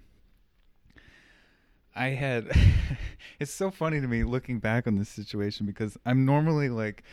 I 1.95 2.09
had 2.09 2.47
it's 3.39 3.53
so 3.53 3.71
funny 3.71 3.99
to 4.01 4.07
me 4.07 4.23
looking 4.23 4.59
back 4.59 4.87
on 4.87 4.95
this 4.95 5.09
situation 5.09 5.65
because 5.65 5.97
I'm 6.05 6.25
normally 6.25 6.69
like 6.69 7.03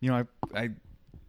you 0.00 0.10
know 0.10 0.26
I 0.54 0.60
I 0.62 0.70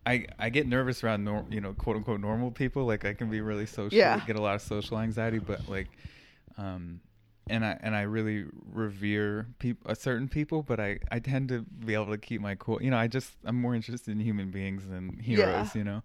I, 0.06 0.26
I 0.40 0.50
get 0.50 0.66
nervous 0.68 1.04
around 1.04 1.24
nor, 1.26 1.46
you 1.50 1.62
know 1.62 1.74
quote 1.74 1.98
unquote 1.98 2.20
normal 2.22 2.52
people 2.52 2.86
like 2.86 3.06
I 3.06 3.14
can 3.14 3.30
be 3.30 3.42
really 3.42 3.66
social 3.66 3.98
Yeah. 3.98 4.20
get 4.26 4.36
a 4.38 4.42
lot 4.42 4.56
of 4.56 4.62
social 4.62 4.98
anxiety 5.00 5.40
but 5.40 5.68
like 5.70 5.88
um 6.58 7.02
and 7.50 7.66
I 7.66 7.78
and 7.82 7.96
I 7.96 8.02
really 8.02 8.46
revere 8.72 9.48
people, 9.58 9.92
uh, 9.92 9.96
certain 9.96 10.30
people, 10.30 10.64
but 10.64 10.80
I 10.80 11.00
I 11.12 11.20
tend 11.20 11.50
to 11.50 11.64
be 11.64 11.94
able 11.96 12.08
to 12.08 12.18
keep 12.18 12.42
my 12.42 12.56
cool. 12.56 12.82
You 12.82 12.92
know, 12.92 12.98
I 12.98 13.08
just 13.08 13.32
I'm 13.44 13.60
more 13.60 13.76
interested 13.76 14.12
in 14.12 14.20
human 14.20 14.52
beings 14.52 14.88
than 14.88 15.18
heroes. 15.18 15.74
Yeah. 15.74 15.80
You 15.80 15.84
know, 15.84 16.04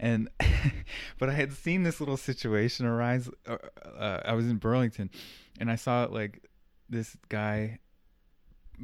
and 0.00 0.28
but 1.18 1.28
I 1.28 1.34
had 1.34 1.52
seen 1.52 1.82
this 1.82 2.00
little 2.00 2.16
situation 2.16 2.86
arise. 2.86 3.28
Uh, 3.46 3.58
uh, 3.84 4.22
I 4.24 4.32
was 4.32 4.48
in 4.48 4.56
Burlington, 4.56 5.10
and 5.60 5.70
I 5.70 5.76
saw 5.76 6.08
like 6.10 6.42
this 6.88 7.16
guy 7.28 7.78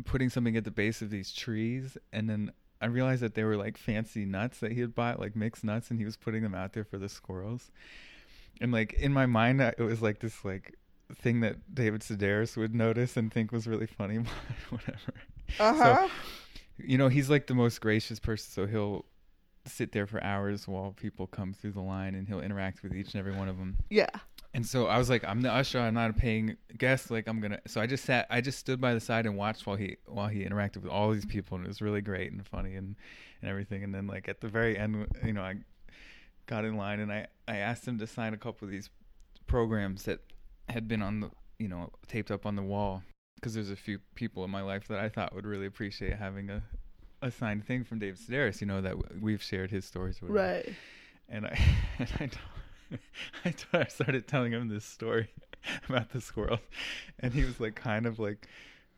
putting 0.04 0.28
something 0.28 0.56
at 0.56 0.64
the 0.64 0.70
base 0.70 1.02
of 1.02 1.10
these 1.10 1.32
trees, 1.32 1.96
and 2.12 2.28
then 2.28 2.52
I 2.80 2.86
realized 2.86 3.22
that 3.22 3.34
they 3.34 3.44
were 3.44 3.56
like 3.56 3.78
fancy 3.78 4.26
nuts 4.26 4.58
that 4.58 4.72
he 4.72 4.80
had 4.80 4.94
bought, 4.94 5.18
like 5.18 5.34
mixed 5.34 5.64
nuts, 5.64 5.90
and 5.90 5.98
he 5.98 6.04
was 6.04 6.16
putting 6.16 6.42
them 6.42 6.54
out 6.54 6.74
there 6.74 6.84
for 6.84 6.98
the 6.98 7.08
squirrels. 7.08 7.70
And 8.60 8.70
like 8.70 8.92
in 8.94 9.12
my 9.12 9.24
mind, 9.24 9.60
it 9.62 9.80
was 9.80 10.02
like 10.02 10.18
this 10.18 10.44
like 10.44 10.76
thing 11.18 11.40
that 11.40 11.74
David 11.74 12.02
Sedaris 12.02 12.56
would 12.56 12.74
notice 12.74 13.16
and 13.16 13.32
think 13.32 13.52
was 13.52 13.66
really 13.66 13.86
funny, 13.86 14.18
but 14.70 14.70
whatever. 14.70 15.14
uh 15.60 15.74
huh. 15.74 16.08
You 16.78 16.98
know, 16.98 17.08
he's 17.08 17.30
like 17.30 17.46
the 17.46 17.54
most 17.54 17.80
gracious 17.80 18.18
person, 18.18 18.50
so 18.52 18.66
he'll 18.66 19.04
sit 19.66 19.92
there 19.92 20.06
for 20.06 20.22
hours 20.24 20.66
while 20.66 20.92
people 20.92 21.26
come 21.26 21.52
through 21.52 21.72
the 21.72 21.80
line, 21.80 22.14
and 22.14 22.26
he'll 22.26 22.40
interact 22.40 22.82
with 22.82 22.94
each 22.94 23.14
and 23.14 23.20
every 23.20 23.32
one 23.32 23.48
of 23.48 23.58
them. 23.58 23.76
yeah. 23.90 24.08
And 24.54 24.66
so 24.66 24.86
I 24.86 24.98
was 24.98 25.08
like, 25.08 25.24
I'm 25.24 25.40
the 25.40 25.50
usher. 25.50 25.78
I'm 25.80 25.94
not 25.94 26.10
a 26.10 26.12
paying 26.12 26.58
guest. 26.76 27.10
Like 27.10 27.26
I'm 27.26 27.40
gonna. 27.40 27.58
So 27.66 27.80
I 27.80 27.86
just 27.86 28.04
sat. 28.04 28.26
I 28.28 28.42
just 28.42 28.58
stood 28.58 28.82
by 28.82 28.92
the 28.92 29.00
side 29.00 29.24
and 29.24 29.34
watched 29.34 29.66
while 29.66 29.76
he 29.76 29.96
while 30.04 30.28
he 30.28 30.44
interacted 30.44 30.82
with 30.82 30.90
all 30.92 31.10
these 31.10 31.24
people, 31.24 31.56
and 31.56 31.64
it 31.64 31.68
was 31.68 31.80
really 31.80 32.02
great 32.02 32.32
and 32.32 32.46
funny 32.46 32.74
and 32.74 32.94
and 33.40 33.50
everything. 33.50 33.82
And 33.82 33.94
then 33.94 34.06
like 34.06 34.28
at 34.28 34.42
the 34.42 34.48
very 34.48 34.76
end, 34.76 35.06
you 35.24 35.32
know, 35.32 35.40
I 35.40 35.54
got 36.46 36.66
in 36.66 36.76
line 36.76 37.00
and 37.00 37.10
I 37.10 37.28
I 37.48 37.56
asked 37.56 37.88
him 37.88 37.98
to 38.00 38.06
sign 38.06 38.34
a 38.34 38.36
couple 38.36 38.66
of 38.66 38.70
these 38.70 38.90
programs 39.46 40.02
that 40.02 40.20
had 40.72 40.88
been 40.88 41.02
on 41.02 41.20
the 41.20 41.30
you 41.58 41.68
know 41.68 41.90
taped 42.08 42.30
up 42.30 42.44
on 42.46 42.56
the 42.56 42.62
wall 42.62 43.02
because 43.36 43.54
there's 43.54 43.70
a 43.70 43.76
few 43.76 43.98
people 44.14 44.44
in 44.44 44.50
my 44.50 44.62
life 44.62 44.88
that 44.88 44.98
I 44.98 45.08
thought 45.08 45.34
would 45.34 45.46
really 45.46 45.66
appreciate 45.66 46.14
having 46.14 46.50
a 46.50 46.62
a 47.22 47.30
signed 47.30 47.64
thing 47.64 47.84
from 47.84 47.98
David 48.00 48.18
Sedaris. 48.18 48.60
You 48.60 48.66
know 48.66 48.80
that 48.80 49.20
we've 49.20 49.42
shared 49.42 49.70
his 49.70 49.84
stories. 49.84 50.20
Or 50.22 50.26
whatever 50.26 50.48
Right. 50.64 50.74
and 51.28 51.46
I 51.46 51.58
and 51.98 52.08
I, 52.18 52.26
told, 52.26 53.00
I, 53.74 53.78
I 53.80 53.84
started 53.86 54.26
telling 54.26 54.52
him 54.52 54.68
this 54.68 54.84
story 54.84 55.28
about 55.88 56.10
the 56.10 56.20
squirrel, 56.20 56.58
and 57.20 57.32
he 57.32 57.44
was 57.44 57.60
like 57.60 57.74
kind 57.76 58.06
of 58.06 58.18
like 58.18 58.48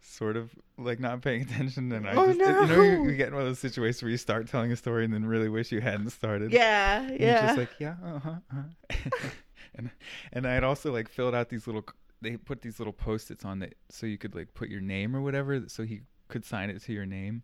sort 0.01 0.37
of 0.37 0.51
like 0.77 1.01
not 1.01 1.23
paying 1.23 1.41
attention 1.43 1.91
and 1.93 2.07
I 2.07 2.15
Oh, 2.15 2.27
just 2.27 2.39
you 2.39 2.67
know 2.67 2.83
you, 2.83 3.11
you 3.11 3.17
get 3.17 3.29
in 3.29 3.35
one 3.35 3.43
of 3.43 3.49
those 3.49 3.59
situations 3.59 4.03
where 4.03 4.11
you 4.11 4.19
start 4.19 4.49
telling 4.49 4.71
a 4.71 4.77
story 4.77 5.03
and 5.05 5.13
then 5.15 5.25
really 5.25 5.49
wish 5.49 5.73
you 5.73 5.81
hadn't 5.81 6.11
started. 6.11 6.53
Yeah. 6.53 7.01
And 7.03 7.19
Yeah. 7.21 7.41
Just 7.47 7.57
like, 7.59 7.71
yeah, 7.79 7.95
uh-huh, 8.05 8.35
uh-huh. 8.53 9.29
And 9.77 9.91
and 10.33 10.47
I 10.47 10.55
had 10.55 10.65
also 10.65 10.93
like 10.93 11.09
filled 11.09 11.35
out 11.35 11.49
these 11.49 11.67
little 11.67 11.85
they 12.23 12.37
put 12.37 12.63
these 12.63 12.79
little 12.79 12.93
post-its 12.93 13.45
on 13.45 13.59
that 13.59 13.75
so 13.91 14.07
you 14.07 14.17
could 14.19 14.35
like 14.35 14.55
put 14.55 14.69
your 14.69 14.81
name 14.81 15.15
or 15.15 15.21
whatever 15.21 15.63
so 15.69 15.83
he 15.85 16.01
could 16.29 16.45
sign 16.45 16.71
it 16.71 16.81
to 16.83 16.93
your 16.93 17.05
name 17.07 17.43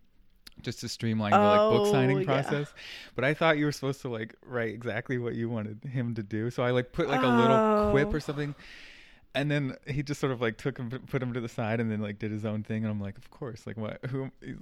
just 0.61 0.81
to 0.81 0.89
streamline 0.89 1.31
the 1.31 1.37
like 1.39 1.57
book 1.59 1.87
Oh, 1.87 1.91
signing 1.91 2.19
yeah. 2.19 2.25
process. 2.25 2.73
But 3.15 3.23
I 3.23 3.33
thought 3.33 3.57
you 3.57 3.65
were 3.65 3.71
supposed 3.71 4.01
to 4.01 4.09
like 4.09 4.35
write 4.45 4.73
exactly 4.73 5.17
what 5.17 5.33
you 5.35 5.49
wanted 5.49 5.83
him 5.85 6.13
to 6.15 6.23
do. 6.23 6.49
So 6.51 6.61
I 6.63 6.71
like 6.71 6.91
put 6.91 7.07
like 7.07 7.21
a 7.23 7.27
little 7.27 7.91
quip 7.91 8.09
Oh. 8.09 8.17
or 8.17 8.19
something. 8.19 8.53
And 9.33 9.49
then 9.49 9.77
he 9.87 10.03
just 10.03 10.19
sort 10.19 10.33
of 10.33 10.41
like 10.41 10.57
took 10.57 10.77
him, 10.77 10.89
put 10.89 11.23
him 11.23 11.31
to 11.33 11.39
the 11.39 11.47
side, 11.47 11.79
and 11.79 11.89
then 11.89 12.01
like 12.01 12.19
did 12.19 12.31
his 12.31 12.43
own 12.43 12.63
thing. 12.63 12.83
And 12.83 12.91
I'm 12.91 12.99
like, 12.99 13.17
of 13.17 13.31
course, 13.31 13.65
like 13.65 13.77
what? 13.77 14.03
Who? 14.09 14.29
You 14.41 14.57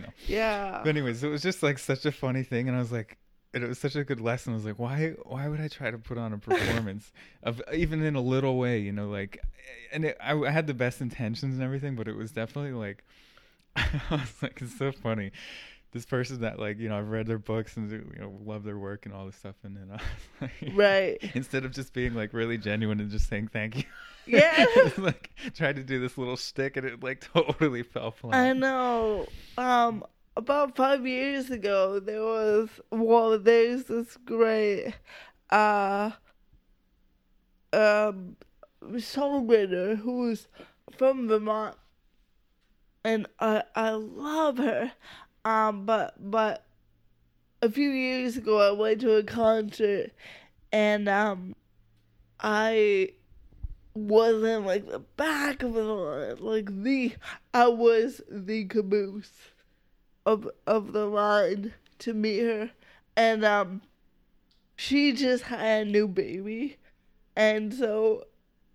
know. 0.00 0.08
yeah. 0.26 0.80
But 0.82 0.88
anyways, 0.88 1.22
it 1.22 1.28
was 1.28 1.40
just 1.40 1.62
like 1.62 1.78
such 1.78 2.04
a 2.04 2.10
funny 2.10 2.42
thing, 2.42 2.66
and 2.68 2.76
I 2.76 2.80
was 2.80 2.90
like, 2.90 3.16
and 3.54 3.64
it 3.64 3.66
was 3.66 3.78
such 3.78 3.96
a 3.96 4.04
good 4.04 4.20
lesson. 4.20 4.52
I 4.52 4.56
was 4.56 4.64
like, 4.64 4.78
why, 4.78 5.14
why 5.24 5.48
would 5.48 5.60
I 5.60 5.68
try 5.68 5.90
to 5.90 5.98
put 5.98 6.18
on 6.18 6.32
a 6.32 6.38
performance 6.38 7.12
of 7.42 7.62
even 7.72 8.02
in 8.02 8.14
a 8.14 8.20
little 8.20 8.58
way, 8.58 8.78
you 8.78 8.92
know, 8.92 9.08
like, 9.08 9.40
and 9.92 10.04
it, 10.04 10.16
I, 10.20 10.34
I 10.38 10.50
had 10.50 10.66
the 10.66 10.74
best 10.74 11.00
intentions 11.00 11.54
and 11.54 11.62
everything, 11.62 11.96
but 11.96 12.08
it 12.08 12.16
was 12.16 12.30
definitely 12.32 12.72
like, 12.72 13.04
I 13.76 13.90
was 14.10 14.34
like, 14.42 14.60
it's 14.60 14.76
so 14.76 14.92
funny. 14.92 15.30
This 15.92 16.04
person 16.04 16.42
that 16.42 16.58
like, 16.58 16.78
you 16.78 16.90
know, 16.90 16.98
I've 16.98 17.08
read 17.08 17.26
their 17.26 17.38
books 17.38 17.76
and 17.78 17.90
you 17.90 18.20
know 18.20 18.38
love 18.44 18.62
their 18.62 18.76
work 18.76 19.06
and 19.06 19.14
all 19.14 19.24
this 19.24 19.36
stuff, 19.36 19.54
and 19.64 19.74
then 19.74 19.88
I 19.90 19.94
was 19.94 20.50
like, 20.62 20.72
Right. 20.74 21.30
instead 21.34 21.64
of 21.64 21.72
just 21.72 21.94
being 21.94 22.14
like 22.14 22.34
really 22.34 22.58
genuine 22.58 23.00
and 23.00 23.10
just 23.10 23.26
saying 23.28 23.48
thank 23.48 23.76
you, 23.76 23.84
Yeah. 24.26 24.66
like 24.98 25.30
tried 25.54 25.76
to 25.76 25.82
do 25.82 25.98
this 25.98 26.18
little 26.18 26.36
shtick, 26.36 26.76
and 26.76 26.86
it 26.86 27.02
like 27.02 27.20
totally 27.32 27.82
fell 27.82 28.10
flat. 28.10 28.34
I 28.36 28.52
know. 28.52 29.26
Um, 29.56 30.04
about 30.38 30.76
five 30.76 31.04
years 31.04 31.50
ago, 31.50 31.98
there 31.98 32.22
was 32.22 32.68
well, 32.92 33.36
there's 33.38 33.84
this 33.84 34.16
great 34.24 34.94
uh 35.50 36.12
um 37.72 38.36
songwriter 38.92 39.98
who's 39.98 40.46
from 40.96 41.26
Vermont, 41.26 41.74
and 43.04 43.26
I 43.40 43.64
I 43.74 43.90
love 43.90 44.58
her. 44.58 44.92
Um, 45.44 45.84
but 45.84 46.14
but 46.18 46.64
a 47.60 47.68
few 47.68 47.90
years 47.90 48.36
ago, 48.36 48.60
I 48.60 48.70
went 48.70 49.00
to 49.00 49.16
a 49.16 49.24
concert, 49.24 50.12
and 50.70 51.08
um, 51.08 51.56
I 52.38 53.10
was 53.94 54.44
in 54.44 54.64
like 54.64 54.88
the 54.88 55.00
back 55.00 55.64
of 55.64 55.74
the 55.74 55.82
line, 55.82 56.36
like 56.38 56.84
the 56.84 57.14
I 57.52 57.66
was 57.66 58.20
the 58.30 58.66
caboose 58.66 59.32
of 60.28 60.46
of 60.66 60.92
the 60.92 61.06
line 61.06 61.72
to 62.00 62.12
meet 62.12 62.40
her, 62.40 62.70
and 63.16 63.46
um, 63.46 63.80
she 64.76 65.12
just 65.12 65.44
had 65.44 65.86
a 65.86 65.90
new 65.90 66.06
baby, 66.06 66.76
and 67.34 67.72
so 67.72 68.24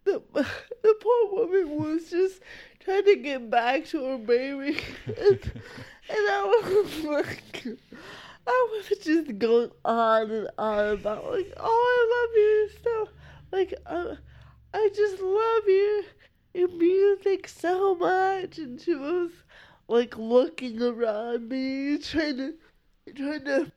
the 0.03 0.23
the 0.34 0.95
poor 0.99 1.31
woman 1.31 1.77
was 1.77 2.09
just 2.09 2.41
trying 2.80 3.05
to 3.05 3.15
get 3.17 3.51
back 3.51 3.85
to 3.85 4.03
her 4.03 4.17
baby, 4.17 4.80
and, 5.05 5.15
and 6.09 6.27
I 6.30 6.81
was 6.84 7.03
like. 7.03 7.65
I 8.45 8.67
was 8.71 8.97
just 8.97 9.39
going 9.39 9.71
on 9.85 10.30
and 10.30 10.49
on 10.57 10.89
about 10.89 11.31
like, 11.31 11.53
oh, 11.55 11.63
I 11.63 12.09
love 12.13 12.35
you 12.35 12.69
so, 12.84 13.09
like, 13.53 13.73
uh, 13.85 14.15
I 14.73 14.89
just 14.93 15.21
love 15.21 15.63
your 15.65 16.03
your 16.53 16.77
music 16.77 17.47
so 17.47 17.95
much, 17.95 18.57
and 18.57 18.81
she 18.81 18.95
was 18.95 19.31
like 19.94 20.18
looking 20.18 20.82
around 20.82 21.49
me, 21.49 21.99
trying 21.99 22.38
to 22.38 22.53
trying 23.15 23.45
to 23.45 23.72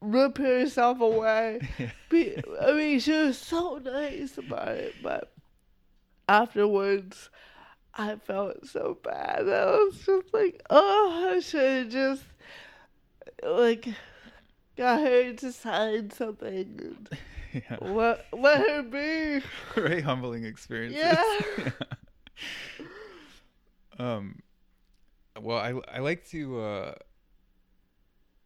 rip 0.00 0.38
herself 0.38 1.00
away. 1.00 1.60
Be- 2.08 2.42
I 2.62 2.72
mean, 2.72 2.98
she 3.00 3.12
was 3.12 3.36
so 3.36 3.76
nice 3.76 4.38
about 4.38 4.68
it, 4.68 4.94
but 5.02 5.30
afterwards, 6.26 7.28
I 7.94 8.16
felt 8.16 8.66
so 8.66 8.96
bad. 9.04 9.46
I 9.46 9.66
was 9.72 9.98
just 10.06 10.32
like, 10.32 10.62
oh, 10.70 11.34
I 11.34 11.40
should 11.40 11.84
have 11.84 11.88
just 11.90 12.24
like 13.42 13.88
got 14.74 15.00
her 15.00 15.34
to 15.34 15.52
sign 15.52 16.10
something. 16.12 16.80
And 16.80 17.08
yeah. 17.52 17.76
let 17.82 18.26
let 18.32 18.70
her 18.70 18.82
be. 18.82 19.44
Very 19.74 20.00
humbling 20.00 20.46
experiences. 20.46 21.02
Yeah. 21.02 21.70
um 23.98 24.40
well 25.40 25.58
I 25.58 25.74
I 25.96 26.00
like 26.00 26.26
to 26.28 26.60
uh 26.60 26.94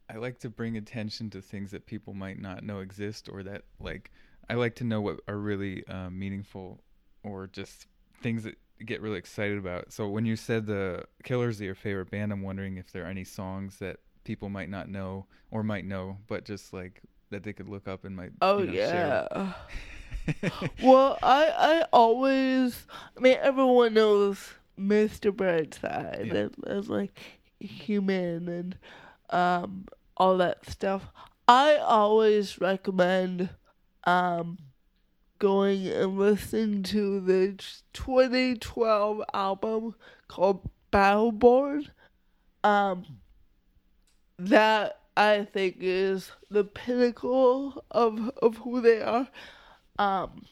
I 0.09 0.17
like 0.17 0.39
to 0.39 0.49
bring 0.49 0.77
attention 0.77 1.29
to 1.31 1.41
things 1.41 1.71
that 1.71 1.85
people 1.85 2.13
might 2.13 2.39
not 2.39 2.63
know 2.63 2.79
exist 2.79 3.27
or 3.31 3.43
that 3.43 3.63
like 3.79 4.11
I 4.49 4.53
like 4.53 4.75
to 4.75 4.83
know 4.83 5.01
what 5.01 5.19
are 5.27 5.37
really 5.37 5.85
uh, 5.87 6.09
meaningful 6.09 6.81
or 7.23 7.47
just 7.47 7.87
things 8.21 8.43
that 8.43 8.55
get 8.85 9.01
really 9.01 9.17
excited 9.17 9.57
about. 9.57 9.91
So 9.91 10.07
when 10.07 10.25
you 10.25 10.35
said 10.35 10.65
the 10.65 11.03
Killers 11.23 11.59
are 11.59 11.65
your 11.65 11.75
favorite 11.75 12.09
band, 12.09 12.31
I'm 12.31 12.41
wondering 12.41 12.77
if 12.77 12.91
there 12.91 13.03
are 13.03 13.09
any 13.09 13.25
songs 13.25 13.77
that 13.79 13.97
people 14.23 14.49
might 14.49 14.69
not 14.69 14.87
know 14.87 15.25
or 15.51 15.63
might 15.63 15.85
know, 15.85 16.17
but 16.27 16.45
just 16.45 16.71
like 16.71 17.01
that 17.29 17.43
they 17.43 17.51
could 17.51 17.67
look 17.67 17.87
up 17.87 18.05
and 18.05 18.15
might. 18.15 18.31
Oh 18.41 18.59
you 18.59 18.67
know, 18.67 18.73
yeah. 18.73 19.53
well, 20.81 21.17
I 21.21 21.49
I 21.57 21.85
always 21.91 22.85
I 23.17 23.19
mean 23.19 23.37
everyone 23.41 23.93
knows 23.93 24.53
Mr. 24.79 25.31
Brightside 25.31 26.27
Yeah. 26.27 26.35
and, 26.35 26.55
and 26.65 26.87
like 26.89 27.19
human 27.59 28.47
and 28.47 28.77
um 29.29 29.85
all 30.15 30.37
that 30.37 30.69
stuff. 30.69 31.11
I 31.47 31.77
always 31.77 32.59
recommend 32.59 33.49
um 34.05 34.57
going 35.39 35.87
and 35.87 36.17
listening 36.17 36.83
to 36.83 37.19
the 37.19 37.55
2012 37.93 39.21
album 39.33 39.95
called 40.27 40.69
Battleborn. 40.91 41.87
Um 42.63 43.05
that 44.39 44.99
I 45.15 45.45
think 45.45 45.77
is 45.79 46.31
the 46.49 46.63
pinnacle 46.63 47.83
of 47.91 48.29
of 48.41 48.57
who 48.57 48.81
they 48.81 49.01
are. 49.01 49.27
Um, 49.97 50.45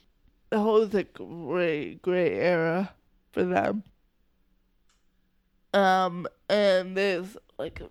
that 0.50 0.60
was 0.62 0.94
a 0.96 1.04
great, 1.04 2.02
great 2.02 2.34
era 2.34 2.94
for 3.32 3.44
them. 3.44 3.84
Um, 5.76 6.26
and 6.50 6.96
there's 6.96 7.36
like 7.60 7.82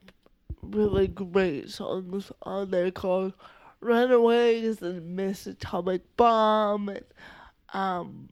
really 0.62 1.06
great 1.06 1.68
songs 1.68 2.32
on 2.42 2.70
there 2.70 2.90
called 2.90 3.34
"Runaways" 3.80 4.80
and 4.80 5.14
"Miss 5.14 5.46
Atomic 5.46 6.16
Bomb." 6.16 6.88
And, 6.88 7.04
um, 7.74 8.30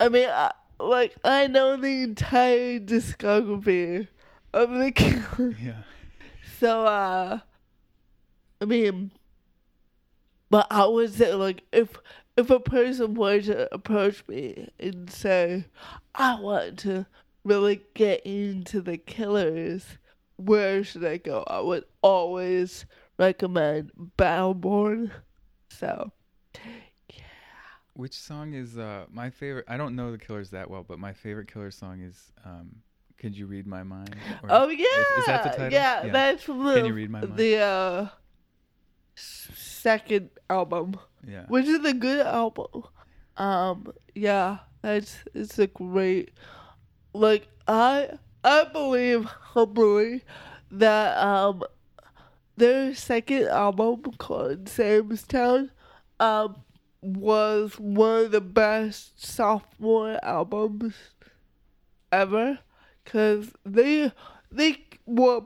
I 0.00 0.08
mean, 0.08 0.28
I, 0.28 0.50
like 0.80 1.14
I 1.22 1.46
know 1.46 1.76
the 1.76 2.02
entire 2.02 2.80
discography 2.80 4.08
of 4.52 4.70
the 4.70 4.90
Killers. 4.96 5.56
yeah. 5.62 5.82
So, 6.58 6.86
uh, 6.86 7.38
I 8.60 8.64
mean, 8.64 9.12
but 10.50 10.66
I 10.72 10.86
would 10.86 11.14
say, 11.14 11.34
like, 11.34 11.62
if 11.72 11.96
if 12.36 12.50
a 12.50 12.58
person 12.58 13.14
were 13.14 13.40
to 13.42 13.72
approach 13.72 14.24
me 14.26 14.70
and 14.80 15.08
say, 15.08 15.66
I 16.16 16.40
want 16.40 16.80
to 16.80 17.06
really 17.44 17.80
get 17.94 18.24
into 18.26 18.80
the 18.80 18.96
killers, 18.98 19.84
where 20.36 20.82
should 20.84 21.04
I 21.04 21.16
go? 21.18 21.44
I 21.46 21.60
would 21.60 21.84
always 22.02 22.86
recommend 23.18 23.90
Battleborn. 24.18 25.10
So, 25.70 26.12
yeah. 27.08 27.22
Which 27.94 28.14
song 28.14 28.54
is 28.54 28.78
uh 28.78 29.06
my 29.10 29.30
favorite? 29.30 29.64
I 29.68 29.76
don't 29.76 29.94
know 29.96 30.10
the 30.12 30.18
Killers 30.18 30.50
that 30.50 30.70
well, 30.70 30.84
but 30.86 30.98
my 30.98 31.12
favorite 31.12 31.52
Killer 31.52 31.70
song 31.70 32.00
is 32.00 32.32
um 32.44 32.76
"Could 33.18 33.36
You 33.36 33.46
Read 33.46 33.66
My 33.66 33.82
Mind?" 33.82 34.16
Or- 34.42 34.48
oh 34.50 34.68
yeah, 34.68 34.86
is 35.18 35.26
that 35.26 35.42
the 35.44 35.48
title? 35.50 35.72
Yeah, 35.72 36.08
that's 36.08 36.42
from 36.42 36.64
the 36.64 36.74
Can 36.74 36.86
you 36.86 36.94
read 36.94 37.10
my 37.10 37.20
mind? 37.20 37.36
the 37.36 37.58
uh, 37.58 38.08
second 39.14 40.30
album. 40.48 40.94
yeah. 41.26 41.44
which 41.48 41.66
is 41.66 41.84
a 41.84 41.92
good 41.94 42.26
album. 42.26 42.84
Um, 43.36 43.92
yeah, 44.14 44.58
that's 44.82 45.18
it's 45.34 45.58
a 45.58 45.66
great. 45.66 46.30
Like 47.12 47.48
I, 47.66 48.10
I 48.44 48.64
believe 48.64 49.24
humbly 49.24 50.22
that 50.70 51.16
um, 51.18 51.62
their 52.56 52.94
second 52.94 53.48
album 53.48 54.02
called 54.18 54.68
Sam's 54.68 55.22
Town, 55.24 55.70
um, 56.20 56.56
was 57.02 57.78
one 57.78 58.26
of 58.26 58.30
the 58.30 58.40
best 58.42 59.24
sophomore 59.24 60.18
albums 60.22 60.94
ever, 62.12 62.58
cause 63.06 63.52
they 63.64 64.12
they 64.52 64.76
were 65.06 65.40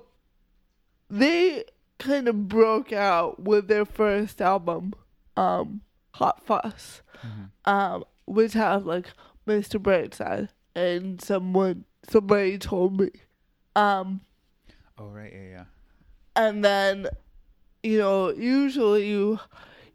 they 1.09 1.65
kind 1.99 2.27
of 2.29 2.49
broke 2.49 2.93
out 2.93 3.41
with 3.43 3.69
their 3.69 3.85
first 3.85 4.41
album 4.41 4.95
um 5.37 5.81
Hot 6.15 6.45
Fuss, 6.45 7.03
Mhm. 7.25 7.51
um, 7.71 8.05
which 8.27 8.53
has 8.55 8.85
like 8.85 9.13
Mr. 9.47 9.81
Brightside, 9.81 10.49
and 10.75 11.21
someone 11.21 11.85
somebody 12.09 12.59
told 12.59 13.01
me, 13.01 13.11
um, 13.77 14.21
Oh 14.99 15.07
right, 15.07 15.33
yeah, 15.33 15.49
yeah. 15.51 15.65
and 16.37 16.65
then 16.65 17.07
you 17.83 17.99
know 17.99 18.31
usually 18.33 19.09
you 19.09 19.41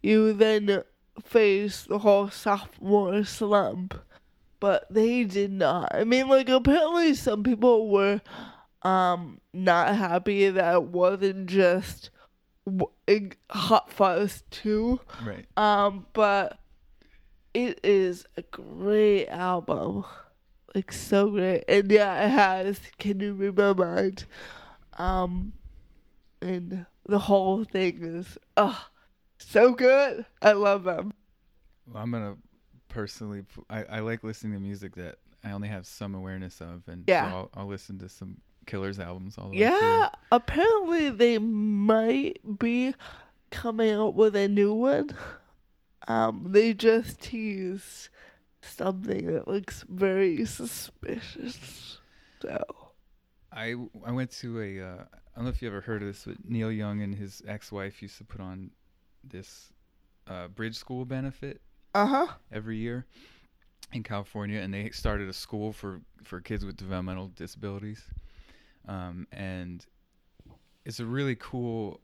you 0.02 0.34
then 0.34 0.84
face 1.24 1.84
the 1.84 2.00
whole 2.00 2.30
sophomore 2.30 3.24
slump, 3.24 3.94
but 4.60 4.86
they 4.90 5.24
did 5.24 5.52
not. 5.52 5.94
I 5.94 6.04
mean, 6.04 6.28
like 6.28 6.50
apparently 6.50 7.14
some 7.16 7.44
people 7.44 7.90
were 7.90 8.22
um 8.82 9.40
not 9.54 9.96
happy 9.96 10.50
that 10.50 10.74
it 10.76 10.84
wasn't 10.84 11.48
just 11.48 12.10
Hot 13.50 13.92
Fuss 13.92 14.44
two. 14.52 15.00
Right. 15.26 15.46
Um, 15.58 16.06
but 16.14 16.60
it 17.54 17.80
is 17.84 18.26
a 18.38 18.42
great 18.44 19.28
album. 19.28 20.06
Like 20.76 20.92
so 20.92 21.30
great. 21.32 21.64
And 21.68 21.92
yeah, 21.92 22.26
it 22.26 22.30
has 22.30 22.80
Can 23.00 23.20
You 23.20 23.34
Read 23.34 23.58
My 23.58 23.74
Mind? 23.74 24.26
Um 24.98 25.54
and 26.42 26.86
the 27.08 27.20
whole 27.20 27.64
thing 27.64 28.00
is 28.04 28.38
oh 28.58 28.86
so 29.38 29.74
good. 29.74 30.26
I 30.42 30.52
love 30.52 30.84
them. 30.84 31.14
Well, 31.88 32.04
I'm 32.04 32.12
gonna 32.12 32.36
personally. 32.90 33.44
I 33.70 34.00
like 34.00 34.24
listening 34.24 34.54
to 34.54 34.60
music 34.60 34.96
that 34.96 35.18
I 35.44 35.52
only 35.52 35.70
have 35.70 35.88
some 35.88 36.14
awareness 36.16 36.60
of, 36.62 36.84
and 36.88 37.04
Yeah. 37.08 37.30
so 37.30 37.36
I'll, 37.36 37.50
I'll 37.56 37.68
listen 37.68 37.98
to 38.00 38.10
some 38.10 38.38
Killers 38.66 39.00
albums 39.00 39.38
all 39.38 39.46
the 39.50 39.56
way 39.56 39.62
Yeah, 39.62 40.10
apparently 40.32 41.10
they 41.10 41.38
might 41.40 42.40
be 42.60 42.94
coming 43.50 43.92
out 43.92 44.14
with 44.16 44.36
a 44.36 44.48
new 44.48 44.74
one. 44.74 45.10
Um, 46.08 46.48
they 46.50 46.74
just 46.74 47.22
teased 47.22 48.10
something 48.62 49.28
that 49.34 49.48
looks 49.48 49.86
very 49.90 50.46
suspicious. 50.46 52.00
So 52.42 52.64
I 53.52 53.76
I 54.06 54.12
went 54.12 54.32
to 54.38 54.62
a 54.62 54.82
uh, 54.82 55.04
I 55.04 55.36
don't 55.36 55.46
know 55.46 55.50
if 55.50 55.62
you 55.62 55.68
ever 55.68 55.82
heard 55.82 56.02
of 56.02 56.08
this, 56.08 56.24
but 56.26 56.38
Neil 56.48 56.72
Young 56.72 57.02
and 57.02 57.16
his 57.16 57.42
ex-wife 57.48 58.02
used 58.02 58.18
to 58.18 58.24
put 58.24 58.42
on 58.42 58.72
this 59.24 59.74
uh, 60.28 60.48
bridge 60.48 60.76
school 60.76 61.06
benefit 61.06 61.62
uh 61.94 62.06
huh. 62.06 62.28
every 62.52 62.78
year 62.78 63.06
in 63.94 64.04
California, 64.04 64.60
and 64.60 64.74
they 64.74 64.90
started 64.92 65.30
a 65.30 65.34
school 65.34 65.74
for 65.74 66.02
for 66.24 66.42
kids 66.42 66.66
with 66.66 66.78
developmental 66.78 67.30
disabilities, 67.30 68.04
um, 68.88 69.28
and 69.32 69.86
it's 70.86 71.00
a 71.00 71.06
really 71.06 71.36
cool. 71.36 72.02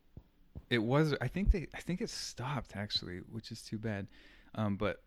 It 0.70 0.80
was 0.80 1.14
I 1.22 1.28
think 1.28 1.52
they 1.52 1.68
I 1.76 1.80
think 1.80 2.02
it 2.02 2.10
stopped 2.10 2.76
actually, 2.76 3.20
which 3.32 3.52
is 3.52 3.62
too 3.62 3.78
bad, 3.78 4.08
um, 4.56 4.78
but 4.78 5.04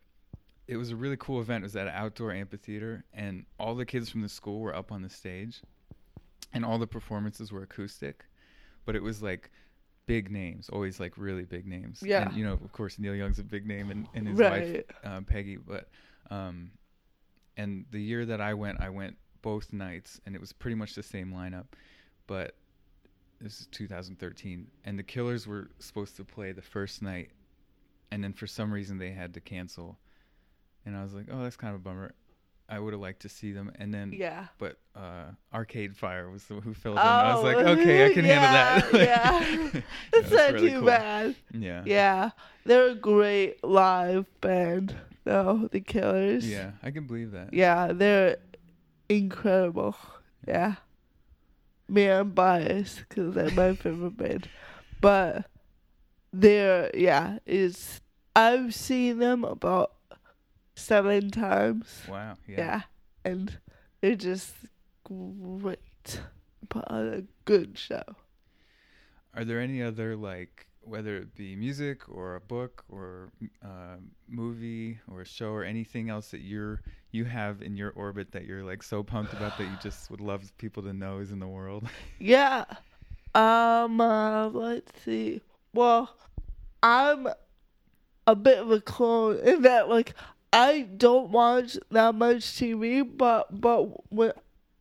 it 0.69 0.77
was 0.77 0.91
a 0.91 0.95
really 0.95 1.17
cool 1.17 1.41
event. 1.41 1.63
It 1.63 1.65
was 1.65 1.75
at 1.75 1.87
an 1.87 1.93
outdoor 1.95 2.31
amphitheater, 2.31 3.03
and 3.11 3.43
all 3.59 3.73
the 3.73 3.87
kids 3.87 4.07
from 4.07 4.21
the 4.21 4.29
school 4.29 4.59
were 4.59 4.75
up 4.75 4.91
on 4.91 5.01
the 5.01 5.09
stage, 5.09 5.61
and 6.53 6.63
all 6.63 6.77
the 6.77 6.85
performances 6.85 7.51
were 7.51 7.63
acoustic, 7.63 8.23
but 8.85 8.95
it 8.95 9.01
was 9.01 9.23
like 9.23 9.49
big 10.05 10.29
names, 10.29 10.69
always 10.69 10.99
like 10.99 11.17
really 11.17 11.43
big 11.43 11.65
names. 11.65 12.03
Yeah. 12.05 12.27
And 12.29 12.37
you 12.37 12.45
know, 12.45 12.53
of 12.53 12.71
course, 12.71 12.99
Neil 12.99 13.15
Young's 13.15 13.39
a 13.39 13.43
big 13.43 13.65
name, 13.65 13.89
and, 13.89 14.07
and 14.13 14.27
his 14.27 14.37
Right. 14.37 14.73
wife 14.75 14.83
um, 15.03 15.25
Peggy. 15.25 15.57
But 15.57 15.89
um, 16.29 16.69
and 17.57 17.85
the 17.89 17.99
year 18.01 18.23
that 18.27 18.39
I 18.39 18.53
went, 18.53 18.79
I 18.79 18.89
went 18.89 19.17
both 19.41 19.73
nights, 19.73 20.21
and 20.27 20.35
it 20.35 20.39
was 20.41 20.53
pretty 20.53 20.75
much 20.75 20.93
the 20.93 21.01
same 21.03 21.33
lineup. 21.33 21.65
But 22.27 22.53
this 23.41 23.59
is 23.61 23.67
2013, 23.71 24.67
and 24.85 24.99
the 24.99 25.03
Killers 25.03 25.47
were 25.47 25.71
supposed 25.79 26.15
to 26.17 26.23
play 26.23 26.51
the 26.51 26.61
first 26.61 27.01
night, 27.01 27.31
and 28.11 28.23
then 28.23 28.33
for 28.33 28.45
some 28.45 28.71
reason 28.71 28.99
they 28.99 29.09
had 29.09 29.33
to 29.33 29.39
cancel, 29.39 29.97
and 30.85 30.95
I 30.95 31.03
was 31.03 31.13
like, 31.13 31.25
oh, 31.31 31.43
that's 31.43 31.55
kind 31.57 31.73
of 31.75 31.81
a 31.81 31.83
bummer. 31.83 32.11
I 32.71 32.77
would 32.79 32.93
have 32.93 33.01
liked 33.01 33.23
to 33.23 33.29
see 33.29 33.51
them, 33.51 33.71
and 33.79 33.91
then 33.91 34.13
Yeah. 34.15 34.45
but 34.59 34.77
uh, 34.95 35.31
Arcade 35.51 35.97
Fire 35.97 36.29
was 36.29 36.43
the 36.45 36.55
who 36.55 36.75
filled 36.75 36.97
in. 36.97 37.01
I 37.03 37.33
was 37.33 37.43
like, 37.43 37.57
Oh, 37.57 37.69
okay, 37.71 38.05
I 38.05 38.13
can 38.13 38.25
yeah, 38.25 38.79
handle 38.81 38.99
that. 38.99 39.07
yeah. 39.73 39.81
It's 40.13 40.31
not 40.39 40.53
really 40.53 40.69
too 40.69 40.77
cool. 40.77 40.85
bad. 40.85 41.35
Yeah. 41.51 41.81
Yeah. 41.85 42.29
They're 42.65 42.89
a 42.89 42.95
great 42.95 43.63
live 43.63 44.27
band, 44.41 44.95
though, 45.23 45.67
the 45.71 45.79
Killers. 45.81 46.47
Yeah, 46.47 46.71
I 46.83 46.91
can 46.91 47.07
believe 47.07 47.31
that. 47.31 47.53
Yeah, 47.55 47.91
they're 47.91 48.37
incredible. 49.09 49.95
Yeah. 50.47 50.75
me 51.87 52.05
I'm 52.07 52.29
biased 52.31 52.99
because 53.09 53.33
they're 53.33 53.49
my 53.51 53.73
favorite 53.73 54.15
band, 54.15 54.47
but 55.01 55.45
they're 56.31 56.91
yeah 56.93 57.39
is 57.47 57.99
I've 58.35 58.75
seen 58.75 59.17
them 59.17 59.43
about 59.43 59.93
seven 60.79 61.31
times. 61.31 62.01
Wow. 62.09 62.35
Yeah. 62.47 62.57
Yeah, 62.57 62.81
and 63.23 63.57
they're 64.01 64.15
just 64.15 64.53
great. 65.03 66.21
Put 66.69 66.85
on 66.87 67.07
a 67.07 67.23
good 67.45 67.77
show. 67.77 68.03
Are 69.33 69.43
there 69.43 69.59
any 69.59 69.81
other 69.81 70.15
like 70.15 70.67
whether 70.81 71.17
it 71.17 71.35
be 71.35 71.55
music 71.55 72.09
or 72.09 72.35
a 72.35 72.41
book 72.41 72.83
or 72.89 73.31
uh, 73.63 73.97
movie 74.27 74.99
or 75.11 75.21
a 75.21 75.25
show 75.25 75.51
or 75.51 75.63
anything 75.63 76.09
else 76.09 76.31
that 76.31 76.41
you're 76.41 76.81
you 77.11 77.25
have 77.25 77.61
in 77.61 77.75
your 77.75 77.91
orbit 77.91 78.31
that 78.31 78.45
you're 78.45 78.63
like 78.63 78.81
so 78.81 79.03
pumped 79.03 79.33
about 79.33 79.57
that 79.57 79.65
you 79.65 79.77
just 79.83 80.09
would 80.09 80.21
love 80.21 80.51
people 80.57 80.81
to 80.83 80.93
know 80.93 81.19
is 81.19 81.31
in 81.31 81.39
the 81.39 81.47
world? 81.47 81.87
Yeah. 82.19 82.65
Um. 83.35 84.01
Uh, 84.01 84.47
let's 84.47 84.91
see. 85.03 85.41
Well, 85.73 86.09
I'm 86.81 87.27
a 88.25 88.35
bit 88.35 88.57
of 88.57 88.71
a 88.71 88.81
clone 88.81 89.37
in 89.37 89.61
that, 89.63 89.87
like, 89.87 90.13
I 90.51 90.81
don't 90.81 91.29
watch 91.31 91.77
that 91.91 92.15
much 92.15 92.41
TV, 92.41 93.03
but 93.03 93.61
but 93.61 94.11
when 94.11 94.33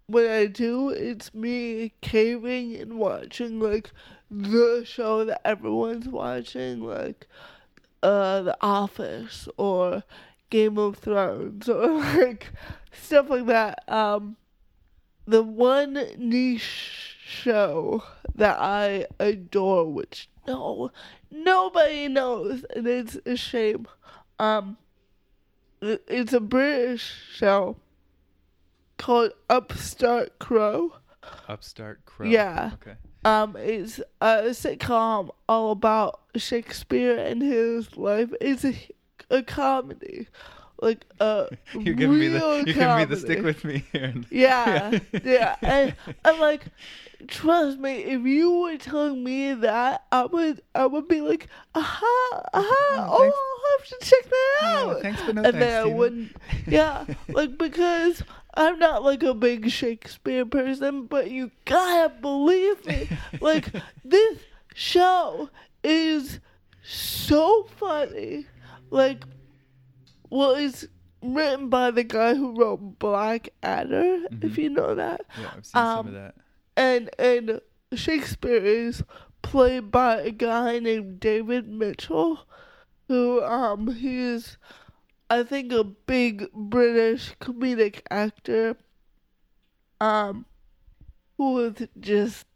when 0.07 0.31
I 0.31 0.47
do, 0.47 0.89
it's 0.89 1.35
me 1.35 1.93
caving 2.01 2.77
and 2.77 2.99
watching 2.99 3.61
like 3.61 3.90
the 4.31 4.85
show 4.86 5.24
that 5.24 5.47
everyone's 5.47 6.09
watching, 6.09 6.81
like 6.81 7.27
uh 8.03 8.43
The 8.43 8.57
Office 8.62 9.49
or 9.59 10.05
Game 10.51 10.78
of 10.78 10.97
Thrones 10.97 11.69
or 11.69 11.89
like 11.99 12.51
stuff 12.93 13.28
like 13.28 13.47
that. 13.47 13.85
Um, 13.89 14.36
the 15.27 15.43
one 15.43 16.07
niche 16.16 17.16
show 17.23 18.03
that 18.35 18.59
I 18.59 19.07
adore, 19.20 19.85
which 19.93 20.31
no 20.47 20.90
nobody 21.31 22.09
knows, 22.09 22.65
and 22.74 22.86
it's 22.86 23.19
a 23.27 23.36
shame. 23.36 23.86
Um, 24.39 24.78
it's 25.80 26.32
a 26.32 26.40
British 26.40 27.12
show 27.32 27.76
called 28.96 29.32
Upstart 29.48 30.38
Crow. 30.38 30.94
Upstart 31.48 32.05
Crow. 32.05 32.26
Yeah. 32.26 32.72
Okay. 32.74 32.96
Um, 33.24 33.56
it's 33.56 34.00
a 34.20 34.50
sitcom 34.50 35.30
all 35.48 35.72
about 35.72 36.20
Shakespeare 36.36 37.16
and 37.16 37.42
his 37.42 37.96
life. 37.96 38.32
It's 38.40 38.64
a, 38.64 38.74
a 39.30 39.42
comedy, 39.42 40.28
like 40.80 41.05
uh, 41.20 41.46
a 41.50 41.56
You're 41.78 41.94
giving 41.94 42.18
me 42.18 42.28
the 42.28 42.38
you're 42.66 42.74
giving 42.74 42.96
me 42.96 43.05
the 43.05 43.16
stick 43.16 43.42
with 43.42 43.64
me 43.64 43.84
here. 43.92 44.14
Yeah, 44.30 44.98
yeah, 45.24 45.56
and 45.62 45.94
I'm 46.24 46.38
like, 46.40 46.66
trust 47.26 47.78
me, 47.78 47.96
if 48.05 48.22
you 48.22 48.52
were 48.60 48.76
telling 48.76 49.22
me 49.24 49.55
that, 49.55 50.05
I 50.12 50.26
would, 50.26 50.62
I 50.74 50.86
would 50.86 51.09
be 51.09 51.20
like, 51.20 51.48
aha, 51.74 52.42
aha, 52.55 52.62
mm-hmm. 52.62 53.10
Oh, 53.10 53.32
oh. 53.32 53.55
I'll 53.64 53.78
have 53.78 53.88
to 53.88 54.06
check 54.06 54.30
that 54.30 54.59
Yeah, 54.62 54.78
out. 54.90 55.02
thanks, 55.02 55.22
but 55.26 55.34
no 55.34 55.42
and 55.42 55.52
thanks, 55.52 55.59
then 55.66 55.82
I 55.82 55.86
wouldn't, 55.86 56.36
yeah, 56.66 57.05
like 57.28 57.59
because 57.59 58.22
I'm 58.55 58.78
not 58.78 59.02
like 59.05 59.22
a 59.22 59.34
big 59.34 59.70
Shakespeare 59.70 60.46
person, 60.46 61.06
but 61.06 61.30
you 61.30 61.50
gotta 61.64 62.09
believe 62.20 62.84
me, 62.86 63.09
like 63.40 63.66
this 64.05 64.38
show 64.74 65.50
is 65.82 66.38
so 66.82 67.66
funny, 67.76 68.46
like, 68.90 69.24
well, 70.30 70.52
it's 70.52 70.86
written 71.22 71.68
by 71.68 71.90
the 71.90 72.05
guy 72.05 72.34
who 72.34 72.59
wrote 72.59 72.98
Black 72.98 73.48
Adder, 73.62 74.24
if 74.30 74.55
Mhm. 74.55 74.59
you 74.59 74.68
know 74.70 74.94
that. 74.94 75.22
Yeah, 75.40 75.48
I've 75.56 75.66
seen 75.66 75.72
some 75.72 75.98
Um, 75.98 76.06
of 76.09 76.12
that. 76.14 76.34
And 76.76 77.10
and 77.18 77.60
Shakespeare 77.94 78.64
is 78.64 79.02
played 79.42 79.90
by 79.90 80.20
a 80.20 80.30
guy 80.30 80.78
named 80.78 81.18
David 81.20 81.68
Mitchell, 81.68 82.46
who 83.09 83.42
um 83.42 83.94
he's 83.94 84.59
I 85.30 85.42
think 85.42 85.72
a 85.72 85.84
big 85.84 86.50
British 86.52 87.34
comedic 87.40 88.02
actor. 88.10 88.76
Um 90.00 90.46
who 91.36 91.72
just 91.98 92.46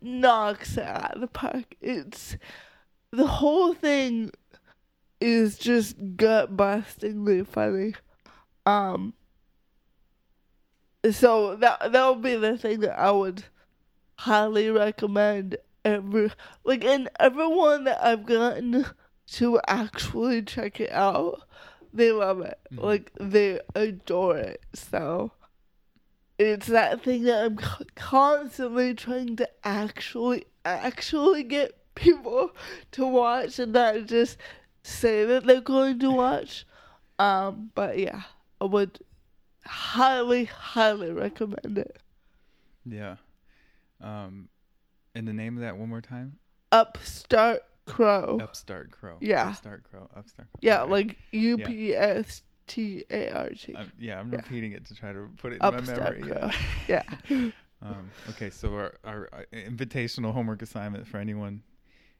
knocks 0.00 0.76
it 0.76 0.84
out 0.84 1.14
of 1.14 1.20
the 1.20 1.26
park. 1.26 1.74
It's 1.80 2.36
the 3.10 3.26
whole 3.26 3.74
thing 3.74 4.30
is 5.20 5.58
just 5.58 5.96
gut 6.16 6.56
bustingly 6.56 7.46
funny. 7.46 7.94
Um 8.66 9.14
so 11.10 11.56
that 11.56 11.92
that 11.92 12.08
would 12.08 12.22
be 12.22 12.36
the 12.36 12.56
thing 12.58 12.80
that 12.80 12.98
I 12.98 13.10
would 13.10 13.44
highly 14.16 14.70
recommend 14.70 15.56
every 15.84 16.30
like 16.64 16.84
and 16.84 17.08
everyone 17.20 17.84
that 17.84 18.04
I've 18.04 18.26
gotten 18.26 18.86
to 19.32 19.60
actually 19.66 20.42
check 20.42 20.80
it 20.80 20.92
out, 20.92 21.42
they 21.92 22.12
love 22.12 22.40
it. 22.40 22.58
Mhm. 22.72 22.82
Like 22.82 23.12
they 23.20 23.60
adore 23.74 24.38
it. 24.38 24.62
So 24.74 25.32
it's 26.38 26.66
that 26.68 27.02
thing 27.02 27.24
that 27.24 27.44
I'm 27.44 27.58
constantly 27.94 28.94
trying 28.94 29.36
to 29.36 29.48
actually 29.64 30.46
actually 30.64 31.42
get 31.42 31.72
people 31.94 32.52
to 32.92 33.06
watch 33.06 33.58
and 33.58 33.72
not 33.72 34.06
just 34.06 34.36
say 34.88 35.24
that 35.24 35.44
they're 35.44 35.60
going 35.60 35.98
to 36.00 36.10
watch. 36.10 36.66
Um, 37.18 37.70
but 37.74 37.98
yeah, 37.98 38.22
I 38.60 38.64
would 38.64 38.98
highly, 39.64 40.44
highly 40.44 41.12
recommend 41.12 41.78
it. 41.78 41.98
Yeah. 42.84 43.16
Um, 44.00 44.48
and 45.14 45.26
the 45.26 45.32
name 45.32 45.56
of 45.56 45.62
that 45.62 45.76
one 45.76 45.88
more 45.88 46.00
time? 46.00 46.38
Upstart 46.72 47.62
Crow. 47.86 48.38
Upstart 48.40 48.90
Crow. 48.90 49.16
Yeah. 49.20 49.48
Upstart 49.48 49.84
Crow. 49.84 50.08
Upstart. 50.16 50.48
Crow. 50.52 50.60
Yeah, 50.60 50.82
like 50.82 51.16
U 51.32 51.58
P 51.58 51.94
S 51.94 52.42
T 52.66 53.04
A 53.10 53.30
R 53.30 53.50
T. 53.50 53.74
I'm, 53.76 53.92
yeah, 53.98 54.20
I'm 54.20 54.30
yeah. 54.30 54.36
repeating 54.36 54.72
it 54.72 54.84
to 54.86 54.94
try 54.94 55.12
to 55.12 55.28
put 55.38 55.52
it 55.52 55.56
in 55.56 55.62
Upstart 55.62 56.20
my 56.20 56.26
memory. 56.26 56.32
Crow. 56.32 56.50
Yeah. 56.86 57.02
Yeah. 57.28 57.50
um, 57.82 58.10
okay, 58.30 58.50
so 58.50 58.74
our, 58.74 58.94
our 59.04 59.28
uh, 59.32 59.42
invitational 59.52 60.32
homework 60.32 60.62
assignment 60.62 61.06
for 61.06 61.18
anyone 61.18 61.62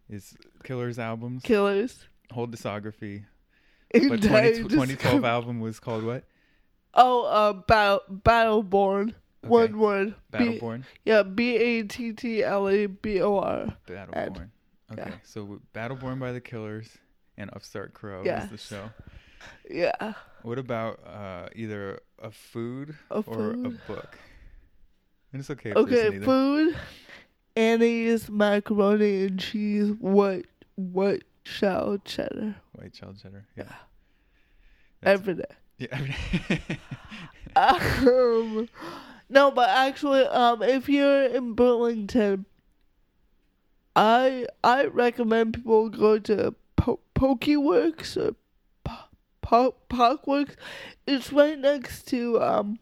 is 0.08 0.36
Killer's 0.64 0.98
albums, 0.98 1.42
Killers. 1.42 2.06
Whole 2.32 2.46
discography. 2.46 3.24
But 3.92 4.22
20, 4.22 4.48
Just- 4.58 4.70
2012 4.70 5.24
album 5.24 5.60
was 5.60 5.80
called 5.80 6.04
what? 6.04 6.24
Oh, 6.94 7.24
uh, 7.24 7.52
Battle 7.52 8.00
Battleborn. 8.10 9.08
Okay. 9.44 9.48
One 9.48 9.78
word. 9.78 10.14
B- 10.32 10.38
Battleborn. 10.38 10.84
yeah, 11.04 11.22
B 11.22 11.56
A 11.56 11.82
T 11.84 12.12
T 12.12 12.42
L 12.42 12.68
E 12.70 12.86
B 12.86 13.20
O 13.22 13.38
R. 13.38 13.76
Battleborn. 13.86 14.50
Okay, 14.90 15.10
yeah. 15.10 15.14
so 15.22 15.60
Battleborn 15.74 16.18
by 16.18 16.32
the 16.32 16.40
Killers 16.40 16.88
and 17.36 17.50
Upstart 17.54 17.94
Crow 17.94 18.22
is 18.22 18.50
the 18.50 18.56
show. 18.58 18.90
Yeah. 19.70 20.14
What 20.42 20.58
about 20.58 20.98
uh, 21.06 21.48
either 21.54 22.00
a 22.20 22.30
food 22.30 22.96
A 23.10 23.22
or 23.26 23.50
a 23.50 23.70
book? 23.86 24.18
And 25.32 25.40
it's 25.40 25.50
okay. 25.50 25.72
Okay, 25.74 26.18
food. 26.20 26.76
Annie's 27.54 28.28
macaroni 28.30 29.26
and 29.26 29.38
cheese. 29.38 29.92
What? 30.00 30.46
What? 30.74 31.22
Shell 31.48 31.98
cheddar. 32.04 32.56
White 32.72 32.92
cheddar. 32.92 33.46
Yeah. 33.56 33.64
Yeah. 33.64 33.72
That's- 35.00 35.20
Every 35.20 35.34
day. 35.34 35.44
Yeah. 35.78 36.76
Um, 37.56 38.68
no, 39.30 39.50
but 39.50 39.68
actually, 39.68 40.22
um, 40.26 40.62
if 40.62 40.88
you're 40.88 41.24
in 41.24 41.54
Burlington, 41.54 42.44
I 43.96 44.46
I 44.62 44.84
recommend 44.86 45.54
people 45.54 45.88
go 45.88 46.18
to 46.20 46.54
po- 46.76 47.00
Pokeworks 47.14 48.16
or 48.16 48.34
po- 49.42 49.74
Parkworks. 49.90 50.54
It's 51.06 51.32
right 51.32 51.58
next 51.58 52.06
to 52.08 52.40
um 52.40 52.78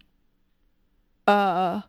uh 1.27 1.83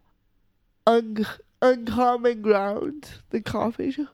un- 0.86 1.26
Uncommon 1.62 2.42
Ground, 2.42 3.10
the 3.32 3.42
coffee 3.42 3.92
shop. 3.92 4.14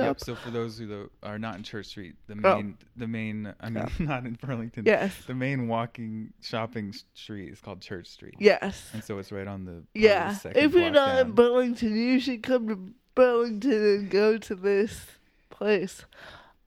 Yep. 0.00 0.20
So 0.20 0.34
for 0.34 0.50
those 0.50 0.78
who 0.78 1.10
are 1.22 1.38
not 1.38 1.56
in 1.56 1.62
Church 1.62 1.86
Street, 1.86 2.14
the 2.26 2.34
Oh. 2.44 2.56
main, 2.56 2.78
the 2.96 3.06
main, 3.06 3.54
I 3.60 3.70
mean, 3.70 3.84
Yeah. 3.98 4.06
not 4.06 4.24
in 4.26 4.34
Burlington. 4.40 4.84
Yes. 4.86 5.14
The 5.26 5.34
main 5.34 5.68
walking 5.68 6.32
shopping 6.40 6.94
street 7.14 7.50
is 7.52 7.60
called 7.60 7.80
Church 7.80 8.06
Street. 8.06 8.34
Yes. 8.38 8.90
And 8.92 9.02
so 9.04 9.18
it's 9.18 9.32
right 9.32 9.46
on 9.46 9.64
the 9.64 9.82
the 9.92 10.00
Yeah. 10.00 10.34
second 10.34 10.62
If 10.62 10.74
you're 10.74 10.90
not 10.90 11.18
in. 11.20 11.32
Burlington, 11.32 11.96
you 11.96 12.20
should 12.20 12.42
come 12.42 12.68
to 12.68 12.94
Burlington 13.14 13.72
and 13.72 14.10
go 14.10 14.38
to 14.38 14.54
this 14.54 15.06
place. 15.50 16.04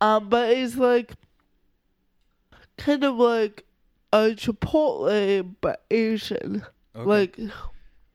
Um, 0.01 0.29
but 0.29 0.49
it's 0.51 0.75
like 0.75 1.13
kind 2.77 3.03
of 3.03 3.15
like 3.15 3.65
a 4.13 4.29
Chipotle 4.35 5.55
but 5.61 5.83
Asian, 5.89 6.65
Okay. 6.95 7.05
like 7.05 7.39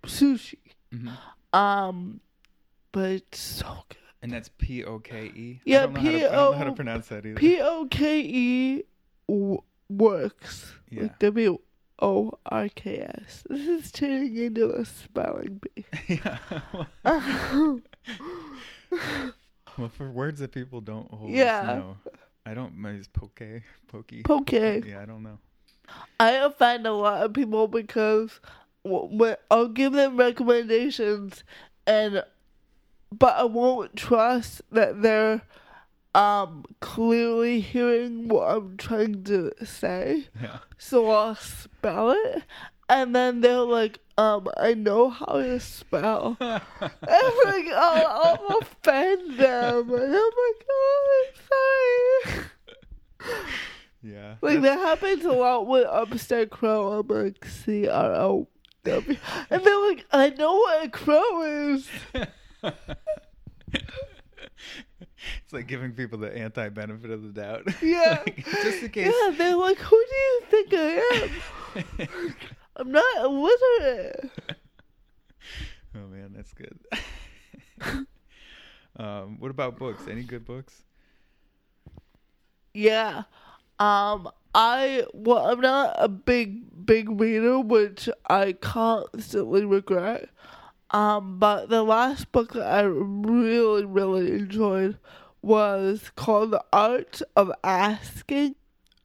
sushi. 0.05 0.59
Mhm. 0.93 1.17
Um, 1.57 2.21
but 2.93 3.11
it's 3.11 3.39
so 3.41 3.85
good. 3.89 3.99
And 4.23 4.31
that's 4.33 4.51
P 4.59 4.85
O 4.85 4.99
K 4.99 5.27
E. 5.35 5.61
Yeah, 5.65 5.85
I 5.85 5.87
don't 5.87 5.95
know 5.95 6.01
how 6.01 6.11
to- 6.11 6.17
I 6.17 6.21
don't 6.21 6.33
know 6.33 6.53
how 6.53 6.65
to 6.65 6.71
P 6.71 6.73
O- 6.73 6.75
pronounce 6.75 7.09
that 7.09 7.25
either. 7.27 7.35
P 7.41 7.61
O 7.61 7.87
K 7.91 8.21
E 8.21 8.83
works. 9.89 10.75
Yeah. 10.91 11.03
Like 11.03 11.19
W 11.21 11.59
O 12.03 12.33
R 12.47 12.69
K 12.69 12.99
S. 13.25 13.45
This 13.49 13.67
is 13.67 13.93
turning 13.93 14.37
into 14.37 14.71
a 14.71 14.85
spelling 14.85 15.61
bee. 15.75 15.85
yeah. 16.09 16.39
well, 19.79 19.89
for 19.89 20.11
words 20.11 20.41
that 20.41 20.53
people 20.53 20.81
don't 20.81 21.11
hold, 21.13 21.31
Yeah. 21.31 21.63
know, 21.63 21.97
I 22.45 22.55
don't. 22.55 22.77
Maybe 22.77 22.99
it's 22.99 23.09
poke, 23.09 23.41
pokey. 23.89 24.23
Poke. 24.23 24.53
Yeah, 24.53 25.01
I 25.03 25.07
don't 25.07 25.23
know. 25.23 25.39
I 26.19 26.33
offend 26.33 26.87
a 26.87 26.93
lot 26.93 27.23
of 27.23 27.33
people 27.33 27.69
because 27.69 28.41
w- 28.85 29.17
when 29.17 29.37
I'll 29.51 29.69
give 29.69 29.93
them 29.93 30.17
recommendations, 30.17 31.43
and 31.87 32.23
but 33.13 33.37
I 33.37 33.45
won't 33.45 33.97
trust 33.97 34.63
that 34.71 35.03
they're 35.03 35.43
um 36.15 36.65
clearly 36.81 37.61
hearing 37.61 38.29
what 38.29 38.49
I'm 38.49 38.77
trying 38.77 39.23
to 39.25 39.53
say. 39.65 40.27
Yeah. 40.41 40.59
So 40.79 41.11
I'll 41.11 41.37
spell 41.37 42.11
it, 42.11 42.43
and 42.89 43.15
then 43.15 43.41
they're 43.41 43.61
like, 43.61 44.01
um, 44.19 44.49
I 44.57 44.75
know 44.75 45.09
how 45.11 45.41
to 45.41 45.61
spell. 45.61 46.37
I'm 46.41 46.61
like, 46.81 47.67
oh, 47.73 48.39
I'll 48.41 48.59
offend 48.59 49.39
them, 49.39 49.93
and 49.95 50.03
I'm 50.03 50.13
like, 50.13 50.67
oh, 50.71 51.27
sorry. 51.49 52.45
Yeah. 54.03 54.37
Like 54.41 54.63
that 54.63 54.79
happens 54.79 55.25
a 55.25 55.33
lot 55.33 55.67
with 55.67 55.87
Upstart 55.87 56.51
Crow. 56.51 56.93
I'm 56.93 57.07
like 57.07 57.45
C 57.45 57.87
R 57.87 58.15
O 58.15 58.49
W, 58.85 59.17
and 59.51 59.63
they're 59.63 59.89
like, 59.89 60.07
I 60.11 60.31
know 60.31 60.55
what 60.55 60.87
a 60.87 60.89
crow 60.89 61.43
is. 61.43 61.89
it's 62.63 62.75
like 65.53 65.67
giving 65.67 65.93
people 65.93 66.19
the 66.19 66.37
anti 66.37 66.69
benefit 66.69 67.11
of 67.11 67.23
the 67.23 67.41
doubt. 67.41 67.67
Yeah. 67.83 68.23
Like, 68.27 68.45
just 68.45 68.83
in 68.83 68.91
case. 68.91 69.07
Yeah, 69.07 69.31
they're 69.37 69.57
like, 69.57 69.79
who 69.79 70.05
do 70.09 70.17
you 70.17 70.43
think 70.51 70.75
I 70.75 71.31
am? 71.77 72.35
I'm 72.77 72.93
not 72.93 73.05
a 73.19 73.31
wizard. 73.31 74.31
oh 75.97 76.07
man, 76.09 76.33
that's 76.35 76.53
good. 76.55 76.79
um, 78.97 79.39
what 79.39 79.51
about 79.51 79.79
books? 79.79 80.07
Any 80.09 80.23
good 80.23 80.45
books? 80.45 80.83
Yeah. 82.73 83.25
Um, 83.79 84.31
I 84.55 85.05
well, 85.15 85.47
I'm 85.47 85.61
not 85.61 85.95
a 85.99 86.09
big 86.09 86.87
big 86.87 87.21
reader, 87.21 87.61
which 87.61 88.09
I 88.29 88.53
constantly 88.53 89.65
regret. 89.65 90.29
Um, 90.93 91.39
but 91.39 91.69
the 91.69 91.83
last 91.83 92.33
book 92.33 92.53
that 92.55 92.67
I 92.67 92.81
really 92.83 93.85
really 93.85 94.33
enjoyed 94.33 94.99
was 95.43 96.11
called 96.17 96.51
The 96.51 96.65
Art 96.73 97.23
of 97.37 97.53
Asking. 97.65 98.57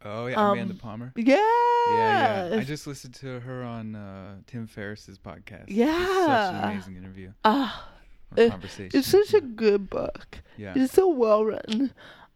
Oh 0.03 0.28
yeah, 0.28 0.52
Amanda 0.52 0.74
Um, 0.74 0.80
Palmer. 0.80 1.14
Yeah. 1.16 1.36
Yeah, 1.36 2.49
yeah. 2.49 2.57
I 2.60 2.64
just 2.64 2.88
listened 2.88 3.14
to 3.16 3.40
her 3.40 3.64
on 3.64 3.95
uh, 3.95 4.38
Tim 4.48 4.68
Ferriss's 4.68 5.18
podcast. 5.20 5.66
It's 5.68 5.78
such 6.26 6.53
an 6.56 6.64
amazing 6.72 6.95
interview 6.98 7.32
Ah, 7.44 7.90
or 8.36 8.44
it- 8.44 8.49
conversation. 8.52 8.98
it's 8.99 9.07
such 9.07 9.34
a 9.34 9.41
good 9.41 9.90
book. 9.90 10.40
yeah. 10.57 10.74
It's 10.76 10.94
so 10.94 11.07
well 11.10 11.44
written. 11.45 11.94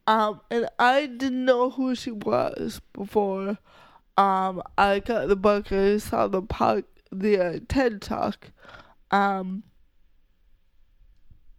Um, 0.08 0.42
and 0.50 0.68
I 0.80 1.06
didn't 1.06 1.46
know 1.46 1.70
who 1.72 1.94
she 1.96 2.10
was 2.12 2.82
before. 2.94 3.58
Um, 4.18 4.62
I 4.78 5.00
got 5.00 5.28
the 5.28 5.36
book. 5.36 5.72
I 5.72 5.98
saw 5.98 6.28
the 6.28 6.42
pod, 6.42 6.84
the 7.12 7.40
uh, 7.40 7.60
TED 7.68 8.02
talk. 8.02 8.52
Um, 9.12 9.64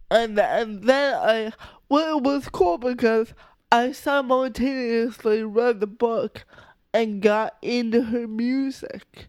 and 0.09 0.39
and 0.39 0.83
then 0.83 1.13
I 1.15 1.51
well, 1.89 2.17
it 2.17 2.23
was 2.23 2.49
cool 2.49 2.77
because 2.77 3.33
I 3.71 3.91
simultaneously 3.91 5.43
read 5.43 5.79
the 5.79 5.87
book 5.87 6.45
and 6.93 7.21
got 7.21 7.55
into 7.61 8.01
her 8.03 8.27
music. 8.27 9.27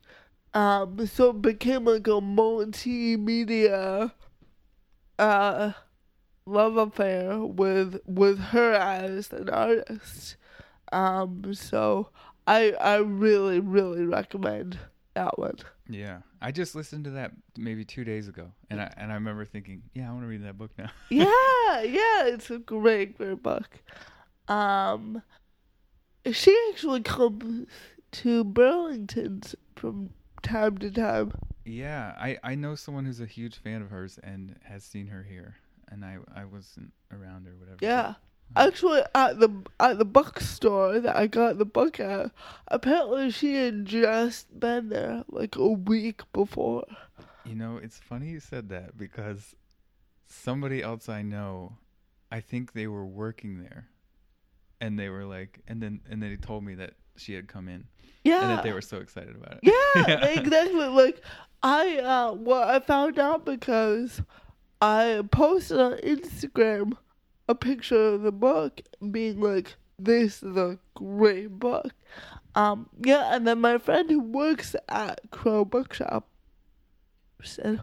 Um, 0.55 1.07
so 1.07 1.31
it 1.31 1.43
became 1.43 1.85
like 1.85 2.07
a 2.07 2.21
multimedia 2.21 4.13
uh 5.19 5.73
love 6.47 6.77
affair 6.77 7.39
with 7.41 8.01
with 8.07 8.39
her 8.39 8.73
as 8.75 9.33
an 9.33 9.49
artist. 9.49 10.37
Um, 10.91 11.55
so 11.55 12.11
I 12.47 12.73
I 12.73 12.97
really 12.97 13.61
really 13.61 14.05
recommend 14.05 14.79
that 15.15 15.39
one. 15.39 15.59
Yeah, 15.89 16.19
I 16.43 16.51
just 16.51 16.75
listened 16.75 17.05
to 17.05 17.11
that 17.11 17.33
maybe 17.57 17.85
two 17.85 18.05
days 18.05 18.29
ago, 18.29 18.53
and 18.71 18.81
I 18.81 18.93
and 18.97 19.11
I 19.11 19.15
remember 19.15 19.45
thinking, 19.45 19.83
yeah, 19.95 20.09
I 20.09 20.13
want 20.13 20.25
to 20.25 20.29
read 20.29 20.45
that 20.45 20.59
book 20.59 20.73
now. 20.77 20.91
yeah, 21.11 21.83
yeah, 21.83 22.27
it's 22.27 22.51
a 22.51 22.59
great 22.59 23.17
great 23.17 23.43
book. 23.43 23.83
Um, 24.49 25.23
she 26.31 26.57
actually 26.71 27.03
comes 27.03 27.67
to 28.13 28.45
Burlington 28.45 29.43
from 29.77 30.11
time 30.43 30.79
to 30.79 30.91
time. 30.91 31.33
yeah, 31.65 32.15
I 32.19 32.39
I 32.43 32.55
know 32.57 32.75
someone 32.75 33.05
who's 33.05 33.21
a 33.21 33.27
huge 33.27 33.57
fan 33.59 33.83
of 33.83 33.91
hers 33.91 34.19
and 34.23 34.57
has 34.65 34.85
seen 34.85 35.07
her 35.09 35.23
here, 35.23 35.57
and 35.89 36.05
I 36.05 36.19
I 36.35 36.45
wasn't 36.45 36.93
around 37.13 37.47
or 37.47 37.57
whatever. 37.57 37.79
Yeah. 37.81 38.15
Actually, 38.57 39.03
at 39.15 39.39
the 39.41 39.51
at 39.81 39.99
the 39.99 40.05
bookstore 40.05 41.01
that 41.01 41.17
I 41.17 41.27
got 41.27 41.59
the 41.59 41.65
book 41.65 41.99
at, 42.01 42.31
apparently 42.69 43.31
she 43.31 43.55
had 43.55 43.87
just 43.87 44.59
been 44.59 44.89
there 44.89 45.25
like 45.29 45.57
a 45.57 45.69
week 45.69 46.23
before. 46.33 46.85
You 47.45 47.55
know, 47.55 47.79
it's 47.83 47.99
funny 47.99 48.29
you 48.29 48.41
said 48.41 48.69
that 48.69 48.97
because 48.97 49.55
somebody 50.27 50.83
else 50.83 51.09
I 51.09 51.23
know, 51.23 51.77
I 52.31 52.41
think 52.41 52.73
they 52.73 52.87
were 52.87 53.07
working 53.07 53.61
there, 53.63 53.89
and 54.81 54.99
they 54.99 55.09
were 55.09 55.25
like, 55.25 55.61
and 55.67 55.83
then 55.83 56.01
and 56.11 56.23
then 56.23 56.31
they 56.31 56.37
told 56.37 56.65
me 56.65 56.75
that 56.77 56.93
she 57.17 57.35
had 57.35 57.49
come 57.49 57.69
in, 57.69 57.85
Yeah. 58.25 58.41
and 58.43 58.51
that 58.51 58.63
they 58.63 58.73
were 58.73 58.81
so 58.81 58.99
excited 58.99 59.35
about 59.37 59.55
it. 59.55 59.61
Yeah, 59.63 60.25
exactly. 60.39 60.87
Like 60.89 61.21
I 61.63 61.99
uh 61.99 62.33
well 62.35 62.63
I 62.69 62.81
found 62.81 63.19
out 63.19 63.45
because 63.45 64.21
I 64.81 65.23
posted 65.31 65.79
on 65.81 65.93
Instagram 65.99 66.97
a 67.53 67.55
picture 67.55 68.15
of 68.15 68.23
the 68.23 68.33
book 68.33 68.81
being 69.11 69.41
like, 69.41 69.77
This 69.99 70.43
is 70.43 70.57
a 70.57 70.79
great 70.95 71.59
book. 71.59 71.93
Um 72.55 72.89
yeah, 73.05 73.35
and 73.35 73.47
then 73.47 73.61
my 73.61 73.79
friend 73.79 74.11
who 74.11 74.21
works 74.21 74.75
at 74.89 75.21
Crow 75.31 75.65
Bookshop 75.65 76.27
said, 77.43 77.81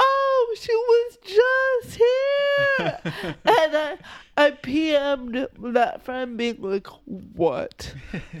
Oh, 0.00 0.56
she 0.58 0.74
was 0.74 1.18
just 1.22 1.96
here 1.96 2.98
and 3.44 3.76
I 3.76 3.96
I 4.36 4.50
PM'd 4.50 5.74
that 5.74 6.04
friend 6.04 6.36
being 6.36 6.60
like, 6.60 6.88
What? 7.06 7.94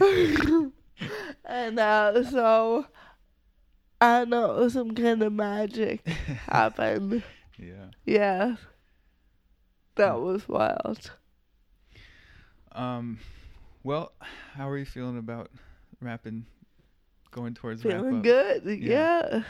and 1.44 1.78
uh, 1.78 2.24
so 2.30 2.86
I 4.00 4.24
know 4.24 4.68
some 4.68 4.94
kind 4.94 5.22
of 5.22 5.32
magic 5.32 6.04
happened. 6.50 7.22
yeah. 7.58 7.86
Yeah, 8.04 8.56
that 9.96 10.20
was 10.20 10.48
wild. 10.48 11.10
Um, 12.72 13.18
well, 13.82 14.12
how 14.54 14.68
are 14.68 14.78
you 14.78 14.84
feeling 14.84 15.18
about 15.18 15.50
wrapping, 16.00 16.46
going 17.30 17.54
towards 17.54 17.82
Feeling 17.82 18.14
wrap 18.14 18.22
good. 18.22 18.64
Yeah. 18.80 19.28
Yes, 19.32 19.44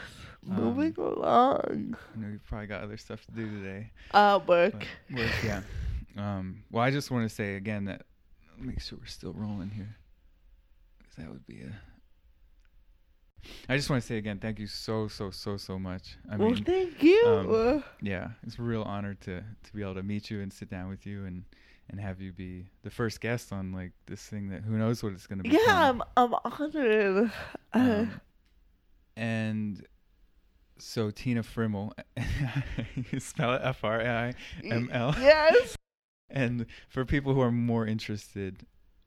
moving 0.45 0.93
along. 0.97 1.95
I 2.15 2.19
know 2.19 2.27
you've 2.27 2.45
probably 2.45 2.67
got 2.67 2.81
other 2.81 2.97
stuff 2.97 3.25
to 3.25 3.31
do 3.31 3.49
today. 3.49 3.91
Uh, 4.11 4.39
work. 4.45 4.85
But 5.09 5.19
work, 5.19 5.31
yeah. 5.43 5.61
Um, 6.17 6.63
well, 6.69 6.83
I 6.83 6.91
just 6.91 7.11
want 7.11 7.27
to 7.29 7.33
say 7.33 7.55
again 7.55 7.85
that 7.85 8.03
make 8.59 8.81
sure 8.81 8.99
we're 8.99 9.07
still 9.07 9.33
rolling 9.33 9.69
here, 9.69 9.95
because 10.99 11.15
that 11.15 11.29
would 11.29 11.47
be 11.47 11.61
a. 11.61 11.71
I 13.69 13.75
just 13.77 13.89
want 13.89 14.01
to 14.01 14.07
say 14.07 14.17
again, 14.17 14.39
thank 14.39 14.59
you 14.59 14.67
so 14.67 15.07
so 15.07 15.31
so 15.31 15.57
so 15.57 15.77
much. 15.79 16.17
I 16.29 16.37
well, 16.37 16.51
mean, 16.51 16.63
thank 16.63 17.01
you. 17.03 17.23
um, 17.25 17.83
yeah, 18.01 18.29
it's 18.45 18.57
a 18.59 18.61
real 18.61 18.83
honor 18.83 19.13
to 19.21 19.41
to 19.41 19.73
be 19.73 19.81
able 19.81 19.95
to 19.95 20.03
meet 20.03 20.29
you 20.29 20.41
and 20.41 20.51
sit 20.51 20.69
down 20.69 20.89
with 20.89 21.05
you 21.05 21.25
and 21.25 21.43
and 21.89 21.99
have 21.99 22.21
you 22.21 22.31
be 22.31 22.65
the 22.83 22.89
first 22.89 23.19
guest 23.21 23.51
on 23.51 23.71
like 23.73 23.91
this 24.05 24.21
thing 24.21 24.49
that 24.49 24.63
who 24.63 24.77
knows 24.77 25.03
what 25.03 25.13
it's 25.13 25.27
gonna 25.27 25.43
be. 25.43 25.49
yeah, 25.49 25.89
I'm 25.89 26.01
I'm 26.17 26.33
honored. 26.45 27.31
Uh, 27.73 27.79
Um, 27.79 28.21
and 29.15 29.85
so 30.77 31.11
Tina 31.11 31.43
Friml, 31.43 31.91
you 33.11 33.19
spell 33.19 33.53
it 33.53 33.61
F 33.63 33.83
R 33.83 34.01
I 34.01 34.33
M 34.63 34.89
L. 34.91 35.15
yes. 35.19 35.75
And 36.29 36.65
for 36.89 37.05
people 37.05 37.33
who 37.33 37.41
are 37.41 37.51
more 37.51 37.85
interested 37.85 38.65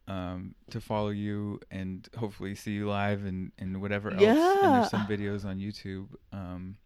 um, 0.08 0.54
to 0.70 0.80
follow 0.80 1.08
you 1.10 1.60
and 1.70 2.08
hopefully 2.16 2.54
see 2.54 2.72
you 2.72 2.88
live 2.88 3.24
and, 3.24 3.52
and 3.58 3.80
whatever 3.80 4.10
else, 4.10 4.22
and 4.22 4.36
Yeah. 4.36 4.60
there's 4.78 4.90
some 4.90 5.06
videos 5.06 5.44
on 5.44 5.58
YouTube. 5.58 6.06
Um, 6.32 6.76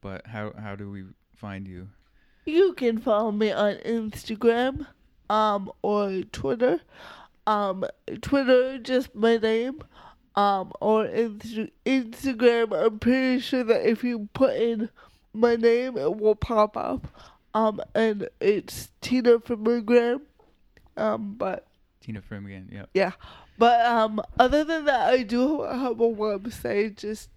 but 0.00 0.26
how 0.26 0.52
how 0.58 0.76
do 0.76 0.90
we 0.90 1.04
find 1.36 1.66
you? 1.66 1.88
You 2.44 2.72
can 2.74 2.98
follow 2.98 3.30
me 3.32 3.50
on 3.52 3.74
Instagram, 3.84 4.86
um, 5.28 5.70
or 5.82 6.22
Twitter. 6.32 6.80
Um, 7.46 7.84
Twitter, 8.20 8.78
just 8.78 9.14
my 9.14 9.36
name. 9.38 9.82
Um, 10.34 10.72
or 10.80 11.04
Insta- 11.06 11.72
Instagram. 11.84 12.72
I'm 12.72 12.98
pretty 12.98 13.40
sure 13.40 13.64
that 13.64 13.88
if 13.88 14.04
you 14.04 14.28
put 14.34 14.54
in 14.56 14.88
my 15.32 15.56
name, 15.56 15.96
it 15.98 16.16
will 16.18 16.36
pop 16.36 16.76
up. 16.76 17.08
Um, 17.54 17.80
and 17.94 18.28
it's 18.40 18.90
Tina 19.00 19.40
from 19.40 19.64
Graham. 19.84 20.22
Um, 20.96 21.34
but 21.36 21.66
Tina 22.08 22.22
Friml 22.22 22.46
again. 22.46 22.70
Yep. 22.72 22.88
Yeah. 22.94 23.12
But 23.58 23.84
um 23.84 24.18
other 24.38 24.64
than 24.64 24.86
that 24.86 25.10
I 25.12 25.22
do 25.24 25.60
have 25.60 26.00
a 26.00 26.08
website 26.08 26.96
just 26.96 27.28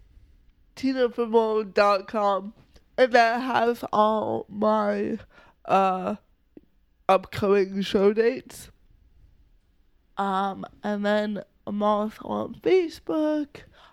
tinafriml.com 0.78 2.54
and 2.98 3.12
that 3.12 3.42
has 3.42 3.84
all 3.92 4.46
my 4.48 5.18
uh 5.66 6.16
upcoming 7.10 7.82
show 7.82 8.14
dates. 8.14 8.70
Um 10.18 10.66
and 10.84 11.06
then 11.06 11.44
I'm 11.68 11.84
also 11.84 12.22
on 12.24 12.56
Facebook. 12.64 13.48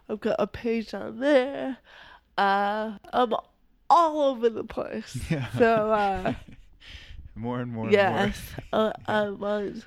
I've 0.08 0.20
got 0.20 0.36
a 0.38 0.46
page 0.46 0.94
on 0.94 1.18
there. 1.18 1.78
Uh 2.36 2.98
I'm 3.12 3.34
all 3.90 4.20
over 4.30 4.48
the 4.48 4.62
place. 4.62 5.18
Yeah. 5.30 5.48
So 5.58 5.90
uh 5.90 6.34
more 7.34 7.60
and 7.60 7.72
more. 7.72 7.84
and 7.86 7.92
Yes, 7.92 8.40
more. 8.72 8.90
uh, 8.90 8.92
I 9.08 9.30
was. 9.30 9.84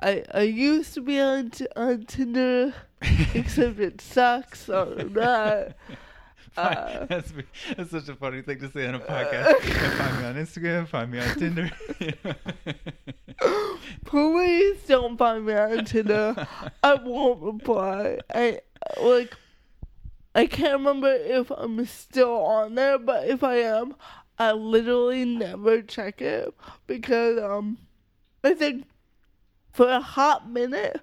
I 0.00 0.24
I 0.32 0.42
used 0.42 0.94
to 0.94 1.00
be 1.00 1.20
on 1.20 1.50
t- 1.50 1.66
on 1.76 2.04
Tinder, 2.04 2.74
except 3.34 3.78
it 3.80 4.00
sucks. 4.00 4.68
or 4.68 4.94
not. 5.04 5.74
Uh, 6.56 7.06
that's, 7.06 7.32
that's 7.76 7.90
such 7.92 8.08
a 8.08 8.16
funny 8.16 8.42
thing 8.42 8.58
to 8.58 8.68
say 8.68 8.84
on 8.88 8.96
a 8.96 8.98
podcast. 8.98 9.60
find 9.96 10.18
me 10.18 10.24
on 10.24 10.34
Instagram. 10.34 10.88
Find 10.88 11.08
me 11.08 11.20
on 11.20 11.38
Tinder. 11.38 11.70
Please 14.04 14.78
don't 14.88 15.16
find 15.16 15.46
me 15.46 15.54
on 15.54 15.84
Tinder. 15.84 16.48
I 16.82 16.94
won't 16.94 17.40
reply. 17.42 18.18
I 18.34 18.60
like. 19.00 19.36
I 20.34 20.46
can't 20.46 20.78
remember 20.78 21.12
if 21.12 21.48
I'm 21.50 21.84
still 21.86 22.44
on 22.44 22.74
there, 22.74 22.98
but 22.98 23.28
if 23.28 23.44
I 23.44 23.56
am, 23.56 23.94
I 24.36 24.50
literally 24.50 25.24
never 25.24 25.80
check 25.82 26.20
it 26.20 26.52
because 26.88 27.38
um, 27.38 27.78
I 28.42 28.54
think 28.54 28.84
for 29.78 29.88
a 29.88 30.00
hot 30.00 30.50
minute, 30.50 31.00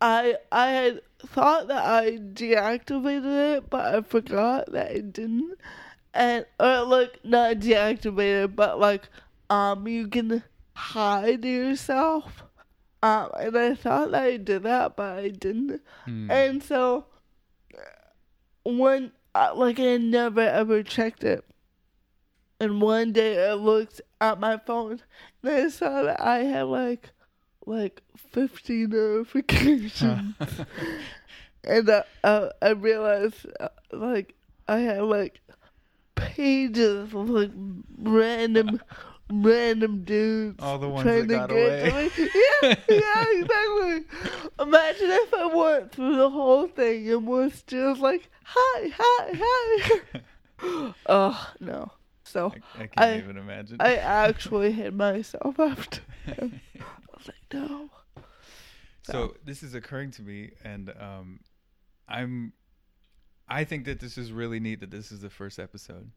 I 0.00 0.36
I 0.50 0.68
had 0.68 1.00
thought 1.18 1.68
that 1.68 1.84
I 1.84 2.12
deactivated 2.12 3.56
it, 3.58 3.68
but 3.68 3.94
I 3.94 4.00
forgot 4.00 4.72
that 4.72 4.92
I 4.92 5.00
didn't, 5.00 5.58
and 6.14 6.46
or 6.58 6.84
like 6.84 7.22
not 7.22 7.56
deactivated, 7.56 8.56
but 8.56 8.80
like 8.80 9.10
um, 9.50 9.86
you 9.86 10.08
can 10.08 10.42
hide 10.72 11.44
yourself. 11.44 12.44
Um, 13.02 13.28
and 13.38 13.58
I 13.58 13.74
thought 13.74 14.12
that 14.12 14.22
I 14.22 14.38
did 14.38 14.62
that, 14.62 14.96
but 14.96 15.18
I 15.18 15.28
didn't. 15.28 15.82
Hmm. 16.06 16.30
And 16.30 16.62
so, 16.62 17.04
when, 18.64 19.12
uh, 19.34 19.52
like, 19.54 19.78
I 19.78 19.98
never 19.98 20.40
ever 20.40 20.82
checked 20.82 21.24
it. 21.24 21.44
And 22.58 22.80
one 22.80 23.12
day 23.12 23.46
I 23.46 23.52
looked 23.52 24.00
at 24.22 24.40
my 24.40 24.56
phone 24.56 25.02
and 25.42 25.52
I 25.52 25.68
saw 25.68 26.04
that 26.04 26.22
I 26.22 26.38
had, 26.44 26.62
like, 26.62 27.10
like 27.66 28.02
50 28.30 28.86
notifications. 28.88 30.34
and 31.64 31.88
uh, 31.88 32.02
uh, 32.22 32.48
I 32.62 32.70
realized, 32.70 33.46
uh, 33.60 33.68
like, 33.92 34.34
I 34.68 34.78
had, 34.78 35.02
like, 35.02 35.40
pages 36.14 37.12
of, 37.14 37.28
like, 37.30 37.50
random 37.98 38.80
random 39.30 40.04
dudes 40.04 40.62
All 40.62 40.78
the 40.78 40.86
ones 40.88 41.02
trying 41.02 41.26
that 41.28 41.34
got 41.34 41.46
to 41.48 41.54
get 41.54 41.82
away. 41.82 42.08
to 42.10 42.20
me. 42.22 42.30
Yeah, 42.62 42.74
yeah, 42.90 43.24
exactly. 43.40 44.04
Imagine 44.60 45.10
if 45.10 45.34
I 45.34 45.46
went 45.46 45.92
through 45.92 46.16
the 46.16 46.28
whole 46.28 46.68
thing 46.68 47.10
and 47.10 47.26
was 47.26 47.62
just 47.66 48.00
like, 48.02 48.28
hi, 48.44 48.90
hi, 48.94 50.00
hi. 50.60 50.94
oh, 51.06 51.52
no. 51.58 51.90
So 52.24 52.52
I, 52.76 52.82
I 52.82 52.86
can't 52.86 52.92
I- 52.98 53.18
even 53.18 53.38
imagine. 53.38 53.78
I 53.80 53.96
actually 53.96 54.72
hit 54.72 54.92
myself 54.94 55.58
after. 55.58 56.00
I 57.26 57.32
was 57.52 57.62
like, 57.62 57.68
no. 57.68 57.90
so 59.02 59.34
this 59.44 59.62
is 59.62 59.74
occurring 59.74 60.10
to 60.12 60.22
me, 60.22 60.50
and 60.64 60.92
um, 61.00 61.40
I'm. 62.08 62.52
I 63.46 63.64
think 63.64 63.84
that 63.84 64.00
this 64.00 64.16
is 64.16 64.32
really 64.32 64.58
neat 64.58 64.80
that 64.80 64.90
this 64.90 65.12
is 65.12 65.20
the 65.20 65.28
first 65.28 65.58
episode, 65.58 66.10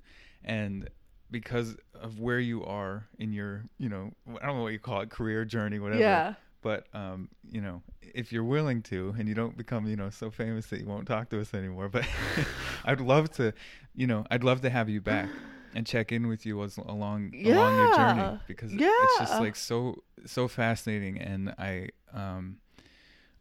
and 0.43 0.89
because 1.29 1.75
of 1.93 2.19
where 2.19 2.39
you 2.39 2.63
are 2.63 3.05
in 3.19 3.34
your, 3.34 3.65
you 3.77 3.89
know, 3.89 4.11
I 4.41 4.45
don't 4.45 4.55
know 4.55 4.63
what 4.63 4.71
you 4.71 4.79
call 4.79 5.01
it, 5.01 5.09
career 5.09 5.43
journey, 5.43 5.77
whatever. 5.77 5.99
Yeah. 5.99 6.35
But 6.61 6.88
um, 6.93 7.29
you 7.49 7.61
know, 7.61 7.81
if 8.01 8.31
you're 8.31 8.43
willing 8.43 8.81
to, 8.84 9.13
and 9.17 9.27
you 9.27 9.35
don't 9.35 9.57
become, 9.57 9.88
you 9.88 9.95
know, 9.95 10.09
so 10.09 10.31
famous 10.31 10.67
that 10.67 10.79
you 10.79 10.85
won't 10.88 11.07
talk 11.07 11.29
to 11.29 11.39
us 11.39 11.53
anymore, 11.53 11.89
but 11.89 12.05
I'd 12.85 13.01
love 13.01 13.29
to, 13.34 13.53
you 13.93 14.07
know, 14.07 14.25
I'd 14.31 14.43
love 14.43 14.61
to 14.61 14.69
have 14.69 14.89
you 14.89 15.01
back 15.01 15.29
and 15.76 15.85
check 15.85 16.11
in 16.11 16.27
with 16.27 16.45
you 16.45 16.61
as 16.64 16.77
along 16.77 17.34
along 17.45 17.77
your 17.77 17.95
journey 17.95 18.39
because 18.48 18.73
Yeah. 18.73 18.89
it's 19.03 19.19
just 19.19 19.39
like 19.39 19.56
so 19.56 20.03
so 20.26 20.48
fascinating, 20.48 21.19
and 21.19 21.49
I 21.57 21.89
um, 22.14 22.57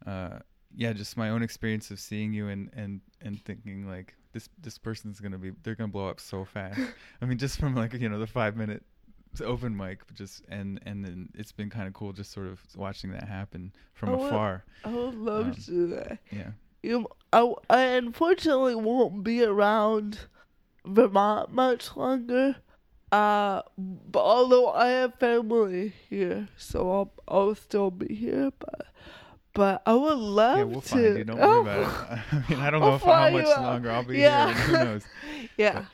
uh, 0.05 0.39
yeah, 0.75 0.93
just 0.93 1.17
my 1.17 1.29
own 1.29 1.41
experience 1.43 1.91
of 1.91 1.99
seeing 1.99 2.33
you 2.33 2.47
and 2.49 2.69
and 2.75 3.01
and 3.21 3.43
thinking 3.45 3.87
like 3.87 4.15
this 4.33 4.49
this 4.61 4.77
person's 4.77 5.19
gonna 5.19 5.37
be 5.37 5.51
they're 5.63 5.75
gonna 5.75 5.87
blow 5.91 6.07
up 6.09 6.19
so 6.19 6.45
fast. 6.45 6.79
I 7.21 7.25
mean, 7.25 7.37
just 7.37 7.59
from 7.59 7.75
like 7.75 7.93
you 7.93 8.09
know 8.09 8.19
the 8.19 8.27
five 8.27 8.55
minute 8.55 8.83
open 9.43 9.75
mic, 9.75 9.99
just 10.13 10.43
and 10.49 10.79
and 10.85 11.03
then 11.05 11.29
it's 11.35 11.51
been 11.51 11.69
kind 11.69 11.87
of 11.87 11.93
cool 11.93 12.11
just 12.13 12.31
sort 12.31 12.47
of 12.47 12.59
watching 12.75 13.11
that 13.11 13.27
happen 13.27 13.71
from 13.93 14.11
well, 14.11 14.25
afar. 14.25 14.63
I 14.83 14.89
would 14.89 15.15
love 15.15 15.45
Um, 15.47 15.53
to 15.53 15.61
do 15.61 15.87
that. 15.87 16.19
Yeah. 16.31 16.51
You, 16.83 17.07
I, 17.33 17.53
I 17.69 17.81
unfortunately 17.81 18.75
won't 18.75 19.23
be 19.23 19.43
around 19.43 20.19
Vermont 20.87 21.51
much 21.51 21.95
longer. 21.95 22.55
Uh, 23.11 23.61
but 23.77 24.19
although 24.21 24.69
I 24.71 24.87
have 24.89 25.15
family 25.15 25.93
here, 26.09 26.49
so 26.57 26.91
I'll 26.91 27.13
I'll 27.27 27.55
still 27.55 27.89
be 27.91 28.13
here. 28.13 28.51
But 28.59 28.87
but 29.53 29.81
I 29.85 29.93
would 29.93 30.17
love 30.17 30.57
Yeah, 30.57 30.63
we'll 30.65 30.81
to. 30.81 30.87
find 30.89 31.17
you. 31.17 31.23
Don't 31.23 31.39
worry 31.39 31.61
about 31.61 31.79
it. 31.79 32.19
I 32.31 32.49
mean, 32.49 32.59
I 32.59 32.69
don't 32.69 32.83
I'll 32.83 32.89
know 32.89 32.95
if, 32.95 33.01
how 33.03 33.29
much 33.29 33.45
out. 33.45 33.61
longer 33.63 33.91
I'll 33.91 34.03
be 34.03 34.17
Yeah. 34.19 34.53
here. 34.53 34.63
Who 34.63 34.71
knows? 34.85 35.03
Yeah, 35.57 35.85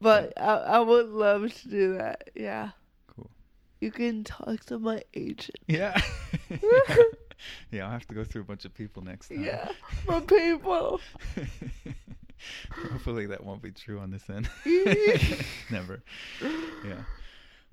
but 0.00 0.32
I 0.38 0.54
I 0.76 0.78
would 0.78 1.08
love 1.08 1.52
to 1.52 1.68
do 1.68 1.94
that. 1.98 2.30
Yeah. 2.34 2.70
Cool. 3.08 3.30
You 3.80 3.90
can 3.90 4.22
talk 4.24 4.60
to 4.66 4.78
my 4.78 5.02
agent. 5.14 5.58
Yeah. 5.66 6.00
yeah. 6.48 6.96
Yeah, 7.70 7.84
I'll 7.84 7.90
have 7.90 8.06
to 8.06 8.14
go 8.14 8.24
through 8.24 8.42
a 8.42 8.44
bunch 8.44 8.64
of 8.64 8.72
people 8.72 9.02
next 9.02 9.28
time. 9.28 9.42
Yeah, 9.44 9.68
my 10.08 10.20
people. 10.20 11.00
Hopefully 12.92 13.26
that 13.26 13.44
won't 13.44 13.62
be 13.62 13.70
true 13.72 13.98
on 14.00 14.10
this 14.10 14.28
end. 14.30 14.48
Never. 15.70 16.02
Yeah. 16.84 17.02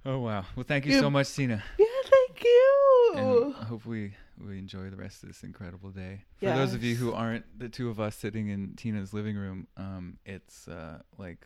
Oh 0.06 0.20
wow. 0.20 0.46
Well, 0.56 0.66
thank 0.68 0.86
you 0.86 0.94
You- 0.94 1.00
so 1.00 1.10
much, 1.10 1.34
Tina. 1.34 1.64
Yeah, 1.78 1.86
thank 2.04 2.44
you. 2.44 3.14
And 3.16 3.54
hopefully 3.54 4.14
we 4.40 4.58
enjoy 4.58 4.90
the 4.90 4.96
rest 4.98 5.22
of 5.24 5.30
this 5.30 5.44
incredible 5.44 5.90
day. 5.92 6.24
For 6.40 6.46
those 6.48 6.74
of 6.74 6.84
you 6.84 6.96
who 6.96 7.14
aren't 7.14 7.46
the 7.60 7.70
two 7.70 7.90
of 7.90 8.00
us 8.00 8.16
sitting 8.16 8.48
in 8.50 8.74
Tina's 8.76 9.14
living 9.14 9.36
room, 9.36 9.68
um, 9.78 10.18
it's 10.26 10.68
uh, 10.68 11.00
like 11.18 11.46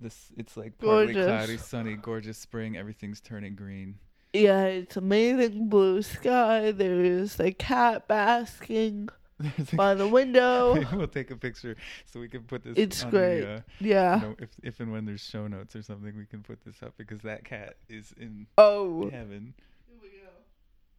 this. 0.00 0.28
It's 0.36 0.56
like 0.56 0.78
partly 0.78 1.14
Gorgeous. 1.14 1.26
cloudy, 1.26 1.56
sunny, 1.56 1.94
gorgeous 1.96 2.38
spring. 2.38 2.76
Everything's 2.76 3.20
turning 3.20 3.54
green. 3.56 3.96
Yeah, 4.34 4.64
it's 4.64 4.96
amazing 4.96 5.68
blue 5.68 6.02
sky. 6.02 6.70
There's 6.72 7.38
a 7.40 7.52
cat 7.52 8.06
basking 8.08 9.08
by 9.74 9.94
the 9.94 10.06
window. 10.06 10.82
We'll 10.92 11.08
take 11.08 11.30
a 11.30 11.36
picture 11.36 11.76
so 12.06 12.20
we 12.20 12.28
can 12.28 12.42
put 12.42 12.62
this. 12.62 12.74
It's 12.76 13.02
on 13.04 13.10
great. 13.10 13.40
The, 13.40 13.54
uh, 13.54 13.60
Yeah. 13.80 14.14
you 14.16 14.20
know, 14.22 14.36
if 14.38 14.50
if 14.62 14.80
and 14.80 14.92
when 14.92 15.04
there's 15.06 15.22
show 15.24 15.46
notes 15.48 15.74
or 15.74 15.82
something, 15.82 16.16
we 16.16 16.26
can 16.26 16.42
put 16.42 16.64
this 16.64 16.82
up 16.82 16.94
because 16.96 17.20
that 17.22 17.44
cat 17.44 17.76
is 17.88 18.14
in 18.18 18.46
Oh, 18.58 19.10
heaven. 19.10 19.54
Here 19.88 19.96
we 20.02 20.08
go. 20.08 20.24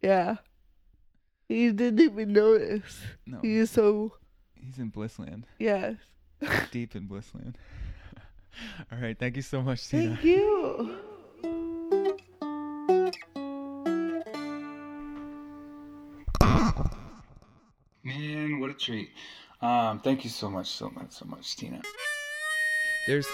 Yeah. 0.02 0.36
He 1.48 1.70
didn't 1.72 2.00
even 2.00 2.32
notice. 2.32 3.00
No, 3.26 3.38
He's 3.40 3.70
so 3.70 4.14
he's 4.54 4.78
in 4.78 4.90
Blissland, 4.90 5.44
yes. 5.58 5.94
deep 6.72 6.96
in 6.96 7.06
Blissland. 7.08 7.54
All 8.92 8.98
right, 8.98 9.16
thank 9.18 9.36
you 9.36 9.42
so 9.42 9.62
much, 9.62 9.86
Tina. 9.88 10.14
Thank 10.16 10.24
you. 10.24 10.98
Treat. 18.78 19.10
Um, 19.60 20.00
thank 20.00 20.24
you 20.24 20.30
so 20.30 20.50
much, 20.50 20.68
so 20.68 20.90
much, 20.90 21.12
so 21.12 21.24
much, 21.24 21.56
Tina. 21.56 21.80
There's 23.06 23.26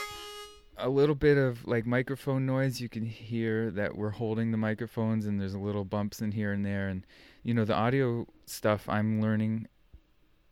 a 0.79 0.89
little 0.89 1.15
bit 1.15 1.37
of 1.37 1.67
like 1.67 1.87
microphone 1.87 2.47
noise. 2.47 2.81
You 2.81 2.89
can 2.89 3.05
hear 3.05 3.71
that 3.73 3.97
we're 3.97 4.11
holding 4.11 4.51
the 4.51 4.57
microphones, 4.57 5.27
and 5.27 5.41
there's 5.41 5.55
a 5.55 5.59
little 5.59 5.85
bumps 5.85 6.21
in 6.21 6.33
here 6.33 6.53
and 6.53 6.65
there. 6.65 6.89
And 6.89 7.05
you 7.43 7.55
know, 7.55 7.65
the 7.65 7.75
audio 7.75 8.27
stuff 8.47 8.89
I'm 8.89 9.21
learning 9.21 9.69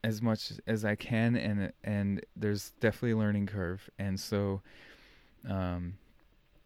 as 0.03 0.23
much 0.23 0.53
as 0.67 0.85
I 0.85 0.95
can, 0.95 1.37
and 1.37 1.73
and 1.85 2.25
there's 2.37 2.71
definitely 2.81 3.12
a 3.12 3.19
learning 3.19 3.47
curve. 3.47 3.89
And 3.99 4.19
so, 4.19 4.62
um, 5.49 5.95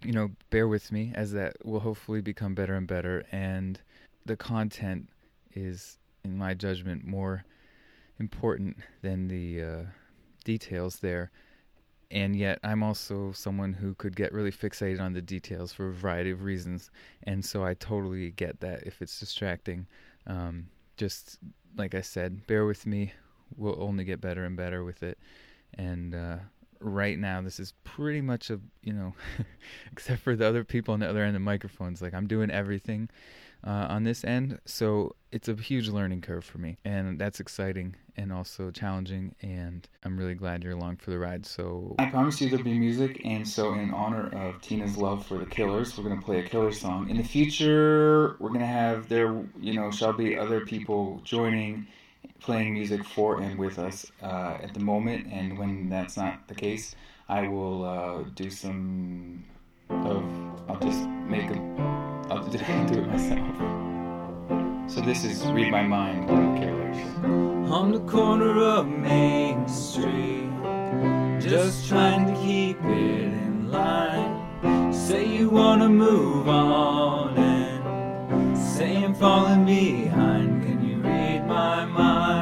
you 0.02 0.12
know, 0.12 0.30
bear 0.50 0.68
with 0.68 0.92
me 0.92 1.12
as 1.14 1.32
that 1.32 1.56
will 1.64 1.80
hopefully 1.80 2.20
become 2.20 2.54
better 2.54 2.74
and 2.74 2.86
better. 2.86 3.24
And 3.32 3.80
the 4.24 4.36
content 4.36 5.08
is, 5.54 5.98
in 6.24 6.38
my 6.38 6.54
judgment, 6.54 7.04
more 7.04 7.44
important 8.18 8.76
than 9.02 9.28
the 9.28 9.62
uh, 9.62 9.82
details 10.44 10.98
there. 11.00 11.30
And 12.10 12.36
yet, 12.36 12.60
I'm 12.62 12.82
also 12.82 13.32
someone 13.32 13.72
who 13.72 13.94
could 13.94 14.14
get 14.14 14.32
really 14.32 14.52
fixated 14.52 15.00
on 15.00 15.14
the 15.14 15.22
details 15.22 15.72
for 15.72 15.88
a 15.88 15.92
variety 15.92 16.30
of 16.30 16.44
reasons. 16.44 16.90
And 17.24 17.44
so, 17.44 17.64
I 17.64 17.74
totally 17.74 18.30
get 18.30 18.60
that 18.60 18.84
if 18.86 19.02
it's 19.02 19.18
distracting. 19.18 19.86
Um, 20.26 20.68
just 20.96 21.38
like 21.76 21.94
I 21.94 22.02
said, 22.02 22.46
bear 22.46 22.66
with 22.66 22.86
me. 22.86 23.12
We'll 23.56 23.82
only 23.82 24.04
get 24.04 24.20
better 24.20 24.44
and 24.44 24.56
better 24.56 24.84
with 24.84 25.02
it. 25.02 25.18
And 25.76 26.14
uh, 26.14 26.36
right 26.78 27.18
now, 27.18 27.40
this 27.40 27.58
is 27.58 27.72
pretty 27.82 28.20
much 28.20 28.50
a 28.50 28.60
you 28.82 28.92
know, 28.92 29.14
except 29.92 30.22
for 30.22 30.36
the 30.36 30.46
other 30.46 30.62
people 30.62 30.94
on 30.94 31.00
the 31.00 31.08
other 31.08 31.24
end 31.24 31.34
of 31.34 31.42
microphones. 31.42 32.00
Like 32.00 32.14
I'm 32.14 32.26
doing 32.26 32.50
everything 32.50 33.08
uh, 33.66 33.86
on 33.88 34.04
this 34.04 34.24
end, 34.24 34.58
so 34.64 35.14
it's 35.32 35.48
a 35.48 35.54
huge 35.54 35.88
learning 35.88 36.20
curve 36.20 36.44
for 36.44 36.58
me, 36.58 36.76
and 36.84 37.18
that's 37.18 37.40
exciting 37.40 37.96
and 38.16 38.32
also 38.32 38.70
challenging. 38.70 39.34
And 39.42 39.88
I'm 40.04 40.16
really 40.16 40.34
glad 40.34 40.62
you're 40.62 40.74
along 40.74 40.96
for 40.96 41.10
the 41.10 41.18
ride. 41.18 41.46
So 41.46 41.94
I 41.98 42.06
promise 42.06 42.40
you 42.40 42.48
there'll 42.48 42.64
be 42.64 42.78
music, 42.78 43.22
and 43.24 43.46
so 43.46 43.74
in 43.74 43.92
honor 43.92 44.28
of 44.36 44.60
Tina's 44.60 44.96
love 44.96 45.26
for 45.26 45.38
the 45.38 45.46
Killers, 45.46 45.96
we're 45.96 46.08
gonna 46.08 46.20
play 46.20 46.40
a 46.40 46.42
Killer 46.42 46.72
song. 46.72 47.08
In 47.10 47.16
the 47.16 47.24
future, 47.24 48.36
we're 48.38 48.50
gonna 48.50 48.66
have 48.66 49.08
there, 49.08 49.42
you 49.60 49.74
know, 49.74 49.90
shall 49.90 50.12
be 50.12 50.36
other 50.36 50.64
people 50.64 51.20
joining, 51.24 51.86
playing 52.40 52.74
music 52.74 53.04
for 53.04 53.40
and 53.40 53.58
with 53.58 53.78
us 53.78 54.10
uh, 54.22 54.58
at 54.62 54.74
the 54.74 54.80
moment. 54.80 55.26
And 55.32 55.58
when 55.58 55.88
that's 55.88 56.16
not 56.16 56.46
the 56.48 56.54
case, 56.54 56.94
I 57.28 57.48
will 57.48 57.84
uh, 57.84 58.22
do 58.34 58.50
some 58.50 59.44
of. 59.88 60.24
I'll 60.68 60.80
just 60.80 61.06
make 61.08 61.50
a. 61.50 61.93
I'll 62.62 62.86
do 62.86 63.00
it 63.00 63.06
myself. 63.08 64.90
So 64.90 65.00
this 65.00 65.24
is 65.24 65.44
Read 65.46 65.70
My 65.70 65.82
Mind 65.82 66.28
by 66.28 66.58
Killers. 66.60 66.98
on 67.70 67.90
the 67.92 68.00
corner 68.00 68.58
of 68.58 68.86
Main 68.86 69.66
Street, 69.66 70.50
just 71.40 71.88
trying 71.88 72.32
to 72.32 72.40
keep 72.40 72.78
it 72.84 73.32
in 73.46 73.70
line. 73.70 74.92
Say 74.92 75.26
you 75.26 75.50
wanna 75.50 75.88
move 75.88 76.48
on, 76.48 77.36
and 77.36 78.56
say 78.56 79.02
I'm 79.02 79.14
falling 79.14 79.64
behind. 79.64 80.62
Can 80.62 80.84
you 80.88 80.98
read 80.98 81.46
my 81.46 81.84
mind? 81.86 82.33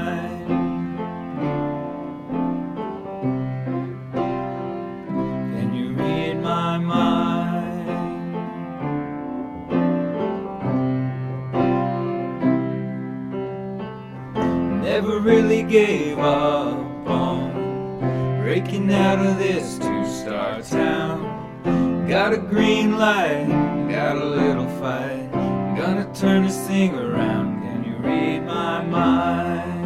Never 14.92 15.20
really 15.20 15.62
gave 15.62 16.18
up 16.18 16.76
on 17.08 18.42
breaking 18.42 18.92
out 18.92 19.24
of 19.24 19.38
this 19.38 19.78
two-star 19.78 20.60
town. 20.60 22.06
Got 22.06 22.34
a 22.34 22.36
green 22.36 22.98
light, 22.98 23.46
got 23.88 24.18
a 24.18 24.24
little 24.24 24.68
fight. 24.80 25.30
Gonna 25.78 26.06
turn 26.12 26.42
this 26.42 26.66
thing 26.66 26.94
around. 26.94 27.62
Can 27.62 27.84
you 27.84 27.96
read 28.06 28.44
my 28.44 28.84
mind? 28.84 29.81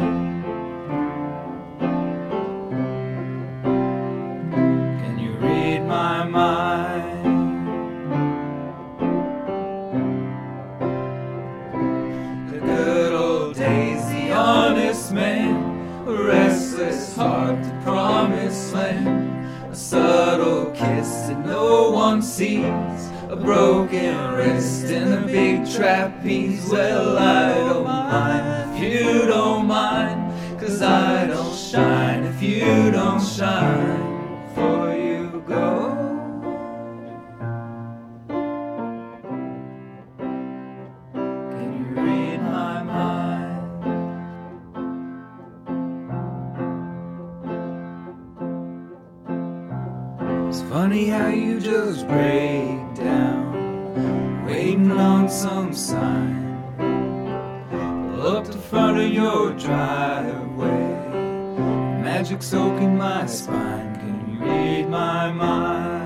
One 22.17 22.23
sees, 22.23 23.11
a 23.29 23.35
broken 23.35 24.31
wrist 24.33 24.85
and 24.85 25.13
a 25.13 25.27
big 25.27 25.69
trapeze. 25.69 26.67
Well, 26.67 27.15
I 27.15 27.53
don't 27.53 27.83
mind 27.83 28.75
if 28.75 28.81
you 28.81 29.27
don't 29.27 29.67
mind, 29.67 30.59
cause 30.59 30.81
I 30.81 31.27
don't 31.27 31.55
shine 31.55 32.23
if 32.23 32.41
you 32.41 32.89
don't 32.89 33.21
shine, 33.21 34.06
break 52.03 52.95
down, 52.95 54.45
waiting 54.45 54.91
on 54.91 55.29
some 55.29 55.73
sign. 55.73 56.63
Pull 56.77 58.27
up 58.27 58.45
the 58.45 58.57
front 58.57 58.97
of 58.99 59.11
your 59.11 59.53
driveway, 59.53 60.89
magic 62.03 62.43
soaking 62.43 62.97
my 62.97 63.25
spine. 63.25 63.95
Can 63.95 64.33
you 64.33 64.45
read 64.45 64.89
my 64.89 65.31
mind? 65.31 65.96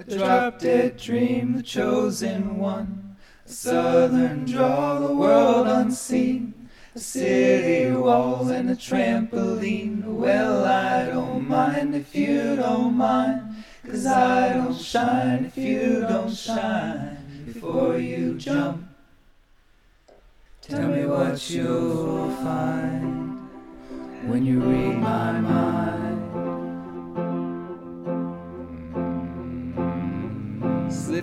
A 0.00 0.16
drop 0.16 0.58
dead 0.58 0.96
dream, 0.96 1.52
the 1.52 1.62
chosen 1.62 2.56
one, 2.56 3.16
a 3.44 3.48
southern 3.48 4.46
draw, 4.46 4.98
the 4.98 5.12
world 5.12 5.66
unseen, 5.66 6.54
a 6.94 6.98
city 6.98 7.94
wall 7.94 8.48
and 8.48 8.70
a 8.70 8.74
trampoline. 8.74 10.02
Well, 10.04 10.64
I 10.64 11.06
don't 11.06 11.46
mind 11.46 11.94
if 11.94 12.14
you 12.14 12.56
don't 12.56 12.96
mind, 12.96 13.42
cause 13.84 14.06
I 14.06 14.54
don't 14.54 14.74
shine 14.74 15.44
if 15.44 15.58
you 15.58 16.00
don't 16.08 16.34
shine 16.34 17.18
before 17.44 17.98
you 17.98 18.38
jump. 18.38 18.86
Tell 20.62 20.88
me 20.88 21.04
what 21.04 21.50
you'll 21.50 22.30
find 22.36 23.48
when 24.26 24.46
you 24.46 24.60
read 24.60 24.96
my 24.96 25.40
mind. 25.40 26.09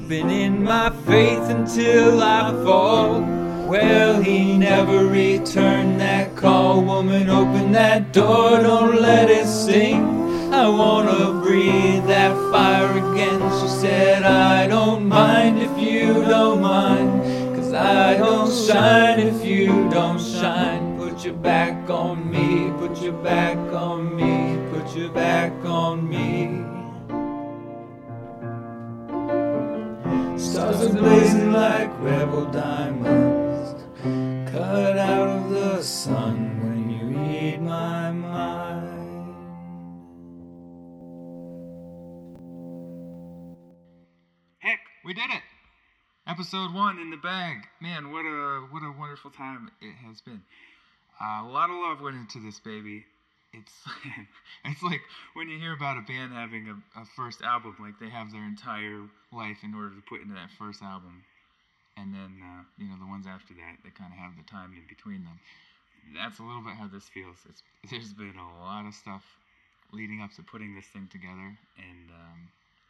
Slipping 0.08 0.30
in 0.30 0.64
my 0.64 0.90
faith 1.06 1.50
until 1.50 2.24
I 2.24 2.52
fall. 2.64 3.20
Well, 3.68 4.22
he 4.22 4.58
never 4.58 5.06
returned 5.06 6.00
that 6.00 6.34
call. 6.34 6.82
Woman, 6.82 7.30
open 7.30 7.74
that 7.74 8.14
door, 8.14 8.62
don't 8.62 9.02
let 9.02 9.30
it 9.30 9.46
sting. 9.48 10.54
I 10.54 10.70
wanna 10.70 11.42
breathe 11.44 12.06
that 12.06 12.34
fire 12.54 12.90
again. 12.90 13.42
She 13.60 13.68
said, 13.68 14.24
I 14.24 14.68
don't 14.68 15.10
mind 15.10 15.60
if 15.60 15.78
you 15.78 16.24
don't 16.24 16.62
mind. 16.62 17.58
Cause 17.58 17.74
I 17.74 18.14
don't 18.14 18.50
shine 18.50 19.20
if 19.20 19.44
you 19.44 19.90
don't 19.90 20.22
shine. 20.22 20.98
Put 20.98 21.26
your 21.26 21.34
back 21.34 21.90
on 21.90 22.32
me, 22.32 22.72
put 22.80 23.02
your 23.02 23.12
back 23.12 23.58
on 23.74 24.16
me, 24.16 24.58
put 24.72 24.96
your 24.96 25.10
back 25.10 25.52
on 25.66 26.08
me. 26.08 26.67
Stars 30.58 30.88
are 30.88 30.94
blazing 30.94 31.52
like 31.52 31.92
rebel 32.02 32.46
diamonds, 32.46 33.80
cut 34.52 34.98
out 34.98 35.28
of 35.30 35.52
the 35.52 35.84
sun 35.84 36.60
when 36.64 36.90
you 36.90 37.16
read 37.16 37.62
my 37.62 38.12
mind. 38.12 39.36
Heck, 44.58 44.80
we 45.06 45.14
did 45.14 45.30
it! 45.30 45.44
Episode 46.26 46.74
one 46.74 46.98
in 46.98 47.12
the 47.12 47.18
bag. 47.18 47.58
Man, 47.80 48.12
what 48.12 48.26
a 48.26 48.66
what 48.72 48.82
a 48.82 48.92
wonderful 48.98 49.30
time 49.30 49.70
it 49.80 49.94
has 50.08 50.22
been. 50.22 50.42
Uh, 51.22 51.44
a 51.44 51.48
lot 51.48 51.70
of 51.70 51.76
love 51.76 52.02
went 52.02 52.16
into 52.16 52.40
this 52.40 52.60
baby. 52.60 53.06
It's 53.54 53.74
it's 54.66 54.82
like 54.82 55.02
when 55.36 55.50
you 55.50 55.60
hear 55.60 55.74
about 55.74 55.98
a 55.98 56.02
band 56.02 56.34
having 56.34 56.68
a, 56.68 57.02
a 57.02 57.06
first 57.16 57.44
album, 57.44 57.76
like 57.80 58.00
they 58.00 58.10
have 58.10 58.32
their 58.32 58.44
entire 58.44 59.04
life 59.34 59.64
in 59.64 59.74
order 59.74 59.96
to 59.96 60.02
put 60.08 60.22
into 60.22 60.34
that 60.36 60.52
first 60.58 60.82
album, 60.82 61.24
and 61.98 62.14
then 62.14 62.40
uh, 62.42 62.64
you 62.78 62.88
know 62.88 62.96
the 63.00 63.08
ones 63.08 63.26
after 63.28 63.54
that, 63.54 63.84
they 63.84 63.92
kind 63.92 64.12
of 64.12 64.20
have 64.20 64.38
the 64.38 64.48
time 64.50 64.74
in 64.74 64.84
between 64.88 65.24
them. 65.24 65.40
That's 66.16 66.40
a 66.40 66.44
little 66.44 66.62
bit 66.64 66.76
how 66.80 66.88
this 66.88 67.10
feels. 67.10 67.38
It's, 67.50 67.62
there's 67.90 68.14
been 68.14 68.40
a 68.40 68.64
lot 68.64 68.86
of 68.88 68.94
stuff 68.94 69.24
leading 69.92 70.22
up 70.22 70.32
to 70.36 70.44
putting 70.44 70.76
this 70.76 70.86
thing 70.86 71.08
together, 71.12 71.58
and 71.78 72.08
um, 72.12 72.40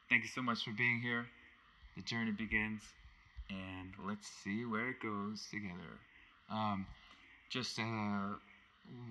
thank 0.10 0.24
you 0.24 0.30
so 0.30 0.42
much 0.42 0.64
for 0.64 0.72
being 0.72 1.02
here. 1.02 1.26
The 1.96 2.04
journey 2.04 2.32
begins, 2.32 2.82
and 3.50 3.94
let's 4.06 4.28
see 4.44 4.66
where 4.66 4.90
it 4.90 5.02
goes 5.02 5.48
together. 5.50 5.98
Um, 6.52 6.86
just 7.50 7.80
uh, 7.80 8.38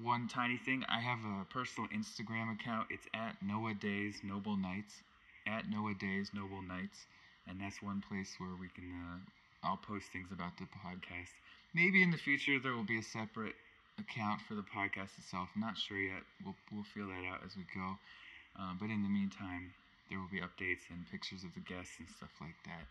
one 0.02 0.28
tiny 0.28 0.56
thing. 0.56 0.84
I 0.88 1.00
have 1.00 1.18
a 1.18 1.44
personal 1.52 1.88
Instagram 1.90 2.54
account. 2.54 2.88
It's 2.90 3.06
at 3.14 3.36
Noah 3.42 3.74
Days 3.74 4.20
Noble 4.22 4.56
Nights. 4.56 5.02
At 5.46 5.70
Noah 5.70 5.94
Days 5.94 6.30
Noble 6.34 6.60
Nights, 6.60 7.06
and 7.48 7.60
that's 7.60 7.82
one 7.82 8.02
place 8.08 8.34
where 8.38 8.54
we 8.60 8.68
can. 8.68 8.90
Uh, 8.92 9.18
I'll 9.66 9.76
post 9.78 10.12
things 10.12 10.30
about 10.32 10.58
the 10.58 10.66
podcast. 10.66 11.32
maybe 11.74 12.02
in 12.02 12.10
the 12.10 12.18
future 12.18 12.58
there 12.60 12.74
will 12.74 12.84
be 12.86 12.98
a 12.98 13.02
separate 13.02 13.54
account 13.98 14.40
for 14.42 14.54
the 14.54 14.62
podcast 14.62 15.18
itself. 15.18 15.50
I'm 15.54 15.60
not 15.62 15.76
sure 15.78 15.98
yet. 15.98 16.22
We'll 16.44 16.56
we'll 16.72 16.84
feel 16.94 17.08
that 17.08 17.24
out 17.26 17.42
as 17.44 17.56
we 17.56 17.64
go. 17.74 17.98
Um, 18.58 18.78
but 18.80 18.90
in 18.90 19.02
the 19.02 19.08
meantime, 19.08 19.72
there 20.10 20.18
will 20.18 20.30
be 20.32 20.40
updates 20.40 20.88
and 20.90 21.06
pictures 21.10 21.44
of 21.44 21.54
the 21.54 21.60
guests 21.60 21.96
and 21.98 22.08
stuff 22.10 22.32
like 22.40 22.56
that 22.66 22.86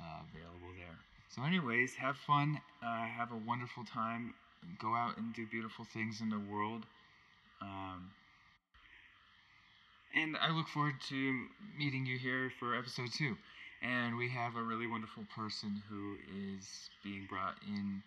uh, 0.00 0.20
available 0.30 0.72
there. 0.76 0.98
So, 1.28 1.42
anyways, 1.42 1.94
have 1.96 2.16
fun. 2.16 2.60
Uh, 2.82 3.06
have 3.06 3.32
a 3.32 3.36
wonderful 3.36 3.84
time. 3.84 4.34
Go 4.78 4.94
out 4.94 5.16
and 5.18 5.34
do 5.34 5.46
beautiful 5.46 5.84
things 5.84 6.20
in 6.20 6.30
the 6.30 6.38
world. 6.40 6.86
Um, 7.62 8.12
and 10.14 10.36
I 10.38 10.50
look 10.50 10.68
forward 10.68 11.00
to 11.08 11.46
meeting 11.76 12.06
you 12.06 12.16
here 12.18 12.50
for 12.58 12.74
episode 12.74 13.12
two. 13.12 13.36
And 13.84 14.16
we 14.16 14.28
have 14.30 14.56
a 14.56 14.62
really 14.62 14.86
wonderful 14.88 15.24
person 15.36 15.82
who 15.88 16.16
is 16.56 16.90
being 17.04 17.26
brought 17.28 17.56
in 17.68 18.02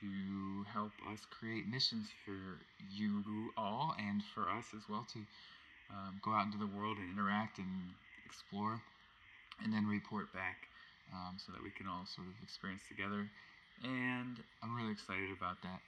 to 0.00 0.64
help 0.72 0.92
us 1.10 1.24
create 1.30 1.66
missions 1.66 2.08
for 2.24 2.60
you 2.92 3.50
all 3.56 3.94
and 3.98 4.22
for 4.34 4.50
us 4.50 4.66
as 4.76 4.82
well 4.88 5.06
to 5.14 5.20
um, 5.90 6.20
go 6.22 6.32
out 6.32 6.46
into 6.46 6.58
the 6.58 6.68
world 6.76 6.98
and 6.98 7.10
interact 7.12 7.58
and 7.58 7.94
explore 8.26 8.82
and 9.62 9.72
then 9.72 9.86
report 9.86 10.32
back 10.32 10.68
um, 11.14 11.36
so 11.38 11.52
that 11.52 11.62
we 11.62 11.70
can 11.70 11.88
all 11.88 12.06
sort 12.06 12.28
of 12.28 12.34
experience 12.42 12.82
together. 12.88 13.28
And 13.82 14.38
I'm 14.62 14.76
really 14.76 14.92
excited 14.92 15.30
about 15.36 15.62
that. 15.62 15.80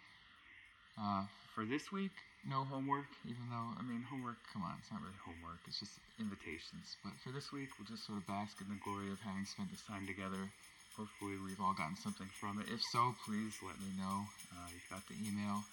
Uh, 0.99 1.25
for 1.55 1.65
this 1.65 1.93
week, 1.93 2.13
no 2.47 2.63
homework, 2.65 3.11
even 3.27 3.43
though, 3.51 3.75
I 3.75 3.83
mean, 3.83 4.07
homework, 4.07 4.39
come 4.55 4.63
on, 4.63 4.79
it's 4.79 4.91
not 4.91 5.03
really 5.03 5.19
homework, 5.27 5.59
it's 5.67 5.83
just 5.83 5.99
invitations. 6.23 6.95
But 7.03 7.19
for 7.19 7.35
this 7.35 7.51
week, 7.51 7.75
we'll 7.77 7.91
just 7.91 8.07
sort 8.07 8.23
of 8.23 8.27
bask 8.27 8.59
in 8.63 8.71
the 8.71 8.79
glory 8.81 9.11
of 9.11 9.19
having 9.21 9.45
spent 9.45 9.71
this 9.71 9.83
time 9.83 10.07
together. 10.07 10.51
Hopefully, 10.95 11.37
we've 11.43 11.61
all 11.61 11.75
gotten 11.75 11.99
something 11.99 12.31
from 12.39 12.63
it. 12.63 12.73
If 12.73 12.81
so, 12.95 13.15
please 13.27 13.59
let 13.61 13.77
me 13.83 13.91
know. 13.99 14.31
Uh, 14.55 14.71
you've 14.73 14.89
got 14.89 15.05
the 15.11 15.19
email 15.27 15.67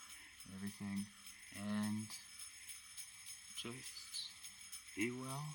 and 0.43 0.51
everything. 0.57 1.05
And 1.55 2.09
just 3.55 4.33
be 4.97 5.11
well. 5.11 5.45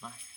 Bye. 0.00 0.33